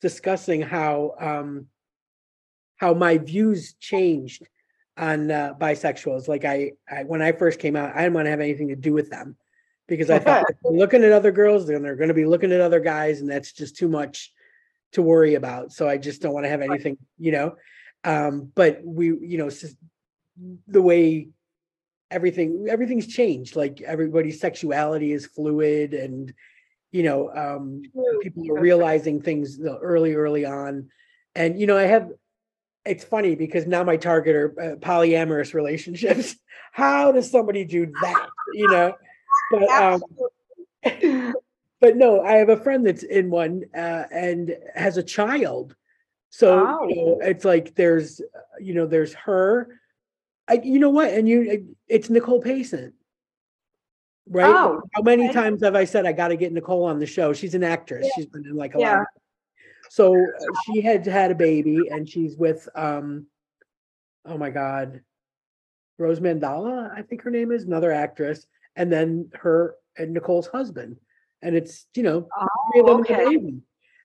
discussing 0.00 0.60
how 0.60 1.14
um 1.20 1.66
how 2.76 2.94
my 2.94 3.18
views 3.18 3.74
changed 3.78 4.42
on 4.96 5.30
uh, 5.30 5.54
bisexuals 5.58 6.26
like 6.26 6.44
I, 6.44 6.72
I 6.90 7.04
when 7.04 7.22
i 7.22 7.32
first 7.32 7.60
came 7.60 7.76
out 7.76 7.94
i 7.94 8.02
didn't 8.02 8.14
want 8.14 8.26
to 8.26 8.30
have 8.30 8.40
anything 8.40 8.68
to 8.68 8.76
do 8.76 8.92
with 8.92 9.10
them 9.10 9.36
because 9.86 10.10
i 10.10 10.18
thought 10.18 10.44
looking 10.64 11.04
at 11.04 11.12
other 11.12 11.30
girls 11.30 11.66
then 11.66 11.82
they're 11.82 11.96
going 11.96 12.08
to 12.08 12.14
be 12.14 12.24
looking 12.24 12.52
at 12.52 12.60
other 12.60 12.80
guys 12.80 13.20
and 13.20 13.30
that's 13.30 13.52
just 13.52 13.76
too 13.76 13.88
much 13.88 14.32
to 14.92 15.02
worry 15.02 15.34
about 15.36 15.72
so 15.72 15.88
i 15.88 15.96
just 15.96 16.20
don't 16.20 16.34
want 16.34 16.44
to 16.44 16.50
have 16.50 16.62
anything 16.62 16.96
you 17.18 17.32
know? 17.32 17.54
Um 18.02 18.50
but 18.54 18.80
we 18.82 19.06
you 19.06 19.38
know 19.38 19.50
the 20.66 20.82
way 20.82 21.28
everything 22.10 22.66
everything's 22.68 23.06
changed 23.06 23.54
like 23.56 23.80
everybody's 23.82 24.40
sexuality 24.40 25.12
is 25.12 25.26
fluid 25.26 25.94
and 25.94 26.34
you 26.90 27.02
know 27.02 27.30
um 27.34 27.82
people 28.20 28.50
are 28.50 28.60
realizing 28.60 29.20
things 29.22 29.60
early 29.60 30.14
early 30.14 30.44
on. 30.44 30.88
And 31.34 31.60
you 31.60 31.66
know 31.66 31.76
i 31.78 31.82
have 31.84 32.10
it's 32.84 33.04
funny 33.04 33.36
because 33.36 33.66
now 33.66 33.84
my 33.84 33.96
target 33.96 34.34
are 34.34 34.54
uh, 34.60 34.76
polyamorous 34.76 35.52
relationships. 35.54 36.34
How 36.72 37.12
does 37.12 37.30
somebody 37.30 37.64
do 37.64 37.86
that 37.86 38.28
you 38.54 38.68
know? 38.68 38.94
But 39.50 39.68
um 39.70 40.02
but 41.80 41.96
no 41.96 42.20
i 42.22 42.32
have 42.32 42.48
a 42.48 42.56
friend 42.56 42.86
that's 42.86 43.02
in 43.02 43.30
one 43.30 43.64
uh, 43.74 44.04
and 44.10 44.56
has 44.74 44.96
a 44.96 45.02
child. 45.02 45.74
So 46.30 46.66
Oh. 46.66 46.88
you 46.88 46.96
know, 46.96 47.18
it's 47.22 47.44
like 47.44 47.74
there's 47.74 48.20
uh, 48.20 48.40
you 48.60 48.74
know 48.74 48.86
there's 48.86 49.14
her 49.14 49.79
I, 50.50 50.60
you 50.64 50.78
know 50.80 50.90
what 50.90 51.12
and 51.12 51.28
you 51.28 51.76
it's 51.88 52.10
nicole 52.10 52.40
payson 52.42 52.92
right 54.28 54.50
Oh, 54.54 54.82
how 54.94 55.02
many 55.02 55.24
okay. 55.24 55.32
times 55.32 55.62
have 55.62 55.76
i 55.76 55.84
said 55.84 56.06
i 56.06 56.12
got 56.12 56.28
to 56.28 56.36
get 56.36 56.52
nicole 56.52 56.84
on 56.84 56.98
the 56.98 57.06
show 57.06 57.32
she's 57.32 57.54
an 57.54 57.62
actress 57.62 58.06
Yeah. 58.06 58.12
she's 58.16 58.26
been 58.26 58.44
in 58.44 58.56
like 58.56 58.74
a 58.74 58.78
lot 58.78 58.92
Yeah. 58.92 59.00
of 59.02 59.06
so 59.90 60.12
uh, 60.14 60.54
she 60.66 60.80
had 60.80 61.06
had 61.06 61.30
a 61.30 61.34
baby 61.34 61.88
and 61.90 62.08
she's 62.08 62.36
with 62.36 62.68
um 62.74 63.26
oh 64.26 64.36
my 64.36 64.50
god 64.50 65.00
rose 65.98 66.20
mandala 66.20 66.90
i 66.96 67.02
think 67.02 67.22
her 67.22 67.30
name 67.30 67.52
is 67.52 67.64
another 67.64 67.92
actress 67.92 68.46
and 68.76 68.92
then 68.92 69.30
her 69.34 69.76
and 69.96 70.12
nicole's 70.12 70.48
husband 70.48 70.96
and 71.42 71.54
it's 71.56 71.86
you 71.94 72.02
know 72.02 72.28
three 72.72 72.80
of 72.80 72.86
them 72.86 72.96
Oh, 72.96 73.00
okay. 73.00 73.50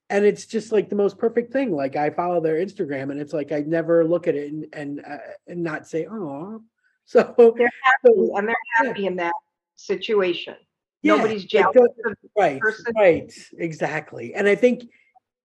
And 0.10 0.24
it's 0.26 0.46
just 0.46 0.72
like 0.72 0.90
the 0.90 0.96
most 0.96 1.18
perfect 1.18 1.52
thing 1.52 1.72
like 1.76 1.96
i 1.96 2.10
follow 2.10 2.40
their 2.40 2.56
instagram 2.64 3.12
and 3.12 3.20
it's 3.20 3.34
like 3.34 3.52
i 3.52 3.60
never 3.62 4.06
look 4.06 4.28
at 4.28 4.36
it 4.36 4.52
and 4.52 4.66
and, 4.74 5.00
uh, 5.06 5.18
and 5.48 5.64
not 5.64 5.88
say 5.88 6.06
oh 6.10 6.62
so 7.06 7.54
They're 7.58 7.70
so, 8.06 8.36
and 8.38 8.48
they're 8.48 8.56
Yeah. 8.82 8.88
happy 8.90 9.06
in 9.06 9.16
that 9.18 9.34
situation. 9.76 10.56
yeah, 11.04 11.16
Nobody's 11.16 11.46
jealous 11.46 11.76
right 12.38 12.60
person. 12.60 12.94
right 12.98 13.32
exactly 13.60 14.34
and 14.34 14.48
i 14.48 14.56
think 14.56 14.84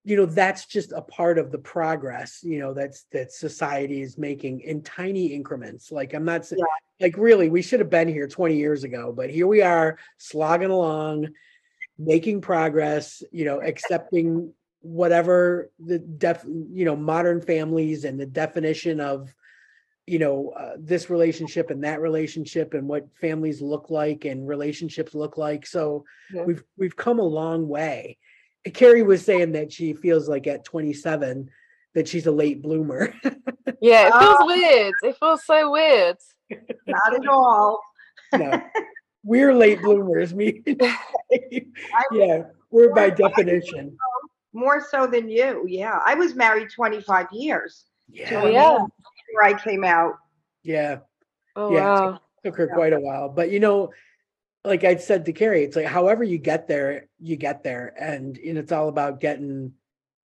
you 0.05 0.17
know 0.17 0.25
that's 0.25 0.65
just 0.67 0.93
a 0.93 1.03
part 1.03 1.37
of 1.39 1.51
the 1.53 1.59
progress 1.59 2.41
you 2.43 2.59
know 2.59 2.73
that's 2.73 3.05
that 3.13 3.33
society 3.33 4.01
is 4.01 4.17
making 4.17 4.61
in 4.61 4.81
tiny 4.83 5.27
increments 5.27 5.93
like 5.93 6.15
i'm 6.15 6.25
not 6.25 6.47
saying 6.47 6.63
like 7.01 7.17
really 7.19 7.49
we 7.51 7.61
should 7.61 7.81
have 7.81 7.91
been 7.91 8.09
here 8.09 8.27
20 8.27 8.57
years 8.57 8.85
ago 8.85 9.13
but 9.15 9.29
here 9.29 9.47
we 9.47 9.61
are 9.61 9.99
slogging 10.17 10.71
along 10.71 11.29
making 12.01 12.41
progress 12.41 13.23
you 13.31 13.45
know 13.45 13.61
accepting 13.61 14.53
whatever 14.81 15.71
the 15.79 15.99
def 15.99 16.43
you 16.73 16.85
know 16.87 16.97
modern 16.97 17.41
families 17.41 18.05
and 18.05 18.19
the 18.19 18.25
definition 18.27 18.99
of 19.01 19.33
you 20.07 20.19
know 20.19 20.49
uh, 20.57 20.73
this 20.79 21.11
relationship 21.11 21.69
and 21.69 21.85
that 21.85 22.01
relationship 22.01 22.73
and 22.73 22.89
what 22.89 23.07
families 23.21 23.61
look 23.61 23.91
like 23.91 24.25
and 24.25 24.49
relationships 24.49 25.15
look 25.15 25.37
like 25.37 25.67
so 25.67 26.05
Yeah. 26.33 26.45
we've 26.45 26.65
we've 26.79 26.97
come 26.97 27.19
a 27.19 27.23
long 27.41 27.69
way 27.69 28.17
Kerrie 28.75 29.03
was 29.03 29.23
saying 29.25 29.53
that 29.53 29.71
she 29.73 29.93
feels 29.93 30.29
like 30.29 30.47
at 30.47 30.65
27 30.65 31.51
that 31.95 32.09
she's 32.09 32.27
a 32.27 32.33
late 32.33 32.63
bloomer 32.63 33.13
Yeah, 33.83 34.09
it 34.09 34.13
feels 34.13 34.37
Oh. 34.41 34.47
weird. 34.47 34.95
It 35.03 35.17
feels 35.19 35.45
so 35.47 35.71
weird. 35.71 36.17
Not 36.87 37.15
at 37.15 37.27
all. 37.29 37.81
no 38.35 38.51
we're 39.23 39.55
late 39.55 39.81
bloomers 39.83 40.33
me 40.41 40.63
yeah 42.13 42.43
we're 42.71 42.95
by 42.95 43.11
definition 43.11 43.97
More 44.53 44.85
so 44.91 45.07
than 45.07 45.29
you. 45.29 45.65
Yeah. 45.69 45.99
I 46.05 46.15
was 46.15 46.35
married 46.35 46.69
25 46.75 47.27
years 47.33 47.85
yeah 48.11 48.45
yeah. 48.47 48.79
before 48.79 49.45
I 49.45 49.55
came 49.55 49.85
out. 49.85 50.15
yeah 50.63 50.99
Oh 51.57 51.73
Yeah, 51.75 52.01
wow. 52.07 52.21
took 52.45 52.57
her 52.57 52.67
Yeah. 52.69 52.75
quite 52.75 52.93
a 52.93 53.01
while 53.01 53.29
but 53.29 53.51
you 53.51 53.61
know 53.61 53.93
like 54.65 54.85
i 54.85 54.97
said 54.97 55.25
to 55.25 55.33
Kerrie 55.33 55.65
it's 55.65 55.77
like 55.77 55.87
however 55.87 56.23
you 56.25 56.39
get 56.39 56.69
there 56.69 57.07
you 57.19 57.37
get 57.37 57.63
there 57.63 57.95
and, 57.99 58.37
and 58.39 58.59
it's 58.59 58.73
all 58.73 58.89
about 58.89 59.21
getting 59.21 59.73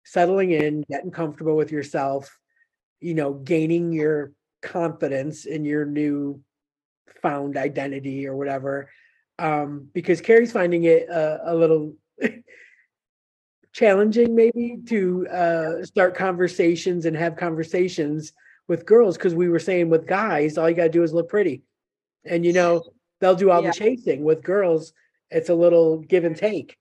settling 0.06 0.52
in 0.52 0.84
getting 0.90 1.12
comfortable 1.12 1.56
with 1.56 1.72
yourself 1.72 2.38
you 3.00 3.14
know 3.14 3.34
gaining 3.34 3.92
your 3.94 4.32
confidence 4.62 5.46
in 5.46 5.66
your 5.66 5.86
new 5.86 6.42
found 7.22 7.58
identity 7.58 8.28
or 8.28 8.36
whatever 8.36 8.90
um 9.40 9.88
because 9.94 10.22
Kerrie's 10.22 10.52
finding 10.52 10.84
it 10.84 11.10
uh, 11.10 11.40
a 11.44 11.56
little 11.56 11.94
challenging 13.74 14.36
maybe 14.36 14.78
to 14.88 15.28
uh 15.28 15.84
start 15.84 16.16
conversations 16.16 17.06
and 17.06 17.16
have 17.18 17.36
conversations 17.36 18.34
with 18.68 18.86
girls 18.86 19.18
because 19.18 19.34
we 19.34 19.50
were 19.50 19.60
saying 19.60 19.90
with 19.90 20.06
guys 20.08 20.58
all 20.58 20.70
you 20.70 20.76
got 20.76 20.84
to 20.84 20.90
do 20.90 21.04
is 21.04 21.14
look 21.14 21.28
pretty. 21.30 21.64
And 22.26 22.46
you 22.46 22.54
know 22.54 22.84
they'll 23.20 23.36
do 23.36 23.50
all 23.50 23.62
Yeah. 23.64 23.72
the 23.72 23.76
chasing. 23.76 24.24
With 24.24 24.44
girls 24.44 24.94
it's 25.32 25.50
a 25.50 25.56
little 25.56 25.98
give 26.00 26.24
and 26.26 26.36
take. 26.38 26.78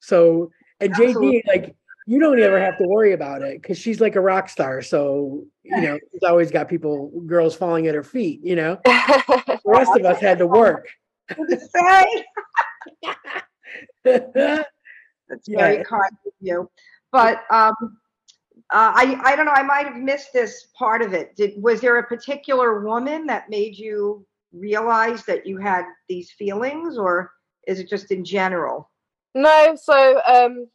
So 0.00 0.50
and 0.80 0.92
jd 0.94 1.42
like 1.46 1.74
you 2.10 2.18
don't 2.18 2.40
ever 2.40 2.58
have 2.58 2.78
to 2.78 2.84
worry 2.86 3.12
about 3.12 3.42
it 3.42 3.60
because 3.60 3.76
she's 3.76 4.00
like 4.00 4.16
a 4.16 4.20
rock 4.20 4.48
star 4.48 4.80
so 4.80 5.44
you 5.62 5.82
know 5.82 5.98
she's 6.10 6.22
always 6.22 6.50
got 6.50 6.68
people 6.68 7.12
girls 7.26 7.54
falling 7.54 7.86
at 7.86 7.94
her 7.94 8.02
feet 8.02 8.40
you 8.42 8.56
know 8.56 8.80
the 8.84 9.60
rest 9.66 9.94
of 9.94 10.04
us 10.06 10.18
had 10.20 10.38
to 10.38 10.46
work 10.46 10.86
Say, 11.36 12.24
that's 14.04 14.64
very 15.48 15.76
Yeah. 15.76 15.82
kind 15.82 16.12
of 16.26 16.32
you. 16.40 16.70
But 17.12 17.42
um, 17.50 17.74
uh, 18.70 18.92
I, 18.94 19.20
I 19.24 19.36
don't 19.36 19.46
know. 19.46 19.52
I 19.52 19.62
might 19.62 19.86
have 19.86 19.96
missed 19.96 20.32
this 20.32 20.68
part 20.78 21.02
of 21.02 21.12
it. 21.12 21.36
Did 21.36 21.62
was 21.62 21.80
there 21.80 21.98
a 21.98 22.06
particular 22.06 22.82
woman 22.84 23.26
that 23.26 23.50
made 23.50 23.76
you 23.76 24.26
realize 24.52 25.24
that 25.24 25.46
you 25.46 25.58
had 25.58 25.84
these 26.08 26.30
feelings, 26.30 26.96
or 26.96 27.32
is 27.66 27.78
it 27.78 27.88
just 27.88 28.10
in 28.10 28.24
general? 28.24 28.90
No, 29.34 29.76
so 29.76 30.20
um 30.26 30.66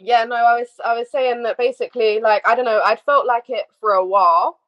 yeah, 0.00 0.24
no, 0.24 0.36
I 0.36 0.58
was 0.58 0.68
I 0.84 0.94
was 0.98 1.10
saying 1.10 1.42
that 1.44 1.58
basically 1.58 2.20
like 2.20 2.46
I 2.46 2.54
don't 2.54 2.64
know, 2.64 2.80
I'd 2.84 3.00
felt 3.00 3.26
like 3.26 3.44
it 3.48 3.66
for 3.80 3.92
a 3.92 4.04
while 4.04 4.58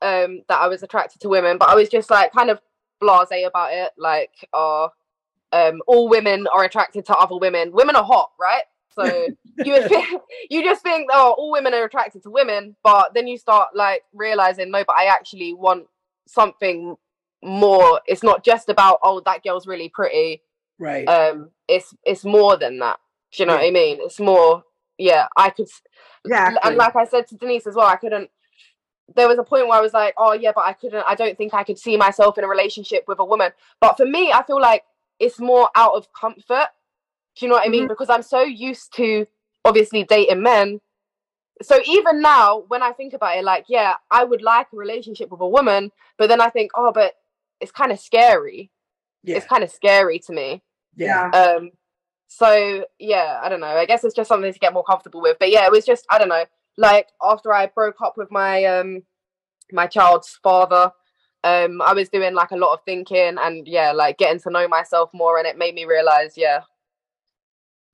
um 0.00 0.42
that 0.48 0.60
I 0.60 0.68
was 0.68 0.82
attracted 0.82 1.20
to 1.22 1.28
women, 1.28 1.58
but 1.58 1.68
I 1.68 1.74
was 1.74 1.88
just 1.88 2.10
like 2.10 2.32
kind 2.32 2.50
of 2.50 2.60
blasé 3.02 3.46
about 3.46 3.72
it 3.72 3.90
like 3.96 4.30
uh 4.52 4.88
um 5.52 5.82
all 5.86 6.08
women 6.08 6.46
are 6.54 6.64
attracted 6.64 7.06
to 7.06 7.16
other 7.16 7.36
women. 7.36 7.72
Women 7.72 7.96
are 7.96 8.04
hot, 8.04 8.32
right? 8.40 8.64
So 8.94 9.28
you 9.64 9.82
think, 9.88 10.20
you 10.50 10.62
just 10.62 10.82
think 10.82 11.08
oh 11.12 11.34
all 11.38 11.50
women 11.52 11.74
are 11.74 11.84
attracted 11.84 12.22
to 12.24 12.30
women, 12.30 12.76
but 12.82 13.14
then 13.14 13.26
you 13.26 13.38
start 13.38 13.70
like 13.74 14.02
realizing 14.12 14.70
no, 14.70 14.84
but 14.84 14.96
I 14.96 15.06
actually 15.06 15.54
want 15.54 15.86
something 16.26 16.96
more. 17.42 18.00
It's 18.06 18.22
not 18.22 18.44
just 18.44 18.68
about 18.68 18.98
oh 19.02 19.20
that 19.24 19.42
girl's 19.42 19.66
really 19.66 19.88
pretty 19.88 20.42
right 20.78 21.06
um 21.06 21.50
it's 21.68 21.94
it's 22.04 22.24
more 22.24 22.56
than 22.56 22.78
that 22.78 22.98
do 23.30 23.42
you 23.42 23.46
know 23.46 23.52
Yeah. 23.52 23.58
what 23.60 23.66
i 23.66 23.70
mean 23.70 23.98
it's 24.00 24.18
more 24.18 24.64
yeah 25.02 25.26
i 25.36 25.50
could 25.50 25.68
Exactly. 26.24 26.58
and 26.64 26.76
like 26.76 26.94
i 26.96 27.04
said 27.04 27.26
to 27.26 27.36
denise 27.36 27.66
as 27.66 27.74
well 27.74 27.86
i 27.86 27.96
couldn't 27.96 28.30
there 29.16 29.28
was 29.28 29.38
a 29.38 29.42
point 29.42 29.66
where 29.66 29.78
i 29.78 29.80
was 29.80 29.92
like 29.92 30.14
oh 30.16 30.32
yeah 30.32 30.52
but 30.54 30.64
i 30.64 30.72
couldn't 30.72 31.04
i 31.08 31.14
don't 31.14 31.36
think 31.36 31.52
i 31.52 31.64
could 31.64 31.78
see 31.78 31.96
myself 31.96 32.38
in 32.38 32.44
a 32.44 32.48
relationship 32.48 33.04
with 33.08 33.18
a 33.18 33.24
woman. 33.24 33.50
But 33.80 33.96
for 33.96 34.06
me 34.06 34.32
i 34.32 34.42
feel 34.44 34.60
like 34.60 34.84
it's 35.18 35.38
more 35.40 35.68
out 35.74 35.94
of 35.94 36.12
comfort 36.12 36.68
do 37.36 37.44
you 37.44 37.48
know 37.48 37.56
what 37.56 37.66
i 37.66 37.70
mean? 37.70 37.88
Because 37.88 38.10
i'm 38.10 38.22
so 38.22 38.42
used 38.42 38.94
to 38.96 39.26
obviously 39.64 40.04
dating 40.04 40.42
men. 40.42 40.80
So 41.62 41.80
even 41.86 42.20
now 42.20 42.64
when 42.68 42.82
i 42.82 42.92
think 42.92 43.12
about 43.12 43.36
it 43.36 43.44
like 43.44 43.64
yeah 43.68 43.94
i 44.10 44.22
would 44.24 44.42
like 44.42 44.68
a 44.72 44.76
relationship 44.76 45.30
with 45.30 45.40
a 45.40 45.48
woman 45.48 45.90
but 46.18 46.28
then 46.28 46.40
i 46.40 46.48
think 46.48 46.70
oh 46.76 46.92
but 46.92 47.14
it's 47.60 47.72
kind 47.72 47.92
of 47.92 47.98
scary. 48.00 48.70
Yeah 49.24 49.36
it's 49.36 49.46
kind 49.46 49.64
of 49.64 49.70
scary 49.70 50.18
to 50.20 50.32
me. 50.32 50.62
Yeah. 50.96 51.30
Um, 51.30 51.70
so 52.34 52.84
yeah, 52.98 53.40
I 53.42 53.48
don't 53.50 53.60
know. 53.60 53.66
I 53.66 53.84
guess 53.84 54.04
it's 54.04 54.14
just 54.14 54.28
something 54.28 54.50
to 54.50 54.58
get 54.58 54.72
more 54.72 54.84
comfortable 54.84 55.20
with. 55.20 55.36
But 55.38 55.50
yeah, 55.50 55.66
it 55.66 55.70
was 55.70 55.84
just 55.84 56.06
I 56.10 56.18
don't 56.18 56.30
know. 56.30 56.44
Like 56.78 57.08
after 57.22 57.52
I 57.52 57.66
broke 57.66 58.00
up 58.00 58.16
with 58.16 58.30
my 58.30 58.64
um 58.64 59.02
my 59.70 59.86
child's 59.86 60.38
father, 60.42 60.90
um, 61.44 61.82
I 61.82 61.92
was 61.92 62.08
doing 62.08 62.34
like 62.34 62.50
a 62.50 62.56
lot 62.56 62.72
of 62.72 62.80
thinking 62.86 63.36
and 63.38 63.68
yeah, 63.68 63.92
like 63.92 64.16
getting 64.16 64.40
to 64.40 64.50
know 64.50 64.66
myself 64.66 65.10
more, 65.12 65.38
and 65.38 65.46
it 65.46 65.58
made 65.58 65.74
me 65.74 65.84
realize, 65.84 66.32
yeah, 66.36 66.60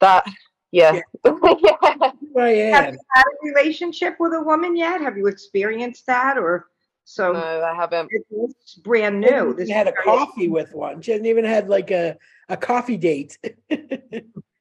that 0.01 0.25
yeah, 0.71 0.93
yeah. 0.93 1.01
I 2.37 2.49
Have 2.73 2.95
you 2.95 3.01
had 3.15 3.25
a 3.25 3.25
relationship 3.43 4.17
with 4.21 4.35
a 4.35 4.41
woman 4.41 4.77
yet? 4.77 5.01
Have 5.01 5.17
you 5.17 5.27
experienced 5.27 6.07
that, 6.07 6.39
or 6.39 6.69
so? 7.09 7.33
no, 7.33 7.63
I 7.65 7.75
haven't. 7.75 8.11
It's 8.31 8.75
brand 8.75 9.21
new. 9.21 9.29
hasn't 9.29 9.57
This 9.57 9.71
had 9.71 9.87
a 9.87 9.91
is 9.91 9.97
very- 10.05 10.17
coffee 10.19 10.49
with 10.49 10.73
one. 10.75 11.01
She 11.03 11.11
hasn't 11.13 11.27
even 11.27 11.45
had 11.45 11.69
like 11.69 11.91
a, 11.91 12.17
a 12.49 12.57
coffee 12.57 12.97
date. 12.97 13.39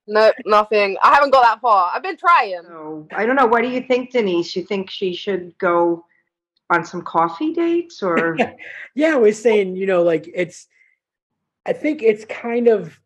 No, 0.10 0.32
nothing. 0.46 0.96
I 1.04 1.14
haven't 1.14 1.32
got 1.32 1.42
that 1.42 1.60
far. 1.60 1.92
I've 1.94 2.02
been 2.02 2.16
trying. 2.16 2.62
So 2.66 3.06
I 3.12 3.26
don't 3.26 3.36
know. 3.36 3.46
What 3.46 3.62
do 3.62 3.68
you 3.68 3.82
think, 3.82 4.12
Denise? 4.12 4.56
You 4.56 4.64
think 4.64 4.90
she 4.90 5.14
should 5.14 5.58
go 5.58 6.06
on 6.70 6.86
some 6.86 7.02
coffee 7.02 7.52
dates, 7.52 8.02
or 8.02 8.38
yeah, 8.96 9.14
I 9.16 9.18
was 9.18 9.38
saying, 9.42 9.76
you 9.76 9.86
know, 9.86 10.04
like 10.04 10.30
it's, 10.34 10.68
I 11.66 11.74
think 11.74 12.02
it's 12.04 12.24
kind 12.24 12.70
of 12.70 12.98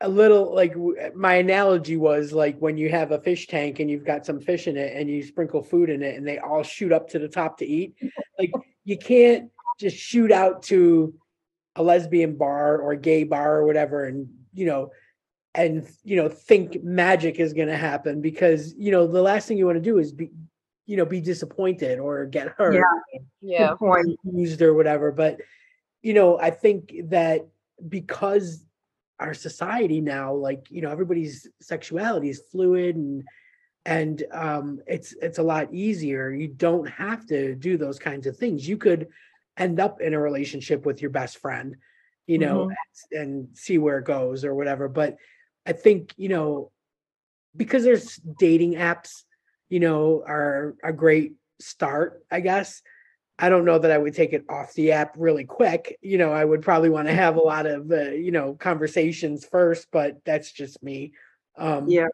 a 0.00 0.08
little 0.08 0.54
like 0.54 0.74
my 1.14 1.34
analogy 1.34 1.96
was 1.96 2.32
like 2.32 2.58
when 2.58 2.76
you 2.76 2.90
have 2.90 3.12
a 3.12 3.20
fish 3.20 3.46
tank 3.46 3.80
and 3.80 3.90
you've 3.90 4.04
got 4.04 4.26
some 4.26 4.40
fish 4.40 4.66
in 4.66 4.76
it 4.76 4.94
and 4.94 5.08
you 5.08 5.22
sprinkle 5.22 5.62
food 5.62 5.88
in 5.88 6.02
it 6.02 6.16
and 6.16 6.26
they 6.26 6.38
all 6.38 6.62
shoot 6.62 6.92
up 6.92 7.08
to 7.08 7.18
the 7.18 7.28
top 7.28 7.58
to 7.58 7.66
eat. 7.66 7.94
Like 8.38 8.52
you 8.84 8.98
can't 8.98 9.50
just 9.80 9.96
shoot 9.96 10.30
out 10.30 10.62
to 10.64 11.14
a 11.76 11.82
lesbian 11.82 12.36
bar 12.36 12.78
or 12.78 12.94
gay 12.94 13.24
bar 13.24 13.56
or 13.56 13.66
whatever 13.66 14.04
and, 14.04 14.28
you 14.52 14.66
know, 14.66 14.90
and 15.56 15.88
you 16.04 16.16
know 16.16 16.28
think 16.28 16.84
magic 16.84 17.40
is 17.40 17.54
going 17.54 17.68
to 17.68 17.76
happen 17.76 18.20
because 18.20 18.74
you 18.76 18.90
know 18.90 19.06
the 19.06 19.22
last 19.22 19.48
thing 19.48 19.56
you 19.56 19.64
want 19.64 19.76
to 19.76 19.82
do 19.82 19.98
is 19.98 20.12
be 20.12 20.30
you 20.84 20.96
know 20.96 21.06
be 21.06 21.20
disappointed 21.20 21.98
or 21.98 22.26
get 22.26 22.48
hurt 22.48 22.74
Yeah. 22.74 23.20
Yeah, 23.40 23.74
point? 23.74 24.18
used 24.24 24.60
or 24.60 24.74
whatever 24.74 25.10
but 25.10 25.40
you 26.02 26.12
know 26.12 26.38
i 26.38 26.50
think 26.50 26.94
that 27.04 27.48
because 27.88 28.65
our 29.18 29.34
society 29.34 30.00
now 30.00 30.34
like 30.34 30.66
you 30.70 30.82
know 30.82 30.90
everybody's 30.90 31.48
sexuality 31.60 32.28
is 32.28 32.42
fluid 32.52 32.96
and 32.96 33.24
and 33.84 34.24
um 34.32 34.80
it's 34.86 35.14
it's 35.22 35.38
a 35.38 35.42
lot 35.42 35.72
easier. 35.72 36.30
You 36.30 36.48
don't 36.48 36.88
have 36.88 37.26
to 37.26 37.54
do 37.54 37.76
those 37.76 37.98
kinds 37.98 38.26
of 38.26 38.36
things. 38.36 38.68
You 38.68 38.76
could 38.76 39.08
end 39.56 39.80
up 39.80 40.00
in 40.00 40.12
a 40.12 40.20
relationship 40.20 40.84
with 40.84 41.00
your 41.00 41.10
best 41.10 41.38
friend 41.38 41.76
you 42.26 42.38
know 42.38 42.70
and 43.12 43.48
see 43.54 43.78
where 43.78 43.98
it 43.98 44.04
goes 44.04 44.44
or 44.44 44.54
whatever. 44.54 44.88
But 44.88 45.16
i 45.66 45.72
think 45.72 46.14
you 46.16 46.28
know 46.28 46.70
because 47.56 47.84
there's 47.84 48.16
dating 48.38 48.74
apps 48.74 49.24
you 49.68 49.80
know 49.80 50.22
are 50.26 50.76
a 50.82 50.92
great 50.92 51.34
start 51.60 52.22
i 52.30 52.40
guess 52.40 52.82
i 53.38 53.48
don't 53.48 53.64
know 53.64 53.78
that 53.78 53.90
i 53.90 53.98
would 53.98 54.14
take 54.14 54.32
it 54.32 54.44
off 54.48 54.72
the 54.74 54.92
app 54.92 55.14
really 55.16 55.44
quick 55.44 55.98
you 56.02 56.18
know 56.18 56.32
i 56.32 56.44
would 56.44 56.62
probably 56.62 56.88
want 56.88 57.06
to 57.08 57.14
have 57.14 57.36
a 57.36 57.40
lot 57.40 57.66
of 57.66 57.90
uh, 57.90 58.10
you 58.10 58.30
know 58.30 58.54
conversations 58.54 59.44
first 59.44 59.88
but 59.92 60.16
that's 60.24 60.52
just 60.52 60.82
me 60.82 61.12
um 61.58 61.88
Yeah. 61.88 62.08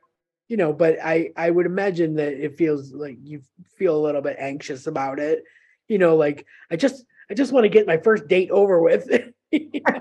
you 0.48 0.56
know 0.56 0.72
but 0.72 0.98
i 1.02 1.30
i 1.36 1.50
would 1.50 1.66
imagine 1.66 2.14
that 2.16 2.32
it 2.32 2.56
feels 2.58 2.92
like 2.92 3.16
you 3.22 3.42
feel 3.76 3.96
a 3.96 4.04
little 4.04 4.22
bit 4.22 4.36
anxious 4.38 4.86
about 4.86 5.18
it 5.18 5.44
you 5.88 5.98
know 5.98 6.16
like 6.16 6.46
i 6.70 6.76
just 6.76 7.04
i 7.30 7.34
just 7.34 7.52
want 7.52 7.64
to 7.64 7.68
get 7.68 7.86
my 7.86 7.98
first 7.98 8.26
date 8.28 8.50
over 8.50 8.80
with 8.80 9.08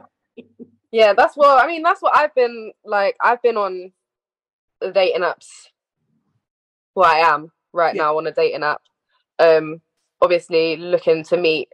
yeah. 0.91 1.13
That's 1.13 1.35
what 1.35 1.63
I 1.63 1.67
mean. 1.67 1.83
That's 1.83 2.01
what 2.01 2.15
I've 2.15 2.33
been 2.35 2.71
like. 2.85 3.15
I've 3.21 3.41
been 3.41 3.57
on 3.57 3.91
the 4.79 4.91
dating 4.91 5.21
apps. 5.21 5.47
Well, 6.95 7.09
I 7.09 7.19
am 7.19 7.51
right 7.73 7.95
Yeah. 7.95 8.03
now 8.03 8.17
on 8.17 8.27
a 8.27 8.31
dating 8.31 8.63
app. 8.63 8.81
Um, 9.39 9.81
obviously 10.21 10.77
looking 10.77 11.23
to 11.25 11.37
meet 11.37 11.69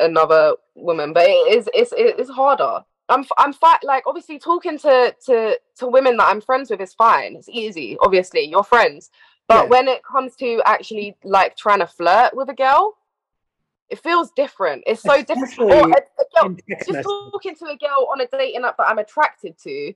another 0.00 0.54
woman, 0.74 1.12
but 1.12 1.24
it 1.24 1.56
is 1.56 1.68
it's 1.74 1.92
it's 1.96 2.30
harder. 2.30 2.84
I'm 3.08 3.24
I'm 3.38 3.52
fi- 3.52 3.78
like 3.82 4.04
obviously 4.06 4.38
talking 4.38 4.78
to 4.78 5.14
to 5.26 5.58
to 5.76 5.86
women 5.86 6.16
that 6.16 6.28
I'm 6.28 6.40
friends 6.40 6.70
with 6.70 6.80
is 6.80 6.94
fine. 6.94 7.36
It's 7.36 7.48
easy, 7.48 7.96
obviously, 8.00 8.42
you're 8.44 8.64
friends. 8.64 9.10
But 9.48 9.64
Yeah. 9.64 9.68
when 9.70 9.88
it 9.88 10.02
comes 10.04 10.36
to 10.36 10.62
actually 10.64 11.16
like 11.24 11.56
trying 11.56 11.80
to 11.80 11.86
flirt 11.86 12.34
with 12.34 12.48
a 12.48 12.54
girl, 12.54 12.96
it 13.90 13.98
feels 13.98 14.30
different. 14.32 14.84
It's 14.86 15.02
so 15.02 15.16
different. 15.18 15.50
Especially 15.50 15.72
Or 15.72 15.90
a, 15.90 15.92
a 15.92 16.46
girl, 16.48 16.56
just 16.86 17.02
talking 17.02 17.54
to 17.56 17.66
a 17.66 17.76
girl 17.76 18.08
on 18.10 18.20
a 18.20 18.26
dating 18.26 18.64
app 18.64 18.76
that 18.78 18.88
I'm 18.88 18.98
attracted 18.98 19.58
to, 19.64 19.92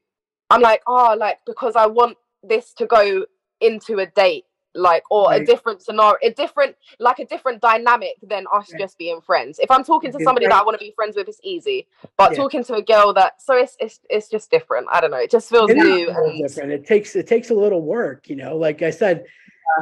I'm 0.51 0.61
like, 0.61 0.83
oh, 0.87 1.17
like 1.19 1.39
because 1.47 1.77
I 1.77 1.87
want 1.87 2.19
this 2.43 2.75
to 2.75 2.87
go 2.87 3.25
into 3.61 3.99
a 4.01 4.07
date, 4.07 4.45
like 4.77 5.03
or 5.11 5.33
a 5.33 5.45
different 5.45 5.83
scenario, 5.83 6.17
a 6.23 6.31
different 6.31 6.77
like 6.99 7.19
a 7.19 7.27
different 7.27 7.61
dynamic 7.61 8.17
than 8.23 8.47
us 8.53 8.71
Right. 8.73 8.81
just 8.81 8.99
being 8.99 9.21
friends. 9.21 9.59
If 9.59 9.71
I'm 9.71 9.85
talking 9.85 10.13
to 10.13 10.21
somebody 10.21 10.47
that 10.47 10.55
I 10.55 10.63
want 10.65 10.79
to 10.79 10.85
be 10.85 10.93
friends 10.93 11.17
with, 11.17 11.29
it's 11.29 11.41
easy. 11.43 11.87
But 12.17 12.33
Yeah. 12.33 12.37
talking 12.39 12.65
to 12.65 12.75
a 12.75 12.83
girl 12.83 13.13
that 13.15 13.41
so 13.43 13.57
it's 13.57 13.77
it's 13.81 14.01
it's 14.11 14.29
just 14.29 14.51
different. 14.51 14.89
I 14.91 15.01
don't 15.01 15.11
know. 15.11 15.19
It 15.19 15.31
just 15.31 15.49
feels 15.49 15.71
It 15.71 15.77
new 15.77 16.11
and 16.11 16.39
different. 16.43 16.73
It 16.73 16.87
takes 16.87 17.17
it 17.17 17.27
takes 17.27 17.51
a 17.51 17.55
little 17.55 17.83
work, 17.83 18.29
you 18.29 18.37
know. 18.37 18.57
Like 18.57 18.83
I 18.83 18.91
said, 18.91 19.25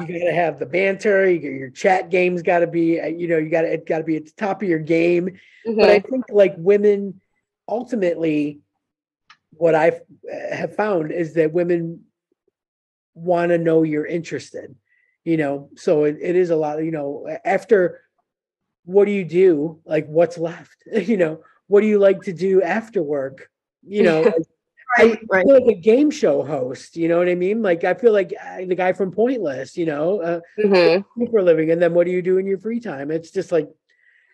you 0.01 0.07
got 0.07 0.25
to 0.27 0.33
have 0.35 0.59
the 0.59 0.67
banter. 0.67 1.31
You, 1.31 1.51
your 1.51 1.71
chat 1.71 2.11
game's 2.11 2.43
got 2.43 2.61
to 2.61 2.67
be, 2.67 3.01
uh, 3.01 3.07
you 3.07 3.29
know, 3.29 3.39
you 3.39 3.51
got 3.51 3.63
to 3.63 3.73
it 3.73 3.87
got 3.87 3.99
to 3.99 4.05
be 4.05 4.17
at 4.17 4.25
the 4.27 4.33
top 4.37 4.63
of 4.63 4.69
your 4.69 4.79
game. 4.79 5.39
But 5.77 5.91
I 5.91 5.99
Mhm. 6.01 6.11
think 6.11 6.25
like 6.31 6.55
women, 6.57 7.21
ultimately, 7.69 8.61
what 9.51 9.75
I 9.75 10.01
have 10.53 10.75
found 10.75 11.13
is 11.13 11.35
that 11.35 11.53
women 11.53 12.05
want 13.15 13.51
to 13.51 13.59
know 13.59 13.83
you're 13.85 14.07
interested. 14.07 14.75
You 15.25 15.39
know, 15.39 15.71
so 15.77 16.05
it, 16.05 16.19
it 16.21 16.37
is 16.37 16.51
a 16.51 16.57
lot. 16.57 16.85
You 16.85 16.91
know, 16.91 17.27
after 17.45 18.03
what 18.85 19.07
do 19.07 19.13
you 19.13 19.25
do? 19.25 19.81
Like, 19.85 20.07
what's 20.07 20.39
left? 20.39 20.77
You 20.93 21.17
know, 21.17 21.41
what 21.67 21.81
do 21.81 21.87
you 21.87 21.99
like 21.99 22.23
to 22.23 22.33
do 22.33 22.63
after 22.63 23.03
work? 23.03 23.49
You 23.83 24.03
know, 24.03 24.23
like, 24.25 24.47
Right, 24.99 25.19
I 25.19 25.27
right. 25.31 25.47
feel 25.47 25.55
like 25.55 25.77
a 25.77 25.81
game 25.81 26.11
show 26.11 26.45
host. 26.45 26.97
You 26.97 27.09
know 27.09 27.19
what 27.19 27.29
I 27.29 27.35
mean? 27.35 27.63
Like 27.63 27.83
I 27.85 27.95
feel 27.95 28.13
like 28.13 28.33
uh, 28.41 28.59
the 28.59 28.75
guy 28.75 28.93
from 28.93 29.11
Pointless. 29.11 29.77
You 29.77 29.87
know, 29.87 30.21
uh, 30.21 30.41
Mhm. 30.65 31.05
for 31.31 31.39
a 31.41 31.43
living, 31.43 31.71
and 31.71 31.81
then 31.83 31.95
what 31.95 32.05
do 32.07 32.13
you 32.13 32.23
do 32.23 32.39
in 32.39 32.47
your 32.47 32.59
free 32.59 32.79
time? 32.81 33.11
It's 33.11 33.31
just 33.31 33.51
like 33.51 33.69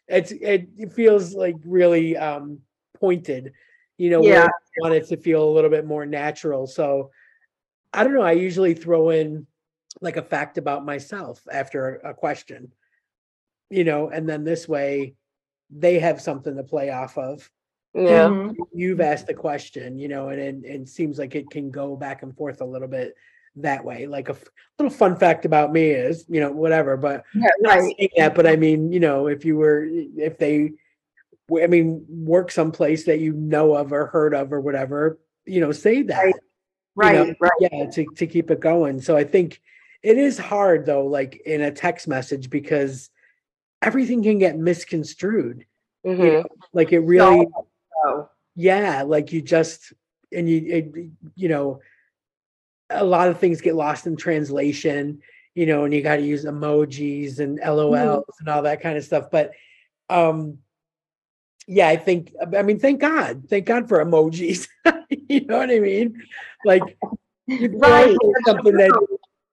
it's 0.08 0.32
it, 0.32 0.68
it 0.76 0.92
feels 0.92 1.34
like 1.34 1.54
really 1.64 2.16
um 2.16 2.58
pointed. 2.98 3.52
You 3.96 4.10
know, 4.10 4.24
Yeah. 4.26 4.46
I 4.46 4.50
want 4.80 4.94
it 4.94 5.06
to 5.08 5.16
feel 5.16 5.48
a 5.48 5.54
little 5.54 5.70
bit 5.70 5.86
more 5.86 6.04
natural. 6.04 6.66
So 6.66 7.10
I 7.92 8.04
don't 8.04 8.14
know. 8.14 8.22
I 8.22 8.32
usually 8.32 8.74
throw 8.74 9.10
in 9.10 9.46
like 10.00 10.16
a 10.16 10.22
fact 10.22 10.58
about 10.58 10.84
myself 10.84 11.42
after 11.52 11.96
a, 11.96 12.10
a 12.10 12.14
question. 12.14 12.72
You 13.70 13.84
know, 13.84 14.08
and 14.08 14.28
then 14.28 14.44
this 14.44 14.68
way 14.68 15.14
they 15.70 15.98
have 16.00 16.20
something 16.20 16.56
to 16.56 16.64
play 16.64 16.90
off 16.90 17.16
of 17.16 17.48
yeah. 17.94 18.28
Mhm. 18.28 18.54
you've 18.72 19.00
asked 19.00 19.26
the 19.26 19.34
question, 19.34 19.98
you 19.98 20.08
know, 20.08 20.28
and, 20.28 20.40
and 20.40 20.64
and 20.64 20.88
seems 20.88 21.18
like 21.18 21.34
it 21.34 21.50
can 21.50 21.70
go 21.70 21.96
back 21.96 22.22
and 22.22 22.36
forth 22.36 22.60
a 22.60 22.64
little 22.64 22.88
bit 22.88 23.14
that 23.56 23.84
way. 23.84 24.06
Like 24.06 24.28
a 24.28 24.32
f- 24.32 24.44
little 24.78 24.96
fun 24.96 25.16
fact 25.16 25.44
about 25.44 25.72
me 25.72 25.90
is, 25.90 26.24
you 26.28 26.40
know, 26.40 26.52
whatever, 26.52 26.96
but 26.96 27.24
Yeah, 27.34 27.48
not 27.60 27.78
right. 27.78 27.94
saying 27.98 28.10
that, 28.16 28.34
but 28.36 28.46
I 28.46 28.54
mean, 28.56 28.92
you 28.92 29.00
know, 29.00 29.26
if 29.26 29.44
you 29.44 29.56
were, 29.56 29.84
if 29.90 30.38
they, 30.38 30.72
I 31.60 31.66
mean, 31.66 32.06
work 32.08 32.52
someplace 32.52 33.04
that 33.06 33.18
you 33.18 33.32
know 33.32 33.74
of 33.74 33.92
or 33.92 34.06
heard 34.06 34.34
of 34.34 34.52
or 34.52 34.60
whatever, 34.60 35.18
you 35.44 35.60
know, 35.60 35.72
say 35.72 36.02
that, 36.02 36.24
Right. 36.94 37.12
you 37.12 37.12
know, 37.12 37.24
Right, 37.24 37.36
right. 37.40 37.50
yeah, 37.72 37.90
to 37.90 38.06
to 38.06 38.26
keep 38.26 38.52
it 38.52 38.60
going. 38.60 39.00
So 39.00 39.16
I 39.16 39.24
think 39.24 39.60
it 40.02 40.16
is 40.18 40.38
hard 40.38 40.86
though, 40.86 41.06
like 41.06 41.42
in 41.46 41.60
a 41.60 41.70
text 41.70 42.08
message 42.08 42.50
because 42.50 43.10
everything 43.82 44.22
can 44.22 44.38
get 44.38 44.56
misconstrued. 44.58 45.66
You 46.04 46.12
Mhm. 46.12 46.42
know, 46.42 46.44
like 46.72 46.92
it 46.92 47.00
really 47.00 47.46
So, 48.04 48.28
yeah 48.56 49.02
like 49.02 49.32
you 49.32 49.40
just 49.42 49.92
and 50.32 50.48
you 50.48 50.62
it, 50.66 51.10
you 51.34 51.48
know 51.48 51.80
a 52.90 53.04
lot 53.04 53.28
of 53.28 53.38
things 53.38 53.60
get 53.60 53.74
lost 53.74 54.06
in 54.06 54.16
translation 54.16 55.20
you 55.54 55.66
know 55.66 55.84
and 55.84 55.94
you 55.94 56.02
got 56.02 56.16
to 56.16 56.22
use 56.22 56.44
emojis 56.44 57.38
and 57.38 57.58
lols 57.58 58.24
and 58.40 58.48
all 58.48 58.62
that 58.62 58.80
kind 58.82 58.96
of 58.98 59.04
stuff 59.04 59.30
but 59.30 59.52
um 60.08 60.58
yeah 61.66 61.88
i 61.88 61.96
think 61.96 62.34
i 62.56 62.62
mean 62.62 62.78
thank 62.78 63.00
god 63.00 63.48
thank 63.48 63.66
god 63.66 63.88
for 63.88 64.04
emojis 64.04 64.66
you 65.28 65.44
know 65.46 65.58
what 65.58 65.70
i 65.70 65.78
mean 65.78 66.20
like 66.64 66.98
you 67.46 67.68
Right, 67.78 68.16
something 68.46 68.76
that 68.76 69.06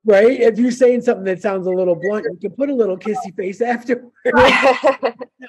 right 0.07 0.39
if 0.39 0.57
you're 0.57 0.71
saying 0.71 1.01
something 1.01 1.25
that 1.25 1.41
sounds 1.41 1.67
a 1.67 1.69
little 1.69 1.95
blunt 1.95 2.25
you 2.31 2.37
can 2.37 2.51
put 2.51 2.69
a 2.69 2.73
little 2.73 2.97
kissy 2.97 3.35
face 3.35 3.61
after 3.73 4.03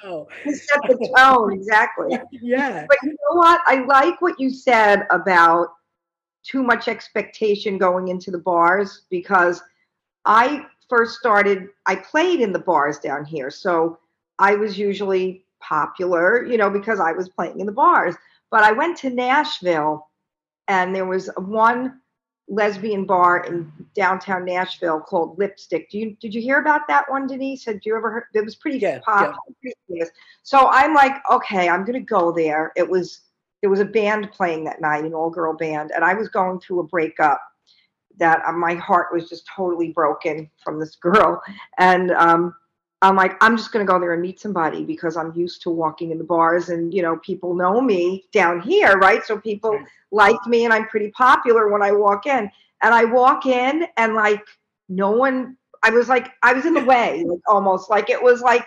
no 0.03 0.27
to 0.43 0.55
set 0.55 0.81
the 0.87 1.13
tone, 1.17 1.53
exactly. 1.53 2.17
yeah 2.31 2.85
But 2.87 2.97
you 3.03 3.09
know 3.09 3.37
what? 3.37 3.61
I 3.65 3.83
like 3.85 4.21
what 4.21 4.39
you 4.39 4.49
said 4.49 5.07
about 5.09 5.69
too 6.43 6.63
much 6.63 6.87
expectation 6.87 7.77
going 7.77 8.07
into 8.07 8.31
the 8.31 8.37
bars 8.37 9.03
because 9.09 9.61
I 10.25 10.65
first 10.89 11.19
started, 11.19 11.67
I 11.85 11.95
played 11.95 12.41
in 12.41 12.51
the 12.51 12.59
bars 12.59 12.99
down 12.99 13.25
here. 13.25 13.49
So 13.49 13.99
I 14.39 14.55
was 14.55 14.77
usually 14.77 15.45
popular, 15.59 16.45
you 16.45 16.57
know, 16.57 16.69
because 16.69 16.99
I 16.99 17.11
was 17.11 17.29
playing 17.29 17.59
in 17.59 17.65
the 17.65 17.71
bars. 17.71 18.15
But 18.51 18.63
I 18.63 18.71
went 18.71 18.97
to 18.99 19.09
Nashville 19.09 20.07
and 20.67 20.95
there 20.95 21.05
was 21.05 21.29
one 21.37 21.99
lesbian 22.49 23.05
bar 23.05 23.45
in 23.45 23.71
downtown 23.95 24.43
Nashville 24.43 24.99
called 24.99 25.37
Lipstick. 25.37 25.89
Do 25.89 25.99
you 25.99 26.15
did 26.19 26.33
you 26.33 26.41
hear 26.41 26.59
about 26.59 26.81
that 26.87 27.09
one, 27.09 27.27
Denise? 27.27 27.63
Had 27.63 27.85
you 27.85 27.95
ever 27.95 28.11
heard? 28.11 28.23
It 28.33 28.43
was 28.43 28.55
pretty 28.55 28.79
Yeah, 28.79 28.95
yeah. 28.95 28.99
popular. 28.99 29.35
famous. 29.87 30.09
So 30.43 30.67
I'm 30.67 30.93
like, 30.93 31.13
okay, 31.31 31.69
I'm 31.69 31.85
gonna 31.85 31.99
go 32.01 32.31
there. 32.31 32.71
It 32.75 32.89
was 32.89 33.21
there 33.61 33.69
was 33.69 33.79
a 33.79 33.85
band 33.85 34.31
playing 34.31 34.63
that 34.65 34.81
night, 34.81 35.03
an 35.03 35.13
all 35.13 35.29
girl 35.29 35.53
band, 35.53 35.91
and 35.93 36.03
I 36.03 36.13
was 36.13 36.27
going 36.29 36.59
through 36.59 36.79
a 36.79 36.87
breakup 36.87 37.41
that 38.17 38.41
uh, 38.45 38.51
my 38.51 38.73
heart 38.75 39.07
was 39.13 39.29
just 39.29 39.47
totally 39.55 39.91
broken 39.91 40.49
from 40.63 40.79
this 40.79 40.95
girl, 41.01 41.41
and 41.77 42.11
um, 42.11 42.55
I'm 43.01 43.15
like, 43.15 43.41
I'm 43.41 43.55
just 43.55 43.71
gonna 43.71 43.85
go 43.85 43.99
there 43.99 44.13
and 44.13 44.21
meet 44.21 44.39
somebody 44.39 44.83
because 44.83 45.15
I'm 45.17 45.33
used 45.35 45.61
to 45.63 45.69
walking 45.69 46.11
in 46.11 46.17
the 46.17 46.23
bars, 46.23 46.69
and 46.69 46.93
you 46.93 47.01
know, 47.01 47.17
people 47.17 47.53
know 47.53 47.81
me 47.81 48.25
down 48.33 48.61
here, 48.61 48.97
right? 48.97 49.23
So 49.23 49.37
people 49.39 49.71
Right. 49.71 49.85
like 50.11 50.47
me, 50.47 50.65
and 50.65 50.73
I'm 50.73 50.87
pretty 50.87 51.11
popular 51.11 51.69
when 51.69 51.81
I 51.81 51.91
walk 51.91 52.25
in, 52.25 52.49
and 52.83 52.93
I 52.93 53.05
walk 53.05 53.45
in, 53.45 53.85
and 53.97 54.15
like 54.15 54.45
no 54.89 55.11
one. 55.11 55.55
I 55.81 55.91
was 55.91 56.09
like, 56.09 56.31
I 56.43 56.53
was 56.53 56.65
in 56.65 56.73
the 56.73 56.83
way, 56.83 57.23
like 57.25 57.39
almost 57.47 57.89
like 57.89 58.09
it 58.09 58.21
was 58.21 58.41
like 58.41 58.65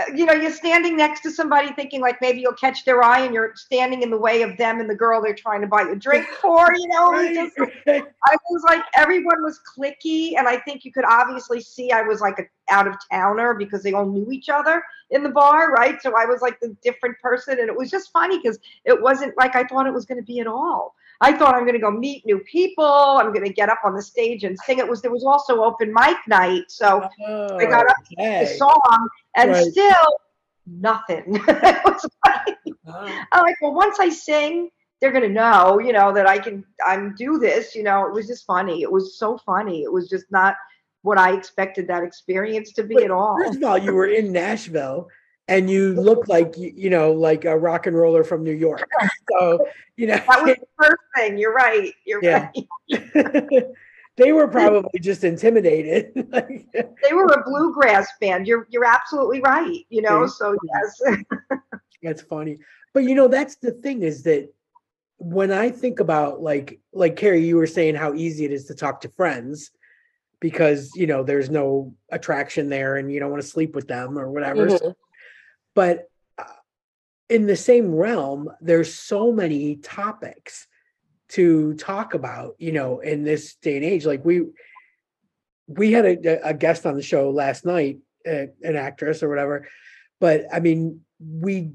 Uh, 0.00 0.14
you 0.14 0.24
know, 0.24 0.32
you're 0.32 0.52
standing 0.52 0.96
next 0.96 1.20
to 1.20 1.30
somebody 1.30 1.72
thinking 1.72 2.00
like 2.00 2.20
maybe 2.20 2.40
you'll 2.40 2.52
catch 2.52 2.84
their 2.84 3.02
eye 3.02 3.20
and 3.20 3.34
you're 3.34 3.52
standing 3.56 4.02
in 4.02 4.10
the 4.10 4.16
way 4.16 4.42
of 4.42 4.56
them 4.56 4.80
and 4.80 4.88
the 4.88 4.94
girl 4.94 5.20
they're 5.20 5.34
trying 5.34 5.60
to 5.60 5.66
buy 5.66 5.82
a 5.82 5.94
drink 5.94 6.26
for, 6.40 6.72
you 6.76 6.88
know. 6.88 7.10
Was 7.10 7.28
just, 7.34 7.58
right. 7.58 8.04
I 8.26 8.36
was 8.50 8.62
like, 8.68 8.82
everyone 8.96 9.42
was 9.42 9.60
clicky. 9.76 10.38
And 10.38 10.48
I 10.48 10.58
think 10.58 10.84
you 10.84 10.92
could 10.92 11.04
obviously 11.04 11.60
see 11.60 11.90
I 11.90 12.02
was 12.02 12.20
like 12.20 12.38
a 12.38 12.44
out 12.72 12.86
of 12.86 12.94
towner 13.10 13.54
because 13.54 13.82
they 13.82 13.92
all 13.92 14.06
knew 14.06 14.30
each 14.30 14.48
other 14.48 14.82
in 15.10 15.22
the 15.22 15.28
bar, 15.28 15.72
right? 15.72 16.00
So 16.00 16.14
I 16.16 16.24
was 16.24 16.40
like 16.40 16.60
the 16.60 16.76
different 16.82 17.18
person. 17.20 17.58
And 17.58 17.68
it 17.68 17.76
was 17.76 17.90
just 17.90 18.12
funny 18.12 18.38
because 18.40 18.58
it 18.84 19.00
wasn't 19.00 19.36
like 19.36 19.56
I 19.56 19.64
thought 19.64 19.86
it 19.86 19.92
was 19.92 20.06
going 20.06 20.18
to 20.20 20.24
be 20.24 20.40
at 20.40 20.46
all. 20.46 20.94
I 21.22 21.32
thought 21.34 21.54
I'm 21.54 21.62
going 21.62 21.74
to 21.74 21.80
go 21.80 21.90
meet 21.90 22.24
new 22.24 22.38
people. 22.40 22.84
I'm 22.84 23.32
going 23.32 23.44
to 23.44 23.52
get 23.52 23.68
up 23.68 23.80
on 23.84 23.94
the 23.94 24.02
stage 24.02 24.44
and 24.44 24.58
sing. 24.64 24.78
It 24.78 24.88
was 24.88 25.02
there 25.02 25.10
was 25.10 25.24
also 25.24 25.62
open 25.62 25.92
mic 25.92 26.16
night, 26.26 26.64
so 26.68 27.02
I 27.28 27.66
got 27.66 27.86
up 27.86 27.96
the 28.10 28.16
okay. 28.16 28.56
song 28.56 29.08
and 29.36 29.50
Right. 29.50 29.64
still 29.64 30.16
nothing. 30.66 31.24
it 31.48 31.84
was 31.84 32.06
like, 32.26 32.56
Oh, 32.86 33.22
I'm 33.32 33.42
like, 33.42 33.56
well, 33.60 33.74
once 33.74 33.98
I 34.00 34.08
sing, 34.08 34.70
they're 35.00 35.12
gonna 35.12 35.28
know, 35.28 35.78
you 35.78 35.92
know, 35.92 36.12
that 36.12 36.26
I 36.26 36.38
can 36.38 36.64
I'm 36.86 37.14
do 37.14 37.38
this. 37.38 37.74
You 37.74 37.82
know, 37.82 38.06
it 38.06 38.12
was 38.12 38.26
just 38.26 38.46
funny. 38.46 38.82
It 38.82 38.90
was 38.90 39.18
so 39.18 39.38
funny. 39.38 39.82
It 39.82 39.92
was 39.92 40.08
just 40.08 40.26
not 40.30 40.56
what 41.02 41.18
I 41.18 41.34
expected 41.34 41.88
that 41.88 42.02
experience 42.02 42.72
to 42.72 42.82
be 42.82 42.96
Wait, 42.96 43.04
at 43.04 43.10
all. 43.10 43.36
First 43.38 43.56
of 43.56 43.64
all, 43.64 43.78
you 43.78 43.94
were 43.94 44.06
in 44.06 44.32
Nashville 44.32 45.08
and 45.50 45.68
you 45.68 45.94
look 45.94 46.28
like 46.28 46.54
you 46.56 46.88
know 46.88 47.12
like 47.12 47.44
a 47.44 47.58
rock 47.58 47.86
and 47.86 47.96
roller 47.96 48.24
from 48.24 48.42
New 48.42 48.52
York. 48.52 48.88
So 49.30 49.66
you 49.96 50.06
know 50.06 50.16
That 50.16 50.42
was 50.42 50.56
the 50.56 50.66
first 50.78 51.02
thing. 51.16 51.36
You're 51.36 51.52
right. 51.52 51.92
You're 52.06 52.22
Yeah. 52.22 52.50
right. 52.88 53.66
they 54.16 54.32
were 54.32 54.48
probably 54.48 55.00
just 55.00 55.24
intimidated. 55.24 56.12
They 57.02 57.14
were 57.14 57.24
a 57.26 57.42
bluegrass 57.44 58.08
band. 58.20 58.46
You're 58.46 58.66
you're 58.70 58.84
absolutely 58.84 59.40
right. 59.40 59.84
You 59.88 60.02
know, 60.02 60.26
so 60.26 60.56
yes. 60.72 61.02
That's 62.02 62.22
funny. 62.22 62.58
But 62.94 63.04
you 63.04 63.14
know, 63.14 63.28
that's 63.28 63.56
the 63.56 63.72
thing 63.72 64.02
is 64.02 64.22
that 64.22 64.52
when 65.18 65.50
I 65.52 65.70
think 65.70 66.00
about 66.00 66.40
like 66.40 66.80
like 66.92 67.16
Kerrie, 67.16 67.44
you 67.44 67.56
were 67.56 67.66
saying 67.66 67.94
how 67.96 68.14
easy 68.14 68.44
it 68.44 68.52
is 68.52 68.66
to 68.66 68.74
talk 68.74 69.00
to 69.02 69.08
friends 69.08 69.70
because 70.40 70.94
you 70.94 71.06
know 71.06 71.22
there's 71.22 71.50
no 71.50 71.94
attraction 72.10 72.68
there 72.68 72.96
and 72.96 73.12
you 73.12 73.20
don't 73.20 73.30
want 73.30 73.42
to 73.42 73.48
sleep 73.48 73.74
with 73.74 73.88
them 73.88 74.18
or 74.18 74.30
whatever. 74.30 74.66
Mhm. 74.66 74.94
But 75.80 76.10
uh, 76.36 76.44
in 77.30 77.46
the 77.46 77.56
same 77.56 77.94
realm, 77.94 78.50
there's 78.60 78.92
so 78.92 79.32
many 79.32 79.76
topics 79.76 80.66
to 81.28 81.72
talk 81.72 82.12
about, 82.12 82.56
you 82.58 82.72
know, 82.72 83.00
in 83.00 83.24
this 83.24 83.54
day 83.54 83.76
and 83.76 83.84
age. 83.86 84.04
Like 84.04 84.22
we 84.22 84.42
we 85.66 85.92
had 85.92 86.04
a, 86.04 86.48
a 86.48 86.52
guest 86.52 86.84
on 86.84 86.96
the 86.96 87.02
show 87.02 87.30
last 87.30 87.64
night, 87.64 88.00
an 88.26 88.76
actress 88.76 89.22
or 89.22 89.30
whatever. 89.30 89.68
But 90.20 90.44
I 90.52 90.60
mean, 90.60 91.00
we 91.18 91.70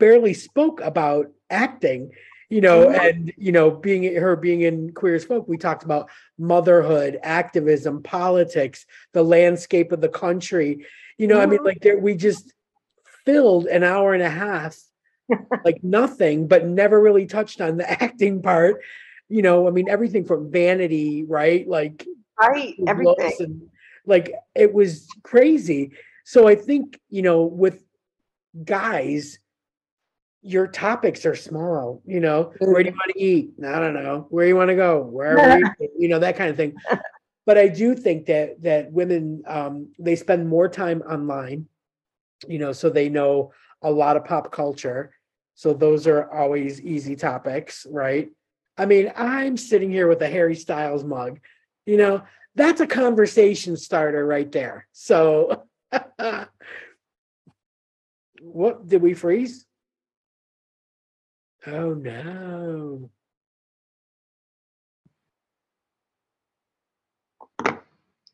barely 0.00 0.34
spoke 0.34 0.80
about 0.80 1.26
acting 1.48 2.10
you 2.48 2.60
know 2.60 2.90
and 2.90 3.32
you 3.36 3.52
know 3.52 3.70
being 3.70 4.16
her 4.16 4.34
being 4.34 4.62
in 4.62 4.92
queer 4.92 5.14
as 5.14 5.24
folk 5.24 5.46
we 5.46 5.56
talked 5.56 5.84
about 5.84 6.10
motherhood 6.38 7.20
activism 7.22 8.02
politics 8.02 8.86
the 9.12 9.22
landscape 9.22 9.92
of 9.92 10.00
the 10.00 10.08
country 10.08 10.86
you 11.18 11.26
know 11.26 11.40
i 11.40 11.46
mean 11.46 11.62
like 11.62 11.80
there 11.80 11.98
we 11.98 12.14
just 12.14 12.52
filled 13.30 13.66
an 13.66 13.84
hour 13.84 14.12
and 14.12 14.22
a 14.22 14.30
half 14.30 14.76
like 15.64 15.78
nothing 15.82 16.48
but 16.48 16.66
never 16.66 17.00
really 17.00 17.26
touched 17.26 17.60
on 17.60 17.76
the 17.76 17.90
acting 18.02 18.42
part. 18.42 18.80
You 19.28 19.42
know 19.42 19.68
i 19.68 19.70
mean 19.70 19.88
everything 19.88 20.24
from 20.24 20.50
vanity 20.50 21.24
right? 21.24 21.66
Like 21.68 22.06
right 22.40 22.74
everything. 22.88 23.32
and 23.38 23.62
like 24.06 24.32
it 24.54 24.72
was 24.72 25.06
crazy. 25.22 25.92
So 26.24 26.48
i 26.48 26.54
think 26.54 27.00
you 27.08 27.22
know 27.22 27.42
with 27.42 27.82
guys 28.64 29.38
your 30.42 30.66
topics 30.66 31.24
are 31.26 31.36
small 31.36 32.02
you 32.06 32.18
know? 32.18 32.52
Where 32.58 32.82
do 32.82 32.88
you 32.88 32.96
want 32.96 33.12
to 33.14 33.22
eat? 33.22 33.50
I 33.64 33.78
don't 33.78 33.94
know. 33.94 34.26
Where 34.30 34.46
you 34.46 34.56
want 34.56 34.70
to 34.70 34.74
go 34.74 35.02
wherever 35.02 35.58
you, 35.58 35.88
you 35.98 36.08
know 36.08 36.18
that 36.18 36.36
kind 36.36 36.50
of 36.50 36.56
thing. 36.56 36.74
But 37.46 37.56
i 37.56 37.68
do 37.68 37.94
think 37.94 38.26
that 38.26 38.62
that 38.62 38.90
women 38.90 39.44
um 39.46 39.92
they 39.98 40.16
spend 40.16 40.48
more 40.48 40.68
time 40.68 41.02
online 41.02 41.68
you 42.48 42.58
know 42.58 42.72
so 42.72 42.90
they 42.90 43.08
know 43.08 43.52
a 43.82 43.90
lot 43.90 44.16
of 44.16 44.24
pop 44.24 44.52
culture. 44.52 45.12
So 45.54 45.74
those 45.74 46.06
are 46.06 46.30
always 46.30 46.80
easy 46.80 47.16
topics 47.16 47.86
right? 47.90 48.30
I 48.78 48.86
mean 48.86 49.12
i'm 49.14 49.56
sitting 49.58 49.90
here 49.90 50.08
with 50.08 50.22
a 50.22 50.28
harry 50.28 50.54
styles 50.54 51.04
mug 51.04 51.38
you 51.84 51.98
know 51.98 52.22
that's 52.54 52.80
a 52.80 52.86
conversation 52.86 53.76
starter 53.76 54.24
right 54.26 54.50
there. 54.50 54.86
So 54.92 55.64
what 58.40 58.86
did 58.88 59.02
we 59.02 59.14
freeze? 59.14 59.66
Oh 61.66 61.94
no. 61.94 63.10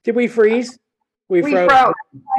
Did 0.04 0.14
we 0.14 0.28
freeze? 0.28 0.78
We, 1.28 1.42
we 1.42 1.50
froze. 1.50 1.68
froze. 1.68 1.94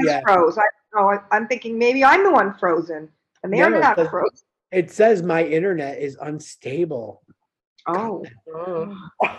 Yeah. 0.05 0.21
froze. 0.21 0.57
I, 0.57 0.63
oh, 0.97 1.07
I, 1.09 1.19
i'm 1.31 1.47
thinking 1.47 1.77
maybe 1.79 2.03
i'm 2.03 2.23
the 2.23 2.31
one 2.31 2.53
frozen 2.57 3.09
and 3.43 3.53
they're 3.53 3.69
No, 3.69 3.79
not 3.79 3.95
but- 3.95 4.09
frozen 4.09 4.39
it 4.71 4.91
says 4.91 5.23
my 5.23 5.45
internet 5.45 5.99
is 5.99 6.17
unstable 6.21 7.21
oh 7.87 8.25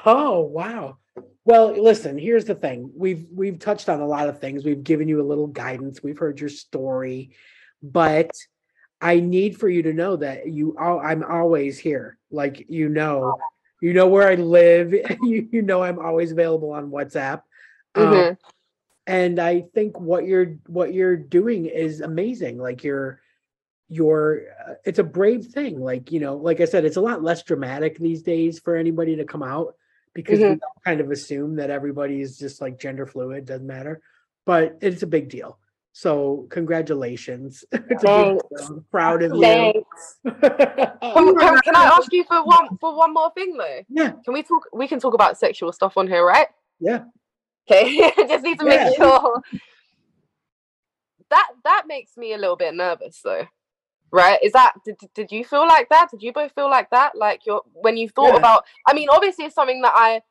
Oh 0.06 0.40
wow. 0.40 0.98
Well, 1.44 1.72
listen, 1.80 2.18
here's 2.18 2.44
the 2.44 2.54
thing. 2.54 2.90
We've 2.94 3.26
we've 3.32 3.58
touched 3.58 3.88
on 3.88 4.00
a 4.00 4.06
lot 4.06 4.28
of 4.28 4.40
things. 4.40 4.64
We've 4.64 4.82
given 4.82 5.08
you 5.08 5.20
a 5.20 5.26
little 5.30 5.46
guidance. 5.46 6.02
We've 6.02 6.18
heard 6.18 6.40
your 6.40 6.48
story, 6.50 7.30
but 7.82 8.30
I 9.00 9.20
need 9.20 9.58
for 9.58 9.68
you 9.68 9.82
to 9.84 9.92
know 9.92 10.16
that 10.16 10.46
you 10.48 10.76
all 10.78 11.00
I'm 11.00 11.22
always 11.24 11.78
here. 11.78 12.18
Like 12.30 12.66
you 12.68 12.88
know, 12.88 13.38
you 13.80 13.92
know 13.92 14.06
where 14.08 14.28
I 14.28 14.34
live. 14.36 14.92
you, 15.22 15.48
you 15.50 15.62
know 15.62 15.82
I'm 15.82 15.98
always 15.98 16.32
available 16.32 16.72
on 16.72 16.90
WhatsApp. 16.90 17.42
Um, 17.94 18.04
Mhm. 18.06 18.36
And 19.08 19.40
I 19.40 19.62
think 19.74 19.98
what 19.98 20.26
you're 20.26 20.56
what 20.66 20.92
you're 20.92 21.16
doing 21.16 21.64
is 21.64 22.02
amazing. 22.02 22.58
Like 22.58 22.84
you're 22.84 23.20
you're 23.88 24.42
uh, 24.68 24.74
it's 24.84 24.98
a 24.98 25.04
brave 25.04 25.46
thing. 25.46 25.80
Like 25.80 26.12
you 26.12 26.20
know, 26.20 26.36
like 26.36 26.60
I 26.60 26.66
said, 26.66 26.84
it's 26.84 26.98
a 26.98 27.00
lot 27.00 27.22
less 27.22 27.42
dramatic 27.42 27.98
these 27.98 28.22
days 28.22 28.60
for 28.60 28.76
anybody 28.76 29.16
to 29.16 29.24
come 29.24 29.42
out 29.42 29.74
because 30.12 30.40
we 30.40 30.44
Mhm. 30.44 30.58
all 30.62 30.82
kind 30.84 31.00
of 31.00 31.10
assume 31.10 31.56
that 31.56 31.70
everybody 31.70 32.20
is 32.20 32.38
just 32.38 32.60
like 32.60 32.78
gender 32.78 33.06
fluid, 33.06 33.46
doesn't 33.46 33.66
matter. 33.66 34.02
But 34.44 34.76
it's 34.82 35.02
a 35.02 35.06
big 35.06 35.30
deal. 35.30 35.58
So 35.92 36.46
congratulations. 36.50 37.64
it's 37.72 38.04
a 38.04 38.06
Thanks. 38.06 38.68
I'm 38.68 38.84
proud 38.90 39.22
of 39.22 39.32
you. 39.34 39.40
Thanks. 39.40 40.18
Can, 40.24 41.36
can, 41.38 41.58
can 41.60 41.76
I 41.76 41.84
ask 41.96 42.12
you 42.12 42.24
for 42.24 42.44
one 42.44 42.76
for 42.78 42.94
one 42.94 43.14
more 43.14 43.30
thing 43.32 43.56
though? 43.56 43.80
yeah, 43.88 44.12
Can 44.24 44.34
we 44.34 44.42
talk? 44.42 44.68
We 44.72 44.86
can 44.86 45.00
talk 45.00 45.14
about 45.14 45.38
sexual 45.38 45.72
stuff 45.72 45.96
on 45.96 46.06
here, 46.08 46.24
right? 46.26 46.48
yeah. 46.78 47.04
Okay, 47.70 48.12
just 48.16 48.44
need 48.44 48.58
to 48.58 48.64
Yeah. 48.64 48.84
make 48.84 48.96
sure. 48.96 49.42
That 51.30 51.48
that 51.64 51.82
makes 51.86 52.16
me 52.16 52.32
a 52.32 52.38
little 52.38 52.56
bit 52.56 52.74
nervous 52.74 53.20
though. 53.22 53.46
Right? 54.10 54.38
Is 54.42 54.52
that 54.52 54.72
did, 54.84 54.96
did 55.14 55.30
you 55.30 55.44
feel 55.44 55.66
like 55.66 55.90
that? 55.90 56.10
Did 56.10 56.22
you 56.22 56.32
both 56.32 56.52
feel 56.52 56.70
like 56.70 56.88
that? 56.90 57.14
Like 57.14 57.44
you're 57.44 57.62
when 57.74 57.96
you 57.98 58.08
thought 58.08 58.32
Yeah. 58.32 58.38
about 58.38 58.64
I 58.86 58.94
mean, 58.94 59.08
obviously 59.10 59.44
it's 59.44 59.54
something 59.54 59.82
that 59.82 59.92
I 59.94 60.22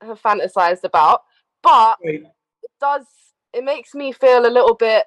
have 0.00 0.22
fantasized 0.22 0.84
about, 0.84 1.22
but 1.62 1.98
it 2.04 2.70
does 2.80 3.04
it 3.52 3.64
makes 3.64 3.94
me 3.94 4.12
feel 4.12 4.46
a 4.46 4.50
little 4.50 4.74
bit 4.74 5.06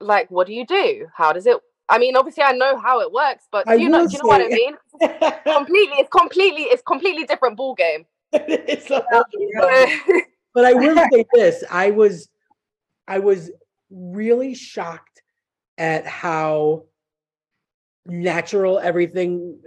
like 0.00 0.30
what 0.30 0.46
do 0.46 0.52
you 0.54 0.64
do? 0.64 1.08
How 1.16 1.32
does 1.32 1.46
it 1.46 1.56
I 1.88 1.98
mean, 1.98 2.16
obviously 2.16 2.44
I 2.44 2.52
know 2.52 2.78
how 2.78 3.00
it 3.00 3.10
works, 3.10 3.48
but 3.50 3.66
do 3.66 3.80
you 3.82 3.88
know 3.88 4.06
do 4.06 4.12
you 4.16 4.22
know 4.22 4.28
what 4.28 4.40
I 4.40 4.48
mean? 4.48 4.76
completely 5.52 5.96
it's 5.98 6.10
completely 6.10 6.62
it's 6.64 6.82
completely 6.82 7.24
different 7.24 7.56
ball 7.56 7.74
game. 7.74 8.06
It's 8.48 8.88
Yeah. 8.90 10.20
but 10.54 10.64
I 10.64 10.72
will 10.74 10.96
say 11.12 11.24
this: 11.34 11.64
I 11.70 11.90
was, 11.90 12.28
I 13.06 13.18
was 13.18 13.50
really 13.90 14.54
shocked 14.54 15.22
at 15.76 16.06
how 16.06 16.84
natural 18.06 18.78
everything 18.78 19.60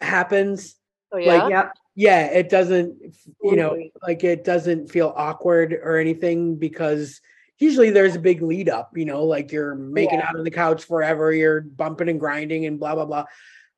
happens. 0.00 0.76
so 1.12 1.18
yeah. 1.18 1.42
Like, 1.42 1.50
yep 1.50 1.72
Yeah, 1.94 2.26
it 2.26 2.48
doesn't, 2.48 2.96
you 3.42 3.56
know, 3.56 3.76
like 4.02 4.24
it 4.24 4.44
doesn't 4.44 4.90
feel 4.90 5.12
awkward 5.16 5.72
or 5.72 5.98
anything 5.98 6.56
because 6.56 7.20
usually 7.58 7.90
there's 7.90 8.16
a 8.16 8.20
big 8.20 8.42
lead 8.42 8.68
up. 8.68 8.96
You 8.96 9.04
know, 9.04 9.24
like 9.24 9.52
you're 9.52 9.74
making 9.74 10.20
out 10.20 10.36
on 10.36 10.44
the 10.44 10.50
couch 10.50 10.84
forever, 10.84 11.32
you're 11.32 11.60
bumping 11.60 12.08
and 12.08 12.20
grinding 12.20 12.66
and 12.66 12.78
blah 12.78 12.94
blah 12.94 13.06
blah. 13.06 13.24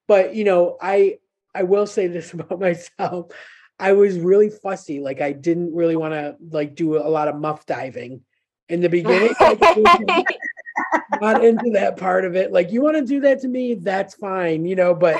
But 0.07 0.35
you 0.35 0.45
know, 0.45 0.77
I 0.81 1.19
I 1.55 1.65
will 1.65 1.87
say 1.87 2.07
this 2.07 2.33
about 2.35 2.61
myself. 2.61 3.33
I 3.81 3.93
was 3.93 4.19
really 4.19 4.51
fussy. 4.51 5.01
Like 5.01 5.21
I 5.21 5.33
didn't 5.33 5.75
really 5.75 5.97
want 5.97 6.13
to 6.15 6.37
like 6.51 6.75
do 6.75 6.97
a 6.97 7.09
lot 7.09 7.29
of 7.29 7.37
muff 7.37 7.65
diving 7.67 8.21
in 8.69 8.81
the 8.81 8.89
beginning. 8.89 9.35
Like, 9.41 9.59
not 11.21 11.45
into 11.45 11.71
that 11.73 11.97
part 11.97 12.25
of 12.25 12.37
it. 12.37 12.53
Like 12.53 12.71
you 12.71 12.83
want 12.83 12.97
to 12.97 13.05
do 13.05 13.21
that 13.21 13.41
to 13.41 13.49
me, 13.49 13.75
that's 13.75 14.15
fine, 14.15 14.67
you 14.67 14.77
know, 14.77 14.95
but 14.95 15.17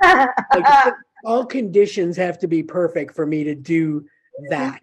like 0.00 0.94
all 1.24 1.44
conditions 1.44 2.16
have 2.16 2.38
to 2.38 2.46
be 2.46 2.62
perfect 2.62 3.14
for 3.14 3.26
me 3.26 3.44
to 3.44 3.54
do 3.54 4.06
that. 4.50 4.80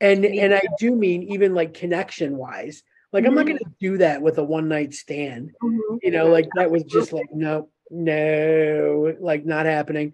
And 0.00 0.24
and 0.24 0.54
I 0.54 0.62
do 0.78 0.94
mean 0.94 1.24
even 1.32 1.54
like 1.54 1.74
connection 1.74 2.36
wise. 2.36 2.82
Like 3.12 3.24
I'm 3.24 3.34
not 3.34 3.46
Mhm. 3.46 3.58
gonna 3.58 3.74
do 3.80 3.98
that 3.98 4.20
with 4.22 4.38
a 4.38 4.44
one 4.44 4.68
night 4.68 4.94
stand. 4.94 5.52
Mhm. 5.62 5.98
You 6.02 6.10
know, 6.10 6.26
like 6.26 6.48
that 6.54 6.70
was 6.70 6.84
just 6.84 7.12
like 7.12 7.32
no, 7.32 7.70
no, 7.90 9.16
like 9.20 9.44
not 9.46 9.66
happening. 9.66 10.12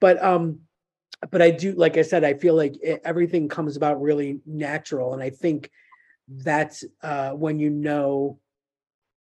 But 0.00 0.22
um, 0.22 0.60
but 1.30 1.42
I 1.42 1.50
do 1.50 1.72
like 1.72 1.96
I 1.96 2.02
said, 2.02 2.24
I 2.24 2.34
feel 2.34 2.54
like 2.54 2.76
it, 2.82 3.00
everything 3.04 3.48
comes 3.48 3.76
about 3.76 4.00
really 4.00 4.40
natural, 4.46 5.14
and 5.14 5.22
I 5.22 5.30
think 5.30 5.70
that's 6.28 6.84
uh 7.02 7.30
when 7.30 7.58
you 7.60 7.70
know 7.70 8.40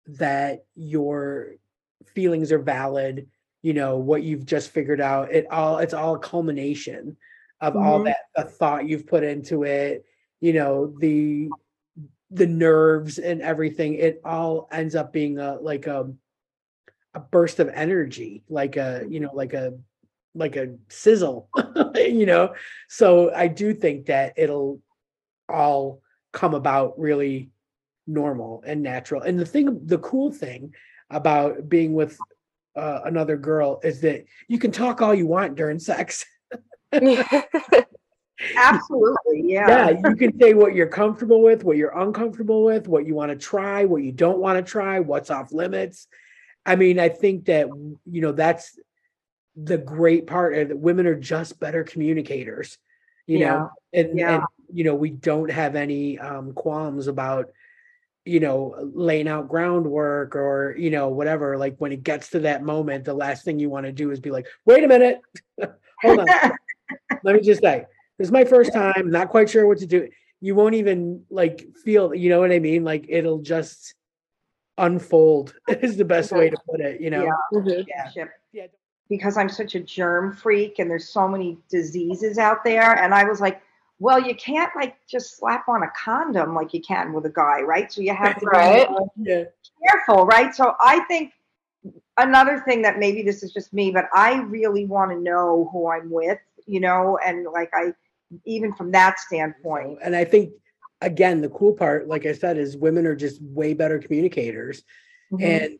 that 0.07 0.65
your 0.75 1.53
feelings 2.13 2.51
are 2.51 2.59
valid 2.59 3.27
you 3.61 3.73
know 3.73 3.97
what 3.97 4.23
you've 4.23 4.45
just 4.45 4.71
figured 4.71 5.01
out 5.01 5.31
it 5.31 5.45
all 5.51 5.77
it's 5.79 5.93
all 5.93 6.15
a 6.15 6.19
culmination 6.19 7.17
of 7.61 7.75
all 7.75 7.99
Mhm. 7.99 8.05
that 8.05 8.17
the 8.35 8.43
thought 8.43 8.87
you've 8.87 9.05
put 9.05 9.23
into 9.23 9.63
it 9.63 10.05
you 10.39 10.53
know 10.53 10.93
the 10.99 11.49
the 12.31 12.47
nerves 12.47 13.19
and 13.19 13.41
everything 13.41 13.95
it 13.95 14.21
all 14.23 14.67
ends 14.71 14.95
up 14.95 15.11
being 15.13 15.37
a 15.39 15.55
like 15.55 15.85
a 15.87 16.11
a 17.13 17.19
burst 17.19 17.59
of 17.59 17.69
energy 17.69 18.43
like 18.49 18.77
a 18.77 19.05
you 19.09 19.19
know 19.19 19.31
like 19.33 19.53
a 19.53 19.77
like 20.37 20.55
a 20.55 20.75
sizzle 20.89 21.49
you 21.95 22.25
know? 22.25 22.53
So 22.87 23.33
i 23.33 23.47
do 23.47 23.73
think 23.73 24.05
that 24.07 24.33
it'll 24.37 24.81
all 25.49 26.01
come 26.31 26.53
about 26.53 26.99
really 26.99 27.49
normal 28.05 28.63
and 28.65 28.81
natural. 28.81 29.21
And 29.21 29.37
the 29.39 29.45
thing 29.45 29.85
the 29.85 29.97
cool 29.99 30.31
thing 30.31 30.73
about 31.09 31.67
being 31.69 31.93
with 31.93 32.17
uh, 32.75 33.01
another 33.05 33.37
girl 33.37 33.79
is 33.83 34.01
that 34.01 34.25
you 34.47 34.59
can 34.59 34.71
talk 34.71 35.01
all 35.01 35.13
you 35.13 35.27
want 35.27 35.55
during 35.55 35.79
sex. 35.79 36.25
Absolutely 38.55 39.41
yeah. 39.45 39.89
Yeah 39.89 39.89
you 40.05 40.15
can 40.15 40.39
say 40.39 40.53
what 40.53 40.75
you're 40.75 40.87
comfortable 40.87 41.41
with 41.41 41.63
what 41.63 41.75
you're 41.75 41.97
uncomfortable 41.99 42.63
with 42.63 42.87
what 42.87 43.05
you 43.05 43.15
want 43.15 43.31
to 43.31 43.37
try 43.37 43.83
what 43.85 44.03
you 44.03 44.11
don't 44.11 44.37
want 44.37 44.63
to 44.63 44.71
try 44.71 44.99
what's 44.99 45.31
off 45.31 45.51
limits. 45.51 46.07
I 46.65 46.75
mean 46.75 46.99
i 46.99 47.09
think 47.09 47.45
that 47.45 47.67
you 47.67 48.21
know 48.21 48.31
that's 48.31 48.77
the 49.57 49.77
great 49.77 50.27
part 50.27 50.55
uh, 50.55 50.63
that 50.65 50.77
women 50.77 51.07
are 51.07 51.15
just 51.15 51.59
better 51.59 51.83
communicators 51.83 52.77
you 53.25 53.39
know 53.39 53.69
and, 53.91 54.17
Yeah. 54.17 54.35
and 54.35 54.43
you 54.71 54.83
know 54.83 54.95
we 54.95 55.09
don't 55.09 55.49
have 55.49 55.75
any 55.75 56.19
um 56.19 56.53
qualms 56.53 57.07
about 57.07 57.51
you 58.23 58.39
know 58.39 58.75
laying 58.93 59.27
out 59.27 59.49
groundwork 59.49 60.35
or 60.35 60.75
you 60.77 60.91
know 60.91 61.09
whatever 61.09 61.57
like 61.57 61.75
when 61.77 61.91
it 61.91 62.03
gets 62.03 62.29
to 62.31 62.39
that 62.39 62.63
moment 62.63 63.05
the 63.05 63.13
last 63.13 63.43
thing 63.43 63.57
you 63.57 63.69
want 63.69 63.85
to 63.85 63.91
do 63.91 64.11
is 64.11 64.19
be 64.19 64.31
like 64.31 64.45
wait 64.65 64.83
a 64.83 64.87
minute 64.87 65.21
hold 66.01 66.19
on 66.19 66.27
let 67.23 67.35
me 67.35 67.41
just 67.41 67.61
say 67.61 67.85
this 68.17 68.27
is 68.27 68.31
my 68.31 68.43
first 68.43 68.73
time 68.73 69.09
not 69.09 69.29
quite 69.29 69.49
sure 69.49 69.65
what 69.65 69.79
to 69.79 69.87
do 69.87 70.07
you 70.39 70.53
won't 70.53 70.75
even 70.75 71.23
like 71.31 71.65
feel 71.83 72.13
you 72.13 72.29
know 72.29 72.39
what 72.39 72.51
i 72.51 72.59
mean 72.59 72.83
like 72.83 73.05
it'll 73.09 73.41
just 73.41 73.95
unfold 74.77 75.55
is 75.67 75.97
the 75.97 76.05
best 76.05 76.31
way 76.31 76.49
to 76.49 76.57
put 76.69 76.79
it, 76.79 77.01
you 77.01 77.09
know. 77.09 77.23
Yeah. 77.23 77.59
Mhm. 77.59 77.85
Yeah. 77.87 78.25
Relationship. 79.09 79.09
Yeah. 79.09 79.17
Because 79.17 79.37
I'm 79.37 79.49
such 79.49 79.75
a 79.75 79.79
germ 79.79 80.33
freak 80.33 80.79
and 80.79 80.89
there's 80.89 81.09
so 81.09 81.27
many 81.27 81.57
diseases 81.69 82.37
out 82.37 82.63
there. 82.63 82.97
And 82.97 83.13
I 83.13 83.23
was 83.23 83.41
like, 83.41 83.61
well, 83.99 84.21
you 84.21 84.35
can't 84.35 84.71
like 84.75 84.95
just 85.07 85.37
slap 85.37 85.67
on 85.67 85.83
a 85.83 85.91
condom 85.95 86.53
like 86.53 86.73
you 86.73 86.81
can 86.81 87.13
with 87.13 87.25
a 87.25 87.31
guy, 87.31 87.61
right? 87.61 87.91
So 87.91 88.01
you 88.01 88.13
have 88.13 88.35
to 88.35 88.41
be 88.41 88.45
Right. 88.45 88.89
more 88.89 89.11
Yeah. 89.17 89.45
careful, 89.85 90.25
right? 90.25 90.53
So 90.53 90.75
I 90.79 90.99
think 91.07 91.33
another 92.17 92.59
thing 92.59 92.83
that 92.83 92.99
maybe 92.99 93.23
this 93.23 93.41
is 93.41 93.51
just 93.51 93.73
me, 93.73 93.91
but 93.91 94.05
I 94.13 94.41
really 94.41 94.85
want 94.85 95.11
to 95.11 95.19
know 95.19 95.69
who 95.71 95.89
I'm 95.89 96.11
with, 96.11 96.39
you 96.67 96.79
know, 96.79 97.17
and 97.25 97.45
like 97.45 97.71
I, 97.73 97.93
even 98.45 98.73
from 98.73 98.91
that 98.91 99.19
standpoint, 99.19 99.99
And 100.03 100.15
I 100.15 100.25
think 100.25 100.53
again, 101.01 101.41
the 101.41 101.49
cool 101.49 101.73
part, 101.73 102.07
like 102.07 102.25
I 102.25 102.33
said, 102.33 102.57
is 102.57 102.75
women 102.75 103.07
are 103.07 103.15
just 103.15 103.41
way 103.41 103.73
better 103.73 103.99
communicators. 103.99 104.83
Mhm. 105.31 105.41
And 105.43 105.79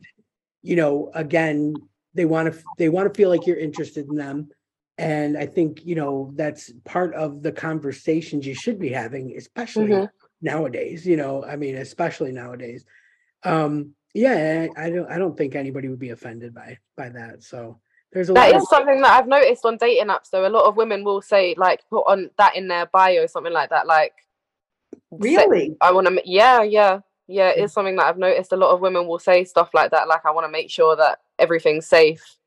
you 0.64 0.76
know, 0.76 1.12
again, 1.14 1.76
they 2.18 2.26
want 2.26 2.52
to 2.54 2.60
they 2.78 2.90
want 2.90 3.12
to 3.12 3.18
feel 3.18 3.30
like 3.30 3.48
you're 3.48 3.58
interested 3.58 4.08
in 4.10 4.16
them. 4.16 4.50
And 4.98 5.38
I 5.38 5.46
think, 5.46 5.86
you 5.86 5.94
know, 5.94 6.32
that's 6.36 6.74
part 6.84 7.14
of 7.14 7.44
the 7.44 7.52
conversations 7.52 8.48
you 8.48 8.56
should 8.56 8.80
be 8.80 8.90
having, 8.90 9.38
especially 9.38 9.92
Mhm. 9.92 10.10
nowadays, 10.42 11.06
you 11.06 11.18
know, 11.18 11.44
I 11.46 11.56
mean, 11.56 11.76
especially 11.76 12.32
nowadays. 12.32 12.84
Um, 13.44 13.94
yeah, 14.16 14.68
I, 14.76 14.86
I 14.86 14.90
don't 14.90 15.12
I 15.12 15.20
don't 15.20 15.38
think 15.38 15.54
anybody 15.54 15.88
would 15.88 16.00
be 16.00 16.10
offended 16.10 16.54
by 16.56 16.80
by 16.98 17.10
that. 17.10 17.44
So 17.44 17.80
there's 18.12 18.30
a 18.30 18.34
That 18.34 18.52
lot 18.52 18.62
of 18.64 18.68
something 18.68 19.02
that 19.02 19.12
I've 19.12 19.28
noticed 19.28 19.64
on 19.66 19.78
dating 19.78 20.08
apps 20.08 20.32
though. 20.32 20.48
A 20.48 20.50
lot 20.50 20.66
of 20.66 20.76
women 20.76 21.04
will 21.04 21.22
say 21.22 21.54
like 21.56 21.88
put 21.90 22.06
on 22.08 22.32
that 22.40 22.56
in 22.56 22.68
their 22.68 22.88
bio, 22.88 23.28
something 23.28 23.54
like 23.54 23.70
that, 23.70 23.86
like 23.86 24.14
really, 25.12 25.78
I 25.80 25.92
want 25.92 26.08
to. 26.08 26.20
Yeah, 26.26 26.64
yeah, 26.64 27.02
yeah, 27.28 27.54
yeah. 27.56 27.64
It's 27.64 27.74
something 27.74 27.96
that 27.98 28.06
I've 28.06 28.18
noticed. 28.18 28.52
A 28.54 28.58
lot 28.58 28.74
of 28.74 28.80
women 28.82 29.08
will 29.08 29.20
say 29.20 29.44
stuff 29.44 29.70
like 29.74 29.92
that, 29.92 30.08
like 30.08 30.26
I 30.26 30.32
want 30.32 30.46
to 30.46 30.52
make 30.52 30.70
sure 30.70 30.96
that 30.96 31.20
everything's 31.38 31.86
safe 31.86 32.38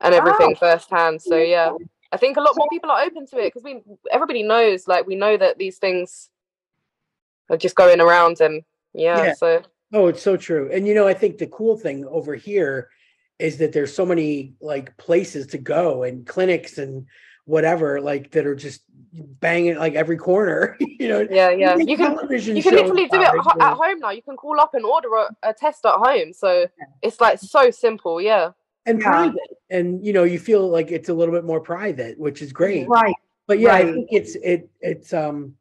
and 0.00 0.14
ah. 0.14 0.18
everything 0.18 0.52
Oh. 0.52 0.58
firsthand. 0.58 1.22
So 1.22 1.36
yeah, 1.36 1.72
I 2.12 2.16
think 2.16 2.36
a 2.36 2.40
lot 2.40 2.56
more 2.56 2.68
people 2.70 2.90
are 2.90 3.02
open 3.02 3.26
to 3.26 3.38
it 3.38 3.52
because 3.52 3.62
we 3.64 3.82
everybody 4.12 4.42
knows, 4.42 4.86
like 4.86 5.06
we 5.06 5.16
know 5.16 5.36
that 5.36 5.58
these 5.58 5.78
things 5.78 6.30
are 7.50 7.56
just 7.56 7.74
going 7.76 8.00
around, 8.00 8.40
and 8.40 8.62
yeah, 8.92 9.24
Yeah. 9.24 9.34
so 9.34 9.62
Oh, 9.92 10.08
it's 10.08 10.22
so 10.22 10.36
true. 10.36 10.68
And 10.72 10.86
you 10.86 10.94
know, 10.94 11.06
I 11.06 11.14
think 11.14 11.38
the 11.38 11.46
cool 11.46 11.76
thing 11.76 12.04
over 12.06 12.34
here 12.34 12.90
is 13.38 13.58
that 13.58 13.72
there's 13.72 13.94
so 13.94 14.04
many 14.04 14.54
like 14.60 14.96
places 14.96 15.46
to 15.48 15.58
go 15.58 16.02
and 16.02 16.26
clinics 16.26 16.78
and 16.78 17.06
whatever, 17.44 18.00
like 18.00 18.30
that 18.32 18.46
are 18.46 18.56
just 18.56 18.82
banging 19.40 19.76
like 19.76 19.94
every 19.94 20.16
corner. 20.16 20.76
you 20.80 21.08
know, 21.08 21.26
yeah, 21.30 21.50
yeah. 21.50 21.76
You 21.76 21.96
can 21.96 22.14
television 22.16 22.56
you 22.56 22.62
can 22.62 22.74
literally 22.74 23.08
do 23.08 23.20
it 23.20 23.26
at, 23.28 23.34
ho- 23.38 23.60
at 23.60 23.74
home 23.74 23.98
now. 24.00 24.10
You 24.10 24.22
can 24.22 24.36
call 24.36 24.60
up 24.60 24.74
and 24.74 24.84
order 24.84 25.08
a, 25.14 25.50
a 25.50 25.52
test 25.54 25.84
at 25.86 25.94
home. 25.94 26.32
So 26.32 26.66
it's 27.02 27.20
like 27.20 27.38
so 27.38 27.70
simple. 27.70 28.20
Yeah. 28.20 28.50
and 28.86 29.00
Yeah. 29.00 29.08
private. 29.10 29.40
And 29.70 30.04
you 30.04 30.12
know, 30.12 30.24
you 30.24 30.38
feel 30.38 30.68
like 30.68 30.90
it's 30.92 31.08
a 31.08 31.14
little 31.14 31.34
bit 31.34 31.44
more 31.44 31.60
private, 31.60 32.18
which 32.18 32.42
is 32.42 32.52
great. 32.52 32.88
right? 32.88 33.14
But 33.46 33.58
yeah, 33.58 33.74
I 33.74 33.84
think 33.84 34.08
it's 34.10 34.34
it 34.36 34.68
it's 34.80 35.12
um 35.12 35.54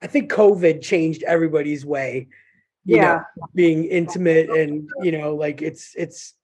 I 0.00 0.06
think 0.08 0.30
COVID 0.32 0.82
changed 0.82 1.22
everybody's 1.22 1.84
way. 1.86 2.28
You 2.84 2.96
know, 2.96 3.02
Yeah, 3.02 3.22
being 3.54 3.84
intimate 3.84 4.50
and 4.50 4.88
you 5.02 5.12
know 5.12 5.36
like 5.36 5.62
it's 5.62 5.94
it's 5.96 6.34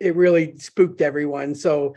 it 0.00 0.14
really 0.14 0.56
spooked 0.58 1.00
everyone 1.00 1.54
so 1.54 1.94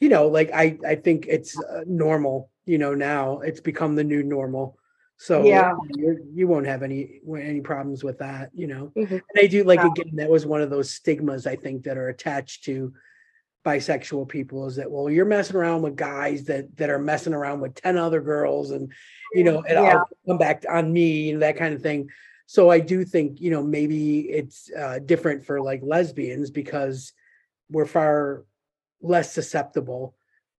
you 0.00 0.08
know 0.08 0.26
like 0.28 0.50
i 0.52 0.76
i 0.86 0.94
think 0.96 1.26
it's 1.28 1.56
uh, 1.62 1.84
normal 1.86 2.50
you 2.68 2.76
know 2.76 2.94
now 2.94 3.40
it's 3.40 3.60
become 3.60 3.96
the 3.96 4.04
new 4.04 4.22
normal 4.22 4.78
so 5.16 5.42
Yeah. 5.44 5.72
you're, 5.96 6.20
you 6.32 6.46
won't 6.46 6.66
have 6.66 6.82
any 6.82 7.20
any 7.36 7.62
problems 7.62 8.04
with 8.04 8.18
that 8.18 8.50
you 8.54 8.66
know 8.66 8.92
Mhm. 8.94 9.10
and 9.12 9.22
they 9.34 9.48
do 9.48 9.64
like 9.64 9.80
Yeah. 9.80 9.86
again 9.86 10.16
that 10.16 10.28
was 10.30 10.44
one 10.44 10.60
of 10.60 10.68
those 10.70 10.90
stigmas 10.90 11.46
i 11.46 11.56
think 11.56 11.84
that 11.84 11.96
are 11.96 12.08
attached 12.10 12.64
to 12.64 12.92
bisexual 13.64 14.28
people 14.28 14.66
is 14.66 14.76
that 14.76 14.90
well 14.90 15.10
you're 15.10 15.24
messing 15.24 15.56
around 15.56 15.80
with 15.82 15.96
guys 15.96 16.44
that 16.44 16.76
that 16.76 16.90
are 16.90 16.98
messing 16.98 17.34
around 17.34 17.60
with 17.60 17.74
10 17.74 17.96
other 17.96 18.20
girls 18.20 18.70
and 18.70 18.92
you 19.32 19.44
know 19.44 19.62
and 19.62 19.78
Yeah. 19.78 19.94
i'll 19.94 20.08
come 20.26 20.38
back 20.38 20.64
on 20.68 20.92
me 20.92 21.30
and 21.30 21.40
that 21.42 21.56
kind 21.56 21.74
of 21.74 21.80
thing 21.82 22.10
so 22.46 22.70
i 22.70 22.80
do 22.80 23.02
think 23.02 23.40
you 23.40 23.50
know 23.50 23.62
maybe 23.62 24.20
it's 24.28 24.70
uh, 24.78 24.98
different 24.98 25.42
for 25.44 25.60
like 25.62 25.80
lesbians 25.82 26.50
because 26.50 27.12
we're 27.70 27.86
far 27.86 28.44
less 29.00 29.32
susceptible 29.32 30.14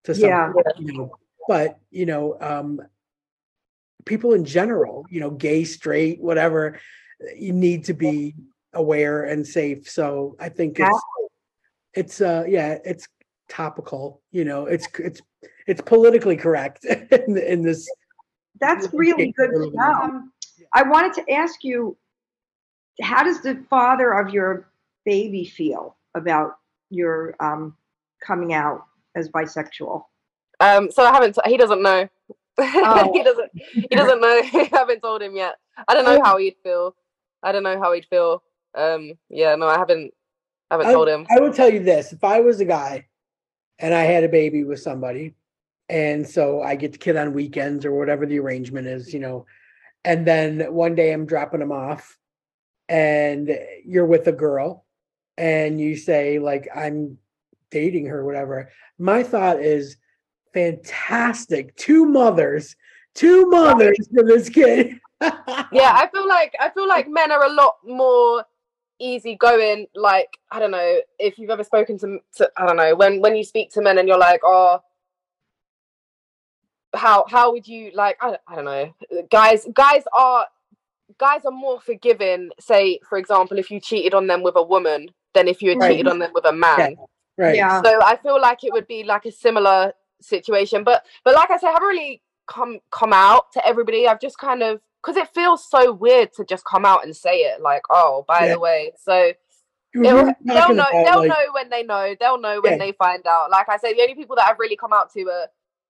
to 0.06 0.14
Yeah. 0.18 0.52
you 0.80 0.94
know 0.94 1.19
but 1.50 1.80
you 1.90 2.06
know 2.06 2.38
um 2.40 2.80
people 4.06 4.34
in 4.34 4.46
general 4.46 5.06
you 5.10 5.20
know 5.20 5.32
gay 5.32 5.64
straight 5.64 6.22
whatever 6.22 6.80
you 7.36 7.52
need 7.52 7.84
to 7.84 7.94
be 7.94 8.36
aware 8.74 9.24
and 9.24 9.46
safe 9.46 9.90
so 9.90 10.38
i 10.40 10.48
think 10.48 10.80
it's 10.80 11.02
it's 11.96 12.22
uh 12.22 12.46
yeah 12.48 12.78
it's 12.86 13.08
topical 13.50 14.22
you 14.32 14.46
know 14.46 14.68
it's 14.68 14.88
it's 15.00 15.22
it's 15.68 15.82
politically 15.82 16.38
correct 16.38 16.86
in, 17.12 17.38
in 17.38 17.64
this 17.64 17.90
that's 18.60 18.88
really 18.94 19.34
good 19.38 19.48
to 19.48 19.54
totally. 19.54 19.72
know. 19.72 19.84
Um, 19.84 20.34
I 20.74 20.84
wanted 20.84 21.14
to 21.14 21.32
ask 21.32 21.64
you, 21.64 21.98
how 23.02 23.24
does 23.24 23.42
the 23.42 23.64
father 23.70 24.12
of 24.12 24.34
your 24.34 24.70
baby 25.06 25.46
feel 25.46 25.98
about 26.16 26.58
your 26.90 27.36
um, 27.40 27.76
coming 28.26 28.54
out 28.54 28.86
as 29.16 29.30
bisexual? 29.30 30.04
Um. 30.60 30.92
So 30.92 31.04
I 31.04 31.12
haven't. 31.12 31.36
T- 31.36 31.50
he 31.50 31.58
doesn't 31.58 31.82
know. 31.82 32.08
Oh. 32.58 33.12
he 33.14 33.24
doesn't. 33.24 33.52
He 33.54 33.96
doesn't 33.96 34.22
know. 34.22 34.28
I 34.54 34.70
haven't 34.72 35.02
told 35.02 35.22
him 35.22 35.36
yet. 35.36 35.56
I 35.88 35.94
don't 35.94 36.06
know 36.06 36.22
how 36.24 36.38
he'd 36.38 36.56
feel. 36.64 36.96
I 37.42 37.52
don't 37.52 37.64
know 37.64 37.80
how 37.80 37.94
he'd 37.94 38.06
feel. 38.06 38.44
Um. 38.76 39.14
Yeah. 39.30 39.56
No, 39.56 39.68
I 39.68 39.78
haven't. 39.78 40.14
I 40.70 40.76
haven't 40.76 40.88
I, 40.88 40.94
told 40.94 41.10
him. 41.10 41.26
I 41.30 41.40
will 41.40 41.54
tell 41.54 41.72
you 41.72 41.84
this 41.84 42.14
if 42.14 42.24
i 42.24 42.40
was 42.40 42.60
a 42.60 42.66
guy 42.66 43.08
and 43.80 43.94
i 43.94 44.04
had 44.04 44.24
a 44.24 44.30
baby 44.30 44.64
with 44.64 44.80
somebody 44.80 45.34
and 45.88 46.28
so 46.28 46.62
i 46.62 46.76
get 46.76 46.92
the 46.92 46.98
kid 46.98 47.18
on 47.18 47.34
weekends 47.34 47.86
or 47.86 47.94
whatever 47.94 48.26
the 48.26 48.40
arrangement 48.40 48.88
is 48.88 49.14
you 49.14 49.20
know 49.20 49.46
and 50.06 50.26
then 50.28 50.74
one 50.74 50.96
day 50.96 51.12
i'm 51.12 51.26
dropping 51.26 51.62
him 51.62 51.72
off 51.72 52.18
and 52.88 53.58
you're 53.86 54.06
with 54.06 54.28
a 54.28 54.32
girl 54.32 54.86
and 55.38 55.80
you 55.80 55.96
say 55.96 56.40
like 56.40 56.68
i'm 56.76 57.18
dating 57.72 58.06
her 58.06 58.26
whatever 58.26 58.70
my 58.98 59.24
thought 59.24 59.60
is 59.60 59.98
fantastic. 60.54 61.76
Two 61.76 62.06
mothers. 62.06 62.76
Two 63.16 63.48
mothers 63.50 63.98
for 64.14 64.24
this 64.24 64.50
kid. 64.50 65.00
Yeah 65.22 65.92
i 65.96 66.08
feel 66.14 66.26
like 66.26 66.56
i 66.62 66.70
feel 66.70 66.88
like 66.88 67.10
men 67.10 67.30
are 67.30 67.44
a 67.44 67.52
lot 67.52 67.76
more 67.86 68.46
easygoing 69.00 69.86
like 69.94 70.30
i 70.50 70.60
don't 70.60 70.72
know 70.72 71.02
if 71.20 71.38
you've 71.38 71.50
ever 71.50 71.64
spoken 71.66 71.98
to, 72.00 72.20
to 72.38 72.50
i 72.56 72.66
don't 72.66 72.78
know 72.78 72.96
when 72.96 73.20
when 73.20 73.36
you 73.36 73.44
speak 73.44 73.70
to 73.72 73.82
men 73.82 73.98
and 73.98 74.08
you're 74.08 74.18
like 74.18 74.40
oh 74.46 74.80
how 76.96 77.26
how 77.30 77.52
would 77.52 77.68
you 77.68 77.92
like 77.94 78.18
I, 78.22 78.38
I 78.48 78.56
don't 78.56 78.66
know. 78.66 78.94
Guys 79.30 79.68
guys 79.74 80.04
are 80.18 80.46
guys 81.20 81.42
are 81.46 81.52
more 81.52 81.82
forgiving 81.82 82.50
say 82.60 83.00
for 83.08 83.18
example 83.18 83.58
if 83.60 83.70
you 83.70 83.80
cheated 83.82 84.14
on 84.14 84.26
them 84.28 84.42
with 84.42 84.56
a 84.56 84.64
woman 84.64 85.10
than 85.34 85.48
if 85.50 85.62
you 85.62 85.70
had 85.72 85.80
Right. 85.80 85.92
cheated 85.92 86.08
on 86.08 86.20
them 86.20 86.32
with 86.34 86.46
a 86.46 86.54
man. 86.54 86.96
Right. 87.38 87.56
Yeah. 87.56 87.82
so 87.82 88.00
I 88.04 88.16
feel 88.16 88.40
like 88.40 88.64
it 88.64 88.72
would 88.74 88.88
be 88.88 89.04
like 89.04 89.26
a 89.26 89.32
similar 89.32 89.94
situation. 90.22 90.84
But 90.84 91.06
but 91.24 91.36
like 91.36 91.52
I 91.52 91.58
said, 91.58 91.70
I 91.70 91.74
haven't 91.74 91.88
really 91.88 92.22
come 92.48 92.80
come 92.92 93.14
out 93.14 93.52
to 93.54 93.66
everybody. 93.66 94.08
I've 94.08 94.20
just 94.22 94.38
kind 94.38 94.64
of 94.64 94.82
because 95.04 95.18
it 95.18 95.30
feels 95.34 95.70
so 95.70 95.94
weird 95.94 96.34
to 96.34 96.44
just 96.46 96.66
come 96.66 96.86
out 96.86 97.06
and 97.06 97.16
say 97.16 97.38
it 97.42 97.62
like, 97.62 97.84
oh, 97.90 98.26
by 98.28 98.46
Yeah. 98.46 98.54
the 98.54 98.60
way. 98.60 98.92
So 99.02 99.32
they'll 99.94 100.04
know 100.04 100.22
about, 100.22 100.36
they'll 100.44 101.20
like- 101.20 101.30
know 101.30 101.46
when 101.54 101.70
they 101.70 101.84
know. 101.84 102.16
They'll 102.20 102.40
know 102.40 102.60
when 102.62 102.74
Yeah. 102.74 102.78
they 102.80 102.92
find 102.94 103.26
out. 103.26 103.50
Like 103.50 103.70
I 103.70 103.78
said, 103.78 103.94
the 103.96 104.02
only 104.02 104.16
people 104.16 104.36
that 104.36 104.48
I've 104.48 104.60
really 104.60 104.76
come 104.76 104.94
out 104.94 105.12
to 105.14 105.22
are 105.30 105.48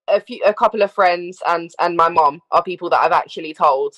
a 0.07 0.19
few 0.19 0.41
a 0.45 0.53
couple 0.53 0.81
of 0.81 0.91
friends 0.91 1.39
and 1.47 1.69
and 1.79 1.95
my 1.95 2.09
mom 2.09 2.41
are 2.51 2.63
people 2.63 2.89
that 2.91 3.01
I've 3.03 3.11
actually 3.11 3.53
told. 3.53 3.95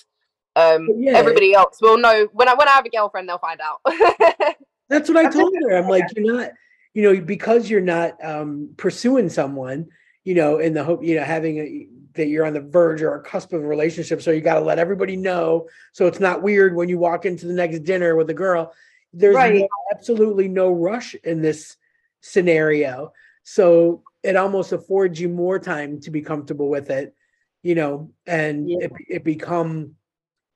Um 0.57 0.89
yeah. 0.97 1.13
everybody 1.17 1.53
else 1.53 1.77
will 1.81 1.97
know 1.97 2.27
when 2.33 2.49
I 2.49 2.53
when 2.55 2.67
I 2.67 2.71
have 2.71 2.85
a 2.85 2.89
girlfriend 2.89 3.29
they'll 3.29 3.37
find 3.37 3.61
out. 3.61 3.79
That's 4.89 5.07
what 5.07 5.17
I 5.25 5.29
told 5.29 5.53
her. 5.61 5.77
I'm 5.77 5.87
like, 5.87 6.03
you're 6.15 6.35
not, 6.35 6.51
you 6.93 7.03
know, 7.03 7.21
because 7.21 7.69
you're 7.69 7.79
not 7.79 8.21
um, 8.21 8.71
pursuing 8.75 9.29
someone, 9.29 9.87
you 10.23 10.35
know, 10.35 10.59
in 10.59 10.73
the 10.73 10.83
hope, 10.83 11.03
you 11.03 11.15
know, 11.15 11.23
having 11.23 11.57
a, 11.57 11.87
that 12.13 12.27
you're 12.27 12.45
on 12.45 12.53
the 12.53 12.61
verge 12.61 13.01
or 13.01 13.15
a 13.15 13.23
cusp 13.23 13.53
of 13.53 13.63
a 13.63 13.67
relationship. 13.67 14.21
So 14.21 14.31
you 14.31 14.41
got 14.41 14.55
to 14.55 14.61
let 14.65 14.79
everybody 14.79 15.15
know. 15.15 15.67
So 15.93 16.07
it's 16.07 16.19
not 16.19 16.41
weird 16.41 16.75
when 16.75 16.89
you 16.89 16.97
walk 16.99 17.25
into 17.25 17.47
the 17.47 17.53
next 17.53 17.79
dinner 17.79 18.15
with 18.15 18.29
a 18.29 18.33
girl. 18.33 18.73
There's 19.13 19.35
Right. 19.35 19.55
no- 19.55 19.67
absolutely 19.91 20.47
no 20.47 20.71
rush 20.71 21.15
in 21.23 21.41
this 21.41 21.77
scenario. 22.21 23.13
So 23.43 24.03
it 24.23 24.35
almost 24.35 24.71
affords 24.71 25.19
you 25.19 25.29
more 25.29 25.57
time 25.57 25.99
to 26.01 26.11
be 26.11 26.21
comfortable 26.21 26.69
with 26.69 26.89
it, 26.91 27.15
you 27.63 27.75
know, 27.75 28.11
and 28.27 28.69
Yeah. 28.69 28.77
it, 28.81 28.91
it 29.09 29.23
become 29.23 29.95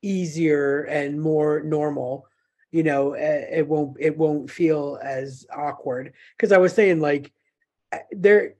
easier 0.02 0.84
and 0.84 1.20
more 1.20 1.62
normal 1.64 2.28
you 2.70 2.84
know 2.84 3.14
it 3.14 3.68
won't 3.68 3.98
it 4.00 4.16
won't 4.16 4.52
feel 4.52 5.00
as 5.02 5.48
awkward 5.56 6.14
because 6.38 6.52
i 6.52 6.58
was 6.60 6.74
saying 6.74 7.00
like 7.00 7.32
eh, 7.92 8.00
there 8.12 8.54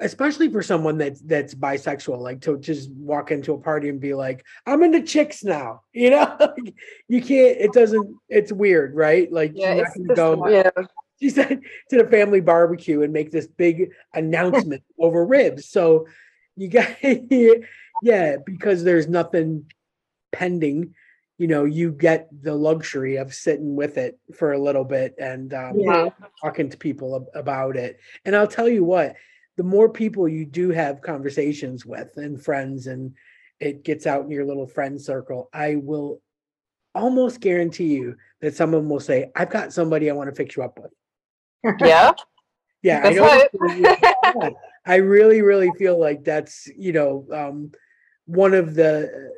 especially 0.00 0.48
for 0.50 0.62
someone 0.62 0.98
that's 0.98 1.20
that's 1.20 1.54
bisexual, 1.54 2.18
like 2.20 2.40
to 2.42 2.58
just 2.58 2.90
walk 2.92 3.30
into 3.30 3.52
a 3.54 3.58
party 3.58 3.88
and 3.88 4.00
be 4.00 4.14
like, 4.14 4.44
"I'm 4.66 4.82
into 4.82 5.02
chicks 5.02 5.44
now," 5.44 5.82
you 5.92 6.10
know, 6.10 6.36
you 7.08 7.20
can't. 7.20 7.58
It 7.60 7.72
doesn't. 7.72 8.16
It's 8.28 8.52
weird, 8.52 8.94
right? 8.94 9.30
Like, 9.32 9.52
Yeah, 9.54 9.74
you're 9.74 9.86
it's 9.86 9.98
not 9.98 10.16
gonna 10.16 10.36
go. 10.42 10.48
yeah. 10.48 10.70
She 11.20 11.30
said 11.30 11.60
to 11.90 11.98
the 12.02 12.08
family 12.08 12.40
barbecue 12.40 13.02
and 13.02 13.12
make 13.12 13.30
this 13.30 13.46
big 13.46 13.92
announcement 14.12 14.82
over 14.98 15.24
ribs. 15.24 15.68
So 15.68 16.08
you 16.56 16.66
got, 16.66 16.88
yeah, 18.02 18.36
because 18.44 18.82
there's 18.82 19.06
nothing 19.06 19.70
pending. 20.32 20.94
You 21.38 21.46
know, 21.46 21.64
you 21.64 21.92
get 21.92 22.28
the 22.42 22.54
luxury 22.54 23.16
of 23.16 23.34
sitting 23.34 23.76
with 23.76 23.98
it 23.98 24.18
for 24.34 24.52
a 24.52 24.58
little 24.58 24.84
bit 24.84 25.14
and 25.18 25.54
um, 25.54 25.78
Yeah. 25.78 26.08
talking 26.42 26.70
to 26.70 26.76
people 26.76 27.14
ab- 27.16 27.40
about 27.40 27.76
it. 27.76 28.00
And 28.24 28.34
I'll 28.34 28.48
tell 28.48 28.68
you 28.68 28.82
what, 28.82 29.14
the 29.56 29.62
more 29.62 29.88
people 29.88 30.28
you 30.28 30.46
do 30.46 30.70
have 30.70 31.02
conversations 31.02 31.84
with 31.86 32.16
and 32.16 32.42
friends, 32.42 32.86
and 32.86 33.14
it 33.60 33.84
gets 33.84 34.06
out 34.06 34.24
in 34.24 34.30
your 34.30 34.44
little 34.44 34.66
friend 34.66 35.00
circle, 35.00 35.48
I 35.52 35.76
will 35.76 36.20
almost 36.94 37.40
guarantee 37.40 37.94
you 37.94 38.16
that 38.40 38.54
someone 38.54 38.88
will 38.88 39.00
say, 39.00 39.30
I've 39.36 39.50
got 39.50 39.72
somebody 39.72 40.10
I 40.10 40.14
want 40.14 40.30
to 40.30 40.36
fix 40.36 40.56
you 40.56 40.62
up 40.62 40.78
with. 40.78 40.92
Yeah. 41.80 42.12
Yeah, 42.84 43.00
I 43.04 43.10
know. 44.32 44.50
I 44.84 44.96
really, 44.96 45.40
really 45.40 45.70
feel 45.78 46.00
like 46.00 46.24
that's 46.24 46.68
you 46.76 46.92
know 46.92 47.24
um, 47.32 47.70
one 48.26 48.54
of 48.54 48.74
the 48.74 49.30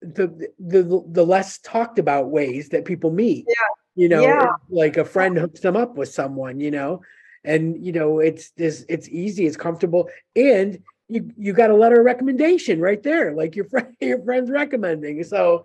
the 0.00 0.48
the 0.58 1.04
the 1.08 1.24
less 1.24 1.58
talked 1.58 2.00
about 2.00 2.30
ways 2.30 2.70
that 2.70 2.84
people 2.84 3.12
meet. 3.12 3.44
Yeah. 3.46 3.54
you 3.94 4.08
know, 4.08 4.22
Yeah. 4.22 4.52
like 4.70 4.96
a 4.96 5.04
friend 5.04 5.38
hooks 5.38 5.60
them 5.60 5.76
up 5.76 5.94
with 5.96 6.08
someone, 6.08 6.58
you 6.58 6.72
know, 6.72 7.02
and 7.44 7.84
you 7.84 7.92
know 7.92 8.18
it's 8.20 8.50
this 8.52 8.84
it's 8.88 9.08
easy, 9.08 9.46
it's 9.46 9.56
comfortable, 9.56 10.08
and 10.36 10.78
you 11.08 11.30
you 11.36 11.52
got 11.52 11.70
a 11.70 11.76
letter 11.76 12.00
of 12.00 12.06
recommendation 12.06 12.80
right 12.80 13.02
there, 13.02 13.32
like 13.32 13.56
your 13.56 13.64
friend 13.70 13.94
your 14.00 14.22
friend's 14.22 14.50
recommending. 14.50 15.22
So, 15.24 15.64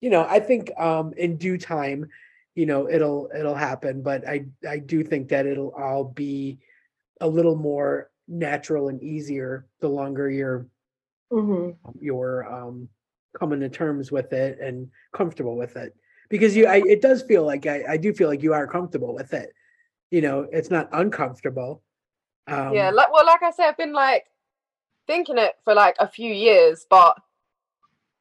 you 0.00 0.10
know, 0.10 0.26
I 0.28 0.40
think 0.40 0.70
um, 0.78 1.12
in 1.16 1.36
due 1.36 1.58
time 1.58 2.08
you 2.54 2.66
know 2.66 2.88
it'll 2.88 3.30
it'll 3.34 3.54
happen 3.54 4.02
but 4.02 4.28
i 4.28 4.44
i 4.68 4.78
do 4.78 5.02
think 5.02 5.28
that 5.28 5.46
it'll 5.46 5.74
all 5.74 6.04
be 6.04 6.58
a 7.20 7.26
little 7.26 7.56
more 7.56 8.10
natural 8.28 8.88
and 8.88 9.02
easier 9.02 9.66
the 9.80 9.88
longer 9.88 10.30
you're 10.30 10.66
Mhm. 11.32 11.76
you're 12.00 12.44
um 12.52 12.88
coming 13.38 13.60
to 13.60 13.68
terms 13.68 14.12
with 14.12 14.32
it 14.32 14.58
and 14.60 14.88
comfortable 15.12 15.56
with 15.56 15.76
it 15.76 15.94
because 16.28 16.54
you 16.54 16.66
I, 16.66 16.82
it 16.86 17.00
does 17.00 17.22
feel 17.22 17.44
like 17.44 17.66
I, 17.66 17.84
I 17.88 17.96
do 17.96 18.12
feel 18.12 18.28
like 18.28 18.42
you 18.42 18.52
are 18.52 18.66
comfortable 18.66 19.14
with 19.14 19.32
it 19.32 19.50
you 20.12 20.20
know 20.20 20.46
it's 20.52 20.70
not 20.70 20.88
uncomfortable 20.92 21.82
um 22.46 22.74
yeah, 22.74 22.90
like 22.90 23.12
well, 23.12 23.26
like 23.26 23.42
I 23.42 23.50
said, 23.50 23.68
I've 23.68 23.76
been 23.76 23.92
like 23.92 24.24
thinking 25.06 25.38
it 25.38 25.54
for 25.64 25.74
like 25.74 25.96
a 25.98 26.08
few 26.08 26.32
years, 26.32 26.86
but 26.88 27.16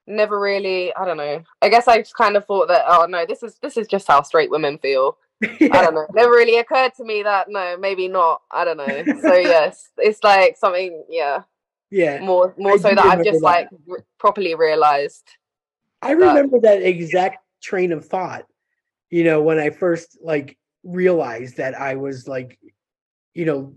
never 0.05 0.39
really. 0.39 0.93
I 0.95 1.05
don't 1.05 1.17
know. 1.17 1.43
I 1.61 1.69
guess 1.69 1.87
I 1.87 1.99
just 1.99 2.15
kind 2.15 2.35
of 2.35 2.45
thought 2.45 2.67
that 2.67 2.85
oh 2.87 3.05
no, 3.09 3.25
this 3.25 3.43
is 3.43 3.57
this 3.61 3.77
is 3.77 3.87
just 3.87 4.07
how 4.07 4.21
straight 4.21 4.51
women 4.51 4.77
feel. 4.77 5.17
I 5.43 5.67
don't 5.69 5.95
know. 5.95 6.05
Never 6.13 6.31
really 6.31 6.59
occurred 6.59 6.93
to 6.97 7.03
me 7.03 7.23
that 7.23 7.47
no, 7.49 7.77
maybe 7.77 8.07
not. 8.07 8.41
I 8.51 8.63
don't 8.65 8.77
know. 8.77 9.03
So 9.21 9.33
yes, 9.33 9.89
it's 9.97 10.23
like 10.23 10.55
something. 10.57 11.03
Yeah, 11.09 11.43
yeah 11.89 12.19
more 12.21 12.53
more 12.57 12.73
I 12.73 12.77
so 12.77 12.89
that 12.93 12.99
I've 12.99 13.25
just 13.25 13.41
that. 13.41 13.45
like 13.45 13.69
r- 13.89 14.05
properly 14.19 14.53
realized. 14.53 15.27
I 16.03 16.11
remember 16.11 16.59
that 16.61 16.81
exact 16.81 17.45
train 17.61 17.91
of 17.91 18.05
thought, 18.05 18.45
you 19.11 19.23
know, 19.23 19.41
when 19.43 19.59
I 19.59 19.69
first 19.69 20.17
like 20.21 20.57
realized 20.83 21.57
that 21.57 21.79
I 21.79 21.95
was 21.95 22.27
like, 22.27 22.59
you 23.33 23.45
know, 23.45 23.73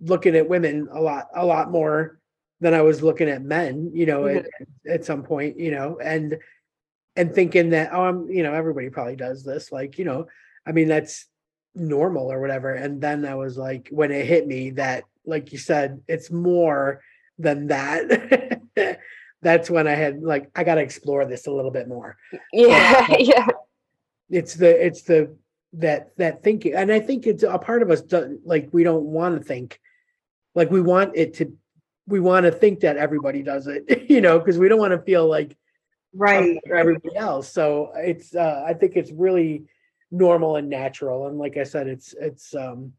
looking 0.00 0.36
at 0.36 0.48
women 0.48 0.88
a 0.92 1.00
lot, 1.00 1.28
a 1.34 1.44
lot 1.44 1.70
more 1.70 2.18
than 2.60 2.74
I 2.74 2.82
was 2.82 3.02
looking 3.02 3.28
at 3.28 3.42
men, 3.42 3.90
you 3.92 4.06
know, 4.06 4.26
at, 4.26 4.44
mm-hmm. 4.44 4.90
at 4.90 5.04
some 5.04 5.22
point, 5.22 5.58
you 5.58 5.70
know, 5.70 5.98
and 6.02 6.38
and 7.16 7.34
thinking 7.34 7.70
that, 7.70 7.90
oh, 7.92 8.04
I'm, 8.04 8.30
you 8.30 8.42
know, 8.42 8.54
everybody 8.54 8.88
probably 8.88 9.16
does 9.16 9.44
this, 9.44 9.70
like, 9.70 9.98
you 9.98 10.04
know, 10.04 10.26
I 10.66 10.72
mean, 10.72 10.88
that's 10.88 11.26
normal 11.74 12.32
or 12.32 12.40
whatever. 12.40 12.72
And 12.72 13.02
then 13.02 13.26
I 13.26 13.34
was 13.34 13.58
like, 13.58 13.88
when 13.90 14.10
it 14.10 14.26
hit 14.26 14.46
me 14.46 14.70
that, 14.70 15.04
like 15.26 15.52
you 15.52 15.58
said, 15.58 16.00
it's 16.08 16.30
more 16.30 17.02
than 17.38 17.66
that. 17.66 18.60
that's 19.42 19.68
when 19.68 19.86
I 19.86 19.94
had 19.94 20.22
like, 20.22 20.50
I 20.54 20.64
got 20.64 20.76
to 20.76 20.80
explore 20.80 21.24
this 21.24 21.46
a 21.46 21.52
little 21.52 21.70
bit 21.70 21.88
more 21.88 22.16
Yeah, 22.52 23.06
yeah, 23.18 23.48
it's 24.30 24.54
the 24.54 24.86
it's 24.86 25.02
the 25.02 25.36
that 25.72 26.16
that 26.18 26.42
thinking 26.42 26.74
and 26.74 26.92
i 26.92 27.00
think 27.00 27.26
it's 27.26 27.42
a 27.42 27.58
part 27.58 27.82
of 27.82 27.90
us 27.90 28.02
do, 28.02 28.38
like 28.44 28.68
we 28.72 28.84
don't 28.84 29.04
want 29.04 29.38
to 29.38 29.42
think 29.42 29.80
like 30.54 30.70
we 30.70 30.80
want 30.80 31.12
it 31.14 31.34
to 31.34 31.52
we 32.06 32.20
want 32.20 32.44
to 32.44 32.52
think 32.52 32.80
that 32.80 32.96
everybody 32.96 33.42
does 33.42 33.66
it 33.66 34.04
you 34.10 34.20
know 34.20 34.38
because 34.38 34.58
we 34.58 34.68
don't 34.68 34.80
want 34.80 34.92
to 34.92 35.02
feel 35.02 35.26
like 35.26 35.56
Right. 36.14 36.58
everybody 36.70 37.16
else 37.16 37.50
so 37.50 37.90
it's 37.96 38.34
uh 38.34 38.62
i 38.66 38.74
think 38.74 38.96
it's 38.96 39.10
really 39.10 39.64
normal 40.10 40.56
and 40.56 40.68
natural 40.68 41.26
and 41.28 41.38
like 41.38 41.56
i 41.56 41.62
said 41.62 41.86
it's 41.88 42.14
it's 42.20 42.54
um 42.54 42.92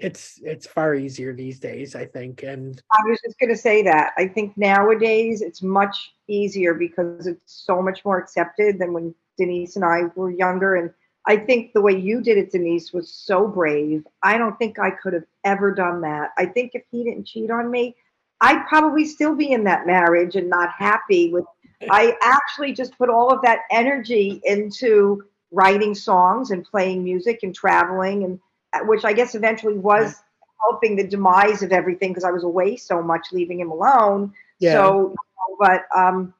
it's 0.00 0.40
it's 0.42 0.66
far 0.66 0.96
easier 0.96 1.32
these 1.32 1.60
days 1.60 1.94
i 1.94 2.04
think 2.04 2.42
and 2.42 2.82
I 2.92 3.08
was 3.08 3.20
just 3.24 3.38
going 3.38 3.50
to 3.50 3.56
say 3.56 3.82
that. 3.82 4.12
I 4.16 4.28
think 4.28 4.56
nowadays 4.56 5.42
it's 5.42 5.62
much 5.62 6.14
easier 6.28 6.74
because 6.74 7.26
it's 7.26 7.40
so 7.46 7.82
much 7.82 8.04
more 8.04 8.18
accepted 8.18 8.78
than 8.78 8.92
when 8.92 9.14
Denise 9.36 9.76
and 9.76 9.84
I 9.84 10.02
were 10.14 10.30
younger. 10.30 10.76
And 10.76 10.90
I 11.26 11.36
think 11.36 11.72
the 11.72 11.80
way 11.80 11.98
you 11.98 12.20
did 12.20 12.38
it, 12.38 12.52
Denise, 12.52 12.92
was 12.92 13.10
so 13.10 13.48
brave. 13.48 14.06
I 14.22 14.38
don't 14.38 14.56
think 14.58 14.78
I 14.78 14.90
could 14.90 15.12
have 15.12 15.24
ever 15.44 15.72
done 15.74 16.00
that. 16.02 16.30
I 16.38 16.46
think 16.46 16.72
if 16.74 16.82
he 16.90 17.02
didn't 17.02 17.26
cheat 17.26 17.50
on 17.50 17.70
me, 17.70 17.96
I'd 18.40 18.66
probably 18.66 19.04
still 19.04 19.34
be 19.34 19.50
in 19.50 19.64
that 19.64 19.86
marriage 19.86 20.36
and 20.36 20.48
not 20.48 20.70
happy 20.70 21.32
with. 21.32 21.44
I 21.90 22.16
actually 22.22 22.72
just 22.72 22.96
put 22.96 23.10
all 23.10 23.32
of 23.32 23.42
that 23.42 23.60
energy 23.70 24.40
into 24.44 25.24
writing 25.50 25.94
songs 25.94 26.50
and 26.50 26.64
playing 26.64 27.02
music 27.02 27.40
and 27.42 27.54
traveling, 27.54 28.24
and 28.24 28.40
uh, 28.72 28.80
which 28.84 29.04
I 29.04 29.12
guess 29.12 29.34
eventually 29.34 29.78
was 29.78 30.22
helping 30.62 30.96
the 30.96 31.06
demise 31.06 31.62
of 31.62 31.72
everything 31.72 32.10
because 32.10 32.24
I 32.24 32.30
was 32.30 32.44
away 32.44 32.76
so 32.76 33.02
much, 33.02 33.32
leaving 33.32 33.60
him 33.60 33.70
alone. 33.70 34.32
yeah 34.58 34.74
So, 34.74 35.14
but 35.58 35.84
um, 35.94 36.34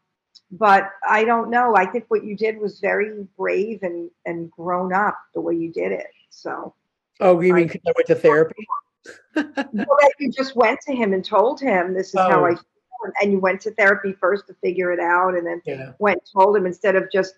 but 0.58 0.90
I 1.08 1.24
don't 1.24 1.50
know. 1.50 1.74
I 1.76 1.86
think 1.86 2.04
what 2.08 2.24
you 2.24 2.36
did 2.36 2.58
was 2.58 2.80
very 2.80 3.26
brave 3.36 3.82
and 3.82 4.10
and 4.24 4.50
grown 4.50 4.92
up 4.92 5.18
the 5.34 5.40
way 5.40 5.54
you 5.54 5.72
did 5.72 5.92
it. 5.92 6.06
So, 6.30 6.74
oh 7.20 7.40
you 7.40 7.54
mean 7.54 7.68
'cause 7.68 7.80
i 7.86 7.92
went 7.96 8.06
to 8.08 8.14
therapy 8.14 8.66
well, 9.36 9.44
that 9.64 10.12
you 10.18 10.30
just 10.30 10.56
went 10.56 10.80
to 10.82 10.92
him 10.94 11.12
and 11.12 11.24
told 11.24 11.60
him 11.60 11.94
this 11.94 12.08
is 12.08 12.20
how 12.20 12.42
Oh. 12.42 12.46
I 12.46 12.50
feel, 12.54 13.12
and 13.22 13.32
you 13.32 13.38
went 13.38 13.60
to 13.62 13.70
therapy 13.72 14.12
first 14.12 14.46
to 14.48 14.54
figure 14.54 14.90
it 14.92 15.00
out, 15.00 15.34
and 15.36 15.46
then 15.46 15.62
yeah 15.64 15.92
went 15.98 16.18
and 16.18 16.28
told 16.42 16.56
him 16.56 16.66
instead 16.66 16.96
of 16.96 17.10
just 17.12 17.34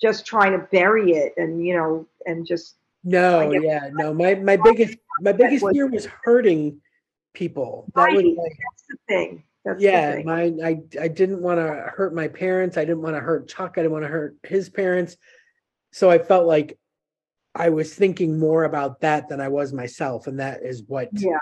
just 0.00 0.24
trying 0.26 0.52
to 0.52 0.58
bury 0.70 1.12
it 1.12 1.34
and 1.36 1.64
you 1.66 1.74
know 1.76 2.06
and 2.26 2.46
just 2.46 2.76
No, 3.04 3.40
I 3.40 3.58
yeah, 3.58 3.88
no. 3.92 4.12
My 4.14 4.34
my 4.36 4.56
biggest 4.56 4.98
my 5.20 5.32
biggest 5.32 5.62
was- 5.64 5.72
fear 5.74 5.86
was 5.86 6.06
hurting 6.06 6.80
people. 7.34 7.86
That 7.94 8.12
was 8.12 8.24
like, 8.24 8.36
that's 8.36 8.84
the 8.88 8.96
thing. 9.06 9.42
That's 9.68 9.82
yeah, 9.82 10.22
my 10.24 10.52
I 10.64 10.80
I 10.98 11.08
didn't 11.08 11.42
want 11.42 11.58
to 11.60 11.92
hurt 11.94 12.14
my 12.14 12.28
parents. 12.28 12.78
I 12.78 12.84
didn't 12.86 13.02
want 13.02 13.16
to 13.16 13.20
hurt 13.20 13.48
Chuck. 13.48 13.74
I 13.76 13.82
didn't 13.82 13.92
want 13.92 14.04
to 14.04 14.08
hurt 14.08 14.36
his 14.42 14.70
parents. 14.70 15.16
So 15.92 16.10
I 16.10 16.18
felt 16.18 16.46
like 16.46 16.78
I 17.54 17.68
was 17.68 17.94
thinking 17.94 18.38
more 18.38 18.64
about 18.64 19.00
that 19.00 19.28
than 19.28 19.40
I 19.40 19.48
was 19.48 19.72
myself, 19.72 20.26
and 20.26 20.40
that 20.40 20.62
is 20.62 20.82
what 20.86 21.10
Yeah. 21.12 21.38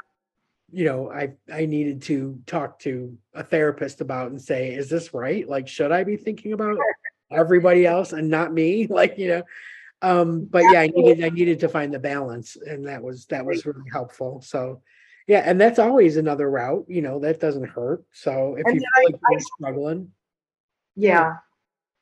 you 0.72 0.84
know 0.84 1.08
I 1.10 1.34
I 1.52 1.66
needed 1.66 2.02
to 2.02 2.40
talk 2.46 2.80
to 2.80 3.16
a 3.32 3.44
therapist 3.44 4.00
about 4.00 4.30
and 4.30 4.42
say, 4.42 4.74
is 4.74 4.90
this 4.90 5.14
right? 5.14 5.48
Like, 5.48 5.68
should 5.68 5.92
I 5.92 6.02
be 6.02 6.16
thinking 6.16 6.52
about 6.52 6.78
everybody 7.30 7.86
else 7.86 8.12
and 8.12 8.28
not 8.28 8.52
me? 8.52 8.86
Like, 8.90 9.18
you 9.18 9.28
know. 9.28 9.42
Um, 10.02 10.44
but 10.44 10.64
yeah, 10.72 10.80
I 10.80 10.88
needed 10.88 11.24
I 11.24 11.28
needed 11.28 11.60
to 11.60 11.68
find 11.68 11.94
the 11.94 11.98
balance, 11.98 12.56
and 12.56 12.86
that 12.86 13.02
was 13.02 13.26
that 13.26 13.46
was 13.46 13.64
really 13.64 13.88
helpful. 13.90 14.42
So 14.42 14.82
yeah, 15.26 15.42
and 15.44 15.60
that's 15.60 15.78
always 15.78 16.16
another 16.16 16.48
route, 16.48 16.84
you 16.88 17.02
know, 17.02 17.18
that 17.20 17.40
doesn't 17.40 17.68
hurt. 17.68 18.04
So 18.12 18.56
if 18.56 18.66
And 18.66 18.74
you 18.74 18.80
feel 18.80 18.88
I, 18.96 19.02
like 19.10 19.20
you're 19.30 19.40
struggling, 19.40 20.12
yeah. 20.94 21.36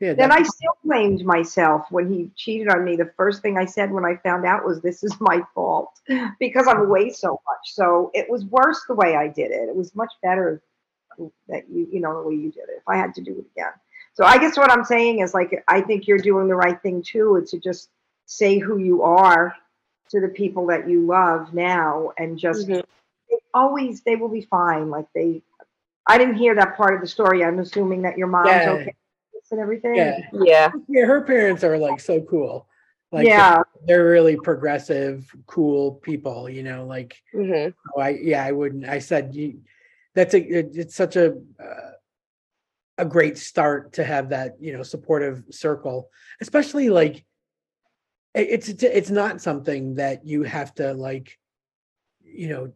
yeah, 0.00 0.14
Then 0.14 0.30
I 0.30 0.42
still 0.42 0.76
blamed 0.84 1.24
myself 1.24 1.86
when 1.90 2.12
he 2.12 2.30
cheated 2.36 2.68
on 2.68 2.84
me. 2.84 2.96
The 2.96 3.12
first 3.16 3.40
thing 3.42 3.56
I 3.56 3.64
said 3.64 3.90
when 3.90 4.04
I 4.04 4.16
found 4.16 4.44
out 4.44 4.64
was, 4.64 4.80
This 4.82 5.02
is 5.02 5.14
my 5.20 5.42
fault 5.54 6.00
because 6.38 6.66
I'm 6.68 6.80
away 6.80 7.10
so 7.10 7.30
much. 7.30 7.72
So 7.72 8.10
it 8.12 8.28
was 8.28 8.44
worse 8.44 8.84
the 8.86 8.94
way 8.94 9.16
I 9.16 9.28
did 9.28 9.50
it. 9.50 9.68
It 9.68 9.74
was 9.74 9.94
much 9.94 10.12
better 10.22 10.62
that 11.48 11.68
you, 11.70 11.88
you 11.90 12.00
know, 12.00 12.22
the 12.22 12.28
way 12.28 12.34
you 12.34 12.50
did 12.50 12.64
it 12.64 12.76
if 12.78 12.88
I 12.88 12.96
had 12.96 13.14
to 13.14 13.22
do 13.22 13.32
it 13.32 13.46
again. 13.56 13.72
So 14.12 14.24
I 14.24 14.38
guess 14.38 14.56
what 14.56 14.70
I'm 14.70 14.84
saying 14.84 15.20
is, 15.20 15.32
like, 15.32 15.64
I 15.68 15.80
think 15.80 16.06
you're 16.06 16.18
doing 16.18 16.48
the 16.48 16.54
right 16.54 16.80
thing 16.82 17.02
too, 17.02 17.36
is 17.36 17.50
to 17.50 17.58
just 17.58 17.88
say 18.26 18.58
who 18.58 18.78
you 18.78 19.02
are 19.02 19.56
to 20.10 20.20
the 20.20 20.28
people 20.28 20.66
that 20.66 20.88
you 20.88 21.06
love 21.06 21.54
now 21.54 22.12
and 22.18 22.38
just 22.38 22.68
Mhm. 22.68 22.84
They 23.30 23.38
always, 23.52 24.02
they 24.02 24.16
will 24.16 24.28
be 24.28 24.42
fine. 24.42 24.90
Like, 24.90 25.06
they, 25.14 25.42
I 26.06 26.18
didn't 26.18 26.36
hear 26.36 26.54
that 26.54 26.76
part 26.76 26.94
of 26.94 27.00
the 27.00 27.06
story. 27.06 27.44
I'm 27.44 27.58
assuming 27.58 28.02
that 28.02 28.18
your 28.18 28.26
mom's 28.26 28.48
Yeah. 28.48 28.70
okay 28.70 28.94
and 29.50 29.60
everything. 29.60 29.94
yeah, 29.94 30.18
yeah. 30.32 30.72
yeah, 30.88 31.04
her 31.04 31.20
parents 31.22 31.62
are 31.64 31.78
like 31.78 32.00
so 32.00 32.20
cool. 32.22 32.66
Like 33.12 33.26
yeah. 33.26 33.62
they're, 33.86 33.98
they're 33.98 34.10
really 34.10 34.36
progressive, 34.36 35.30
cool 35.46 35.92
people, 35.92 36.48
you 36.48 36.62
know, 36.62 36.86
like 36.86 37.22
hmm 37.32 37.68
oh, 37.94 38.00
I 38.00 38.18
yeah, 38.20 38.44
I 38.44 38.52
wouldn't 38.52 38.88
I 38.88 38.98
said 38.98 39.34
you 39.34 39.60
that's 40.14 40.34
a 40.34 40.40
it, 40.40 40.70
it's 40.74 40.96
such 40.96 41.16
a 41.16 41.34
uh, 41.60 41.90
a 42.98 43.04
great 43.04 43.38
start 43.38 43.92
to 43.94 44.04
have 44.04 44.30
that, 44.30 44.56
you 44.60 44.72
know, 44.72 44.82
supportive 44.82 45.44
circle, 45.50 46.10
especially 46.40 46.88
like 46.90 47.24
it- 48.34 48.48
it's 48.50 48.68
it's 48.68 48.82
it's 48.82 49.10
not 49.10 49.40
something 49.40 49.96
that 49.96 50.26
you 50.26 50.42
have 50.42 50.74
to 50.76 50.94
like 50.94 51.38
you 52.22 52.48
know 52.48 52.72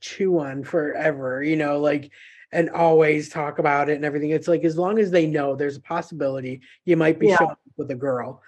chew 0.00 0.38
on 0.38 0.64
forever, 0.64 1.42
you 1.42 1.56
know, 1.56 1.78
like 1.80 2.10
and 2.52 2.68
always 2.70 3.28
talk 3.28 3.58
about 3.58 3.88
it 3.88 3.94
and 3.94 4.04
everything. 4.04 4.30
It's 4.30 4.48
like 4.48 4.64
as 4.64 4.76
long 4.76 4.98
as 4.98 5.10
they 5.10 5.26
know 5.26 5.54
there's 5.54 5.76
a 5.76 5.82
possibility 5.82 6.62
you 6.84 6.96
might 6.96 7.18
be 7.18 7.28
Yeah. 7.28 7.36
showing 7.38 7.50
up 7.52 7.60
with 7.76 7.90
a 7.90 7.94
girl. 7.94 8.42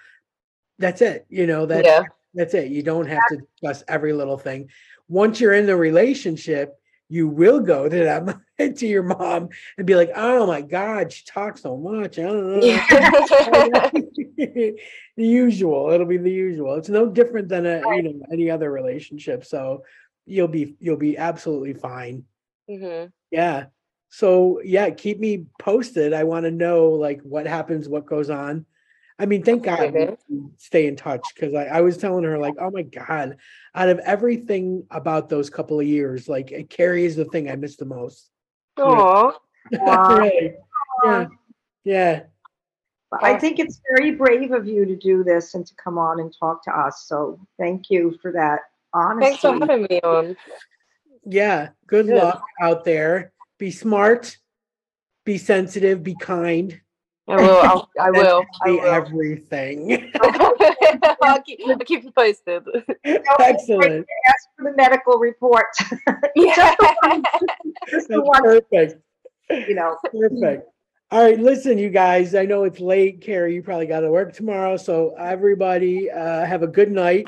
That's 0.79 1.01
it. 1.01 1.25
You 1.29 1.47
know, 1.47 1.65
that 1.67 1.85
Yeah. 1.85 2.03
that's 2.33 2.53
it. 2.53 2.69
You 2.69 2.83
don't 2.83 3.07
have 3.07 3.21
to 3.29 3.37
discuss 3.37 3.83
every 3.87 4.11
little 4.13 4.37
thing. 4.37 4.69
Once 5.07 5.39
you're 5.39 5.53
in 5.53 5.67
the 5.67 5.75
relationship, 5.77 6.75
you 7.09 7.27
will 7.27 7.59
go 7.59 7.87
to 7.87 7.95
them 7.95 8.43
to 8.77 8.87
your 8.87 9.03
mom 9.03 9.49
and 9.77 9.85
be 9.85 9.95
like, 9.95 10.11
"Oh 10.15 10.47
my 10.47 10.61
God, 10.61 11.11
she 11.11 11.23
talks 11.25 11.61
so 11.61 11.77
much." 11.77 12.17
I 12.17 12.23
don't 12.23 12.59
know. 12.59 12.59
the 14.37 14.75
usual. 15.17 15.91
It'll 15.91 16.07
be 16.07 16.17
the 16.17 16.31
usual. 16.31 16.75
It's 16.75 16.89
no 16.89 17.07
different 17.07 17.49
than 17.49 17.65
a 17.65 17.81
you 17.95 18.03
know 18.03 18.25
any 18.31 18.49
other 18.49 18.71
relationship. 18.71 19.45
So 19.45 19.83
you'll 20.25 20.47
be 20.47 20.75
you'll 20.79 20.97
be 20.97 21.17
absolutely 21.17 21.73
fine. 21.73 22.25
hmm 22.67 23.05
Yeah. 23.31 23.65
So 24.09 24.61
yeah, 24.63 24.89
keep 24.91 25.19
me 25.19 25.45
posted. 25.59 26.13
I 26.13 26.23
want 26.23 26.45
to 26.45 26.51
know 26.51 26.89
like 26.89 27.21
what 27.21 27.47
happens, 27.47 27.89
what 27.89 28.05
goes 28.05 28.29
on. 28.29 28.65
I 29.19 29.25
mean, 29.25 29.43
thank 29.43 29.63
God 29.63 29.81
Okay. 29.81 30.15
stay 30.57 30.87
in 30.87 30.95
touch 30.95 31.33
because 31.33 31.53
I, 31.53 31.65
I 31.65 31.81
was 31.81 31.97
telling 31.97 32.23
her 32.23 32.37
like, 32.37 32.55
oh 32.59 32.71
my 32.71 32.81
God, 32.81 33.37
out 33.75 33.89
of 33.89 33.99
everything 33.99 34.85
about 34.91 35.29
those 35.29 35.49
couple 35.49 35.79
of 35.79 35.85
years, 35.87 36.27
like 36.27 36.51
it 36.51 36.69
carries 36.69 37.15
the 37.15 37.25
thing 37.25 37.49
I 37.49 37.55
miss 37.55 37.75
the 37.75 37.85
most. 37.85 38.29
Wow. 38.77 40.17
really. 40.19 40.55
Yeah. 41.03 41.25
Yeah. 41.83 42.23
I 43.21 43.37
think 43.37 43.59
it's 43.59 43.79
very 43.95 44.11
brave 44.11 44.51
of 44.51 44.67
you 44.67 44.85
to 44.85 44.95
do 44.95 45.23
this 45.23 45.53
and 45.53 45.65
to 45.65 45.73
come 45.75 45.97
on 45.97 46.19
and 46.19 46.33
talk 46.37 46.63
to 46.65 46.71
us. 46.71 47.05
So 47.07 47.39
thank 47.57 47.89
you 47.89 48.17
for 48.21 48.31
that 48.33 48.61
honesty. 48.93 49.25
Thanks 49.25 49.41
for 49.41 49.53
having 49.59 49.87
me 49.89 50.01
on. 50.01 50.35
Yeah. 51.25 51.69
Good 51.87 52.07
Good. 52.07 52.17
luck 52.21 52.43
out 52.61 52.83
there. 52.83 53.31
Be 53.57 53.71
smart, 53.71 54.37
be 55.25 55.37
sensitive, 55.37 56.03
be 56.03 56.15
kind. 56.15 56.79
I 57.27 57.35
will. 57.37 57.59
I'll, 57.61 57.89
I 57.99 58.11
will. 58.11 58.43
I 58.61 58.65
Be 58.65 58.71
will. 58.73 58.85
everything. 58.85 60.11
I'll, 61.21 61.41
keep, 61.41 61.59
I'll 61.67 61.77
keep 61.79 62.03
you 62.03 62.11
posted. 62.11 62.63
Excellent. 63.05 64.05
Ask 64.27 64.47
for 64.57 64.69
the 64.69 64.73
medical 64.75 65.17
report. 65.17 65.67
yeah. 66.35 66.75
Just 67.89 68.09
the 68.09 68.15
That's 68.17 68.27
one, 68.27 68.43
perfect. 68.43 69.01
you 69.49 69.75
know. 69.75 69.97
Perfect. 70.11 70.67
All 71.11 71.21
right, 71.23 71.39
listen, 71.39 71.77
you 71.77 71.89
guys. 71.89 72.33
I 72.33 72.45
know 72.45 72.63
it's 72.63 72.79
late, 72.79 73.21
Kerrie. 73.21 73.53
You 73.53 73.61
probably 73.61 73.85
got 73.85 73.99
to 74.01 74.09
work 74.11 74.33
tomorrow. 74.33 74.77
So 74.77 75.13
everybody, 75.17 76.09
uh, 76.09 76.43
have 76.43 76.63
a 76.63 76.67
good 76.67 76.91
night. 76.91 77.27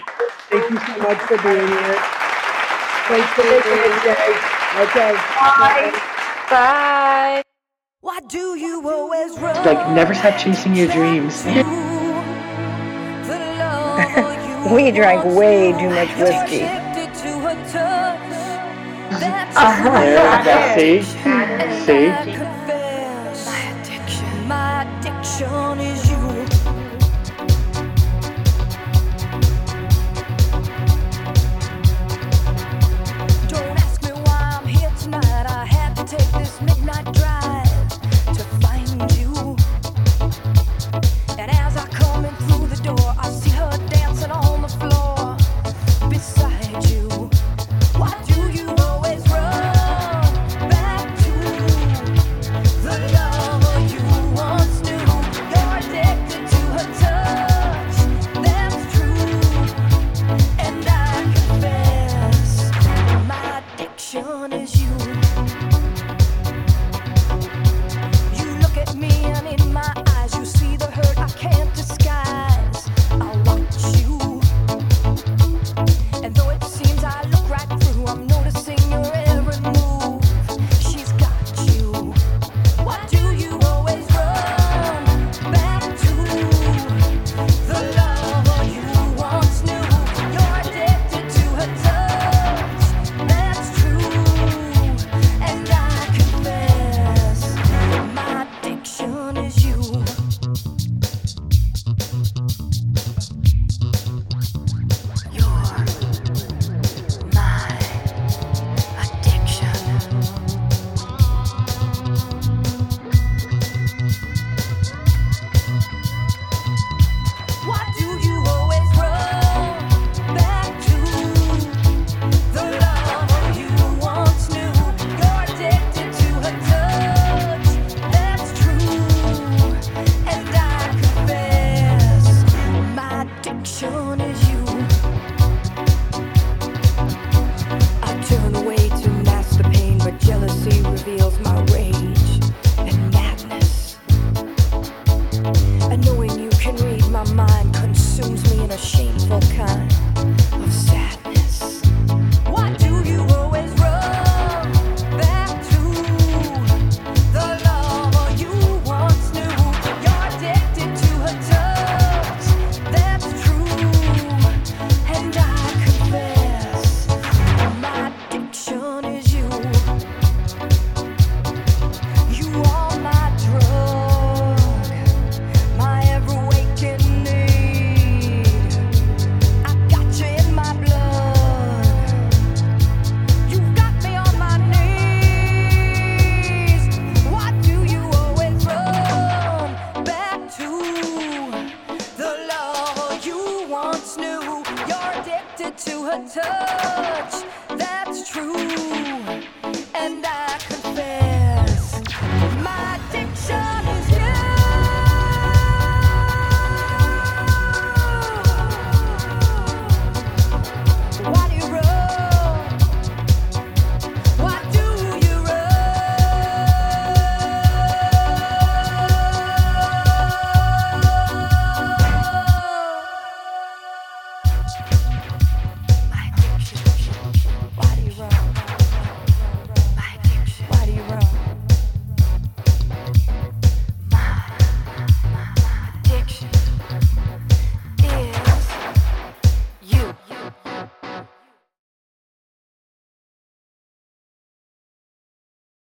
Thank 0.50 0.70
you 0.70 0.78
so 0.78 0.98
much 1.02 1.18
for 1.28 1.38
being 1.42 1.68
here. 1.68 2.00
Thanks 3.08 3.30
for 3.34 3.44
making 3.44 3.80
it, 3.82 4.04
Jay. 4.04 4.34
Okay. 4.84 5.14
Bye. 5.40 5.92
Bye. 6.50 7.44
Why 8.02 8.20
do 8.28 8.56
you 8.56 8.88
always 8.88 9.38
run? 9.40 9.66
Like, 9.66 9.90
never 9.96 10.14
stop 10.14 10.38
chasing 10.38 10.76
your 10.76 10.88
dreams. 10.88 11.46
We 14.66 14.90
drank 14.90 15.24
way 15.24 15.74
too 15.74 15.90
much 15.90 16.10
whiskey. 16.18 16.66
Uh-huh. 19.58 19.90
Yeah, 19.90 20.76
see? 20.76 21.02
See? 21.86 22.55
I 41.78 41.88
coming 41.88 42.32
through 42.48 42.68
the 42.68 42.82
door, 42.84 43.14
I 43.20 43.30
see 43.30 43.50
her 43.50 43.95